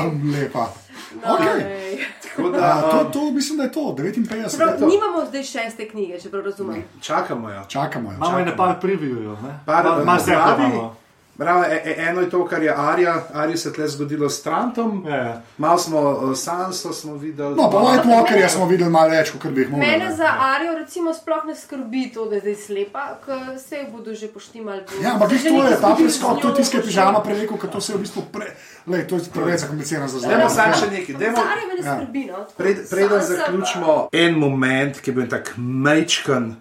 Um, 0.01 0.33
lepa. 0.33 0.69
No, 1.17 1.35
Okay. 1.35 1.61
ej. 1.67 1.99
Tako 2.23 2.49
A, 2.49 2.51
da 2.53 2.83
to, 2.83 2.99
um, 2.99 3.13
to 3.13 3.31
mislim, 3.33 3.57
da 3.57 3.65
je 3.65 3.73
to, 3.73 3.81
59. 3.93 4.51
Čeprav 4.51 4.79
to. 4.79 4.87
nimamo 4.87 5.27
zdaj 5.27 5.43
šeste 5.45 5.89
knjige, 5.89 6.21
če 6.21 6.31
prav 6.31 6.45
razumem. 6.45 6.85
čakamo 7.01 7.51
jo. 7.51 7.63
Čakamo. 7.69 8.11
jo, 8.11 8.17
Imamo 8.17 8.39
ene 8.39 8.51
čakamo. 8.51 8.57
par 8.59 8.81
previewov, 8.81 9.43
ne? 9.43 9.59
Par, 9.67 9.85
Ma- 9.87 10.05
Malo 10.05 10.21
se 10.21 10.31
pravi- 10.31 10.65
imamo. 10.65 10.97
Bravo, 11.41 11.65
e, 11.65 11.83
e, 11.87 11.95
eno 12.01 12.21
je 12.21 12.29
to, 12.29 12.45
kar 12.45 12.63
je 12.63 12.69
Arja, 12.71 13.15
Arja 13.35 13.57
se 13.57 13.73
tle 13.73 13.89
zgodilo 13.89 14.29
s 14.29 14.43
Trantom, 14.43 15.05
Ja, 15.09 15.43
malo 15.59 15.79
smo 15.79 16.01
Sanso 16.37 16.93
smo 16.93 17.15
videli. 17.15 17.55
No, 17.57 17.71
pa 17.71 17.79
White 17.79 18.05
Walkerja 18.05 18.49
smo 18.49 18.67
videli 18.67 18.91
malo 18.91 19.09
več, 19.11 19.31
kot 19.33 19.51
bi 19.51 19.61
jih 19.61 19.71
mogli. 19.71 19.87
Mene 19.87 20.05
ne. 20.05 20.17
za 20.17 20.29
Arijo 20.47 20.75
recimo 20.75 21.15
sploh 21.15 21.47
ne 21.47 21.55
skrbi 21.57 22.11
to, 22.13 22.27
da 22.27 22.35
je 22.35 22.41
zdaj 22.41 22.55
slepa, 22.57 23.05
ker 23.25 23.39
se 23.59 23.77
jo 23.77 23.87
bodo 23.89 24.15
že 24.15 24.29
poštimali. 24.29 24.83
po- 24.83 25.01
Ja, 25.03 25.15
ampak 25.15 25.31
viš, 25.31 25.43
to 25.43 25.65
je 25.65 25.81
ta 25.81 25.95
preskok, 25.95 26.41
to 26.43 26.49
je 26.51 26.65
bo 26.75 26.83
pižama 26.83 27.21
prerekel, 27.21 27.57
ker 27.57 27.71
to 27.71 27.81
se 27.81 27.93
je 27.93 27.97
v 27.97 28.01
bistvu 28.01 28.23
pre... 28.33 28.53
Lej, 28.87 29.09
to 29.09 29.17
je 29.17 29.23
preveč 29.33 29.61
zakomplicirano 29.61 30.09
za 30.09 30.19
zdaj. 30.19 30.31
Dajmo 30.31 30.49
samo 30.51 30.69
Ja. 30.69 30.75
še 30.75 30.91
nekaj. 30.91 31.15
Dajmo, 31.17 31.37
Za 31.37 31.43
Arijo 31.47 31.67
me 31.67 31.75
ne 31.75 31.83
Ja. 31.83 31.97
skrbi, 31.97 32.25
no. 32.27 32.45
Pred, 32.57 32.77
preden 32.91 33.11
Sansa 33.11 33.33
zaključimo, 33.35 34.09
en 34.13 34.35
moment, 34.35 35.01
ki 35.01 35.11
je 35.11 35.15
bil 35.15 35.29
tako 35.29 35.51
mečken, 35.59 36.57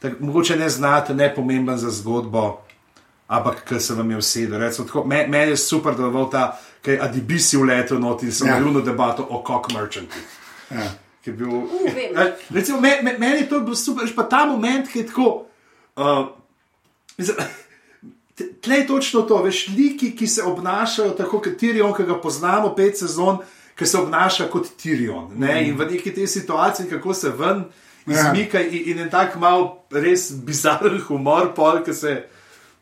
tak, 0.00 0.20
mogoče 0.20 0.56
ne 0.56 0.68
znate, 0.68 1.14
ne 1.14 1.30
pomemben 1.30 1.78
za 1.78 1.90
zgodbo, 1.92 2.63
ampak 3.34 3.64
ki 3.68 3.80
se 3.80 3.94
vam 3.94 4.10
je 4.10 4.16
usedel. 4.16 4.60
Tako, 4.70 5.04
me- 5.04 5.26
Meni 5.26 5.50
je 5.50 5.56
super, 5.56 5.94
da 5.94 6.06
je 6.06 6.26
ta, 6.30 6.44
ki 6.82 6.90
je 6.90 7.00
Adibisi 7.00 7.56
vletel 7.56 7.98
not 7.98 8.22
in 8.22 8.32
sem 8.32 8.48
Ja. 8.48 8.58
imel 8.58 8.78
ja. 8.78 8.84
debato 8.84 9.26
o 9.30 9.42
cock 9.42 9.72
merchantih. 9.72 10.22
Ja. 10.70 10.90
ki 11.24 11.30
je 11.30 11.34
bil. 11.34 11.50
vem. 11.94 12.16
Eh, 12.16 12.32
Recimo, 12.50 12.80
me, 12.80 12.98
me, 13.02 13.16
meni 13.18 13.40
je 13.40 13.48
to 13.48 13.60
bil 13.60 13.74
super, 13.74 14.04
pa 14.16 14.22
ta 14.22 14.44
moment, 14.44 14.88
ki 14.88 14.98
je 14.98 15.06
tako. 15.06 15.46
Uh, 15.96 16.26
mislim, 17.18 17.36
Tle 18.60 18.76
je 18.76 18.86
točno 18.86 19.22
to, 19.22 19.36
veš, 19.42 19.68
liki, 19.68 20.16
ki 20.16 20.26
se 20.26 20.42
obnašajo 20.42 21.10
tako 21.10 21.38
kot 21.40 21.56
Tirion, 21.56 21.94
ki 21.94 22.02
ga 22.02 22.16
poznamo 22.20 22.74
pet 22.74 22.98
sezon, 22.98 23.38
ki 23.78 23.86
se 23.86 23.98
obnaša 23.98 24.48
kot 24.50 24.66
Tirion. 24.76 25.28
Ne? 25.38 25.68
In 25.68 25.76
v 25.78 25.86
neki 25.86 26.10
tej 26.14 26.26
situaciji, 26.26 26.90
kako 26.90 27.14
se 27.14 27.30
ven 27.30 27.64
Ja. 28.06 28.12
izmika 28.20 28.60
in, 28.60 28.82
in 28.90 28.98
en 28.98 29.10
tak 29.10 29.36
mal 29.36 29.78
res 29.90 30.32
bizaren 30.32 30.98
humor, 31.08 31.54
pol, 31.56 31.78
ki 31.80 31.94
se 31.94 32.24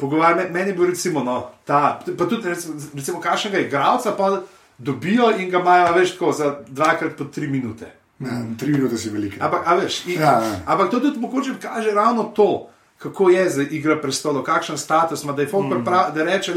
pogovarja. 0.02 0.36
Me- 0.42 0.50
Meni 0.50 0.70
je 0.70 0.76
bil 0.78 0.90
recimo 0.90 1.22
no, 1.24 1.38
ta, 1.64 1.80
pa 2.18 2.26
tudi 2.26 2.50
recimo, 2.50 2.74
recimo 2.94 3.20
kakšnega 3.22 3.62
igralca 3.68 4.12
pa 4.18 4.32
dobijo 4.78 5.30
in 5.38 5.50
ga 5.50 5.60
imajo 5.62 5.94
več 5.94 6.16
tako 6.16 6.32
za 6.34 6.50
dvakrat 6.68 7.14
po 7.18 7.24
tri 7.30 7.46
minute. 7.48 7.88
Ja, 8.22 8.36
tri 8.58 8.70
minute 8.70 8.98
si 8.98 9.10
velike. 9.10 9.38
Ampak, 9.42 9.64
a 9.66 9.74
veš, 9.74 10.04
in, 10.06 10.20
Ja, 10.20 10.36
ja. 10.42 10.52
ampak 10.66 10.90
to 10.90 11.00
tudi 11.00 11.18
mogoče 11.18 11.56
kaže 11.62 11.90
ravno 11.90 12.28
to, 12.36 12.68
kako 13.02 13.30
je 13.30 13.48
za 13.50 13.64
igro 13.70 13.96
prestolov, 13.98 14.44
kakšen 14.46 14.78
status 14.78 15.24
ima, 15.24 15.32
da 15.34 15.42
je 15.42 15.48
folk 15.50 15.66
mm. 15.72 15.84
prav, 15.84 16.12
da 16.14 16.22
reče, 16.24 16.54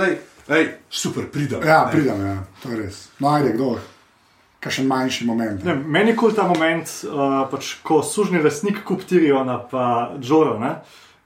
da 0.48 0.56
je 0.56 0.66
super, 0.90 1.26
pridem. 1.34 1.64
Ja, 1.66 1.86
ne. 1.86 1.92
pridem, 1.92 2.22
ja, 2.26 2.36
to 2.64 2.70
je 2.70 2.78
res. 2.84 3.00
No, 3.20 3.32
ajde, 3.34 3.56
kdo? 3.58 3.72
Kakšen 4.62 4.86
manjši 4.90 5.26
moment. 5.26 5.64
Ne, 5.66 5.74
meni 5.76 6.14
je 6.14 6.18
kul 6.18 6.34
ta 6.38 6.46
moment, 6.50 6.90
uh, 7.06 7.46
pač, 7.52 7.76
ko 7.86 8.04
sužni 8.06 8.42
lastnik 8.42 8.84
kup 8.86 9.02
Tiriona 9.10 9.58
pa 9.72 10.12
Džoro. 10.22 10.60
Ne? 10.62 10.76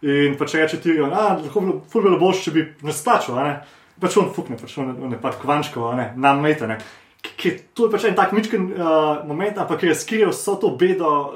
In 0.01 0.37
pa 0.39 0.47
če 0.47 0.61
reče 0.63 0.79
Tirion, 0.79 1.11
da 1.11 1.33
lahko 1.35 1.59
bi 1.59 1.73
bilo 1.91 2.03
bilo 2.05 2.19
boljše, 2.21 2.45
če 2.47 2.51
bi 2.55 2.65
nas 2.87 3.03
plačal. 3.03 3.39
a 3.39 3.43
ne." 3.43 3.59
Pač 3.99 4.15
on 4.15 4.29
fukne, 4.31 4.55
pač 4.55 4.77
on, 4.79 4.93
on 5.03 5.11
je 5.11 5.17
pač 5.19 5.35
kvančko, 5.41 5.89
ne, 5.99 6.13
nam 6.15 6.39
meta. 6.39 6.67
Ne? 6.67 6.77
K- 7.21 7.35
k- 7.35 7.59
To 7.75 7.87
je 7.87 7.91
pač 7.91 8.03
en 8.05 8.15
tak 8.15 8.31
mičken 8.31 8.71
uh, 8.71 8.79
moment, 9.23 9.57
ampak 9.57 9.83
je 9.83 9.95
skril 9.95 10.29
vso 10.29 10.55
to 10.55 10.69
bedo 10.71 11.07
uh, 11.07 11.27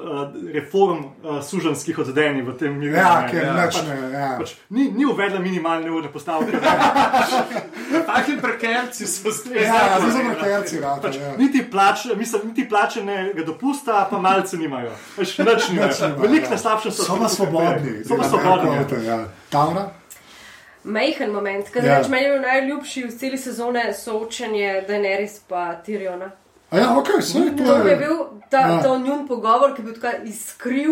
reform 0.53 1.11
uh, 1.19 1.39
suženskih 1.39 1.99
oddenj 1.99 2.39
v 2.41 2.51
tem 2.55 2.71
miru. 2.75 2.95
Ja, 2.95 3.21
ne. 3.21 3.27
ker 3.27 3.43
ja. 3.43 3.53
nič 3.57 3.75
ne. 3.83 3.95
Ja. 4.11 4.29
Pač, 4.39 4.55
ni, 4.69 4.87
ni 4.89 5.03
uvedla 5.03 5.39
minimalne 5.39 5.87
urne 5.87 6.07
postavke. 6.07 6.55
Taki 8.11 8.37
prekerci 8.37 9.03
so 9.05 9.31
zdaj. 9.31 9.59
Ja, 9.59 9.99
zdaj 9.99 10.67
so 10.67 10.79
rado. 10.79 11.01
Pač, 11.01 11.15
Ja. 11.15 11.31
niti, 11.37 11.63
plač, 11.63 12.05
mislim, 12.11 12.41
niti 12.45 12.63
plačenega 12.63 13.43
dopusta, 13.43 14.07
pa 14.07 14.19
malce 14.19 14.57
nimajo. 14.57 14.91
Pač, 15.15 15.35
nič 15.47 15.67
nimajo. 15.69 16.15
Veliko 16.17 16.47
ja. 16.47 16.51
na 16.51 16.57
slabšem 16.57 16.91
so. 16.91 17.03
So 17.03 17.15
pa 17.15 17.27
svobodni. 17.27 18.03
So 18.03 18.15
pa 18.15 18.23
Ja, 18.23 18.29
svobodni. 18.29 18.71
ja, 18.71 18.75
ja. 18.75 18.87
to 18.87 18.95
je, 18.95 19.03
ja. 19.05 19.19
Taura? 19.49 19.83
Majhen 20.83 21.31
moment, 21.31 21.69
ker 21.69 21.83
Ja. 21.85 21.93
ja. 21.93 22.07
meni 22.09 22.25
je 22.25 22.39
najljubši 22.39 23.03
v 23.03 23.11
celi 23.11 23.37
sezone 23.37 23.93
soočenje 23.93 24.83
Daenerys 24.87 25.39
pa 25.47 25.75
Tiriona. 25.75 26.31
A 26.71 26.77
ja, 26.77 26.97
ok, 26.97 27.07
vse 27.19 27.33
to 27.57 27.63
To 27.63 27.77
je 27.77 27.91
je. 27.91 27.95
bil 27.97 28.17
ta, 28.49 28.57
Ja. 28.59 28.81
ta 28.81 28.97
njun 28.97 29.27
pogovor, 29.27 29.75
ki 29.75 29.81
je 29.81 29.85
bil 29.85 30.01
tako 30.01 30.23
izkriv, 30.25 30.89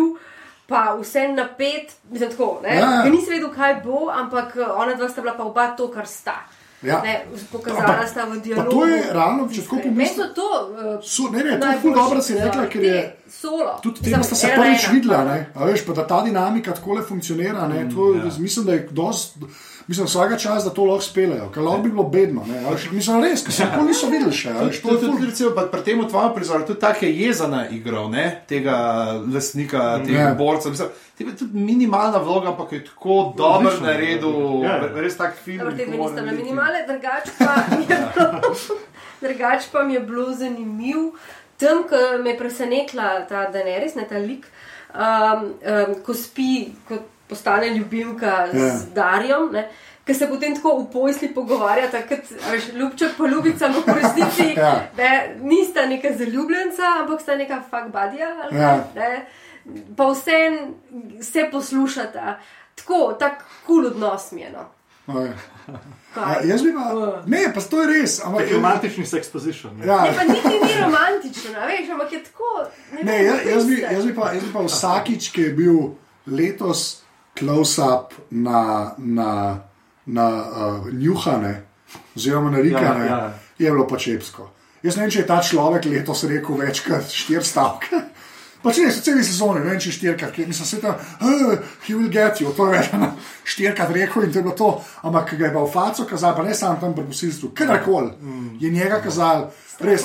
pa 0.66 0.96
vse 1.00 1.28
napet, 1.28 1.92
mislim 2.10 2.30
tako. 2.30 2.60
Ne? 2.62 2.76
Ja, 2.76 2.90
ja. 2.94 3.04
Nisi 3.04 3.30
vedel, 3.30 3.50
kaj 3.50 3.74
bo, 3.84 4.08
ampak 4.10 4.56
eh, 4.56 4.66
ona 4.66 4.94
dva 4.94 5.08
sta 5.08 5.20
bila 5.20 5.34
pa 5.34 5.44
oba 5.44 5.76
to, 5.76 5.90
kar 5.90 6.06
sta. 6.06 6.34
Ja. 6.82 7.00
Ne, 7.02 7.24
pokazala 7.52 8.06
sta 8.06 8.24
v 8.24 8.40
dialogu. 8.40 8.70
to 8.70 8.86
je 8.86 9.02
ravno, 9.12 9.48
če 9.48 9.62
tako 9.62 9.76
so 10.16 10.24
to. 10.34 10.48
Uh, 10.70 11.02
So, 11.02 11.22
ne, 11.30 11.44
ne, 11.44 11.60
to 11.60 11.66
je 11.66 11.78
ful 11.78 11.94
dobro, 11.94 12.16
da 12.16 12.22
si 12.22 12.34
rekla, 12.34 12.66
ker 12.66 12.82
je. 12.82 13.16
Solo. 13.30 13.78
Tudi 13.82 14.02
tega 14.02 14.22
sta 14.22 14.34
se 14.34 14.48
prvič 14.56 14.88
videla, 14.92 15.24
ne? 15.24 15.46
A 15.54 15.64
veš, 15.64 15.86
pa 15.86 15.92
da 15.92 16.06
ta 16.06 16.22
dinamika 16.22 16.72
tako 16.72 16.92
le 16.92 17.02
funkcionira. 17.02 17.68
Ne? 17.68 17.86
To, 17.94 18.14
ja. 18.14 18.30
Mislim, 18.38 18.66
da 18.66 18.72
je 18.72 18.88
dost, 18.90 19.36
mislim, 19.86 20.06
vsaka 20.06 20.36
čas, 20.36 20.64
da 20.64 20.70
to 20.70 20.84
lahko 20.84 21.02
spelejo, 21.02 21.48
ker 21.48 21.62
lahko 21.62 21.80
bi 21.80 21.90
bilo 21.90 22.04
bedno. 22.04 22.44
Ne? 22.44 22.58
A 22.60 22.70
Veš, 22.70 22.90
mislim, 22.90 23.20
res, 23.20 23.42
ker 23.42 23.52
se 23.52 23.64
nikoli 23.64 23.86
niso 23.86 24.06
videli 24.06 24.32
še. 24.32 24.50
a 24.50 24.62
Veš, 24.62 24.78
to 24.78 24.88
To 24.88 24.94
je 24.94 24.98
je 24.98 25.06
tudi 25.06 25.26
recimo, 25.26 25.50
pa 25.50 25.62
pri 25.66 25.82
tem 25.82 26.04
tvojem 26.04 26.34
prizoru, 26.34 26.64
tudi 26.64 26.80
tako 26.80 27.04
je 27.04 27.12
jezana 27.18 27.68
igra, 27.70 28.08
ne, 28.08 28.26
tega 28.46 28.76
lastnika, 29.26 30.00
tega 30.00 30.18
Ja. 30.20 30.34
borca. 30.34 30.68
Mislim, 30.68 30.88
to 31.14 31.24
je 31.24 31.36
tudi 31.36 31.58
minimalna 31.60 32.18
vloga, 32.18 32.48
ampak 32.48 32.72
je 32.72 32.84
tako 32.84 33.34
dober 33.34 33.66
Odlično, 33.68 33.86
na 33.86 33.92
redu, 33.94 34.32
ja. 34.62 34.80
yeah. 34.80 34.94
res 34.96 35.16
tak 35.16 35.36
film. 35.36 35.58
Dobro, 35.58 35.72
te 35.72 35.84
dve 35.84 35.92
humor 35.92 36.10
nista 36.10 36.22
na 36.22 36.32
minimale, 36.32 36.86
drugač 36.86 37.30
pa, 37.38 37.54
mi 37.70 37.84
je 37.84 37.98
bilo- 38.08 38.78
drugač 39.22 39.68
pa 39.68 39.82
mi 39.82 39.94
je 39.94 40.00
bilo 40.02 40.32
zanimiv. 40.34 40.98
Tam, 41.56 41.84
ko 41.84 41.94
me 42.18 42.30
je 42.30 42.38
presenetila 42.38 43.20
ta 43.22 43.46
Daenerys, 43.46 43.94
ne 43.94 44.02
ta 44.04 44.18
lik, 44.18 44.46
um, 44.90 45.54
um, 45.62 45.94
ko 46.02 46.14
spi, 46.14 46.50
ko 46.88 46.98
postane 47.32 47.68
ljubimka 47.70 48.36
z 48.52 48.60
Ja. 48.60 48.76
Darjem. 48.94 49.48
Ne, 49.52 49.64
Ker 50.02 50.16
se 50.18 50.26
potem 50.26 50.54
tako 50.56 50.72
v 50.78 50.88
pojsli 50.90 51.28
pogovarjata, 51.30 52.00
kot 52.02 52.24
veš, 52.50 52.72
ljubček 52.74 53.12
pa 53.14 53.26
ljubica, 53.26 53.66
ampak 53.66 53.86
v 53.86 53.94
resnici 53.94 54.48
Ja. 54.56 54.72
ne, 54.96 55.10
nista 55.40 55.84
neka 55.86 56.10
zaljubljenca, 56.18 56.82
ampak 57.00 57.20
sta 57.20 57.36
neka 57.36 57.60
ali 57.72 58.18
Ja. 58.18 58.42
kaj, 58.50 58.80
ne. 58.96 59.26
Pa 59.96 60.08
vse, 60.10 60.40
vse 61.20 61.48
poslušata. 61.52 62.38
Tako, 62.74 63.14
tako 63.14 63.44
kul 63.66 63.76
cool 63.76 63.86
odnos 63.86 64.32
mi 64.32 64.40
je. 64.40 64.50
No. 64.50 64.64
Oj. 65.08 65.28
A, 65.68 65.78
Kaj? 66.14 66.48
jaz 66.48 66.62
bi 66.62 66.72
pa. 66.74 67.22
Ne, 67.26 67.52
pa 67.54 67.60
to 67.60 67.82
je 67.82 67.86
res. 67.90 68.18
Ampak, 68.24 68.50
Romantični 68.52 69.06
sex 69.06 69.30
position. 69.30 69.78
ne. 69.78 69.86
ja, 69.86 70.02
Ne, 70.02 70.12
pa 70.16 70.24
niti 70.24 70.48
ni 70.48 70.82
romantično, 70.82 71.54
a 71.56 71.66
veš, 71.66 71.88
ampak 71.90 72.12
je 72.12 72.24
tako. 72.24 72.50
Ne, 72.92 73.02
Ne, 73.02 73.24
jaz, 73.24 73.38
jaz, 73.46 73.66
bi, 73.66 73.80
jaz, 73.82 74.04
bi 74.04 74.14
pa, 74.14 74.32
jaz 74.32 74.42
bi 74.42 74.52
pa 74.52 74.60
vsakič, 74.60 75.30
ki 75.30 75.42
je 75.42 75.52
bil 75.52 75.78
letos 76.26 77.02
close-up 77.38 78.14
na, 78.30 78.92
na, 78.98 79.58
na 80.06 80.26
uh, 80.28 80.88
njuhane, 80.92 81.62
oziroma 82.16 82.50
na 82.50 82.58
rikane, 82.58 83.06
Ja, 83.06 83.16
ja, 83.16 83.32
je 83.58 83.70
bilo 83.70 83.86
pač 83.88 84.08
epsko. 84.08 84.50
Jaz 84.82 84.96
ne 84.96 85.04
vem, 85.04 85.12
če 85.14 85.22
je 85.22 85.26
ta 85.26 85.38
človek 85.42 85.86
letos 85.86 86.24
rekel 86.26 86.58
več 86.58 86.82
kot 86.86 87.06
štiri 87.06 87.44
stavke. 87.46 88.02
Pač 88.62 88.78
ne, 88.78 88.90
so 88.94 89.02
celi 89.02 89.24
sezone, 89.26 89.60
ne 89.60 89.70
vem, 89.70 89.80
če 89.82 89.90
štirikrat, 89.92 90.30
ker 90.36 90.46
mislim, 90.46 90.66
se 90.66 90.80
tam, 90.80 90.94
uh, 90.94 91.56
he 91.86 91.94
will 91.94 92.10
get 92.12 92.40
you, 92.40 92.52
to 92.56 92.68
je 92.72 92.82
ena 92.92 93.08
štirikrat 93.44 93.90
rekel 93.90 94.22
in 94.22 94.32
to 94.32 94.38
je 94.38 94.42
bilo 94.46 94.54
to. 94.54 94.70
Ampak, 95.02 95.30
ki 95.30 95.36
ga 95.36 95.46
je 95.50 95.54
pa 95.56 95.64
v 95.64 95.72
faco 95.72 96.04
kazal, 96.06 96.36
pa 96.36 96.42
ne 96.46 96.54
samo 96.54 96.78
tam 96.80 96.94
pri 96.94 97.04
posilstvu, 97.10 97.50
kadarkoli, 97.58 98.12
je 98.60 98.70
njega 98.70 99.00
kazal, 99.02 99.48
res. 99.80 100.04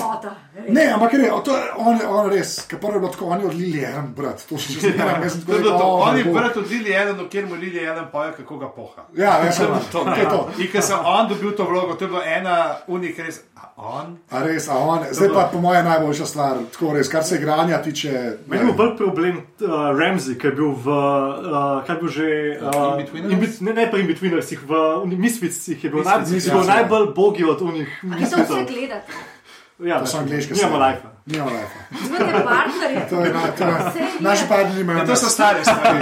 Ne, 0.68 0.88
ampak 0.90 1.12
je, 1.14 1.30
to 1.44 1.54
je 1.56 1.62
on, 1.78 2.00
on 2.08 2.30
res, 2.32 2.56
ker 2.66 2.80
prvo 2.82 2.98
je 2.98 3.00
bilo 3.00 3.12
tako, 3.14 3.26
on 3.30 3.40
je 3.40 3.46
od 3.46 3.54
Lilije, 3.54 3.92
en 3.94 4.10
brat, 4.16 4.42
to 4.48 4.58
še 4.58 4.74
zmeraj, 4.80 5.22
jaz 5.28 5.32
sem 5.36 5.44
To 5.46 5.52
tako 5.52 5.58
rekel, 5.58 5.78
to. 5.78 5.86
"O, 5.86 6.00
On 6.02 6.18
je 6.18 6.24
bo." 6.24 6.32
brat 6.34 6.56
od 6.56 6.66
Lili 6.70 6.92
Eden, 6.98 7.22
kjer 7.30 7.46
mu 7.46 7.54
Lili 7.54 7.78
Eden 7.84 8.08
poje, 8.12 8.32
kako 8.40 8.58
ga 8.58 8.68
poha. 8.74 9.06
Ja, 9.14 9.38
veš, 9.38 9.62
To 9.94 10.02
je 10.10 10.26
to, 10.26 10.40
ne. 10.50 10.64
In 10.64 10.72
ker 10.72 10.82
sem 10.82 10.98
on 11.04 11.28
dobil 11.30 11.54
to 11.54 11.64
vlogo, 11.70 11.94
to 11.94 12.04
je 12.04 12.10
bilo 12.10 12.22
ena 12.26 12.56
unik 12.90 13.18
res. 13.22 13.40
A 13.78 13.82
on? 13.94 14.18
A 14.28 14.42
res, 14.42 14.66
a 14.66 14.74
on, 14.76 15.04
zdaj 15.06 15.28
pa 15.30 15.44
po 15.46 15.60
mojem 15.60 15.84
najboljša 15.86 16.26
stvar, 16.26 16.56
tako 16.68 16.94
res, 16.94 17.06
kar 17.06 17.22
se 17.22 17.36
igranja 17.36 17.78
tiče. 17.78 18.10
Meni 18.46 18.60
je 18.60 18.66
bil 18.66 18.74
bolj 18.74 18.96
problem 18.96 19.36
uh, 19.36 19.68
Ramsey, 19.94 20.34
ki 20.34 20.46
je 20.46 20.52
bil 20.52 20.72
v, 20.74 20.86
uh, 20.88 21.46
kaj 21.86 21.94
je 21.94 22.00
bil 22.00 22.10
že, 22.10 22.26
uh, 22.58 22.74
In-Betweeners? 22.90 23.30
in 23.30 23.38
bet- 23.38 23.60
ne, 23.60 23.72
ne 23.74 23.86
pa 23.86 23.98
in 23.98 24.06
betweenersih, 24.06 24.58
v 24.62 24.72
unih 25.04 25.18
Misfitsih 25.18 25.78
je 25.78 25.90
bil, 25.90 26.02
naj, 26.02 26.18
Misfitsih, 26.20 26.50
je 26.50 26.54
bil 26.54 26.64
ja. 26.64 26.74
najbolj 26.74 27.06
bogi 27.14 27.44
od 27.46 27.62
unih 27.62 27.86
A 27.86 28.02
to 28.02 28.08
vse 28.08 28.18
Misfitsov. 28.20 28.66
gledate. 28.66 29.12
Ja, 29.80 30.00
To 30.00 30.06
so 30.06 30.18
angliške 30.18 30.54
serije. 30.56 30.98
Nimamo 31.28 31.50
life. 31.50 31.76
Imate 32.06 32.44
partnerje. 32.44 33.06
To 33.10 33.20
je, 33.20 33.32
to 33.58 33.64
je, 33.64 34.06
naši 34.20 34.44
partnerji 34.48 34.80
imajo. 34.80 34.98
Ja, 34.98 35.06
to 35.06 35.16
so 35.16 35.28
stare 35.28 35.64
stvari. 35.64 35.98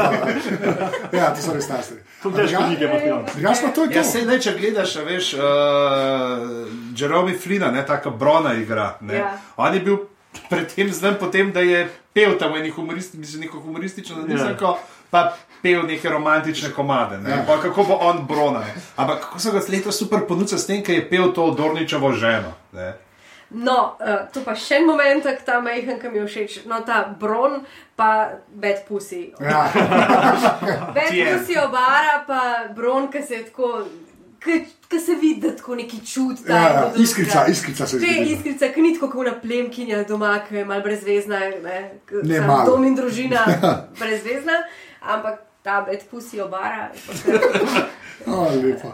Ja, 1.12 1.34
to 1.34 1.42
so 1.42 1.52
res 1.52 1.64
stari. 1.64 1.82
To 2.22 2.28
je 2.28 2.34
težko 2.36 2.62
knjige, 2.66 2.90
film. 3.02 3.24
Drugač 3.34 3.62
pa 3.62 3.68
to 3.68 3.84
je 3.84 3.90
to. 3.90 3.98
Ja, 3.98 4.04
se 4.04 4.22
ne, 4.22 4.38
če 4.40 4.52
gledaš, 4.58 4.96
a 4.96 5.02
veš, 5.06 5.32
uh, 5.34 5.42
Jerome 6.96 7.34
Flina, 7.38 7.70
ne, 7.74 7.82
taka 7.86 8.10
Brona 8.10 8.54
igra. 8.54 8.92
Ne. 9.00 9.18
Ja. 9.18 9.32
On 9.56 9.74
je 9.74 9.80
bil 9.80 9.98
predtem 10.50 10.92
znan 10.92 11.16
potem, 11.18 11.50
da 11.52 11.60
je 11.60 11.88
pel 12.14 12.38
tam 12.38 12.54
v 12.54 12.62
neki 12.62 12.76
humoristi, 12.76 13.18
mislim, 13.18 13.48
neko 13.48 13.60
humoristično 13.64 14.22
nadizenko, 14.22 14.76
pa 15.10 15.32
pel 15.62 15.82
neke 15.86 16.08
romantične 16.08 16.70
komade. 16.76 17.18
Ne. 17.18 17.30
Ja. 17.30 17.42
Pa 17.46 17.58
kako 17.62 17.84
bo 17.84 17.98
on 18.00 18.22
Brona. 18.28 18.62
Ne. 18.62 18.74
Ampak 18.96 19.26
kako 19.26 19.42
so 19.42 19.52
ga 19.52 19.64
letos 19.68 19.98
super 19.98 20.22
ponudili 20.28 20.60
s 20.60 20.70
tem, 20.70 20.84
ker 20.86 20.94
je 20.94 21.08
pel 21.10 21.32
to 21.34 21.50
Dorničevo 21.50 22.12
ženo. 22.14 22.54
Ne. 22.72 22.94
No, 23.50 23.96
uh, 24.00 24.26
to 24.32 24.40
pa 24.42 24.54
še 24.54 24.80
en 24.80 24.86
moment, 24.86 25.22
ta 25.46 25.60
majhen, 25.60 26.00
ki 26.00 26.08
mi 26.08 26.18
je 26.18 26.26
všeč. 26.26 26.56
No, 26.66 26.80
ta 26.82 27.04
Bron, 27.20 27.60
pa 27.96 28.08
Bad 28.50 28.82
Pussy. 28.88 29.32
Ja, 29.40 29.68
je. 31.12 31.26
Pussy 31.28 31.54
obara, 31.58 32.24
pa 32.26 32.40
Bron, 32.74 33.06
ki 33.08 33.22
se 33.22 33.34
je 33.34 33.44
tako. 33.44 33.84
Ki 34.88 34.98
se 35.00 35.14
vidi, 35.14 35.40
da 35.40 35.56
tako 35.56 35.74
neki 35.74 35.98
čut. 36.06 36.42
ja, 36.48 36.56
ja, 36.56 36.92
iskrica, 36.96 37.46
iskrica 37.46 37.86
se 37.86 37.98
Te 37.98 38.06
zgodi. 38.06 38.32
iskrice, 38.32 38.72
ki 38.72 38.82
ni 38.82 38.94
tako 38.94 39.08
kot 39.10 39.26
na 39.26 39.32
plemkinja 39.40 40.04
doma, 40.04 40.38
ki 40.48 40.54
je 40.56 40.64
malo 40.64 40.82
brezvezna, 40.82 41.38
ne, 41.62 41.78
Ne, 42.22 42.40
malo. 42.40 42.64
dom 42.66 42.84
in 42.84 42.94
družina 42.94 43.42
brezvezna, 44.00 44.52
ampak 45.02 45.40
ta 45.62 45.80
Bad 45.80 46.04
Pussy 46.10 46.40
obara. 46.40 46.90
Oh, 48.26 48.48
lepo. 48.50 48.90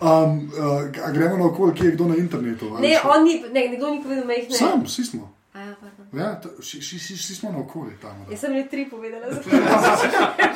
Um, 0.00 0.52
uh, 0.54 1.06
a 1.06 1.10
gremo 1.10 1.36
na 1.36 1.46
okolje, 1.50 1.74
kje 1.74 1.86
je 1.86 1.92
kdo 1.92 2.08
na 2.08 2.16
internetu. 2.16 2.70
Ne, 2.80 2.98
ni, 3.24 3.42
ne, 3.52 3.68
nekdo 3.70 3.90
ni 3.90 4.02
povedal, 4.02 4.24
majhne. 4.26 4.56
Sam, 4.56 4.84
vsi 4.84 5.04
smo. 5.04 5.32
A 5.54 5.60
ja. 5.60 5.74
Ja, 6.12 6.40
to, 6.40 6.48
vsi, 6.58 7.34
smo 7.34 7.52
na 7.52 7.58
okolju 7.58 7.92
tam. 8.02 8.24
da. 8.24 8.32
Jaz 8.32 8.40
sem 8.40 8.52
le 8.52 8.68
tri 8.68 8.90
povedala, 8.90 9.26
zato 9.34 9.50
sem 9.50 9.60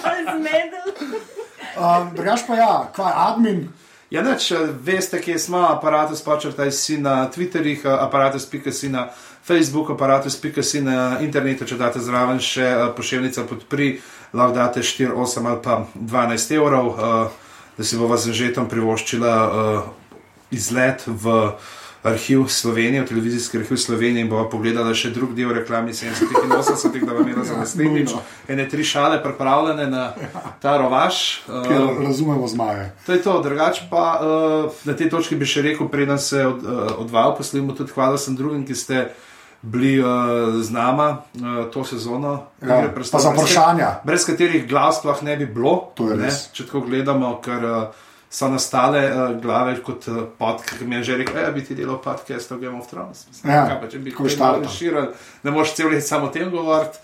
se 0.01 0.37
zmedel. 0.39 0.89
Um, 1.75 2.13
Drugač 2.15 2.45
pa 2.47 2.55
ja, 2.55 2.75
kaj 2.95 3.13
admin. 3.17 3.65
Ja, 4.11 4.23
neč, 4.23 4.53
veste, 4.85 5.19
kje 5.19 5.39
smo, 5.43 5.59
aparatus 5.59 6.21
počrtaj 6.23 6.71
si 6.71 7.01
na 7.03 7.31
Twitterjih, 7.35 7.83
aparatus.si 7.87 8.89
na 8.93 9.09
Facebooku, 9.43 9.97
aparatus.si 9.97 10.83
na 10.85 11.19
internetu, 11.25 11.67
če 11.67 11.79
date 11.81 12.03
zraven 12.05 12.39
še 12.39 12.63
eh, 12.69 12.85
pošiljnica 12.95 13.43
podpri, 13.49 13.89
lahko 14.33 14.55
date 14.55 14.85
4, 14.87 15.17
8 15.19 15.51
ali 15.51 15.61
pa 15.65 15.81
12 15.95 16.55
evrov, 16.55 16.93
eh, 16.95 17.44
da 17.79 17.85
si 17.85 17.97
bova 17.97 18.17
z 18.17 18.33
žetom 18.33 18.69
privoščila 18.69 19.35
eh, 19.45 19.89
izlet 20.51 21.03
v 21.07 21.53
arhiv 22.05 22.45
Slovenije, 22.53 23.03
v 23.03 23.07
televizijski 23.09 23.59
arhiv 23.59 23.77
Slovenije 23.77 24.21
in 24.21 24.29
bova 24.29 24.45
pogledala 24.53 24.93
še 24.95 25.09
drug 25.11 25.33
del 25.35 25.55
reklamni 25.57 25.93
70 25.97 26.45
in 26.45 26.53
80, 26.53 26.99
da 27.01 27.15
bo 27.15 27.23
imela 27.25 27.45
za 27.45 27.57
naslednjič 27.57 28.11
nujno. 28.13 28.23
ene 28.49 28.69
tri 28.69 28.85
šale 28.85 29.23
pripravljene 29.23 29.87
na 29.87 30.13
ta 30.61 30.77
rovaš. 30.77 31.41
eh, 31.49 31.63
Ker 31.69 32.05
razumemo 32.05 32.49
zmaje. 32.49 32.93
To 33.07 33.13
je 33.13 33.23
to, 33.23 33.41
drugače 33.43 33.89
pa 33.91 34.21
uh, 34.21 34.73
na 34.85 34.93
tej 34.93 35.09
točki 35.11 35.37
bi 35.37 35.49
še 35.49 35.63
rekel, 35.63 35.89
preden 35.89 36.19
se 36.19 36.47
od, 36.47 36.61
uh, 36.63 36.93
odvajal, 36.99 37.37
poslovimo 37.37 37.73
tudi 37.73 37.93
hvala 37.97 38.19
sem 38.19 38.37
drugim, 38.37 38.67
ki 38.67 38.75
ste 38.75 39.09
bili 39.65 39.97
uh, 40.01 40.07
z 40.61 40.71
nama 40.71 41.07
uh, 41.35 41.71
to 41.73 41.85
sezono. 41.85 42.43
Ja, 42.63 42.83
prestolov, 42.95 43.23
za 43.23 43.31
brez 43.31 43.41
vprašanja. 43.41 43.89
Brez 44.05 44.27
katerih 44.27 44.69
glav 44.69 44.93
sploh 44.93 45.23
ne 45.23 45.37
bi 45.37 45.47
bilo. 45.47 45.91
To 45.95 46.11
je 46.11 46.17
ne, 46.17 46.29
če 46.53 46.67
tako 46.67 46.85
gledamo, 46.85 47.39
ker 47.41 47.65
uh, 47.65 47.83
so 48.29 48.49
nastale 48.49 49.07
uh, 49.07 49.41
glave 49.41 49.79
kot 49.83 50.09
uh, 50.09 50.23
podcast, 50.39 50.77
ki 50.79 50.85
mi 50.85 50.97
je 50.97 51.03
že 51.05 51.17
rekel, 51.17 51.41
da 51.41 51.51
bi 51.51 51.65
ti 51.65 51.75
delal 51.75 51.97
podcast 51.97 52.53
o 52.53 52.59
Game 52.59 52.77
of 52.77 52.87
Thrones. 52.87 53.25
Mislim, 53.29 53.53
Ja, 53.53 53.79
pa, 53.81 53.89
če 53.89 53.99
bi 53.99 54.13
malo 54.13 54.29
štartal. 54.29 54.63
razširili, 54.63 55.09
ne 55.43 55.51
moreš 55.51 55.75
cel 55.75 55.89
let 55.89 56.07
samo 56.07 56.27
o 56.27 56.31
tem 56.31 56.51
govoriti. 56.51 56.99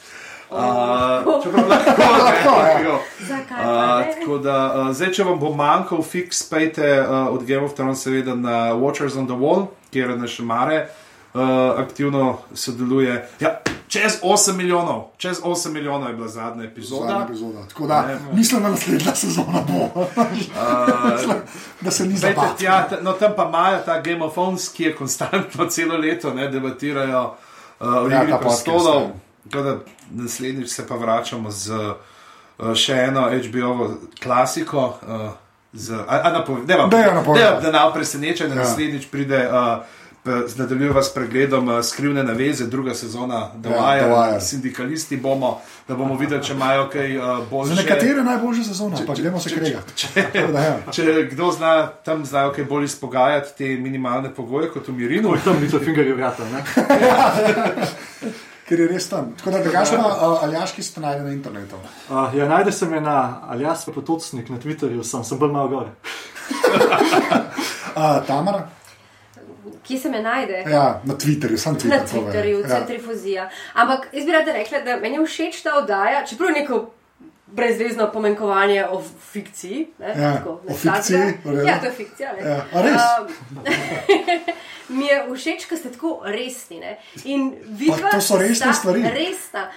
Uh, 0.51 1.43
čeprav 1.43 1.69
lahko, 1.69 2.03
Lahko, 2.20 2.55
ja. 2.61 2.78
ne. 2.78 2.97
Zakaj? 3.27 3.61
Uh, 3.61 4.01
ne? 4.01 4.15
tako 4.15 4.39
da, 4.39 4.57
uh, 4.77 4.89
zdaj, 4.93 5.12
če 5.12 5.24
vam 5.24 5.39
bo 5.39 5.55
manjkal 5.55 6.03
fix, 6.03 6.43
pejte 6.51 6.82
uh, 7.01 7.28
od 7.31 7.45
Game 7.47 7.65
of 7.65 7.73
Thrones, 7.74 8.03
seveda 8.03 8.35
na 8.35 8.74
Watchers 8.74 9.16
on 9.16 9.31
the 9.31 9.39
Wall, 9.39 9.69
kjer 9.95 10.19
naše 10.19 10.43
mare 10.43 10.82
uh, 10.82 10.91
aktivno 11.77 12.39
sodeluje. 12.55 13.28
Ja, 13.40 13.59
čez 13.89 14.12
8 14.23 14.52
milijonov, 14.52 15.05
čez 15.16 15.40
8 15.40 15.70
milijonov 15.70 16.09
je 16.09 16.15
bila 16.15 16.28
zadnja 16.28 16.65
epizoda. 16.65 17.07
Zadnja 17.09 17.24
epizoda. 17.24 17.59
Tako 17.69 17.86
da 17.86 18.02
Ne. 18.02 18.19
mislim, 18.32 18.62
da 18.62 18.69
naslednja 18.69 19.15
sezona 19.15 19.61
bo. 19.62 20.05
da 21.81 21.90
se 21.90 22.07
ni 22.07 22.20
ta- 22.20 22.55
no, 23.01 23.12
tam 23.12 23.32
pa 23.36 23.44
imajo 23.44 23.78
ta 23.78 24.01
Game 24.01 24.24
of 24.24 24.32
Thrones, 24.32 24.69
ki 24.69 24.85
je 24.85 24.97
konstantno 24.97 25.66
celo 25.69 25.97
leto, 25.97 26.35
ne, 26.35 26.48
debatirajo 26.48 27.35
uh, 27.81 27.86
o 27.89 28.09
Ja, 28.09 28.23
Igri 28.23 28.35
prestolov. 28.40 29.02
ja. 29.02 29.62
Da 29.62 29.77
naslednjič 30.12 30.69
se 30.69 30.86
pa 30.86 30.94
vračamo 30.97 31.51
z 31.51 31.70
uh, 31.70 31.94
še 32.74 32.93
eno 32.94 33.20
HBO 33.23 33.90
klasiko. 34.23 34.98
Uh, 35.02 35.31
z, 35.73 35.94
a, 36.01 36.20
a 36.20 36.31
napove, 36.31 36.61
ne, 36.66 36.77
vam- 36.77 36.90
Daj 36.90 37.05
jo 37.05 37.15
napovedi. 37.15 37.44
da, 37.44 37.61
da 37.62 37.70
nam 37.73 37.93
preseneča, 37.93 38.47
da 38.47 38.55
Ja. 38.55 38.61
naslednjič 38.61 39.07
pride. 39.07 39.48
Uh, 39.48 39.78
Nadaljujemo 40.25 41.03
s 41.03 41.15
pregledom 41.15 41.69
uh, 41.69 41.85
skrivne 41.85 42.23
naveze, 42.23 42.67
druga 42.67 42.95
sezona, 42.95 43.35
Ja, 43.65 43.71
Wire, 43.71 44.01
The 44.01 44.11
Wire. 44.11 44.41
sindikalisti 44.41 45.17
bomo, 45.17 45.61
da 45.89 45.95
bomo 45.95 46.17
videli, 46.17 46.45
če 46.45 46.53
imajo 46.53 46.89
kaj 46.93 47.17
uh, 47.19 47.25
bolj. 47.51 47.69
Za 47.69 47.75
nekatere 47.75 48.23
najboljše 48.25 48.65
sezone, 48.65 48.97
pa 49.07 49.15
gremo 49.15 49.41
se 49.41 49.51
kregati. 49.55 50.07
Tako 50.15 50.53
da, 50.53 50.61
ja. 50.61 50.77
Če 50.93 51.29
kdo 51.33 51.51
zna 51.53 51.87
tam 52.05 52.25
znajo 52.25 52.53
kaj 52.53 52.65
bolj 52.65 52.85
izpogajati 52.85 53.57
te 53.59 53.65
minimalne 53.81 54.35
pogoje 54.35 54.69
kot 54.71 54.89
v 54.89 54.93
Mirinu, 54.93 55.31
Oj, 55.33 55.39
tam 55.45 55.57
ni 55.63 55.71
to 55.71 55.79
fingerjev 55.79 56.17
vrata, 56.17 56.45
ne? 56.53 56.63
Ker 58.69 58.81
je 58.81 58.89
res 58.89 59.09
tam. 59.09 59.33
Tako 59.39 59.51
da, 59.51 59.63
drugače 59.65 59.97
pa 59.97 60.29
uh, 60.29 60.45
aljaški 60.45 60.83
ste 60.83 61.01
najde 61.01 61.25
na 61.25 61.33
internetu. 61.33 61.77
Uh, 62.11 62.29
ja, 62.37 62.49
najde 62.49 62.73
se 62.73 62.87
me 62.87 63.01
na 63.01 63.41
Aljas 63.49 63.85
Potocnik 63.95 64.49
na 64.49 64.59
Twitterju, 64.59 65.03
sem, 65.03 65.25
sem 65.25 65.39
bolj 65.39 65.53
malo 65.53 65.69
gore. 65.69 65.89
Uh, 67.97 68.21
Tamara? 68.29 68.69
Kje 69.86 69.98
se 69.98 70.11
me 70.11 70.23
najde? 70.23 70.65
Ja, 70.70 71.01
na 71.05 71.15
Twitterju, 71.15 71.57
sem 71.57 71.74
Twitter. 71.74 71.98
Na 71.98 72.07
Twitterju, 72.07 72.61
ja. 72.61 72.69
centrifuzija. 72.69 73.51
Ampak 73.74 74.09
jaz 74.12 74.24
bi 74.27 74.32
rada 74.32 74.52
rekla, 74.52 74.81
da 74.81 74.97
meni 74.97 75.16
je 75.16 75.27
všeč 75.27 75.62
ta 75.62 75.77
oddaja, 75.78 76.24
čeprav 76.27 76.51
je 76.51 76.61
neko 76.61 76.90
brezvezno 77.47 78.11
pomenkovanje 78.12 78.86
o 78.86 79.02
fikciji. 79.32 79.86
Ne, 79.98 80.15
Ja, 80.23 80.36
tako, 80.36 80.51
o 80.51 80.69
ne, 80.69 80.74
fikciji. 80.74 81.16
Ja, 81.66 81.81
to 81.81 81.86
je 81.86 81.93
fikcija. 81.93 82.32
ne. 82.32 82.48
Ja, 82.51 82.65
a 82.73 82.82
res? 82.82 83.02
Um, 83.20 83.59
Mi 84.91 85.07
je 85.07 85.21
všeč, 85.31 85.65
ker 85.71 85.79
ste 85.79 85.93
tako 85.95 86.21
resni. 86.27 86.81
Ne? 86.83 86.97
In 87.25 87.53
vidva 87.79 88.11
Pa 88.11 88.17
to 88.17 88.21
so 88.27 88.39
resne 88.41 88.73
stvari. 88.75 89.03
Resna. 89.15 89.69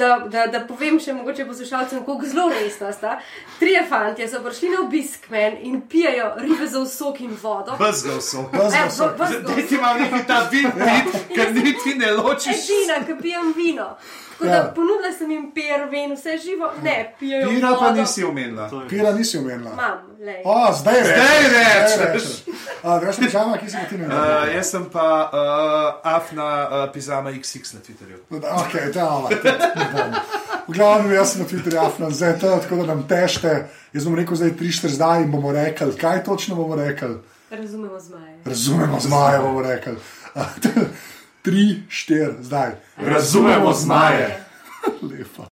Da, 0.00 0.18
da, 0.32 0.46
da 0.48 0.62
povem 0.68 0.96
še 1.00 1.12
mogoče 1.12 1.44
poslušalcem, 1.46 2.00
kako 2.06 2.26
zelo 2.26 2.48
resna 2.48 2.92
sta. 2.92 3.18
Trije 3.60 3.84
fantje 3.88 4.28
so 4.32 4.40
prišli 4.44 4.72
na 4.72 4.80
obisk 4.86 5.28
men 5.30 5.58
in 5.60 5.80
pijejo 5.88 6.32
ribe 6.40 6.66
za 6.66 6.86
sok 6.86 7.20
in 7.20 7.36
vodo. 7.42 7.76
Brzgal 7.78 8.20
so. 8.20 8.48
Brzgal 8.52 8.86
Eh, 8.86 8.90
so. 8.90 9.12
Zdaj 9.16 9.66
ti 9.68 9.74
imam 9.74 10.00
neki 10.00 10.26
ta 10.26 10.48
vid, 10.50 10.72
vid, 10.74 11.14
ker 11.36 11.54
niti 11.54 11.94
ne 12.00 12.12
ločiš. 12.16 12.64
Edina, 12.64 13.02
ki 13.06 13.22
pijem 13.22 13.52
vino. 13.56 13.96
Tako 14.32 14.54
da 14.54 14.72
ponudila 14.74 15.12
sem 15.18 15.30
jim 15.30 15.52
pier, 15.54 15.84
ven, 15.90 16.14
vse 16.16 16.38
živo, 16.44 16.70
ne, 16.82 17.14
pijejo. 17.18 17.48
Pira 17.48 17.68
pa 17.68 17.86
vodo. 17.86 18.00
nisi 18.00 18.24
omenila. 18.24 18.70
Pira 18.88 19.12
nisi 19.12 19.38
omenila. 19.38 19.70
Imam, 19.72 19.98
lej. 20.18 20.40
O, 20.44 20.72
zdaj 20.80 20.94
rečeš. 20.94 21.14
Zdaj 21.14 22.12
rečeš. 22.12 22.42
A, 22.82 22.96
Veš, 22.98 23.16
pižama, 23.22 23.58
ki 23.58 23.70
si 23.70 23.76
ga 23.76 23.84
ti 23.90 23.98
ne 23.98 24.06
Uh, 24.06 24.48
jaz 24.62 24.70
sem 24.70 24.84
pa 24.90 25.06
uh, 25.26 26.14
afna 26.14 26.68
uh, 26.68 26.92
pizama 26.92 27.30
XX 27.30 27.74
na 27.74 27.80
Twitterju. 27.80 28.18
Ok, 28.30 28.74
da, 28.94 29.28
ne 29.76 29.86
bom. 29.92 30.14
V 30.68 30.74
glavnem, 30.76 31.12
jaz 31.12 31.34
sem 31.34 31.42
na 31.42 31.48
Twitterju 31.50 31.80
afnan, 31.82 32.14
zdaj 32.14 32.38
to, 32.38 32.54
tako 32.62 32.76
da 32.82 32.94
nam 32.94 33.02
tešte. 33.08 33.66
Jaz 33.92 34.06
bom 34.06 34.14
rekel, 34.14 34.38
zdaj 34.38 34.54
tri, 34.56 34.70
štiri 34.72 34.94
zdaj 34.94 35.26
in 35.26 35.32
bomo 35.34 35.52
rekli, 35.52 35.96
kaj 35.98 36.24
točno 36.24 36.56
bomo 36.56 36.78
rekli. 36.78 37.18
Razumemo 37.50 38.00
zmaje. 38.00 38.38
Razumemo 38.44 39.00
zmaje, 39.00 39.40
bomo 39.42 39.62
rekli. 39.62 39.96
Tri, 41.44 41.82
štiri, 41.88 42.38
zdaj. 42.40 42.78
Razumemo 42.96 43.72
zmaje. 43.72 44.44
Lepo. 45.02 45.51